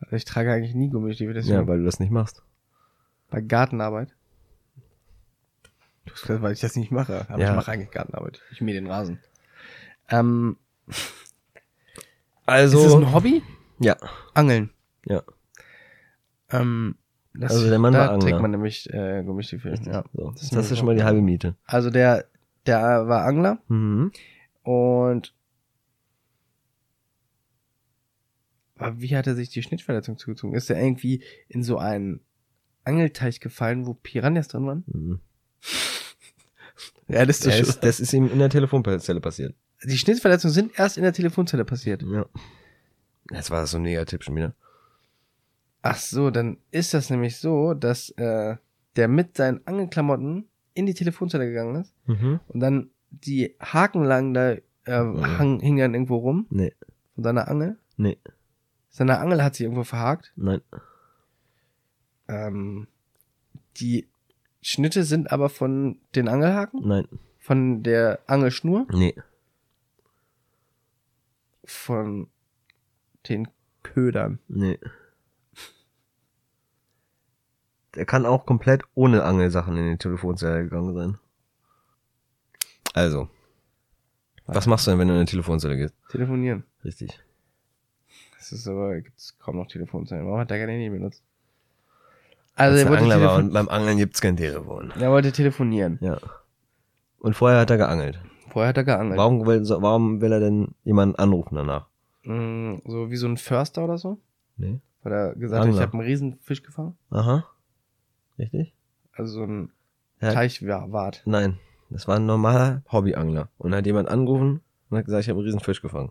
Also 0.00 0.16
ich 0.16 0.24
trage 0.24 0.52
eigentlich 0.52 0.74
nie 0.74 0.90
Gummistiefel, 0.90 1.32
deswegen. 1.34 1.54
Ja, 1.54 1.66
weil 1.68 1.78
du 1.78 1.84
das 1.84 2.00
nicht 2.00 2.10
machst. 2.10 2.42
Bei 3.30 3.40
Gartenarbeit. 3.40 4.14
Du 6.04 6.12
hast 6.12 6.22
gesagt, 6.22 6.42
weil 6.42 6.52
ich 6.52 6.60
das 6.60 6.74
nicht 6.74 6.90
mache. 6.90 7.26
Aber 7.28 7.40
Ja. 7.40 7.50
ich 7.50 7.56
mache 7.56 7.70
eigentlich 7.70 7.92
Gartenarbeit. 7.92 8.42
Ich 8.50 8.60
mähe 8.60 8.74
den 8.74 8.88
Rasen. 8.88 9.20
Ähm, 10.08 10.56
Also. 12.46 12.80
ist 12.80 12.86
es 12.86 12.94
ein 12.94 13.12
Hobby? 13.14 13.42
ja, 13.78 13.96
Angeln. 14.34 14.70
ja. 15.06 15.22
Ähm, 16.50 16.96
das, 17.34 17.52
Also 17.52 17.68
der 17.68 17.78
Mann 17.78 17.92
da 17.94 18.00
war 18.00 18.10
Angler. 18.12 18.28
trägt 18.28 18.40
man 18.42 18.50
nämlich 18.50 18.92
äh, 18.92 19.22
Gummistiefel. 19.24 19.78
Ja. 19.86 20.04
So, 20.12 20.30
Das 20.32 20.40
das, 20.40 20.42
ist 20.42 20.52
du 20.52 20.62
so 20.62 20.76
schon 20.76 20.86
mal 20.86 20.94
die 20.96 21.04
halbe 21.04 21.22
Miete. 21.22 21.56
Also 21.66 21.90
der, 21.90 22.26
der 22.66 23.08
war 23.08 23.24
Angler 23.24 23.58
Mhm. 23.68 24.12
und 24.62 25.34
wie 28.94 29.16
hat 29.16 29.26
er 29.28 29.34
sich 29.36 29.48
die 29.50 29.62
Schnittverletzung 29.62 30.18
zugezogen? 30.18 30.54
Ist 30.56 30.68
er 30.68 30.80
irgendwie 30.82 31.22
in 31.48 31.62
so 31.62 31.78
einen 31.78 32.20
Angelteich 32.84 33.38
gefallen, 33.38 33.86
wo 33.86 33.94
Piranhas 33.94 34.48
drin 34.48 34.66
waren? 34.66 34.84
mhm. 34.86 35.20
Realistisch. 37.08 37.58
Das, 37.58 37.68
ist, 37.68 37.80
das 37.84 38.00
ist 38.00 38.12
ihm 38.12 38.28
in 38.30 38.38
der 38.38 38.48
Telefonzelle 38.48 39.20
passiert. 39.20 39.54
Die 39.84 39.98
Schnittverletzungen 39.98 40.54
sind 40.54 40.78
erst 40.78 40.96
in 40.96 41.02
der 41.02 41.12
Telefonzelle 41.12 41.64
passiert. 41.64 42.02
Ja. 42.02 42.26
Jetzt 43.30 43.50
war 43.50 43.60
das 43.60 43.72
so 43.72 43.76
ein 43.78 43.82
Negativ 43.82 44.22
schon 44.22 44.34
wieder. 44.36 44.54
Ach 45.82 45.96
so, 45.96 46.30
dann 46.30 46.58
ist 46.70 46.94
das 46.94 47.10
nämlich 47.10 47.36
so, 47.38 47.74
dass 47.74 48.10
äh, 48.10 48.56
der 48.96 49.08
mit 49.08 49.36
seinen 49.36 49.66
Angelklamotten 49.66 50.48
in 50.74 50.86
die 50.86 50.94
Telefonzelle 50.94 51.46
gegangen 51.46 51.76
ist 51.82 51.94
Mhm. 52.06 52.40
und 52.48 52.60
dann 52.60 52.90
die 53.10 53.54
Haken 53.60 54.04
lagen 54.04 54.32
da, 54.34 54.52
äh, 54.52 54.60
hang, 54.86 55.60
hingen 55.60 55.78
dann 55.78 55.94
irgendwo 55.94 56.16
rum 56.16 56.46
Nee, 56.50 56.72
von 57.14 57.24
seiner 57.24 57.48
Angel. 57.48 57.76
nee, 57.96 58.16
Seine 58.90 59.18
Angel 59.18 59.42
hat 59.42 59.54
sich 59.54 59.64
irgendwo 59.64 59.84
verhakt. 59.84 60.32
nein. 60.36 60.60
Ähm, 62.28 62.86
die 63.78 64.06
Schnitte 64.62 65.02
sind 65.04 65.32
aber 65.32 65.48
von 65.48 65.98
den 66.14 66.28
Angelhaken, 66.28 66.86
Nein. 66.86 67.08
von 67.38 67.82
der 67.82 68.20
Angelschnur, 68.26 68.86
Nee. 68.92 69.14
von 71.64 72.28
den 73.28 73.48
Ködern. 73.82 74.38
Nee. 74.48 74.78
Der 77.94 78.06
kann 78.06 78.24
auch 78.26 78.46
komplett 78.46 78.82
ohne 78.94 79.22
Angelsachen 79.24 79.76
in 79.76 79.90
die 79.90 79.98
Telefonzelle 79.98 80.64
gegangen 80.64 80.94
sein. 80.94 81.18
Also, 82.94 83.28
Was 84.46 84.66
machst 84.66 84.86
du 84.86 84.90
denn, 84.90 84.98
wenn 85.00 85.08
du 85.08 85.14
in 85.14 85.20
eine 85.20 85.26
Telefonzelle 85.28 85.76
gehst? 85.76 85.94
Telefonieren. 86.10 86.64
Richtig. 86.84 87.18
Das 88.38 88.52
ist 88.52 88.66
aber, 88.66 89.00
gibt's 89.00 89.38
kaum 89.38 89.56
noch 89.56 89.66
Telefonzellen. 89.68 90.26
Warum 90.26 90.40
hat 90.40 90.50
der 90.50 90.58
kein 90.58 90.68
Handy 90.68 90.90
benutzt? 90.90 91.22
Also, 92.54 92.72
Als 92.76 92.82
er 92.84 92.90
wollte, 92.90 93.02
Angler 93.04 93.20
war 93.22 93.36
und 93.38 93.52
beim 93.52 93.68
Angeln 93.68 93.96
gibt's 93.98 94.20
kein 94.20 94.36
Telefon. 94.36 94.90
er 94.98 95.10
wollte 95.10 95.32
telefonieren. 95.32 95.98
Ja. 96.02 96.18
Und 97.18 97.34
vorher 97.34 97.60
hat 97.60 97.70
er 97.70 97.78
geangelt. 97.78 98.20
Vorher 98.50 98.70
hat 98.70 98.76
er 98.76 98.84
geangelt. 98.84 99.16
Warum 99.16 99.46
will, 99.46 99.62
warum 99.68 100.20
will 100.20 100.32
er 100.32 100.40
denn 100.40 100.74
jemanden 100.84 101.16
anrufen 101.16 101.54
danach? 101.54 101.86
Mm, 102.24 102.76
So 102.84 103.10
wie 103.10 103.16
so 103.16 103.26
ein 103.26 103.36
Förster 103.38 103.84
oder 103.84 103.96
so. 103.96 104.18
Nee. 104.56 104.80
Weil 105.02 105.12
er 105.12 105.34
gesagt 105.34 105.60
hat, 105.60 105.66
Angler. 105.68 105.76
ich 105.80 105.82
habe 105.86 105.92
einen 105.94 106.02
Riesenfisch 106.06 106.62
gefangen. 106.62 106.96
Aha. 107.10 107.44
Richtig? 108.42 108.74
Also 109.12 109.32
so 109.34 109.44
ein 109.44 109.72
Ja. 110.20 110.32
Teichwart. 110.32 111.22
Nein. 111.24 111.58
Das 111.90 112.08
war 112.08 112.16
ein 112.16 112.26
normaler 112.26 112.82
Hobbyangler. 112.90 113.48
Und 113.58 113.74
hat 113.74 113.86
jemand 113.86 114.08
angerufen 114.08 114.60
und 114.90 114.98
hat 114.98 115.04
gesagt, 115.04 115.22
ich 115.22 115.28
habe 115.28 115.38
einen 115.38 115.46
riesen 115.46 115.60
Fisch 115.60 115.80
gefangen. 115.82 116.10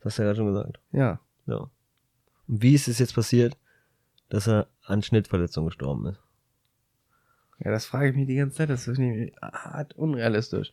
Das 0.00 0.12
hast 0.12 0.18
du 0.18 0.22
ja 0.22 0.26
gerade 0.28 0.36
schon 0.36 0.46
gesagt. 0.46 0.80
Ja. 0.92 1.20
Ja. 1.46 1.56
Und 2.48 2.62
wie 2.62 2.74
ist 2.74 2.88
es 2.88 2.98
jetzt 2.98 3.14
passiert, 3.14 3.56
dass 4.28 4.46
er 4.48 4.68
an 4.84 5.02
Schnittverletzung 5.02 5.66
gestorben 5.66 6.06
ist? 6.06 6.20
Ja, 7.58 7.70
das 7.70 7.86
frage 7.86 8.10
ich 8.10 8.16
mich 8.16 8.26
die 8.26 8.36
ganze 8.36 8.56
Zeit. 8.56 8.70
Das 8.70 8.86
ist 8.86 8.98
nicht 8.98 9.34
hart 9.42 9.94
unrealistisch. 9.94 10.72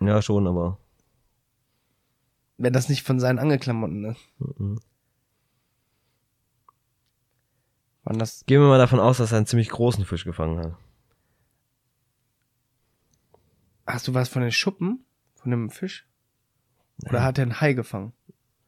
Ja, 0.00 0.20
schon, 0.22 0.46
aber. 0.46 0.78
Wenn 2.58 2.72
das 2.72 2.88
nicht 2.88 3.02
von 3.06 3.18
seinen 3.20 3.38
Angelklamotten 3.38 4.04
ist. 4.04 4.20
mhm. 4.38 4.80
Wann 8.10 8.18
das. 8.18 8.44
Gehen 8.46 8.60
wir 8.60 8.66
mal 8.66 8.76
davon 8.76 8.98
aus, 8.98 9.18
dass 9.18 9.30
er 9.30 9.36
einen 9.36 9.46
ziemlich 9.46 9.68
großen 9.68 10.04
Fisch 10.04 10.24
gefangen 10.24 10.58
hat. 10.58 10.76
Hast 13.86 14.08
du 14.08 14.14
was 14.14 14.28
von 14.28 14.42
den 14.42 14.50
Schuppen? 14.50 15.04
Von 15.36 15.52
dem 15.52 15.70
Fisch? 15.70 16.08
Oder 17.08 17.22
hat 17.22 17.38
er 17.38 17.42
einen 17.42 17.60
Hai 17.60 17.72
gefangen? 17.72 18.12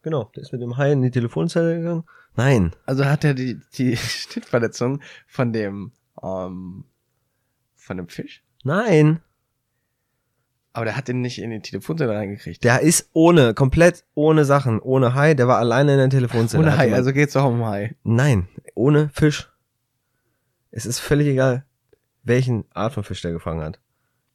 Genau, 0.02 0.30
der 0.36 0.44
ist 0.44 0.52
mit 0.52 0.62
dem 0.62 0.76
Hai 0.76 0.92
in 0.92 1.02
die 1.02 1.10
Telefonzelle 1.10 1.76
gegangen. 1.76 2.04
Nein. 2.36 2.76
Also 2.86 3.04
hat 3.04 3.24
er 3.24 3.34
die, 3.34 3.60
die 3.74 3.96
Schnittverletzung 3.96 5.02
von 5.26 5.52
dem, 5.52 5.90
ähm, 6.22 6.84
von 7.74 7.96
dem 7.96 8.06
Fisch? 8.06 8.44
Nein. 8.62 9.22
Aber 10.74 10.86
der 10.86 10.96
hat 10.96 11.08
den 11.08 11.20
nicht 11.20 11.38
in 11.38 11.50
die 11.50 11.60
Telefonzelle 11.60 12.14
reingekriegt. 12.14 12.64
Der 12.64 12.80
ist 12.80 13.10
ohne, 13.12 13.52
komplett 13.52 14.04
ohne 14.14 14.44
Sachen, 14.46 14.80
ohne 14.80 15.14
Hai, 15.14 15.34
der 15.34 15.46
war 15.46 15.58
alleine 15.58 15.92
in 15.92 15.98
der 15.98 16.08
Telefonzelle. 16.10 16.62
Ohne 16.62 16.76
Hai, 16.78 16.94
also 16.94 17.12
geht's 17.12 17.36
auch 17.36 17.50
um 17.50 17.64
Hai. 17.66 17.94
Nein, 18.04 18.48
ohne 18.74 19.10
Fisch. 19.10 19.50
Es 20.70 20.86
ist 20.86 20.98
völlig 21.00 21.26
egal, 21.28 21.66
welchen 22.22 22.64
Art 22.72 22.94
von 22.94 23.04
Fisch 23.04 23.20
der 23.20 23.32
gefangen 23.32 23.62
hat. 23.62 23.80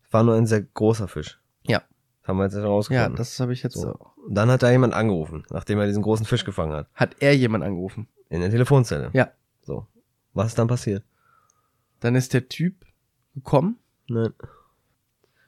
Es 0.06 0.14
war 0.14 0.24
nur 0.24 0.36
ein 0.36 0.46
sehr 0.46 0.62
großer 0.62 1.08
Fisch. 1.08 1.40
Ja. 1.64 1.80
Das 2.22 2.28
haben 2.30 2.38
wir 2.38 2.44
jetzt 2.44 2.54
Ja, 2.56 2.66
rausgefunden. 2.66 3.16
das 3.16 3.40
habe 3.40 3.54
ich 3.54 3.64
jetzt 3.64 3.76
so. 3.78 3.94
Und 4.28 4.36
Dann 4.36 4.52
hat 4.52 4.62
da 4.62 4.70
jemand 4.70 4.94
angerufen, 4.94 5.44
nachdem 5.50 5.80
er 5.80 5.88
diesen 5.88 6.04
großen 6.04 6.26
Fisch 6.26 6.46
gefangen 6.46 6.74
hat. 6.74 6.88
Hat 6.94 7.16
er 7.20 7.36
jemand 7.36 7.64
angerufen? 7.64 8.08
In 8.30 8.42
der 8.42 8.52
Telefonzelle. 8.52 9.10
Ja. 9.14 9.32
So. 9.64 9.88
Was 10.34 10.48
ist 10.50 10.60
dann 10.60 10.68
passiert? 10.68 11.04
Dann 12.00 12.14
ist 12.16 12.34
der 12.34 12.48
Typ 12.48 12.76
gekommen. 13.34 13.80
Nein. 14.08 14.34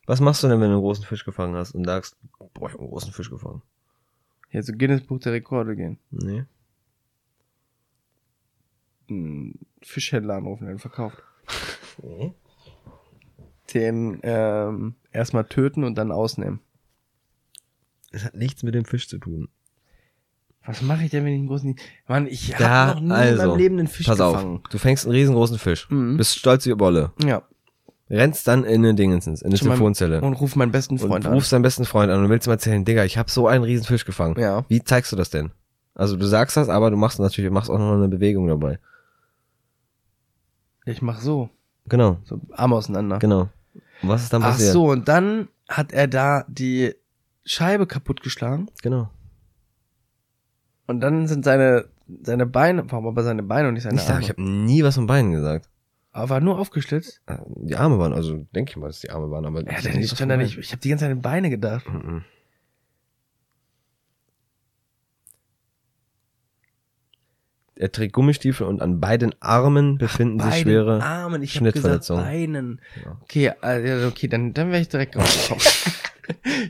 Was 0.10 0.22
machst 0.22 0.42
du 0.42 0.48
denn, 0.48 0.60
wenn 0.60 0.70
du 0.70 0.74
einen 0.78 0.82
großen 0.82 1.06
Fisch 1.06 1.24
gefangen 1.24 1.54
hast 1.56 1.76
und 1.76 1.86
sagst, 1.86 2.18
boah, 2.56 2.66
ich 2.68 2.74
hab 2.74 2.80
einen 2.80 2.90
großen 2.90 3.14
Fisch 3.14 3.30
gefangen? 3.30 3.62
Hier 4.50 4.64
zu 4.64 4.74
Guinness 4.74 5.04
Buch 5.04 5.20
der 5.20 5.34
Rekorde 5.34 5.76
gehen. 5.76 6.00
Nee. 6.10 6.46
Einen 9.08 9.60
Fischhändler 9.84 10.36
anrufen, 10.38 10.66
der 10.66 10.74
ihn 10.74 10.80
verkauft. 10.80 11.22
nee. 12.02 12.34
Den 13.72 14.20
ähm, 14.24 14.96
erstmal 15.12 15.46
töten 15.46 15.84
und 15.84 15.94
dann 15.94 16.12
ausnehmen. 16.12 16.60
Das 18.12 18.26
hat 18.26 18.34
nichts 18.34 18.64
mit 18.64 18.74
dem 18.74 18.86
Fisch 18.86 19.08
zu 19.08 19.20
tun. 19.20 19.48
Was 20.66 20.82
mache 20.82 21.04
ich 21.04 21.12
denn, 21.12 21.24
wenn 21.24 21.34
ich 21.34 21.40
einen 21.40 21.48
großen... 21.50 21.76
Mann, 22.08 22.26
ich 22.26 22.56
habe 22.56 22.64
Ja, 22.64 22.94
noch 22.96 23.00
nie 23.02 23.06
in 23.06 23.12
also, 23.12 23.48
meinem 23.48 23.58
Leben 23.60 23.78
einen 23.78 23.88
Fisch 23.88 24.08
Pass 24.08 24.18
gefangen. 24.18 24.58
auf, 24.58 24.70
du 24.72 24.78
fängst 24.80 25.06
einen 25.06 25.14
riesengroßen 25.16 25.60
Fisch, 25.60 25.88
Mhm. 25.92 26.18
bist 26.18 26.36
stolz 26.40 26.66
wie 26.66 26.74
Bolle, 26.74 27.14
Ja. 27.24 27.44
Rennst 28.10 28.48
dann 28.48 28.64
in 28.64 28.84
eine 28.84 28.96
Dingensens, 28.96 29.42
in 29.42 29.48
eine 29.52 29.58
Telefonzelle 29.60 30.22
Und 30.22 30.34
ruf 30.34 30.56
meinen 30.56 30.72
besten 30.72 30.94
und 30.96 31.00
Freund 31.08 31.26
an. 31.26 31.34
rufst 31.34 31.52
deinen 31.54 31.62
besten 31.62 31.86
Freund 31.86 32.12
an 32.12 32.24
und 32.24 32.30
willst 32.30 32.48
ihm 32.48 32.52
erzählen, 32.52 32.84
Digga, 32.86 33.04
ich 33.06 33.18
habe 33.18 33.30
so 33.30 33.48
einen 33.48 33.64
riesen 33.64 33.86
Fisch 33.86 34.06
gefangen. 34.06 34.40
Ja. 34.40 34.66
Wie 34.68 34.84
zeigst 34.84 35.12
du 35.12 35.16
das 35.16 35.30
denn? 35.30 35.52
Also 35.96 36.16
du 36.18 36.26
sagst 36.26 36.56
das, 36.58 36.70
aber 36.70 36.90
du 36.92 36.98
machst 36.98 37.20
natürlich, 37.20 37.52
machst 37.52 37.70
auch 37.70 37.78
noch 37.78 37.94
eine 37.94 38.08
Bewegung 38.08 38.48
dabei. 38.48 38.80
Ich 40.86 41.02
mach 41.02 41.20
so. 41.22 41.50
Genau, 41.88 42.18
So 42.24 42.40
Arme 42.52 42.76
auseinander. 42.76 43.20
genau. 43.20 43.50
Und 44.02 44.10
was 44.10 44.24
ist 44.24 44.34
dann 44.34 44.44
Ach 44.44 44.52
passiert? 44.52 44.74
so, 44.74 44.90
und 44.90 45.08
dann 45.08 45.48
hat 45.68 45.92
er 45.92 46.08
da 46.08 46.46
die 46.48 46.96
Scheibe 47.46 47.86
kaputtgeschlagen. 47.88 48.70
Genau. 48.82 49.10
Und 50.88 51.02
dann 51.02 51.28
sind 51.28 51.44
seine, 51.46 51.86
seine 52.24 52.46
Beine, 52.46 52.84
warum 52.90 53.08
aber 53.08 53.24
seine 53.24 53.44
Beine 53.44 53.68
und 53.68 53.74
nicht 53.76 53.84
seine 53.84 53.96
Ich 53.98 54.02
sag, 54.04 54.12
Arme? 54.16 54.24
ich 54.24 54.30
habe 54.30 54.42
nie 54.42 54.84
was 54.84 54.96
von 54.96 55.06
Beinen 55.08 55.32
gesagt. 55.32 55.70
Aber 56.12 56.40
nur 56.42 56.60
aufgeschlitzt. 56.60 57.22
Äh, 57.28 57.38
Die 57.56 57.76
Arme 57.76 58.00
waren, 58.00 58.14
also 58.14 58.46
denke 58.56 58.72
ich 58.72 58.78
mal, 58.78 58.88
dass 58.88 59.00
die 59.00 59.10
Arme 59.10 59.30
waren, 59.32 59.46
aber 59.46 59.64
Ja, 59.64 59.78
ich 59.78 59.84
dann 59.84 59.94
ich 60.00 60.12
was 60.12 60.18
stand 60.18 60.20
von 60.20 60.30
da 60.30 60.38
nicht. 60.38 60.58
Ich 60.58 60.72
habe 60.72 60.82
die 60.82 60.90
ganze 60.90 61.06
Zeit 61.06 61.12
an 61.12 61.22
Beine 61.22 61.50
gedacht. 61.50 61.88
Mhm. 61.88 62.24
Er 67.76 67.92
trägt 67.94 68.12
Gummistiefel 68.12 68.68
und 68.68 68.82
an 68.82 69.00
beiden 69.00 69.34
Armen 69.42 69.98
befinden 69.98 70.40
sich 70.42 70.50
Beiden 70.50 70.64
schwere 70.64 71.02
Armen, 71.02 71.42
ich 71.42 71.56
habe 71.56 71.72
gesagt 71.72 72.06
Schnittverletzungen. 72.06 72.26
Beinen. 72.26 72.82
Ja. 73.06 73.18
Okay, 73.22 73.52
also, 73.62 74.08
okay, 74.08 74.28
dann, 74.28 74.54
dann 74.54 74.72
wäre 74.72 74.82
ich 74.82 74.90
direkt 74.90 75.16
rausgekommen. 75.16 75.64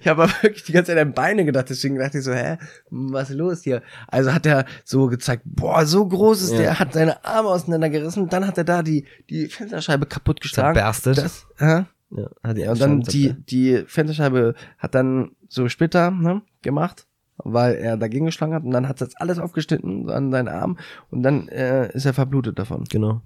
ich 0.02 0.08
habe 0.08 0.24
aber 0.24 0.32
wirklich 0.42 0.64
die 0.64 0.72
ganze 0.72 0.92
Zeit 0.94 1.02
an 1.02 1.14
Beine 1.14 1.46
gedacht, 1.46 1.70
deswegen 1.70 1.98
dachte 1.98 2.20
ich 2.20 2.24
so, 2.24 2.34
hä, 2.34 2.58
was 2.90 3.30
ist 3.30 3.36
los 3.36 3.64
hier? 3.64 3.82
Also 4.08 4.34
hat 4.34 4.46
er 4.46 4.66
so 4.84 5.08
gezeigt, 5.08 5.44
boah, 5.46 5.86
so 5.86 6.08
groß 6.08 6.42
ist 6.42 6.52
Ja. 6.54 6.58
der, 6.58 6.80
hat 6.80 6.94
seine 6.94 7.24
Arme 7.26 7.50
auseinandergerissen, 7.50 8.30
dann 8.30 8.48
hat 8.48 8.58
er 8.58 8.64
da 8.64 8.84
die, 8.84 9.06
die 9.30 9.48
Fensterscheibe 9.48 10.06
kaputtgeschlagen. 10.06 10.76
Zerberstet. 10.76 11.18
Das, 11.18 11.48
hä? 11.58 11.86
Ja, 12.12 12.28
hat 12.44 12.58
die 12.58 12.66
und 12.68 12.82
dann 12.82 13.02
die, 13.02 13.34
die 13.34 13.84
Fensterscheibe 13.86 14.56
hat 14.80 14.96
dann 14.96 15.32
so 15.48 15.70
Splitter 15.70 16.10
ne, 16.10 16.42
gemacht, 16.64 17.06
weil 17.38 17.76
er 17.76 17.98
dagegen 17.98 18.26
geschlagen 18.26 18.54
hat 18.54 18.64
und 18.64 18.72
dann 18.72 18.88
hat 18.88 19.00
das 19.02 19.16
alles 19.16 19.38
aufgeschnitten 19.38 20.08
so 20.08 20.14
an 20.14 20.32
seinen 20.32 20.48
Arm 20.48 20.80
und 21.12 21.22
dann 21.22 21.48
äh, 21.50 21.92
ist 21.94 22.06
er 22.06 22.14
verblutet 22.14 22.58
davon. 22.58 22.86
Genau. 22.86 23.22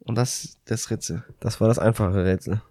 Und 0.00 0.14
das, 0.16 0.58
das 0.64 0.90
Ritze. 0.90 1.24
Das 1.40 1.60
war 1.60 1.68
das 1.68 1.78
einfache 1.78 2.24
Rätsel. 2.24 2.62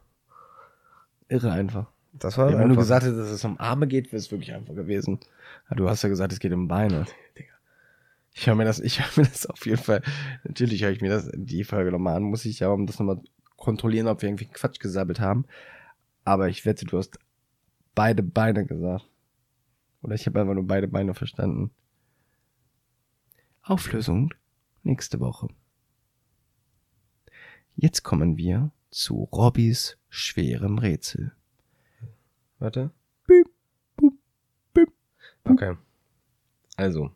Irre 1.29 1.51
einfach. 1.51 1.91
Das 2.13 2.37
war 2.37 2.51
Ja, 2.51 2.59
wenn 2.59 2.69
du 2.69 2.75
gesagt 2.75 3.05
hättest, 3.05 3.19
dass 3.19 3.29
es 3.29 3.45
um 3.45 3.59
Arme 3.59 3.87
geht, 3.87 4.07
wäre 4.07 4.17
es 4.17 4.31
wirklich 4.31 4.53
einfach 4.53 4.73
gewesen. 4.73 5.19
Aber 5.67 5.75
du 5.75 5.89
hast 5.89 6.01
ja 6.01 6.09
gesagt, 6.09 6.33
es 6.33 6.39
geht 6.39 6.53
um 6.53 6.67
Beine. 6.67 7.05
Ich 8.33 8.47
höre 8.47 8.55
mir 8.55 8.65
das, 8.65 8.79
ich 8.79 8.99
höre 8.99 9.23
mir 9.23 9.29
das 9.29 9.45
auf 9.45 9.65
jeden 9.65 9.81
Fall. 9.81 10.01
Natürlich 10.43 10.83
höre 10.83 10.91
ich 10.91 11.01
mir 11.01 11.09
das 11.09 11.29
die 11.33 11.63
Folge 11.63 11.91
nochmal 11.91 12.15
an, 12.15 12.23
muss 12.23 12.45
ich 12.45 12.59
ja, 12.59 12.69
um 12.69 12.85
das 12.85 12.99
nochmal 12.99 13.21
kontrollieren, 13.55 14.07
ob 14.07 14.21
wir 14.21 14.29
irgendwie 14.29 14.45
Quatsch 14.45 14.79
gesabbelt 14.79 15.19
haben. 15.19 15.45
Aber 16.23 16.47
ich 16.47 16.65
wette, 16.65 16.85
du 16.85 16.97
hast 16.97 17.19
beide 17.95 18.23
Beine 18.23 18.65
gesagt. 18.65 19.09
Oder 20.01 20.15
ich 20.15 20.25
habe 20.25 20.39
einfach 20.39 20.53
nur 20.53 20.67
beide 20.67 20.87
Beine 20.87 21.13
verstanden. 21.13 21.71
Auflösung 23.63 24.33
nächste 24.83 25.19
Woche. 25.19 25.47
Jetzt 27.75 28.03
kommen 28.03 28.37
wir 28.37 28.71
zu 28.89 29.23
Robbys 29.33 29.97
schwerem 30.17 30.77
Rätsel. 30.77 31.31
Warte. 32.59 32.91
Piep, 33.25 33.47
pup, 33.95 34.13
piep, 34.73 34.91
Okay. 35.43 35.77
Also. 36.75 37.11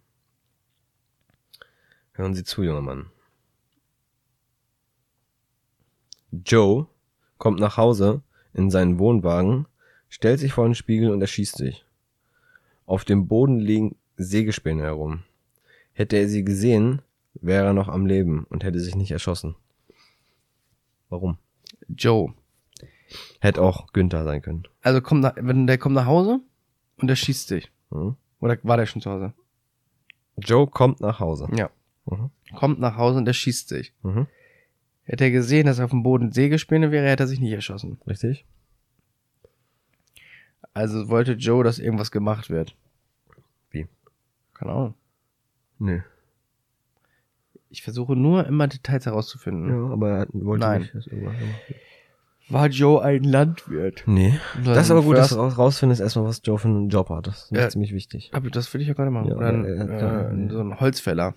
Hören 2.14 2.34
Sie 2.34 2.43
zu, 2.43 2.64
junger 2.64 2.82
Mann. 2.82 3.10
Joe 6.32 6.88
kommt 7.38 7.60
nach 7.60 7.78
Hause 7.78 8.22
in 8.54 8.70
seinen 8.70 8.99
Wohnwagen, 8.99 9.68
stellt 10.10 10.39
sich 10.39 10.54
vor 10.54 10.66
den 10.66 10.76
Spiegel 10.76 11.12
und 11.12 11.22
erschießt 11.22 11.58
sich. 11.58 11.86
Auf 12.86 13.06
dem 13.06 13.28
Boden 13.28 13.60
liegen 13.60 13.95
Sägespäne 14.18 14.84
herum. 14.84 15.24
Hätte 15.93 16.18
er 16.18 16.28
sie 16.28 16.43
gesehen, 16.43 17.02
wäre 17.34 17.68
er 17.68 17.74
noch 17.74 17.88
am 17.88 18.06
Leben 18.06 18.45
und 18.49 18.64
hätte 18.64 18.80
sich 18.80 18.95
nicht 18.95 19.12
erschossen. 19.12 19.56
Warum? 21.10 21.38
Joe. 21.89 22.34
Hätte 23.39 23.62
auch 23.62 23.91
Günther 23.93 24.24
sein 24.24 24.41
können. 24.41 24.64
Also 24.82 25.01
kommt 25.01 25.22
nach, 25.22 25.36
wenn 25.38 25.68
der 25.68 25.78
kommt 25.78 25.95
nach 25.95 26.05
Hause 26.05 26.39
und 26.97 27.07
der 27.07 27.16
schießt 27.16 27.47
sich. 27.47 27.72
Hm? 27.89 28.16
Oder 28.39 28.57
war 28.64 28.78
der 28.78 28.86
schon 28.86 29.01
zu 29.01 29.12
Hause? 29.12 29.34
Joe 30.38 30.68
kommt 30.68 31.01
nach 31.01 31.20
Hause. 31.20 31.47
Ja. 31.55 31.70
Mhm. 32.05 32.32
Kommt 32.55 32.80
nach 32.80 32.97
Hause 32.97 33.20
und 33.20 33.26
der 33.26 33.34
schießt 33.34 33.70
sich. 33.70 33.93
Mhm. 34.03 34.28
Hätte 35.03 35.26
er 35.26 35.32
gesehen, 35.32 35.66
dass 35.66 35.80
auf 35.80 35.89
dem 35.89 36.03
Boden 36.03 36.32
Sägespäne 36.32 36.91
wäre, 36.91 37.07
hätte 37.07 37.24
er 37.24 37.28
sich 37.28 37.39
nicht 37.39 37.53
erschossen. 37.53 37.99
Richtig? 38.07 38.45
Also 40.74 41.09
wollte 41.09 41.34
Joe, 41.34 41.64
dass 41.64 41.80
irgendwas 41.80 42.12
gemacht 42.12 42.49
wird. 42.49 42.76
Wie? 43.72 43.88
Keine 44.53 44.72
Ahnung. 44.72 44.93
Nö. 45.80 46.01
Ich 47.70 47.84
versuche 47.84 48.16
nur 48.16 48.45
immer 48.45 48.68
Details 48.68 49.05
herauszufinden. 49.05 49.70
Ja, 49.70 49.93
aber 49.93 50.09
er 50.09 50.28
wollte 50.32 50.66
Nein. 50.66 50.82
nicht, 50.82 50.95
dass 50.95 51.07
irgendwas 51.07 51.38
gemacht 51.38 51.70
wird. 51.70 51.80
War 52.50 52.68
Joe 52.68 53.02
ein 53.02 53.24
Landwirt? 53.24 54.04
Nee. 54.08 54.38
Das 54.64 54.86
ist 54.86 54.92
aber 54.92 55.04
gut, 55.04 55.16
dass 55.18 55.30
du 55.30 55.36
raus- 55.36 55.58
rausfindest 55.58 56.02
erstmal, 56.02 56.26
was 56.26 56.42
Joe 56.44 56.58
für 56.60 56.68
einen 56.68 56.89
Job 56.89 57.10
hat. 57.10 57.28
Das 57.28 57.44
ist 57.44 57.52
Ja. 57.52 57.70
ziemlich 57.70 57.94
wichtig. 57.94 58.30
Aber 58.34 58.50
das 58.50 58.74
will 58.74 58.82
ich 58.82 58.88
ja 58.88 58.94
gerade 58.94 59.10
machen. 59.12 59.30
Ja, 59.30 59.36
Oder 59.38 59.48
ein, 59.50 59.80
hat 59.80 59.89
äh, 59.89 60.50
so 60.52 60.60
ein 60.60 60.80
Holzfäller. 60.80 61.28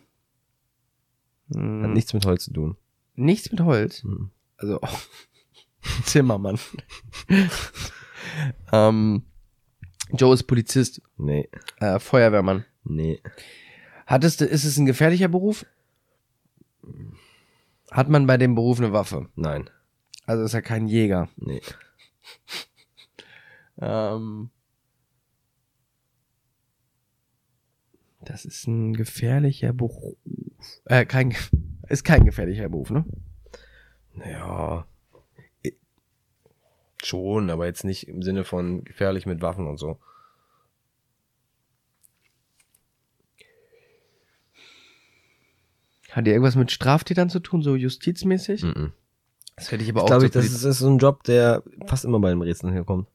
Hat 1.50 1.56
Hm, 1.56 1.92
nichts 1.92 2.12
mit 2.14 2.26
Holz 2.26 2.44
zu 2.44 2.52
tun. 2.52 2.76
nichts 3.14 3.50
mit 3.52 3.60
Holz. 3.60 4.02
Mhm. 4.02 4.30
Also 4.56 4.80
Zimmermann. 6.04 6.58
ähm, 8.72 9.22
Joe 10.12 10.34
ist 10.34 10.44
Polizist, 10.44 11.00
Nee. 11.16 11.48
äh, 11.80 11.98
Feuerwehrmann. 11.98 12.64
Nee. 12.84 13.20
Hattest 14.06 14.40
du, 14.40 14.44
ist 14.46 14.64
es 14.64 14.76
ein 14.78 14.86
gefährlicher 14.86 15.28
Beruf? 15.28 15.64
Hat 17.90 18.08
man 18.08 18.26
bei 18.26 18.36
dem 18.36 18.54
Beruf 18.54 18.78
eine 18.78 18.92
Waffe? 18.92 19.28
Nein. 19.36 19.70
Also 20.26 20.44
ist 20.44 20.54
er 20.54 20.62
kein 20.62 20.86
Jäger. 20.86 21.28
Nee. 21.36 21.60
Ähm, 23.76 24.50
das 28.20 28.44
ist 28.44 28.68
ein 28.68 28.94
gefährlicher 28.94 29.72
Beruf. 29.72 30.16
Äh, 30.84 31.04
kein, 31.06 31.34
ist 31.88 32.04
kein 32.04 32.24
gefährlicher 32.24 32.68
Beruf, 32.68 32.90
ne? 32.90 33.04
Naja. 34.14 34.86
Schon, 37.02 37.50
aber 37.50 37.66
jetzt 37.66 37.84
nicht 37.84 38.08
im 38.08 38.22
Sinne 38.22 38.44
von 38.44 38.84
gefährlich 38.84 39.26
mit 39.26 39.42
Waffen 39.42 39.66
und 39.66 39.76
so. 39.76 39.98
Hat 46.12 46.26
die 46.26 46.30
irgendwas 46.30 46.54
mit 46.56 46.70
Straftätern 46.70 47.28
zu 47.28 47.40
tun, 47.40 47.60
so 47.60 47.74
justizmäßig? 47.74 48.62
Mhm. 48.62 48.92
Das 49.56 49.70
hätte 49.70 49.84
ich 49.84 49.90
aber 49.90 50.00
Ich 50.00 50.04
auch 50.04 50.06
glaube, 50.08 50.20
so 50.22 50.26
ich, 50.26 50.32
das 50.32 50.44
ist, 50.46 50.64
ist 50.64 50.78
so 50.78 50.88
ein 50.88 50.98
Job, 50.98 51.22
der 51.24 51.62
fast 51.86 52.04
immer 52.04 52.18
bei 52.20 52.30
den 52.30 52.42
Rätseln 52.42 52.72
herkommt. 52.72 53.08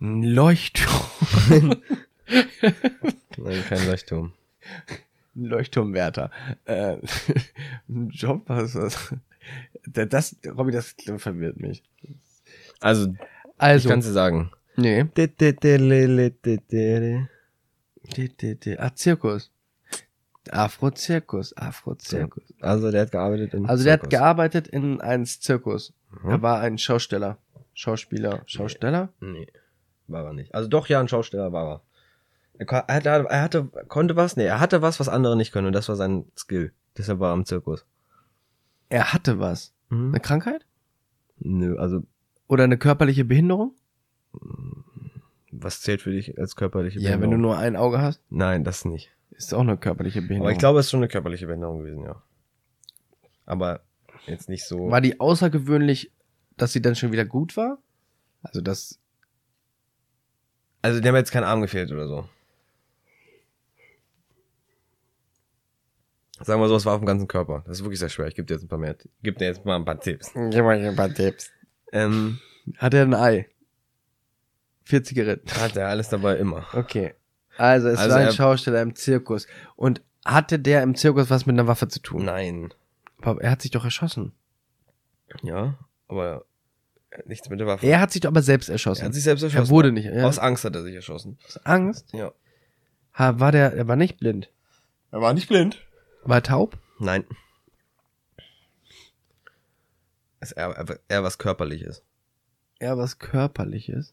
ein 0.00 0.22
Leuchtturm. 0.22 1.06
Nein, 3.38 3.64
kein 3.68 3.86
Leuchtturm. 3.86 4.32
Ein 5.36 5.44
Leuchtturmwärter. 5.44 6.30
Äh, 6.64 6.96
ein 7.88 8.10
Job, 8.10 8.42
was 8.46 8.74
ist 8.74 8.76
das? 8.76 9.14
Da- 9.86 10.04
Das, 10.06 10.36
Robby, 10.46 10.72
das 10.72 10.94
verwirrt 11.16 11.58
mich. 11.60 11.82
Also, 12.80 13.10
ich 13.12 13.18
Also, 13.56 13.88
kann 13.88 14.00
dir 14.00 14.12
sagen. 14.12 14.50
nee. 14.76 15.04
Ah, 18.78 18.94
Zirkus. 18.94 19.50
Afro-Zirkus, 20.50 21.56
Afro-Zirkus. 21.56 22.44
Also, 22.60 22.90
der 22.90 23.02
hat 23.02 23.12
gearbeitet 23.12 23.54
in 23.54 23.66
Also 23.66 23.84
der 23.84 23.94
hat 23.94 24.00
Zirkus. 24.02 24.18
gearbeitet 24.18 24.68
in 24.68 25.00
einem 25.00 25.24
Zirkus. 25.26 25.92
Mhm. 26.22 26.30
Er 26.30 26.42
war 26.42 26.60
ein 26.60 26.78
Schausteller. 26.78 27.38
Schauspieler. 27.72 28.42
Schausteller? 28.46 29.08
Nee, 29.20 29.48
war 30.06 30.24
er 30.24 30.32
nicht. 30.32 30.54
Also 30.54 30.68
doch, 30.68 30.86
ja, 30.88 31.00
ein 31.00 31.08
Schausteller 31.08 31.52
war 31.52 31.82
er. 32.58 32.66
Er, 32.66 32.84
hatte, 32.94 33.08
er 33.28 33.42
hatte, 33.42 33.64
konnte 33.88 34.14
was? 34.14 34.36
Nee, 34.36 34.44
er 34.46 34.60
hatte 34.60 34.80
was, 34.80 35.00
was 35.00 35.08
andere 35.08 35.36
nicht 35.36 35.50
können 35.52 35.66
und 35.66 35.72
das 35.72 35.88
war 35.88 35.96
sein 35.96 36.24
Skill. 36.36 36.72
Deshalb 36.96 37.18
war 37.18 37.30
er 37.30 37.34
am 37.34 37.44
Zirkus. 37.46 37.84
Er 38.90 39.12
hatte 39.12 39.40
was. 39.40 39.72
Eine 39.90 40.20
Krankheit? 40.20 40.64
Nö, 41.38 41.76
also 41.78 42.02
Oder 42.46 42.64
eine 42.64 42.78
körperliche 42.78 43.24
Behinderung? 43.24 43.74
was 45.50 45.80
zählt 45.80 46.02
für 46.02 46.10
dich 46.10 46.38
als 46.38 46.56
körperliche 46.56 46.98
Ja, 47.00 47.20
wenn 47.20 47.30
du 47.30 47.36
nur 47.38 47.56
ein 47.58 47.76
Auge 47.76 48.00
hast, 48.00 48.20
Nein, 48.30 48.64
das 48.64 48.84
nicht. 48.84 49.10
Ist 49.36 49.52
auch 49.54 49.60
eine 49.60 49.76
körperliche 49.76 50.20
Behinderung. 50.20 50.46
Aber 50.46 50.52
ich 50.52 50.58
glaube, 50.58 50.78
es 50.80 50.86
ist 50.86 50.90
schon 50.90 51.00
eine 51.00 51.08
körperliche 51.08 51.46
Behinderung 51.46 51.80
gewesen, 51.80 52.04
ja. 52.04 52.22
Aber 53.46 53.80
jetzt 54.26 54.48
nicht 54.48 54.64
so. 54.64 54.90
War 54.90 55.00
die 55.00 55.20
außergewöhnlich, 55.20 56.12
dass 56.56 56.72
sie 56.72 56.80
dann 56.82 56.94
schon 56.94 57.12
wieder 57.12 57.24
gut 57.24 57.56
war? 57.56 57.78
Also 58.42 58.60
das. 58.60 58.98
Also, 60.82 61.00
der 61.00 61.12
hat 61.12 61.18
jetzt 61.18 61.32
keinen 61.32 61.44
Arm 61.44 61.62
gefehlt 61.62 61.90
oder 61.90 62.06
so. 62.06 62.28
Sagen 66.40 66.60
wir 66.60 66.68
so, 66.68 66.76
es 66.76 66.84
war 66.84 66.94
auf 66.94 67.00
dem 67.00 67.06
ganzen 67.06 67.28
Körper. 67.28 67.62
Das 67.66 67.78
ist 67.78 67.84
wirklich 67.84 68.00
sehr 68.00 68.08
schwer. 68.08 68.26
Ich 68.26 68.34
gebe 68.34 68.44
dir 68.46 68.54
jetzt 68.54 68.64
ein 68.64 68.68
paar 68.68 68.78
mehr. 68.78 68.96
Gib 69.22 69.38
dir 69.38 69.46
jetzt 69.46 69.64
mal 69.64 69.76
ein 69.76 69.84
paar 69.84 70.00
Tipps. 70.00 70.32
Gib 70.34 70.62
mal 70.64 70.78
ein 70.78 70.96
paar 70.96 71.12
Tipps. 71.12 71.50
Ähm, 71.92 72.38
Hat 72.76 72.92
er 72.92 73.02
ein 73.02 73.14
Ei? 73.14 73.48
Vier 74.82 75.02
Zigaretten. 75.02 75.48
hat 75.52 75.76
er 75.76 75.88
alles 75.88 76.08
dabei 76.10 76.36
immer. 76.36 76.66
Okay. 76.74 77.14
Also 77.56 77.88
es 77.88 77.98
Also 77.98 78.10
war 78.14 78.20
ein 78.20 78.26
er- 78.26 78.32
Schausteller 78.32 78.82
im 78.82 78.94
Zirkus. 78.94 79.46
Und 79.76 80.02
hatte 80.24 80.58
der 80.58 80.82
im 80.82 80.94
Zirkus 80.94 81.30
was 81.30 81.46
mit 81.46 81.54
einer 81.54 81.66
Waffe 81.66 81.88
zu 81.88 82.00
tun? 82.00 82.24
Nein. 82.24 82.72
Aber 83.22 83.40
er 83.42 83.50
hat 83.50 83.62
sich 83.62 83.70
doch 83.70 83.84
erschossen. 83.84 84.32
Ja, 85.42 85.78
aber 86.08 86.44
er 87.10 87.18
hat 87.18 87.26
nichts 87.26 87.48
mit 87.48 87.60
der 87.60 87.66
Waffe. 87.66 87.86
Er 87.86 88.00
hat 88.00 88.10
sich 88.12 88.20
doch 88.22 88.28
aber 88.28 88.42
selbst 88.42 88.68
Er 88.68 88.74
erschossen. 88.74 89.04
hat 89.04 89.14
sich 89.14 89.24
selbst 89.24 89.42
erschossen. 89.42 89.66
Er 89.66 89.70
wurde 89.70 89.92
nicht. 89.92 90.06
Er, 90.06 90.26
Aus 90.26 90.38
Angst 90.38 90.64
hat 90.64 90.74
er 90.76 90.82
sich 90.82 90.94
erschossen. 90.94 91.38
aus 91.46 91.58
Angst? 91.64 92.12
Ja. 92.12 92.32
Ha, 93.14 93.38
war 93.38 93.52
der, 93.52 93.72
er 93.74 93.86
war 93.88 93.96
nicht 93.96 94.18
blind. 94.18 94.50
Er 95.12 95.20
war 95.20 95.32
nicht 95.34 95.48
blind. 95.48 95.78
War 96.24 96.38
er 96.38 96.42
taub? 96.42 96.76
Nein. 96.98 97.24
Es 100.40 100.50
ist 100.50 100.56
eher, 100.58 100.98
eher 101.08 101.22
was 101.22 101.38
Körperliches. 101.38 102.02
Ja, 102.80 102.98
was 102.98 103.18
körperliches. 103.18 104.12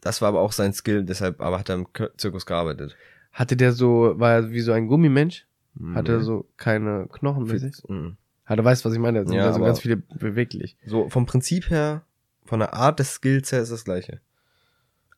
Das 0.00 0.22
war 0.22 0.28
aber 0.28 0.40
auch 0.40 0.52
sein 0.52 0.72
Skill, 0.72 1.04
deshalb 1.04 1.40
aber 1.40 1.58
hat 1.58 1.68
er 1.68 1.74
im 1.76 1.86
Zirkus 2.16 2.46
gearbeitet. 2.46 2.96
Hatte 3.32 3.56
der 3.56 3.72
so, 3.72 4.14
war 4.18 4.32
er 4.32 4.50
wie 4.50 4.60
so 4.60 4.72
ein 4.72 4.86
Gummimensch? 4.86 5.46
Hatte 5.94 6.18
Mhm. 6.18 6.22
so 6.22 6.48
keine 6.56 7.06
Knochen 7.12 7.44
mäßig? 7.44 7.76
Fit- 7.76 7.88
mhm. 7.90 8.16
Ja, 8.48 8.56
du 8.56 8.64
weißt, 8.64 8.84
was 8.84 8.92
ich 8.92 8.98
meine. 8.98 9.24
Sind 9.24 9.36
Ja, 9.36 9.50
aber- 9.50 9.66
ganz 9.66 9.80
viele 9.80 9.96
beweglich. 9.96 10.76
So 10.84 11.08
vom 11.08 11.26
Prinzip 11.26 11.70
her, 11.70 12.02
von 12.44 12.58
der 12.60 12.74
Art 12.74 12.98
des 12.98 13.12
Skills 13.14 13.52
her 13.52 13.60
ist 13.60 13.70
das 13.70 13.84
gleiche. 13.84 14.20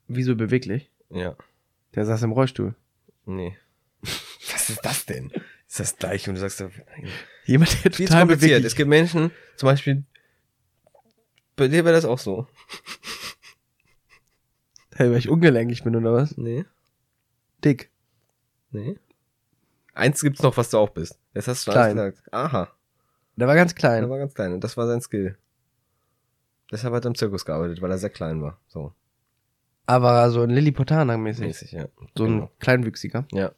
Wieso 0.09 0.37
beweglich? 0.37 0.91
Ja. 1.09 1.37
Der 1.95 2.05
saß 2.05 2.23
im 2.25 2.33
Rollstuhl. 2.33 2.75
Nee. 3.25 3.57
Was 4.53 4.69
ist 4.69 4.85
das 4.85 5.07
denn? 5.07 5.31
Ist 5.67 5.81
das 5.81 5.97
gleiche 5.97 6.29
und 6.31 6.35
du 6.35 6.41
sagst, 6.41 6.61
nein. 6.61 7.09
Jemand, 7.47 7.73
der 7.85 7.93
total 7.93 8.19
kompliziert. 8.21 8.41
beweglich 8.51 8.67
Es 8.67 8.75
gibt 8.77 8.91
Menschen, 8.91 9.31
zum 9.57 9.69
Beispiel, 9.69 10.03
bei 11.57 11.69
dir 11.69 11.85
wäre 11.85 11.95
das 11.95 12.05
auch 12.05 12.19
so. 12.19 12.47
Hey, 14.95 15.11
weil 15.11 15.19
ich 15.19 15.29
ungelenkig 15.29 15.85
bin 15.85 15.97
oder 15.97 16.13
was? 16.13 16.37
Nee. 16.37 16.65
Dick. 17.65 17.91
Nee. 18.71 18.99
Eins 19.95 20.21
gibt's 20.23 20.43
noch, 20.43 20.57
was 20.57 20.71
du 20.71 20.79
auch 20.79 20.91
bist. 20.91 21.19
Das 21.35 21.49
hast 21.49 21.67
du 21.67 21.71
Klein. 21.73 21.99
alles 21.99 22.17
gesagt. 22.17 22.33
Aha. 22.35 22.69
Der 23.37 23.49
war 23.49 23.55
ganz 23.55 23.75
klein. 23.75 24.09
war 24.09 24.19
ganz 24.19 24.35
klein 24.35 24.53
und 24.53 24.63
das 24.65 24.77
war 24.77 24.87
sein 24.87 25.01
Skill. 25.01 25.37
Deshalb 26.71 26.95
hat 26.95 27.05
er 27.05 27.09
im 27.09 27.15
Zirkus 27.15 27.45
gearbeitet, 27.45 27.83
weil 27.83 27.91
er 27.91 27.99
sehr 27.99 28.11
klein 28.11 28.43
war. 28.43 28.59
So. 28.69 28.93
Aber 29.87 30.31
so 30.31 30.43
ein 30.43 30.51
Lilliputaner-mäßig. 30.51 31.41
Mäßig, 31.47 31.73
ja. 31.73 31.89
So 32.17 32.25
ein 32.25 32.33
Genau. 32.33 32.51
Kleinwüchsiger. 32.61 33.27
Ja. 33.33 33.53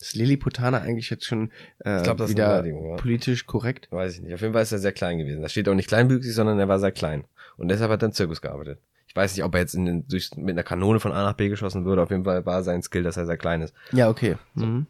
Ist 0.00 0.14
Lilliputaner 0.14 0.82
eigentlich 0.82 1.08
jetzt 1.10 1.24
schon 1.24 1.50
äh, 1.84 1.98
Ich 1.98 2.02
glaub, 2.02 2.16
das 2.18 2.30
wieder 2.30 2.64
ja. 2.66 2.96
politisch 2.96 3.46
korrekt? 3.46 3.88
Weiß 3.90 4.14
ich 4.14 4.20
nicht. 4.22 4.34
Auf 4.34 4.40
jeden 4.40 4.52
Fall 4.52 4.62
ist 4.62 4.72
er 4.72 4.78
sehr 4.78 4.92
klein 4.92 5.18
gewesen. 5.18 5.42
Da 5.42 5.48
steht 5.48 5.68
auch 5.68 5.74
nicht 5.74 5.88
kleinwüchsig, 5.88 6.34
sondern 6.34 6.58
er 6.58 6.68
war 6.68 6.78
sehr 6.80 6.92
klein. 6.92 7.24
Und 7.56 7.68
deshalb 7.68 7.90
hat 7.90 8.02
er 8.02 8.06
im 8.06 8.12
Zirkus 8.12 8.42
gearbeitet. 8.42 8.80
Weiß 9.16 9.34
nicht, 9.34 9.44
ob 9.44 9.54
er 9.54 9.60
jetzt 9.60 9.74
in 9.74 9.86
den, 9.86 10.08
durch, 10.08 10.30
mit 10.36 10.50
einer 10.50 10.62
Kanone 10.62 11.00
von 11.00 11.10
A 11.10 11.24
nach 11.24 11.32
B 11.32 11.48
geschossen 11.48 11.86
würde. 11.86 12.02
Auf 12.02 12.10
jeden 12.10 12.24
Fall 12.24 12.44
war 12.44 12.62
sein 12.62 12.82
Skill, 12.82 13.02
dass 13.02 13.16
er 13.16 13.24
sehr 13.24 13.38
klein 13.38 13.62
ist. 13.62 13.72
Ja, 13.92 14.10
okay. 14.10 14.36
Mhm. 14.54 14.86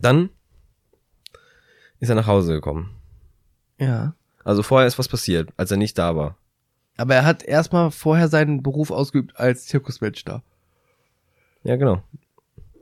Dann 0.00 0.30
ist 2.00 2.08
er 2.08 2.14
nach 2.14 2.26
Hause 2.26 2.54
gekommen. 2.54 2.96
Ja. 3.78 4.14
Also 4.42 4.62
vorher 4.62 4.86
ist 4.86 4.98
was 4.98 5.08
passiert, 5.08 5.50
als 5.58 5.70
er 5.70 5.76
nicht 5.76 5.98
da 5.98 6.16
war. 6.16 6.36
Aber 6.96 7.14
er 7.14 7.26
hat 7.26 7.42
erstmal 7.42 7.90
vorher 7.90 8.28
seinen 8.28 8.62
Beruf 8.62 8.90
ausgeübt 8.90 9.38
als 9.38 9.66
Zirkusmensch 9.66 10.24
da. 10.24 10.42
Ja, 11.62 11.76
genau. 11.76 12.02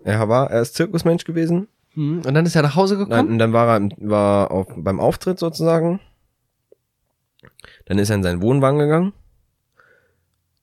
Er 0.04 0.28
war, 0.28 0.52
er 0.52 0.62
ist 0.62 0.74
Zirkusmensch 0.74 1.24
gewesen. 1.24 1.66
Mhm. 1.94 2.22
Und 2.24 2.34
dann 2.34 2.46
ist 2.46 2.54
er 2.54 2.62
nach 2.62 2.76
Hause 2.76 2.96
gekommen? 2.96 3.28
und 3.28 3.38
dann 3.38 3.52
war 3.52 3.76
er 3.76 3.88
war 3.98 4.52
auf, 4.52 4.68
beim 4.76 5.00
Auftritt 5.00 5.40
sozusagen. 5.40 5.98
Dann 7.86 7.98
ist 7.98 8.10
er 8.10 8.16
in 8.16 8.22
seinen 8.22 8.40
Wohnwagen 8.40 8.78
gegangen. 8.78 9.12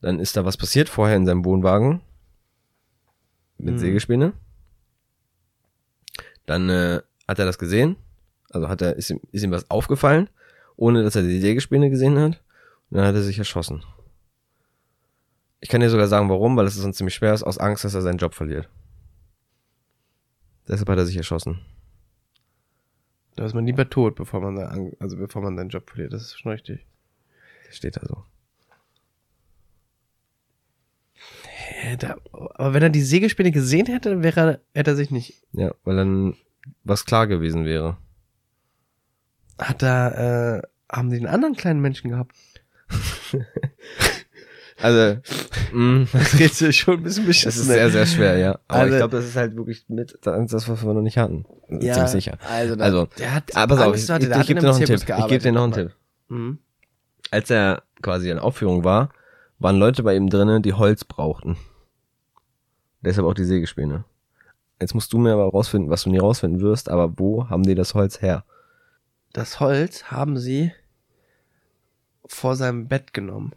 Dann 0.02 0.20
ist 0.20 0.38
da 0.38 0.46
was 0.46 0.58
passiert 0.58 0.90
vorher 0.90 1.18
in 1.18 1.26
seinem 1.26 1.44
Wohnwagen. 1.46 2.02
Mit 3.58 3.76
Mhm. 3.76 3.80
Sägespäne. 3.80 4.34
Dann 6.46 6.70
äh, 6.70 7.02
hat 7.28 7.40
er 7.40 7.46
das 7.46 7.60
gesehen. 7.60 7.98
Also 8.52 8.70
hat 8.70 8.82
er, 8.82 8.96
ist 8.96 9.10
ihm, 9.10 9.20
ist 9.32 9.44
ihm 9.44 9.52
was 9.52 9.70
aufgefallen, 9.70 10.30
ohne 10.76 11.04
dass 11.04 11.16
er 11.16 11.22
die 11.24 11.40
Sägespäne 11.40 11.90
gesehen 11.90 12.18
hat. 12.18 12.42
Und 12.90 12.98
dann 12.98 13.06
hat 13.06 13.16
er 13.16 13.22
sich 13.22 13.38
erschossen. 13.38 13.84
Ich 15.60 15.70
kann 15.70 15.82
dir 15.82 15.90
sogar 15.90 16.08
sagen, 16.08 16.30
warum, 16.30 16.56
weil 16.56 16.66
es 16.66 16.76
sonst 16.76 16.98
ziemlich 16.98 17.14
schwer 17.16 17.34
ist, 17.34 17.44
aus 17.44 17.58
Angst, 17.58 17.84
dass 17.84 17.94
er 17.94 18.02
seinen 18.02 18.18
Job 18.18 18.34
verliert. 18.34 18.70
Deshalb 20.68 20.88
hat 20.90 20.98
er 20.98 21.06
sich 21.06 21.18
erschossen. 21.18 21.60
Da 23.36 23.46
ist 23.46 23.54
man 23.54 23.66
lieber 23.66 23.90
tot, 23.90 24.16
bevor 24.16 24.40
man, 24.40 24.56
sein, 24.58 24.96
also 25.00 25.18
bevor 25.18 25.42
man 25.42 25.58
seinen 25.58 25.70
Job 25.70 25.90
verliert. 25.90 26.14
Das 26.14 26.22
ist 26.22 26.40
schon 26.40 26.52
richtig. 26.54 26.86
Das 27.68 27.76
steht 27.78 27.98
da 27.98 28.02
so. 28.08 28.24
Da, 32.00 32.16
aber 32.56 32.74
wenn 32.74 32.84
er 32.84 32.90
die 32.90 33.02
Sägespäne 33.02 33.52
gesehen 33.52 33.86
hätte, 33.88 34.10
dann 34.10 34.24
wäre 34.24 34.40
er, 34.40 34.60
hätte 34.74 34.92
er 34.92 34.96
sich 34.96 35.12
nicht. 35.12 35.42
Ja, 35.54 35.72
weil 35.84 35.96
dann 35.98 36.36
was 36.84 37.06
klar 37.06 37.28
gewesen 37.28 37.66
wäre. 37.66 37.98
hat 39.58 39.82
da, 39.82 40.58
äh, 40.58 40.62
haben 40.92 41.10
die 41.10 41.18
einen 41.18 41.28
anderen 41.28 41.56
kleinen 41.56 41.82
Menschen 41.82 42.10
gehabt? 42.12 42.36
Also, 44.82 45.20
mh, 45.74 46.08
Das 46.14 46.40
Rätsel 46.40 46.70
ist 46.70 46.78
schon 46.78 46.94
ein 46.96 47.04
bisschen 47.04 47.24
das 47.26 47.28
beschissen. 47.28 47.62
ist 47.64 47.68
sehr, 47.68 47.90
sehr 47.90 48.06
schwer, 48.06 48.38
ja. 48.38 48.60
Aber 48.70 48.80
Also- 48.80 48.94
ich 48.94 48.98
glaube, 49.00 49.18
das 49.18 49.26
ist 49.26 49.36
halt 49.36 49.56
wirklich 49.58 49.84
mit 49.90 50.18
das, 50.22 50.70
was 50.70 50.86
wir 50.86 50.94
noch 50.94 51.02
nicht 51.02 51.18
hatten. 51.18 51.46
ja, 51.70 51.94
Ziemlich 51.96 52.12
sicher. 52.12 52.38
Also, 52.50 52.78
da- 52.78 52.86
Also, 52.86 53.06
der 53.18 53.34
hat 53.36 53.56
Aber 53.58 53.78
Angst, 53.82 54.06
ich, 54.06 54.10
hatte, 54.10 54.28
ich, 54.28 54.32
ich 54.32 54.38
in 54.38 54.46
gebe 54.48 54.60
dir 54.62 54.68
noch 54.68 54.76
einen 54.78 54.86
Tipp. 54.86 54.96
Ich 54.96 55.28
gebe 55.28 55.44
dir 55.44 55.52
noch 55.52 55.64
einen 55.66 55.74
Tipp. 55.74 55.92
Mhm. 56.30 56.60
Als 57.30 57.50
er 57.50 57.84
quasi 58.02 58.30
in 58.30 58.40
Aufführung 58.40 58.86
war, 58.86 59.10
waren 59.60 59.78
Leute 59.78 60.04
bei 60.04 60.16
ihm 60.16 60.30
drinnen, 60.30 60.62
die 60.62 60.74
Holz 60.74 61.06
brauchten. 61.06 61.58
Deshalb 63.02 63.28
auch 63.28 63.34
die 63.34 63.46
Sägespäne. 63.46 64.04
Jetzt 64.82 64.94
musst 64.94 65.12
du 65.14 65.18
mir 65.18 65.34
aber 65.34 65.50
rausfinden, 65.50 65.90
was 65.90 66.04
du 66.04 66.10
nie 66.10 66.20
rausfinden 66.20 66.62
wirst, 66.62 66.90
aber 66.90 67.18
wo 67.18 67.50
haben 67.50 67.64
die 67.64 67.76
das 67.76 67.94
Holz 67.96 68.22
her? 68.22 68.46
Das 69.34 69.60
Holz 69.60 70.06
haben 70.06 70.38
sie 70.38 70.72
vor 72.26 72.56
seinem 72.56 72.88
Bett 72.88 73.14
genommen. 73.14 73.54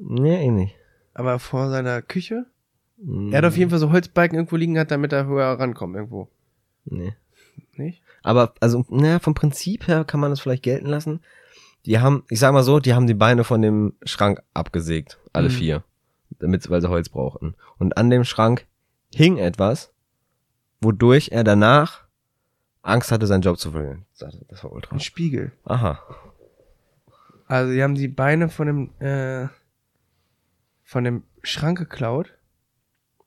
Nee, 0.00 0.44
eh 0.46 0.50
nicht. 0.50 0.74
Aber 1.12 1.38
vor 1.38 1.70
seiner 1.70 2.02
Küche? 2.02 2.46
Mm, 2.96 3.32
Er 3.32 3.38
hat 3.38 3.44
auf 3.44 3.56
jeden 3.56 3.70
Fall 3.70 3.78
so 3.78 3.92
Holzbalken 3.92 4.36
irgendwo 4.36 4.56
liegen 4.56 4.78
hat, 4.78 4.90
damit 4.90 5.12
er 5.12 5.26
höher 5.26 5.58
rankommt 5.58 5.94
irgendwo. 5.94 6.28
Nee. 6.84 7.14
Nicht? 7.76 8.02
Aber, 8.22 8.54
also, 8.60 8.84
naja, 8.88 9.18
vom 9.20 9.34
Prinzip 9.34 9.86
her 9.86 10.04
kann 10.04 10.20
man 10.20 10.30
das 10.30 10.40
vielleicht 10.40 10.62
gelten 10.64 10.86
lassen. 10.86 11.20
Die 11.86 11.98
haben, 12.00 12.24
ich 12.30 12.38
sag 12.38 12.52
mal 12.52 12.62
so, 12.62 12.80
die 12.80 12.94
haben 12.94 13.06
die 13.06 13.14
Beine 13.14 13.44
von 13.44 13.60
dem 13.62 13.94
Schrank 14.04 14.42
abgesägt. 14.54 15.18
Alle 15.32 15.48
Mhm. 15.48 15.52
vier. 15.52 15.84
Damit, 16.38 16.68
weil 16.70 16.80
sie 16.80 16.88
Holz 16.88 17.08
brauchten. 17.08 17.54
Und 17.78 17.96
an 17.96 18.10
dem 18.10 18.24
Schrank 18.24 18.66
hing 19.14 19.36
etwas, 19.38 19.92
wodurch 20.80 21.28
er 21.30 21.44
danach 21.44 22.04
Angst 22.82 23.12
hatte, 23.12 23.26
seinen 23.26 23.42
Job 23.42 23.58
zu 23.58 23.70
verlieren. 23.70 24.04
Das 24.18 24.64
war 24.64 24.72
ultra. 24.72 24.92
Ein 24.96 25.00
Spiegel. 25.00 25.52
Aha. 25.64 26.00
Also 27.46 27.72
die 27.72 27.82
haben 27.82 27.94
die 27.94 28.08
Beine 28.08 28.48
von 28.48 28.66
dem 28.66 29.00
äh, 29.00 29.48
von 30.82 31.04
dem 31.04 31.24
Schrank 31.42 31.78
geklaut. 31.78 32.32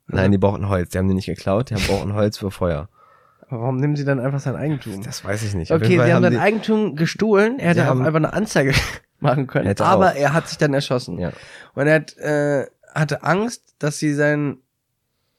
Nein, 0.07 0.31
die 0.31 0.37
brauchten 0.37 0.69
Holz. 0.69 0.89
Die 0.89 0.97
haben 0.97 1.07
die 1.07 1.13
nicht 1.13 1.25
geklaut, 1.25 1.69
die 1.69 1.75
haben 1.75 1.83
brauchten 1.85 2.13
Holz 2.13 2.37
für 2.37 2.49
Feuer. 2.51 2.89
Aber 3.49 3.61
warum 3.61 3.77
nehmen 3.77 3.95
sie 3.95 4.03
dann 4.05 4.19
einfach 4.19 4.39
sein 4.39 4.55
Eigentum? 4.55 5.03
Das 5.03 5.23
weiß 5.23 5.43
ich 5.43 5.53
nicht. 5.55 5.71
Okay, 5.71 5.99
sie 6.03 6.13
haben 6.13 6.21
sein 6.23 6.33
die- 6.33 6.37
Eigentum 6.39 6.95
gestohlen. 6.95 7.59
Er 7.59 7.69
hätte 7.69 7.83
auch 7.83 7.87
haben- 7.87 8.01
einfach 8.01 8.17
eine 8.17 8.33
Anzeige 8.33 8.73
machen 9.19 9.47
können. 9.47 9.73
Aber 9.79 10.11
auch. 10.11 10.15
er 10.15 10.33
hat 10.33 10.49
sich 10.49 10.57
dann 10.57 10.73
erschossen. 10.73 11.17
Ja. 11.17 11.31
Und 11.73 11.87
er 11.87 11.95
hat, 11.95 12.17
äh, 12.17 12.67
hatte 12.93 13.23
Angst, 13.23 13.73
dass 13.79 13.99
sie 13.99 14.13
sein, 14.13 14.57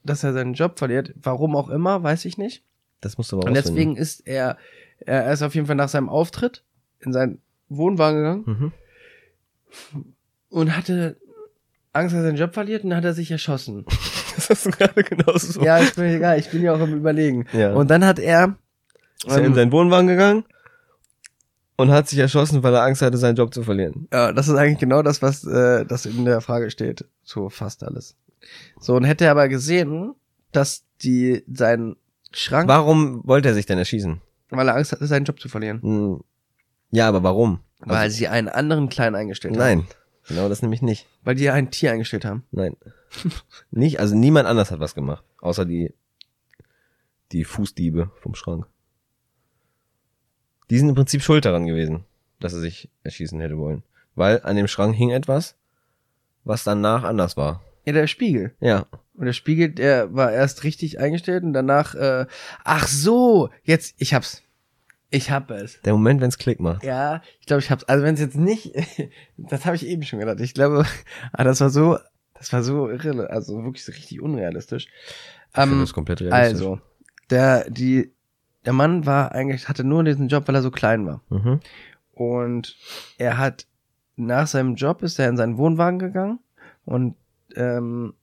dass 0.05 0.25
er 0.25 0.33
seinen 0.33 0.55
Job 0.55 0.79
verliert. 0.79 1.13
Warum 1.23 1.55
auch 1.55 1.69
immer, 1.69 2.03
weiß 2.03 2.25
ich 2.25 2.39
nicht. 2.39 2.63
Das 3.01 3.19
musst 3.19 3.31
du 3.31 3.37
aber 3.37 3.47
Und 3.47 3.55
deswegen 3.55 3.97
ist 3.97 4.27
er, 4.27 4.57
er 5.01 5.31
ist 5.33 5.43
auf 5.43 5.55
jeden 5.55 5.67
Fall 5.67 5.77
nach 5.77 5.89
seinem 5.89 6.09
Auftritt 6.09 6.65
in 7.01 7.13
seinen 7.13 7.41
Wohnwagen 7.69 8.19
gegangen 8.19 8.73
Mhm. 9.93 10.13
und 10.49 10.77
hatte 10.77 11.17
Angst, 11.93 12.15
dass 12.15 12.21
er 12.23 12.27
seinen 12.27 12.37
Job 12.39 12.55
verliert 12.55 12.85
und 12.85 12.91
dann 12.91 12.97
hat 12.97 13.05
er 13.05 13.13
sich 13.15 13.31
erschossen. 13.31 13.85
Das 14.39 14.51
hast 14.51 14.67
du 14.67 14.71
gerade 14.71 15.03
genauso 15.03 15.53
so. 15.53 15.63
Ja, 15.63 15.79
ist 15.79 15.99
mir 15.99 16.15
egal, 16.15 16.39
ich 16.39 16.49
bin 16.51 16.63
ja 16.63 16.73
auch 16.75 16.81
im 16.81 16.95
Überlegen. 16.95 17.47
Ja. 17.53 17.73
Und 17.75 17.91
dann 17.91 18.05
hat 18.05 18.19
er, 18.21 18.55
ist 19.27 19.33
er 19.33 19.39
in 19.39 19.47
ähm, 19.47 19.55
seinen 19.55 19.73
Wohnwagen 19.73 20.07
gegangen 20.07 20.45
und 21.77 21.91
hat 21.91 22.09
sich 22.09 22.19
erschossen, 22.19 22.63
weil 22.63 22.75
er 22.75 22.83
Angst 22.83 23.03
hatte, 23.03 23.17
seinen 23.19 23.37
Job 23.37 23.53
zu 23.53 23.63
verlieren. 23.63 24.07
ja, 24.13 24.33
das 24.33 24.49
ist 24.49 24.55
eigentlich 24.55 24.79
genau 24.79 25.03
das, 25.03 25.23
was 25.23 25.45
äh, 25.45 25.85
das 25.87 26.07
in 26.07 26.25
der 26.25 26.41
Frage 26.41 26.71
steht. 26.71 27.05
So 27.25 27.49
fast 27.49 27.83
alles. 27.83 28.17
So, 28.81 28.95
und 28.95 29.05
hätte 29.05 29.25
er 29.25 29.33
aber 29.33 29.49
gesehen, 29.49 30.15
dass 30.53 30.85
die 31.03 31.43
seinen 31.53 31.97
Schrank, 32.33 32.69
Warum 32.69 33.27
wollte 33.27 33.49
er 33.49 33.55
sich 33.55 33.67
denn 33.67 33.79
erschießen? 33.79 34.21
weil 34.51 34.69
er 34.69 34.77
Angst 34.77 34.93
hatte, 34.93 35.07
seinen 35.07 35.25
Job 35.25 35.39
zu 35.41 35.49
verlieren. 35.49 35.83
Hm, 35.83 36.21
Ja, 36.91 37.09
aber 37.09 37.23
warum? 37.23 37.61
Weil 37.81 38.11
sie 38.11 38.29
einen 38.29 38.49
anderen 38.49 38.89
Kleinen 38.89 39.15
eingestellt 39.15 39.55
haben. 39.55 39.61
Nein, 39.61 39.85
genau 40.27 40.49
das 40.49 40.63
nämlich 40.63 40.81
nicht. 40.83 41.07
Weil 41.23 41.35
die 41.35 41.51
ein 41.51 41.71
Tier 41.71 41.93
eingestellt 41.93 42.25
haben. 42.25 42.45
Nein. 42.51 42.77
Nicht, 43.71 44.01
also 44.01 44.15
niemand 44.15 44.47
anders 44.47 44.71
hat 44.71 44.81
was 44.81 44.95
gemacht, 44.95 45.25
außer 45.41 45.65
die 45.65 45.93
die 47.33 47.45
Fußdiebe 47.45 48.11
vom 48.21 48.35
Schrank. 48.35 48.67
Die 50.71 50.79
sind 50.79 50.89
im 50.89 50.95
Prinzip 50.95 51.23
schuld 51.23 51.45
daran 51.45 51.67
gewesen, 51.67 52.05
dass 52.41 52.53
er 52.53 52.61
sich 52.61 52.91
erschießen 53.05 53.41
hätte 53.41 53.59
wollen, 53.59 53.83
weil 54.15 54.43
an 54.43 54.57
dem 54.57 54.69
Schrank 54.69 54.95
hing 54.95 55.11
etwas, 55.11 55.57
was 56.45 56.65
danach 56.65 57.05
anders 57.05 57.37
war. 57.37 57.63
Ja, 57.85 57.93
der 57.93 58.07
Spiegel. 58.07 58.55
Ja, 58.61 58.87
Und 59.15 59.27
der 59.27 59.33
Spiegel, 59.33 59.71
der 59.71 60.15
war 60.15 60.33
erst 60.33 60.65
richtig 60.65 61.01
eingestellt 61.01 61.43
und 61.43 61.53
danach, 61.55 61.95
äh, 61.95 62.27
ach 62.65 62.87
so, 62.87 63.51
jetzt, 63.63 63.95
ich 63.99 64.15
hab's. 64.15 64.43
Ich 65.11 65.31
hab 65.31 65.51
es. 65.51 65.81
der 65.81 65.95
Moment, 65.95 66.21
wenn 66.21 66.29
es 66.29 66.37
Klick 66.37 66.61
macht. 66.61 66.85
Ja, 66.85 67.23
ich 67.41 67.47
glaube, 67.47 67.63
ich 67.63 67.71
hab's. 67.71 67.85
Also 67.85 68.05
wenn 68.05 68.13
es 68.13 68.21
jetzt 68.21 68.37
nicht, 68.37 68.75
das 69.39 69.65
habe 69.65 69.75
ich 69.75 69.87
eben 69.87 70.03
schon 70.03 70.19
gedacht. 70.19 70.41
Ich 70.41 70.53
glaube, 70.53 70.85
ah, 71.33 71.45
das 71.45 71.63
war 71.63 71.71
so, 71.71 71.99
das 72.39 72.53
war 72.53 72.63
so 72.63 72.89
irre, 72.89 73.31
also 73.31 73.63
wirklich 73.65 73.85
so 73.85 73.93
richtig 73.93 74.21
unrealistisch. 74.21 74.89
Ich 75.53 75.59
Ähm, 75.59 75.81
das 75.81 75.93
komplett 75.93 76.21
realistisch. 76.21 76.55
also, 76.67 76.81
der, 77.31 77.69
die, 77.71 78.13
der 78.65 78.73
Mann 78.73 79.07
war 79.07 79.33
eigentlich, 79.33 79.69
hatte 79.69 79.85
nur 79.85 80.05
diesen 80.05 80.29
Job, 80.29 80.47
weil 80.49 80.55
er 80.55 80.63
so 80.63 80.71
klein 80.71 81.07
war. 81.07 81.23
Mhm. 81.29 81.61
Und 82.13 82.77
er 83.19 83.39
hat 83.39 83.67
nach 84.17 84.47
seinem 84.47 84.75
Job 84.75 85.03
ist 85.03 85.19
er 85.19 85.29
in 85.29 85.37
seinen 85.37 85.57
Wohnwagen 85.59 85.99
gegangen 86.01 86.41
und 86.85 87.15
ähm, 87.55 88.15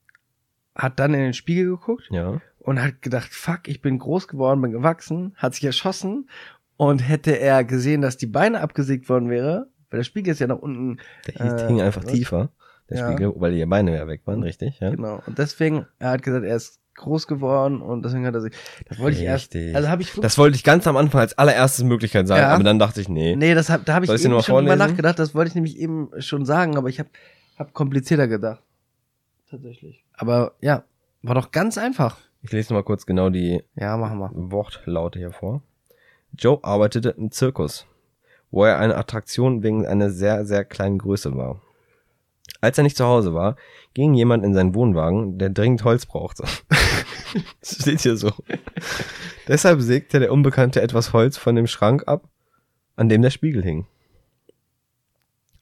hat 0.75 0.99
dann 0.99 1.13
in 1.13 1.21
den 1.21 1.33
Spiegel 1.33 1.67
geguckt 1.69 2.07
Ja. 2.11 2.41
und 2.59 2.81
hat 2.81 3.01
gedacht, 3.01 3.33
fuck, 3.33 3.67
ich 3.67 3.81
bin 3.81 3.97
groß 3.97 4.27
geworden, 4.27 4.61
bin 4.61 4.71
gewachsen, 4.71 5.33
hat 5.37 5.53
sich 5.55 5.63
erschossen 5.63 6.29
und 6.75 6.99
hätte 6.99 7.39
er 7.39 7.63
gesehen, 7.63 8.01
dass 8.01 8.17
die 8.17 8.25
Beine 8.27 8.59
abgesägt 8.59 9.07
worden 9.07 9.29
wäre, 9.29 9.69
weil 9.89 9.99
der 9.99 10.03
Spiegel 10.03 10.33
ist 10.33 10.39
ja 10.39 10.47
nach 10.47 10.57
unten, 10.59 10.97
Der 11.27 11.39
Äh, 11.63 11.67
hing 11.67 11.79
einfach 11.81 12.03
tiefer, 12.03 12.49
der 12.89 12.97
Ja. 12.99 13.11
Spiegel, 13.11 13.33
weil 13.37 13.53
die 13.53 13.65
Beine 13.65 13.95
ja 13.95 14.07
weg 14.07 14.21
waren, 14.25 14.43
richtig? 14.43 14.79
Ja. 14.79 14.89
genau. 14.91 15.21
Und 15.25 15.37
deswegen, 15.39 15.85
er 15.99 16.11
hat 16.11 16.23
gesagt, 16.23 16.45
er 16.45 16.55
ist 16.55 16.79
groß 16.95 17.27
geworden 17.27 17.81
und 17.81 18.05
deswegen 18.05 18.25
hat 18.25 18.33
er 18.35 18.41
sich, 18.41 18.53
das 18.87 18.99
wollte 18.99 19.17
ich 19.17 19.23
erst, 19.23 19.53
Richtig. 19.53 19.75
also 19.75 19.89
habe 19.89 20.01
ich 20.01 20.09
wirklich, 20.09 20.21
Das 20.21 20.37
wollte 20.37 20.55
ich 20.55 20.63
ganz 20.63 20.87
am 20.87 20.95
Anfang 20.95 21.19
als 21.21 21.37
allererstes 21.37 21.83
Möglichkeit 21.83 22.25
sagen, 22.27 22.41
Ja. 22.41 22.53
aber 22.53 22.63
dann 22.63 22.79
dachte 22.79 23.01
ich, 23.01 23.09
nee. 23.09 23.35
nee, 23.35 23.53
das 23.53 23.69
hab, 23.69 23.83
da 23.85 23.95
habe 23.95 24.05
ich 24.05 24.11
ich 24.11 24.15
eben 24.21 24.21
schon 24.23 24.31
drüber 24.31 24.43
vorlesen? 24.43 24.77
nachgedacht, 24.79 25.19
das 25.19 25.35
wollte 25.35 25.49
ich 25.49 25.55
nämlich 25.55 25.77
eben 25.77 26.09
schon 26.19 26.45
sagen, 26.45 26.77
aber 26.77 26.87
ich 26.87 26.99
habe 26.99 27.09
hab 27.57 27.73
komplizierter 27.73 28.27
gedacht. 28.29 28.61
Tatsächlich. 29.49 30.03
Aber 30.13 30.53
ja, 30.61 30.83
war 31.21 31.35
doch 31.35 31.51
ganz 31.51 31.77
einfach. 31.77 32.17
Ich 32.43 32.51
lese 32.51 32.71
noch 32.73 32.79
mal 32.79 32.83
kurz 32.83 33.05
genau 33.05 33.29
die 33.29 33.61
Ja, 33.75 33.97
machen 33.97 34.19
wir. 34.19 34.29
Wortlaute 34.33 35.19
hier 35.19 35.31
vor. 35.31 35.61
Joe 36.37 36.59
arbeitete 36.63 37.09
im 37.17 37.29
Zirkus, 37.31 37.85
wo 38.51 38.63
er 38.65 38.77
eine 38.79 38.95
Attraktion 38.95 39.63
wegen 39.63 39.85
einer 39.85 40.09
sehr, 40.11 40.45
sehr 40.45 40.63
kleinen 40.63 40.97
Größe 40.97 41.35
war. 41.35 41.61
Als 42.61 42.77
er 42.77 42.83
nicht 42.83 42.97
zu 42.97 43.05
Hause 43.05 43.33
war, 43.33 43.57
ging 43.93 44.13
jemand 44.13 44.43
in 44.43 44.53
seinen 44.53 44.75
Wohnwagen, 44.75 45.37
der 45.37 45.49
dringend 45.49 45.83
Holz 45.83 46.05
brauchte. 46.05 46.43
das 47.59 47.75
steht 47.81 48.01
hier 48.01 48.17
so. 48.17 48.31
Deshalb 49.47 49.81
sägte 49.81 50.19
der 50.19 50.31
Unbekannte 50.31 50.81
etwas 50.81 51.13
Holz 51.13 51.37
von 51.37 51.55
dem 51.55 51.67
Schrank 51.67 52.07
ab, 52.07 52.27
an 52.95 53.09
dem 53.09 53.21
der 53.21 53.29
Spiegel 53.29 53.63
hing. 53.63 53.87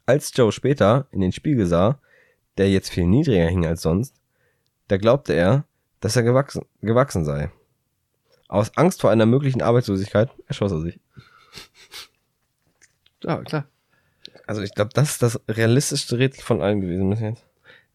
Als 0.06 0.32
Joe 0.36 0.52
später 0.52 1.08
in 1.12 1.22
den 1.22 1.32
Spiegel 1.32 1.66
sah, 1.66 2.00
der 2.58 2.70
jetzt 2.70 2.90
viel 2.90 3.06
niedriger 3.06 3.48
hing 3.48 3.66
als 3.66 3.82
sonst, 3.82 4.16
da 4.88 4.98
glaubte 4.98 5.34
er, 5.34 5.66
dass 6.02 6.16
er 6.16 6.24
gewachsen, 6.24 6.66
gewachsen 6.82 7.26
sei. 7.26 7.52
Aus 8.48 8.78
Angst 8.78 9.02
vor 9.02 9.10
einer 9.10 9.26
möglichen 9.26 9.62
Arbeitslosigkeit 9.62 10.30
erschoss 10.48 10.72
er 10.72 10.82
sich. 10.82 11.00
Ja, 13.24 13.42
klar. 13.42 13.66
Also 14.46 14.62
ich 14.62 14.74
glaube, 14.74 14.92
das 14.94 15.12
ist 15.12 15.24
das 15.24 15.40
realistischste 15.48 16.18
Rätsel 16.18 16.44
von 16.44 16.62
allen 16.62 16.82
gewesen 16.82 17.10
bis 17.10 17.20
jetzt. 17.22 17.46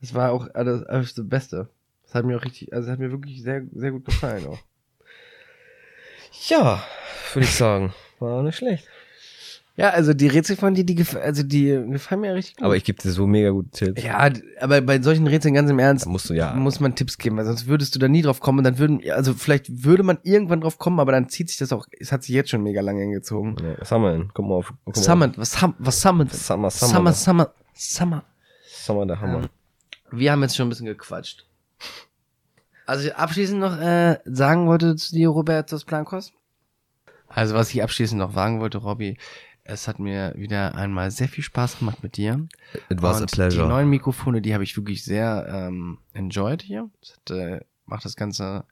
Das 0.00 0.14
war 0.14 0.32
auch 0.32 0.48
alles, 0.54 0.84
alles 0.84 1.14
das 1.14 1.28
Beste. 1.28 1.68
Das 2.04 2.14
hat 2.14 2.24
mir 2.24 2.38
auch 2.38 2.44
richtig, 2.44 2.72
also 2.72 2.86
das 2.86 2.92
hat 2.92 3.00
mir 3.00 3.10
wirklich 3.10 3.42
sehr, 3.42 3.62
sehr 3.74 3.90
gut 3.90 4.04
gefallen 4.04 4.46
auch. 4.46 4.58
Ja, 6.48 6.82
würde 7.34 7.46
ich 7.46 7.54
sagen. 7.54 7.92
War 8.18 8.42
nicht 8.42 8.56
schlecht. 8.56 8.88
Ja, 9.78 9.90
also 9.90 10.12
die 10.12 10.26
Rätsel 10.26 10.56
von 10.56 10.74
dir, 10.74 10.82
die 10.84 10.96
gef 10.96 11.14
also 11.14 11.44
die 11.44 11.68
gefallen 11.88 12.20
mir 12.22 12.34
richtig 12.34 12.56
gut. 12.56 12.64
Aber 12.64 12.76
ich 12.76 12.82
gebe 12.82 13.00
dir 13.00 13.12
so 13.12 13.28
mega 13.28 13.50
gute 13.50 13.70
Tipps. 13.70 14.02
ja, 14.02 14.28
aber 14.60 14.80
bei 14.80 15.00
solchen 15.00 15.28
Rätseln 15.28 15.54
ganz 15.54 15.70
im 15.70 15.78
Ernst 15.78 16.04
Da 16.06 16.10
musst 16.10 16.28
du 16.28 16.34
ja. 16.34 16.52
muss 16.54 16.80
man 16.80 16.96
Tipps 16.96 17.16
geben, 17.16 17.36
weil 17.36 17.44
sonst 17.44 17.68
würdest 17.68 17.94
du 17.94 18.00
da 18.00 18.08
nie 18.08 18.22
drauf 18.22 18.40
kommen 18.40 18.58
und 18.58 18.64
dann 18.64 18.78
würden, 18.78 19.00
also 19.12 19.34
vielleicht 19.34 19.84
würde 19.84 20.02
man 20.02 20.18
irgendwann 20.24 20.62
drauf 20.62 20.78
kommen, 20.78 20.98
aber 20.98 21.12
dann 21.12 21.28
zieht 21.28 21.48
sich 21.48 21.58
das 21.58 21.72
auch, 21.72 21.86
es 21.96 22.10
hat 22.10 22.24
sich 22.24 22.34
jetzt 22.34 22.50
schon 22.50 22.62
mega 22.64 22.80
lange 22.80 23.02
hingezogen. 23.02 23.56
Ja, 23.62 23.78
was 23.78 23.92
haben 23.92 24.02
wir 24.02 24.10
denn? 24.12 24.30
Guck 24.34 24.46
mal 24.48 24.54
auf. 24.56 24.74
Guck 24.84 24.96
mal 24.96 25.02
Summer, 25.02 25.32
was, 25.36 25.62
ham- 25.62 25.74
was 25.78 25.96
auf. 25.96 26.02
Summer, 26.02 26.26
Summer. 26.28 26.70
Summer, 26.70 27.12
Summer, 27.12 27.52
Summer. 27.74 28.24
Summer 28.68 29.06
der 29.06 29.20
Hammer. 29.20 29.38
Ähm, 29.42 29.48
Wir 30.10 30.32
haben 30.32 30.42
jetzt 30.42 30.56
schon 30.56 30.66
ein 30.66 30.70
bisschen 30.70 30.86
gequatscht. 30.86 31.46
Also 32.84 33.10
abschließend 33.12 33.60
noch 33.60 33.78
äh, 33.78 34.18
sagen 34.24 34.66
wollte 34.66 34.96
zu 34.96 35.14
dir, 35.14 35.28
Robertus 35.28 35.84
Blancos. 35.84 36.32
Also 37.28 37.54
was 37.54 37.70
ich 37.74 37.82
abschließend 37.82 38.18
noch 38.18 38.32
sagen 38.32 38.60
wollte, 38.60 38.78
Robby, 38.78 39.18
es 39.68 39.86
hat 39.86 39.98
mir 39.98 40.32
wieder 40.36 40.74
einmal 40.74 41.10
sehr 41.10 41.28
viel 41.28 41.44
Spaß 41.44 41.78
gemacht 41.78 42.02
mit 42.02 42.16
dir. 42.16 42.48
It 42.88 43.02
was 43.02 43.20
Und 43.20 43.24
a 43.24 43.26
pleasure. 43.26 43.64
Die 43.64 43.68
neuen 43.68 43.88
Mikrofone, 43.90 44.40
die 44.40 44.54
habe 44.54 44.64
ich 44.64 44.76
wirklich 44.76 45.04
sehr 45.04 45.46
ähm, 45.48 45.98
enjoyed 46.14 46.62
hier. 46.62 46.90
Das 47.00 47.12
hat, 47.12 47.30
äh, 47.30 47.60
macht 47.84 48.04
das 48.04 48.16
Ganze 48.16 48.64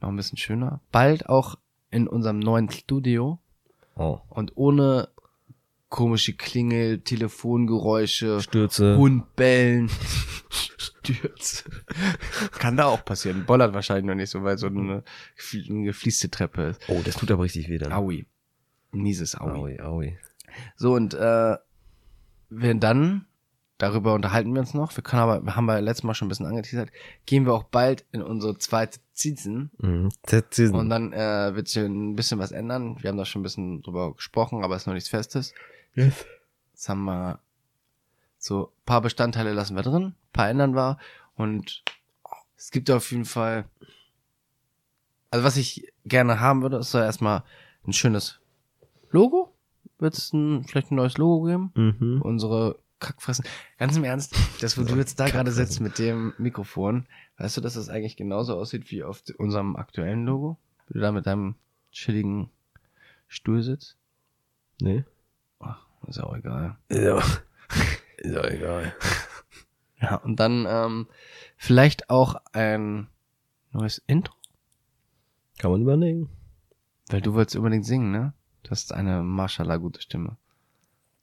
noch 0.00 0.10
ein 0.10 0.16
bisschen 0.16 0.38
schöner. 0.38 0.80
Bald 0.92 1.28
auch 1.28 1.56
in 1.90 2.06
unserem 2.06 2.38
neuen 2.38 2.70
Studio 2.70 3.38
oh. 3.96 4.20
und 4.28 4.52
ohne 4.56 5.08
komische 5.88 6.34
Klingel, 6.34 7.00
Telefongeräusche, 7.00 8.40
Stürze. 8.40 8.96
Hund 8.96 9.34
bellen, 9.36 9.90
Stürze. 10.50 11.64
Kann 12.58 12.76
da 12.76 12.86
auch 12.86 13.04
passieren. 13.04 13.46
Bollert 13.46 13.72
wahrscheinlich 13.72 14.04
noch 14.04 14.14
nicht 14.14 14.30
so, 14.30 14.42
weil 14.42 14.58
so 14.58 14.66
eine, 14.66 15.02
eine 15.68 15.84
gefließte 15.84 16.30
Treppe 16.30 16.62
ist. 16.62 16.82
Oh, 16.88 17.00
das 17.04 17.16
tut 17.16 17.30
aber 17.30 17.44
richtig 17.44 17.68
weh 17.70 17.78
dann. 17.78 17.92
Aui. 17.92 18.26
Mieses 18.90 19.34
Aui. 19.38 19.50
Aui, 19.50 19.80
aui. 19.80 20.18
So, 20.76 20.94
und 20.94 21.14
äh, 21.14 21.56
wir 22.50 22.74
dann, 22.74 23.26
darüber 23.78 24.14
unterhalten 24.14 24.52
wir 24.52 24.60
uns 24.60 24.74
noch, 24.74 24.94
wir 24.96 25.02
können 25.02 25.22
aber, 25.22 25.42
wir 25.44 25.56
haben 25.56 25.64
wir 25.66 25.80
letztes 25.80 26.04
Mal 26.04 26.14
schon 26.14 26.26
ein 26.26 26.28
bisschen 26.28 26.46
angeteasert, 26.46 26.90
gehen 27.26 27.46
wir 27.46 27.54
auch 27.54 27.64
bald 27.64 28.04
in 28.12 28.22
unsere 28.22 28.58
zweite 28.58 29.00
Season 29.12 29.70
Mhm. 29.78 30.08
Season. 30.50 30.76
und 30.76 30.88
dann 30.90 31.12
äh, 31.12 31.54
wird 31.54 31.68
sich 31.68 31.82
ein 31.82 32.14
bisschen 32.16 32.38
was 32.38 32.52
ändern. 32.52 32.96
Wir 33.02 33.10
haben 33.10 33.16
da 33.18 33.24
schon 33.24 33.40
ein 33.40 33.44
bisschen 33.44 33.82
drüber 33.82 34.14
gesprochen, 34.14 34.62
aber 34.64 34.76
es 34.76 34.82
ist 34.82 34.86
noch 34.86 34.94
nichts 34.94 35.08
Festes. 35.10 35.54
Yes. 35.94 36.24
Jetzt 36.72 36.88
haben 36.88 37.04
wir 37.04 37.38
so 38.38 38.66
ein 38.68 38.84
paar 38.86 39.00
Bestandteile 39.02 39.52
lassen 39.52 39.76
wir 39.76 39.82
drin, 39.82 40.02
ein 40.04 40.14
paar 40.32 40.48
ändern 40.48 40.74
wir 40.74 40.98
und 41.36 41.82
es 42.56 42.70
gibt 42.70 42.90
auf 42.90 43.10
jeden 43.10 43.24
Fall, 43.24 43.64
also 45.30 45.44
was 45.44 45.56
ich 45.56 45.92
gerne 46.04 46.40
haben 46.40 46.62
würde, 46.62 46.78
ist 46.78 46.90
so 46.90 46.98
erstmal 46.98 47.42
ein 47.86 47.92
schönes 47.92 48.40
Logo. 49.10 49.51
Wird 50.02 50.14
es 50.14 50.30
vielleicht 50.30 50.90
ein 50.90 50.96
neues 50.96 51.16
Logo 51.16 51.44
geben? 51.44 51.70
Mhm. 51.76 52.22
Unsere 52.22 52.80
Kackfressen. 52.98 53.44
Ganz 53.78 53.96
im 53.96 54.02
Ernst, 54.02 54.34
das, 54.60 54.76
wo 54.76 54.82
du 54.82 54.96
jetzt 54.96 55.20
da 55.20 55.28
gerade 55.28 55.52
sitzt 55.52 55.80
mit 55.80 56.00
dem 56.00 56.32
Mikrofon, 56.38 57.06
weißt 57.38 57.56
du, 57.56 57.60
dass 57.60 57.74
das 57.74 57.88
eigentlich 57.88 58.16
genauso 58.16 58.56
aussieht 58.56 58.90
wie 58.90 59.04
auf 59.04 59.22
unserem 59.38 59.76
aktuellen 59.76 60.26
Logo? 60.26 60.58
Wie 60.88 60.94
du 60.94 60.98
da 60.98 61.12
mit 61.12 61.26
deinem 61.26 61.54
chilligen 61.92 62.50
Stuhl 63.28 63.62
sitzt? 63.62 63.96
Nee. 64.80 65.04
Ach, 65.60 65.86
ist 66.08 66.18
auch 66.18 66.34
egal. 66.36 66.76
Ja. 66.90 67.18
Ist 68.16 68.34
ja 68.34 68.44
egal. 68.50 68.92
Ja, 70.00 70.16
und 70.16 70.40
dann 70.40 70.66
ähm, 70.68 71.06
vielleicht 71.56 72.10
auch 72.10 72.34
ein 72.52 73.06
neues 73.70 74.02
Intro. 74.08 74.34
Kann 75.58 75.70
man 75.70 75.82
überlegen. 75.82 76.28
Weil 77.08 77.20
du 77.20 77.34
wolltest 77.34 77.54
unbedingt 77.54 77.86
singen, 77.86 78.10
ne? 78.10 78.34
Du 78.72 78.74
hast 78.74 78.94
eine 78.94 79.22
Mashallah 79.22 79.76
gute 79.76 80.00
Stimme. 80.00 80.38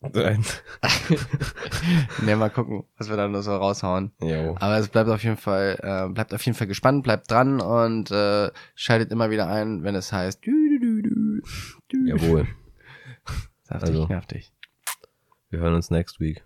Nein. 0.02 0.46
ne, 2.22 2.36
mal 2.36 2.52
gucken, 2.52 2.84
was 3.00 3.10
wir 3.10 3.18
da 3.18 3.28
nur 3.28 3.42
so 3.42 3.56
raushauen. 3.56 4.12
Jo. 4.22 4.56
Aber 4.60 4.78
es 4.78 4.88
bleibt 4.90 5.10
auf 5.10 5.24
jeden 5.24 5.38
Fall, 5.38 5.80
äh, 5.82 6.14
bleibt 6.14 6.32
auf 6.32 6.46
jeden 6.46 6.56
Fall 6.56 6.68
gespannt, 6.68 7.02
bleibt 7.02 7.32
dran 7.32 7.60
und 7.60 8.12
äh, 8.12 8.52
schaltet 8.76 9.12
immer 9.12 9.32
wieder 9.32 9.48
ein, 9.48 9.82
wenn 9.82 9.96
es 9.96 10.14
heißt. 10.14 10.46
Dü, 10.46 10.52
dü, 10.52 11.02
dü, 11.02 11.02
dü, 11.02 11.42
dü. 11.92 12.08
Jawohl. 12.08 12.48
Saftig, 13.64 13.90
Also. 13.90 14.06
nervig. 14.06 14.52
Wir 15.50 15.60
hören 15.60 15.74
uns 15.74 15.90
next 15.90 16.20
week. 16.20 16.44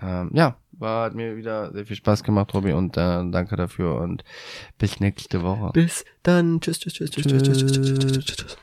Ähm, 0.00 0.30
ja, 0.34 0.56
war, 0.70 1.06
hat 1.06 1.16
mir 1.16 1.36
wieder 1.36 1.72
sehr 1.72 1.84
viel 1.84 1.96
Spaß 1.96 2.22
gemacht, 2.22 2.54
Robi, 2.54 2.70
und 2.70 2.96
äh, 2.96 3.28
danke 3.28 3.56
dafür 3.56 3.96
und 3.96 4.22
bis 4.78 5.00
nächste 5.00 5.42
Woche. 5.42 5.72
Bis 5.72 6.04
dann. 6.22 6.60
Tschüss, 6.60 6.78
tschüss, 6.78 6.92
tschüss, 6.92 7.10
tschüss, 7.10 7.26
tschüss, 7.26 7.42
tschüss, 7.42 7.72
tschüss, 7.72 7.98
tschüss, 7.98 8.24
tschüss. 8.24 8.58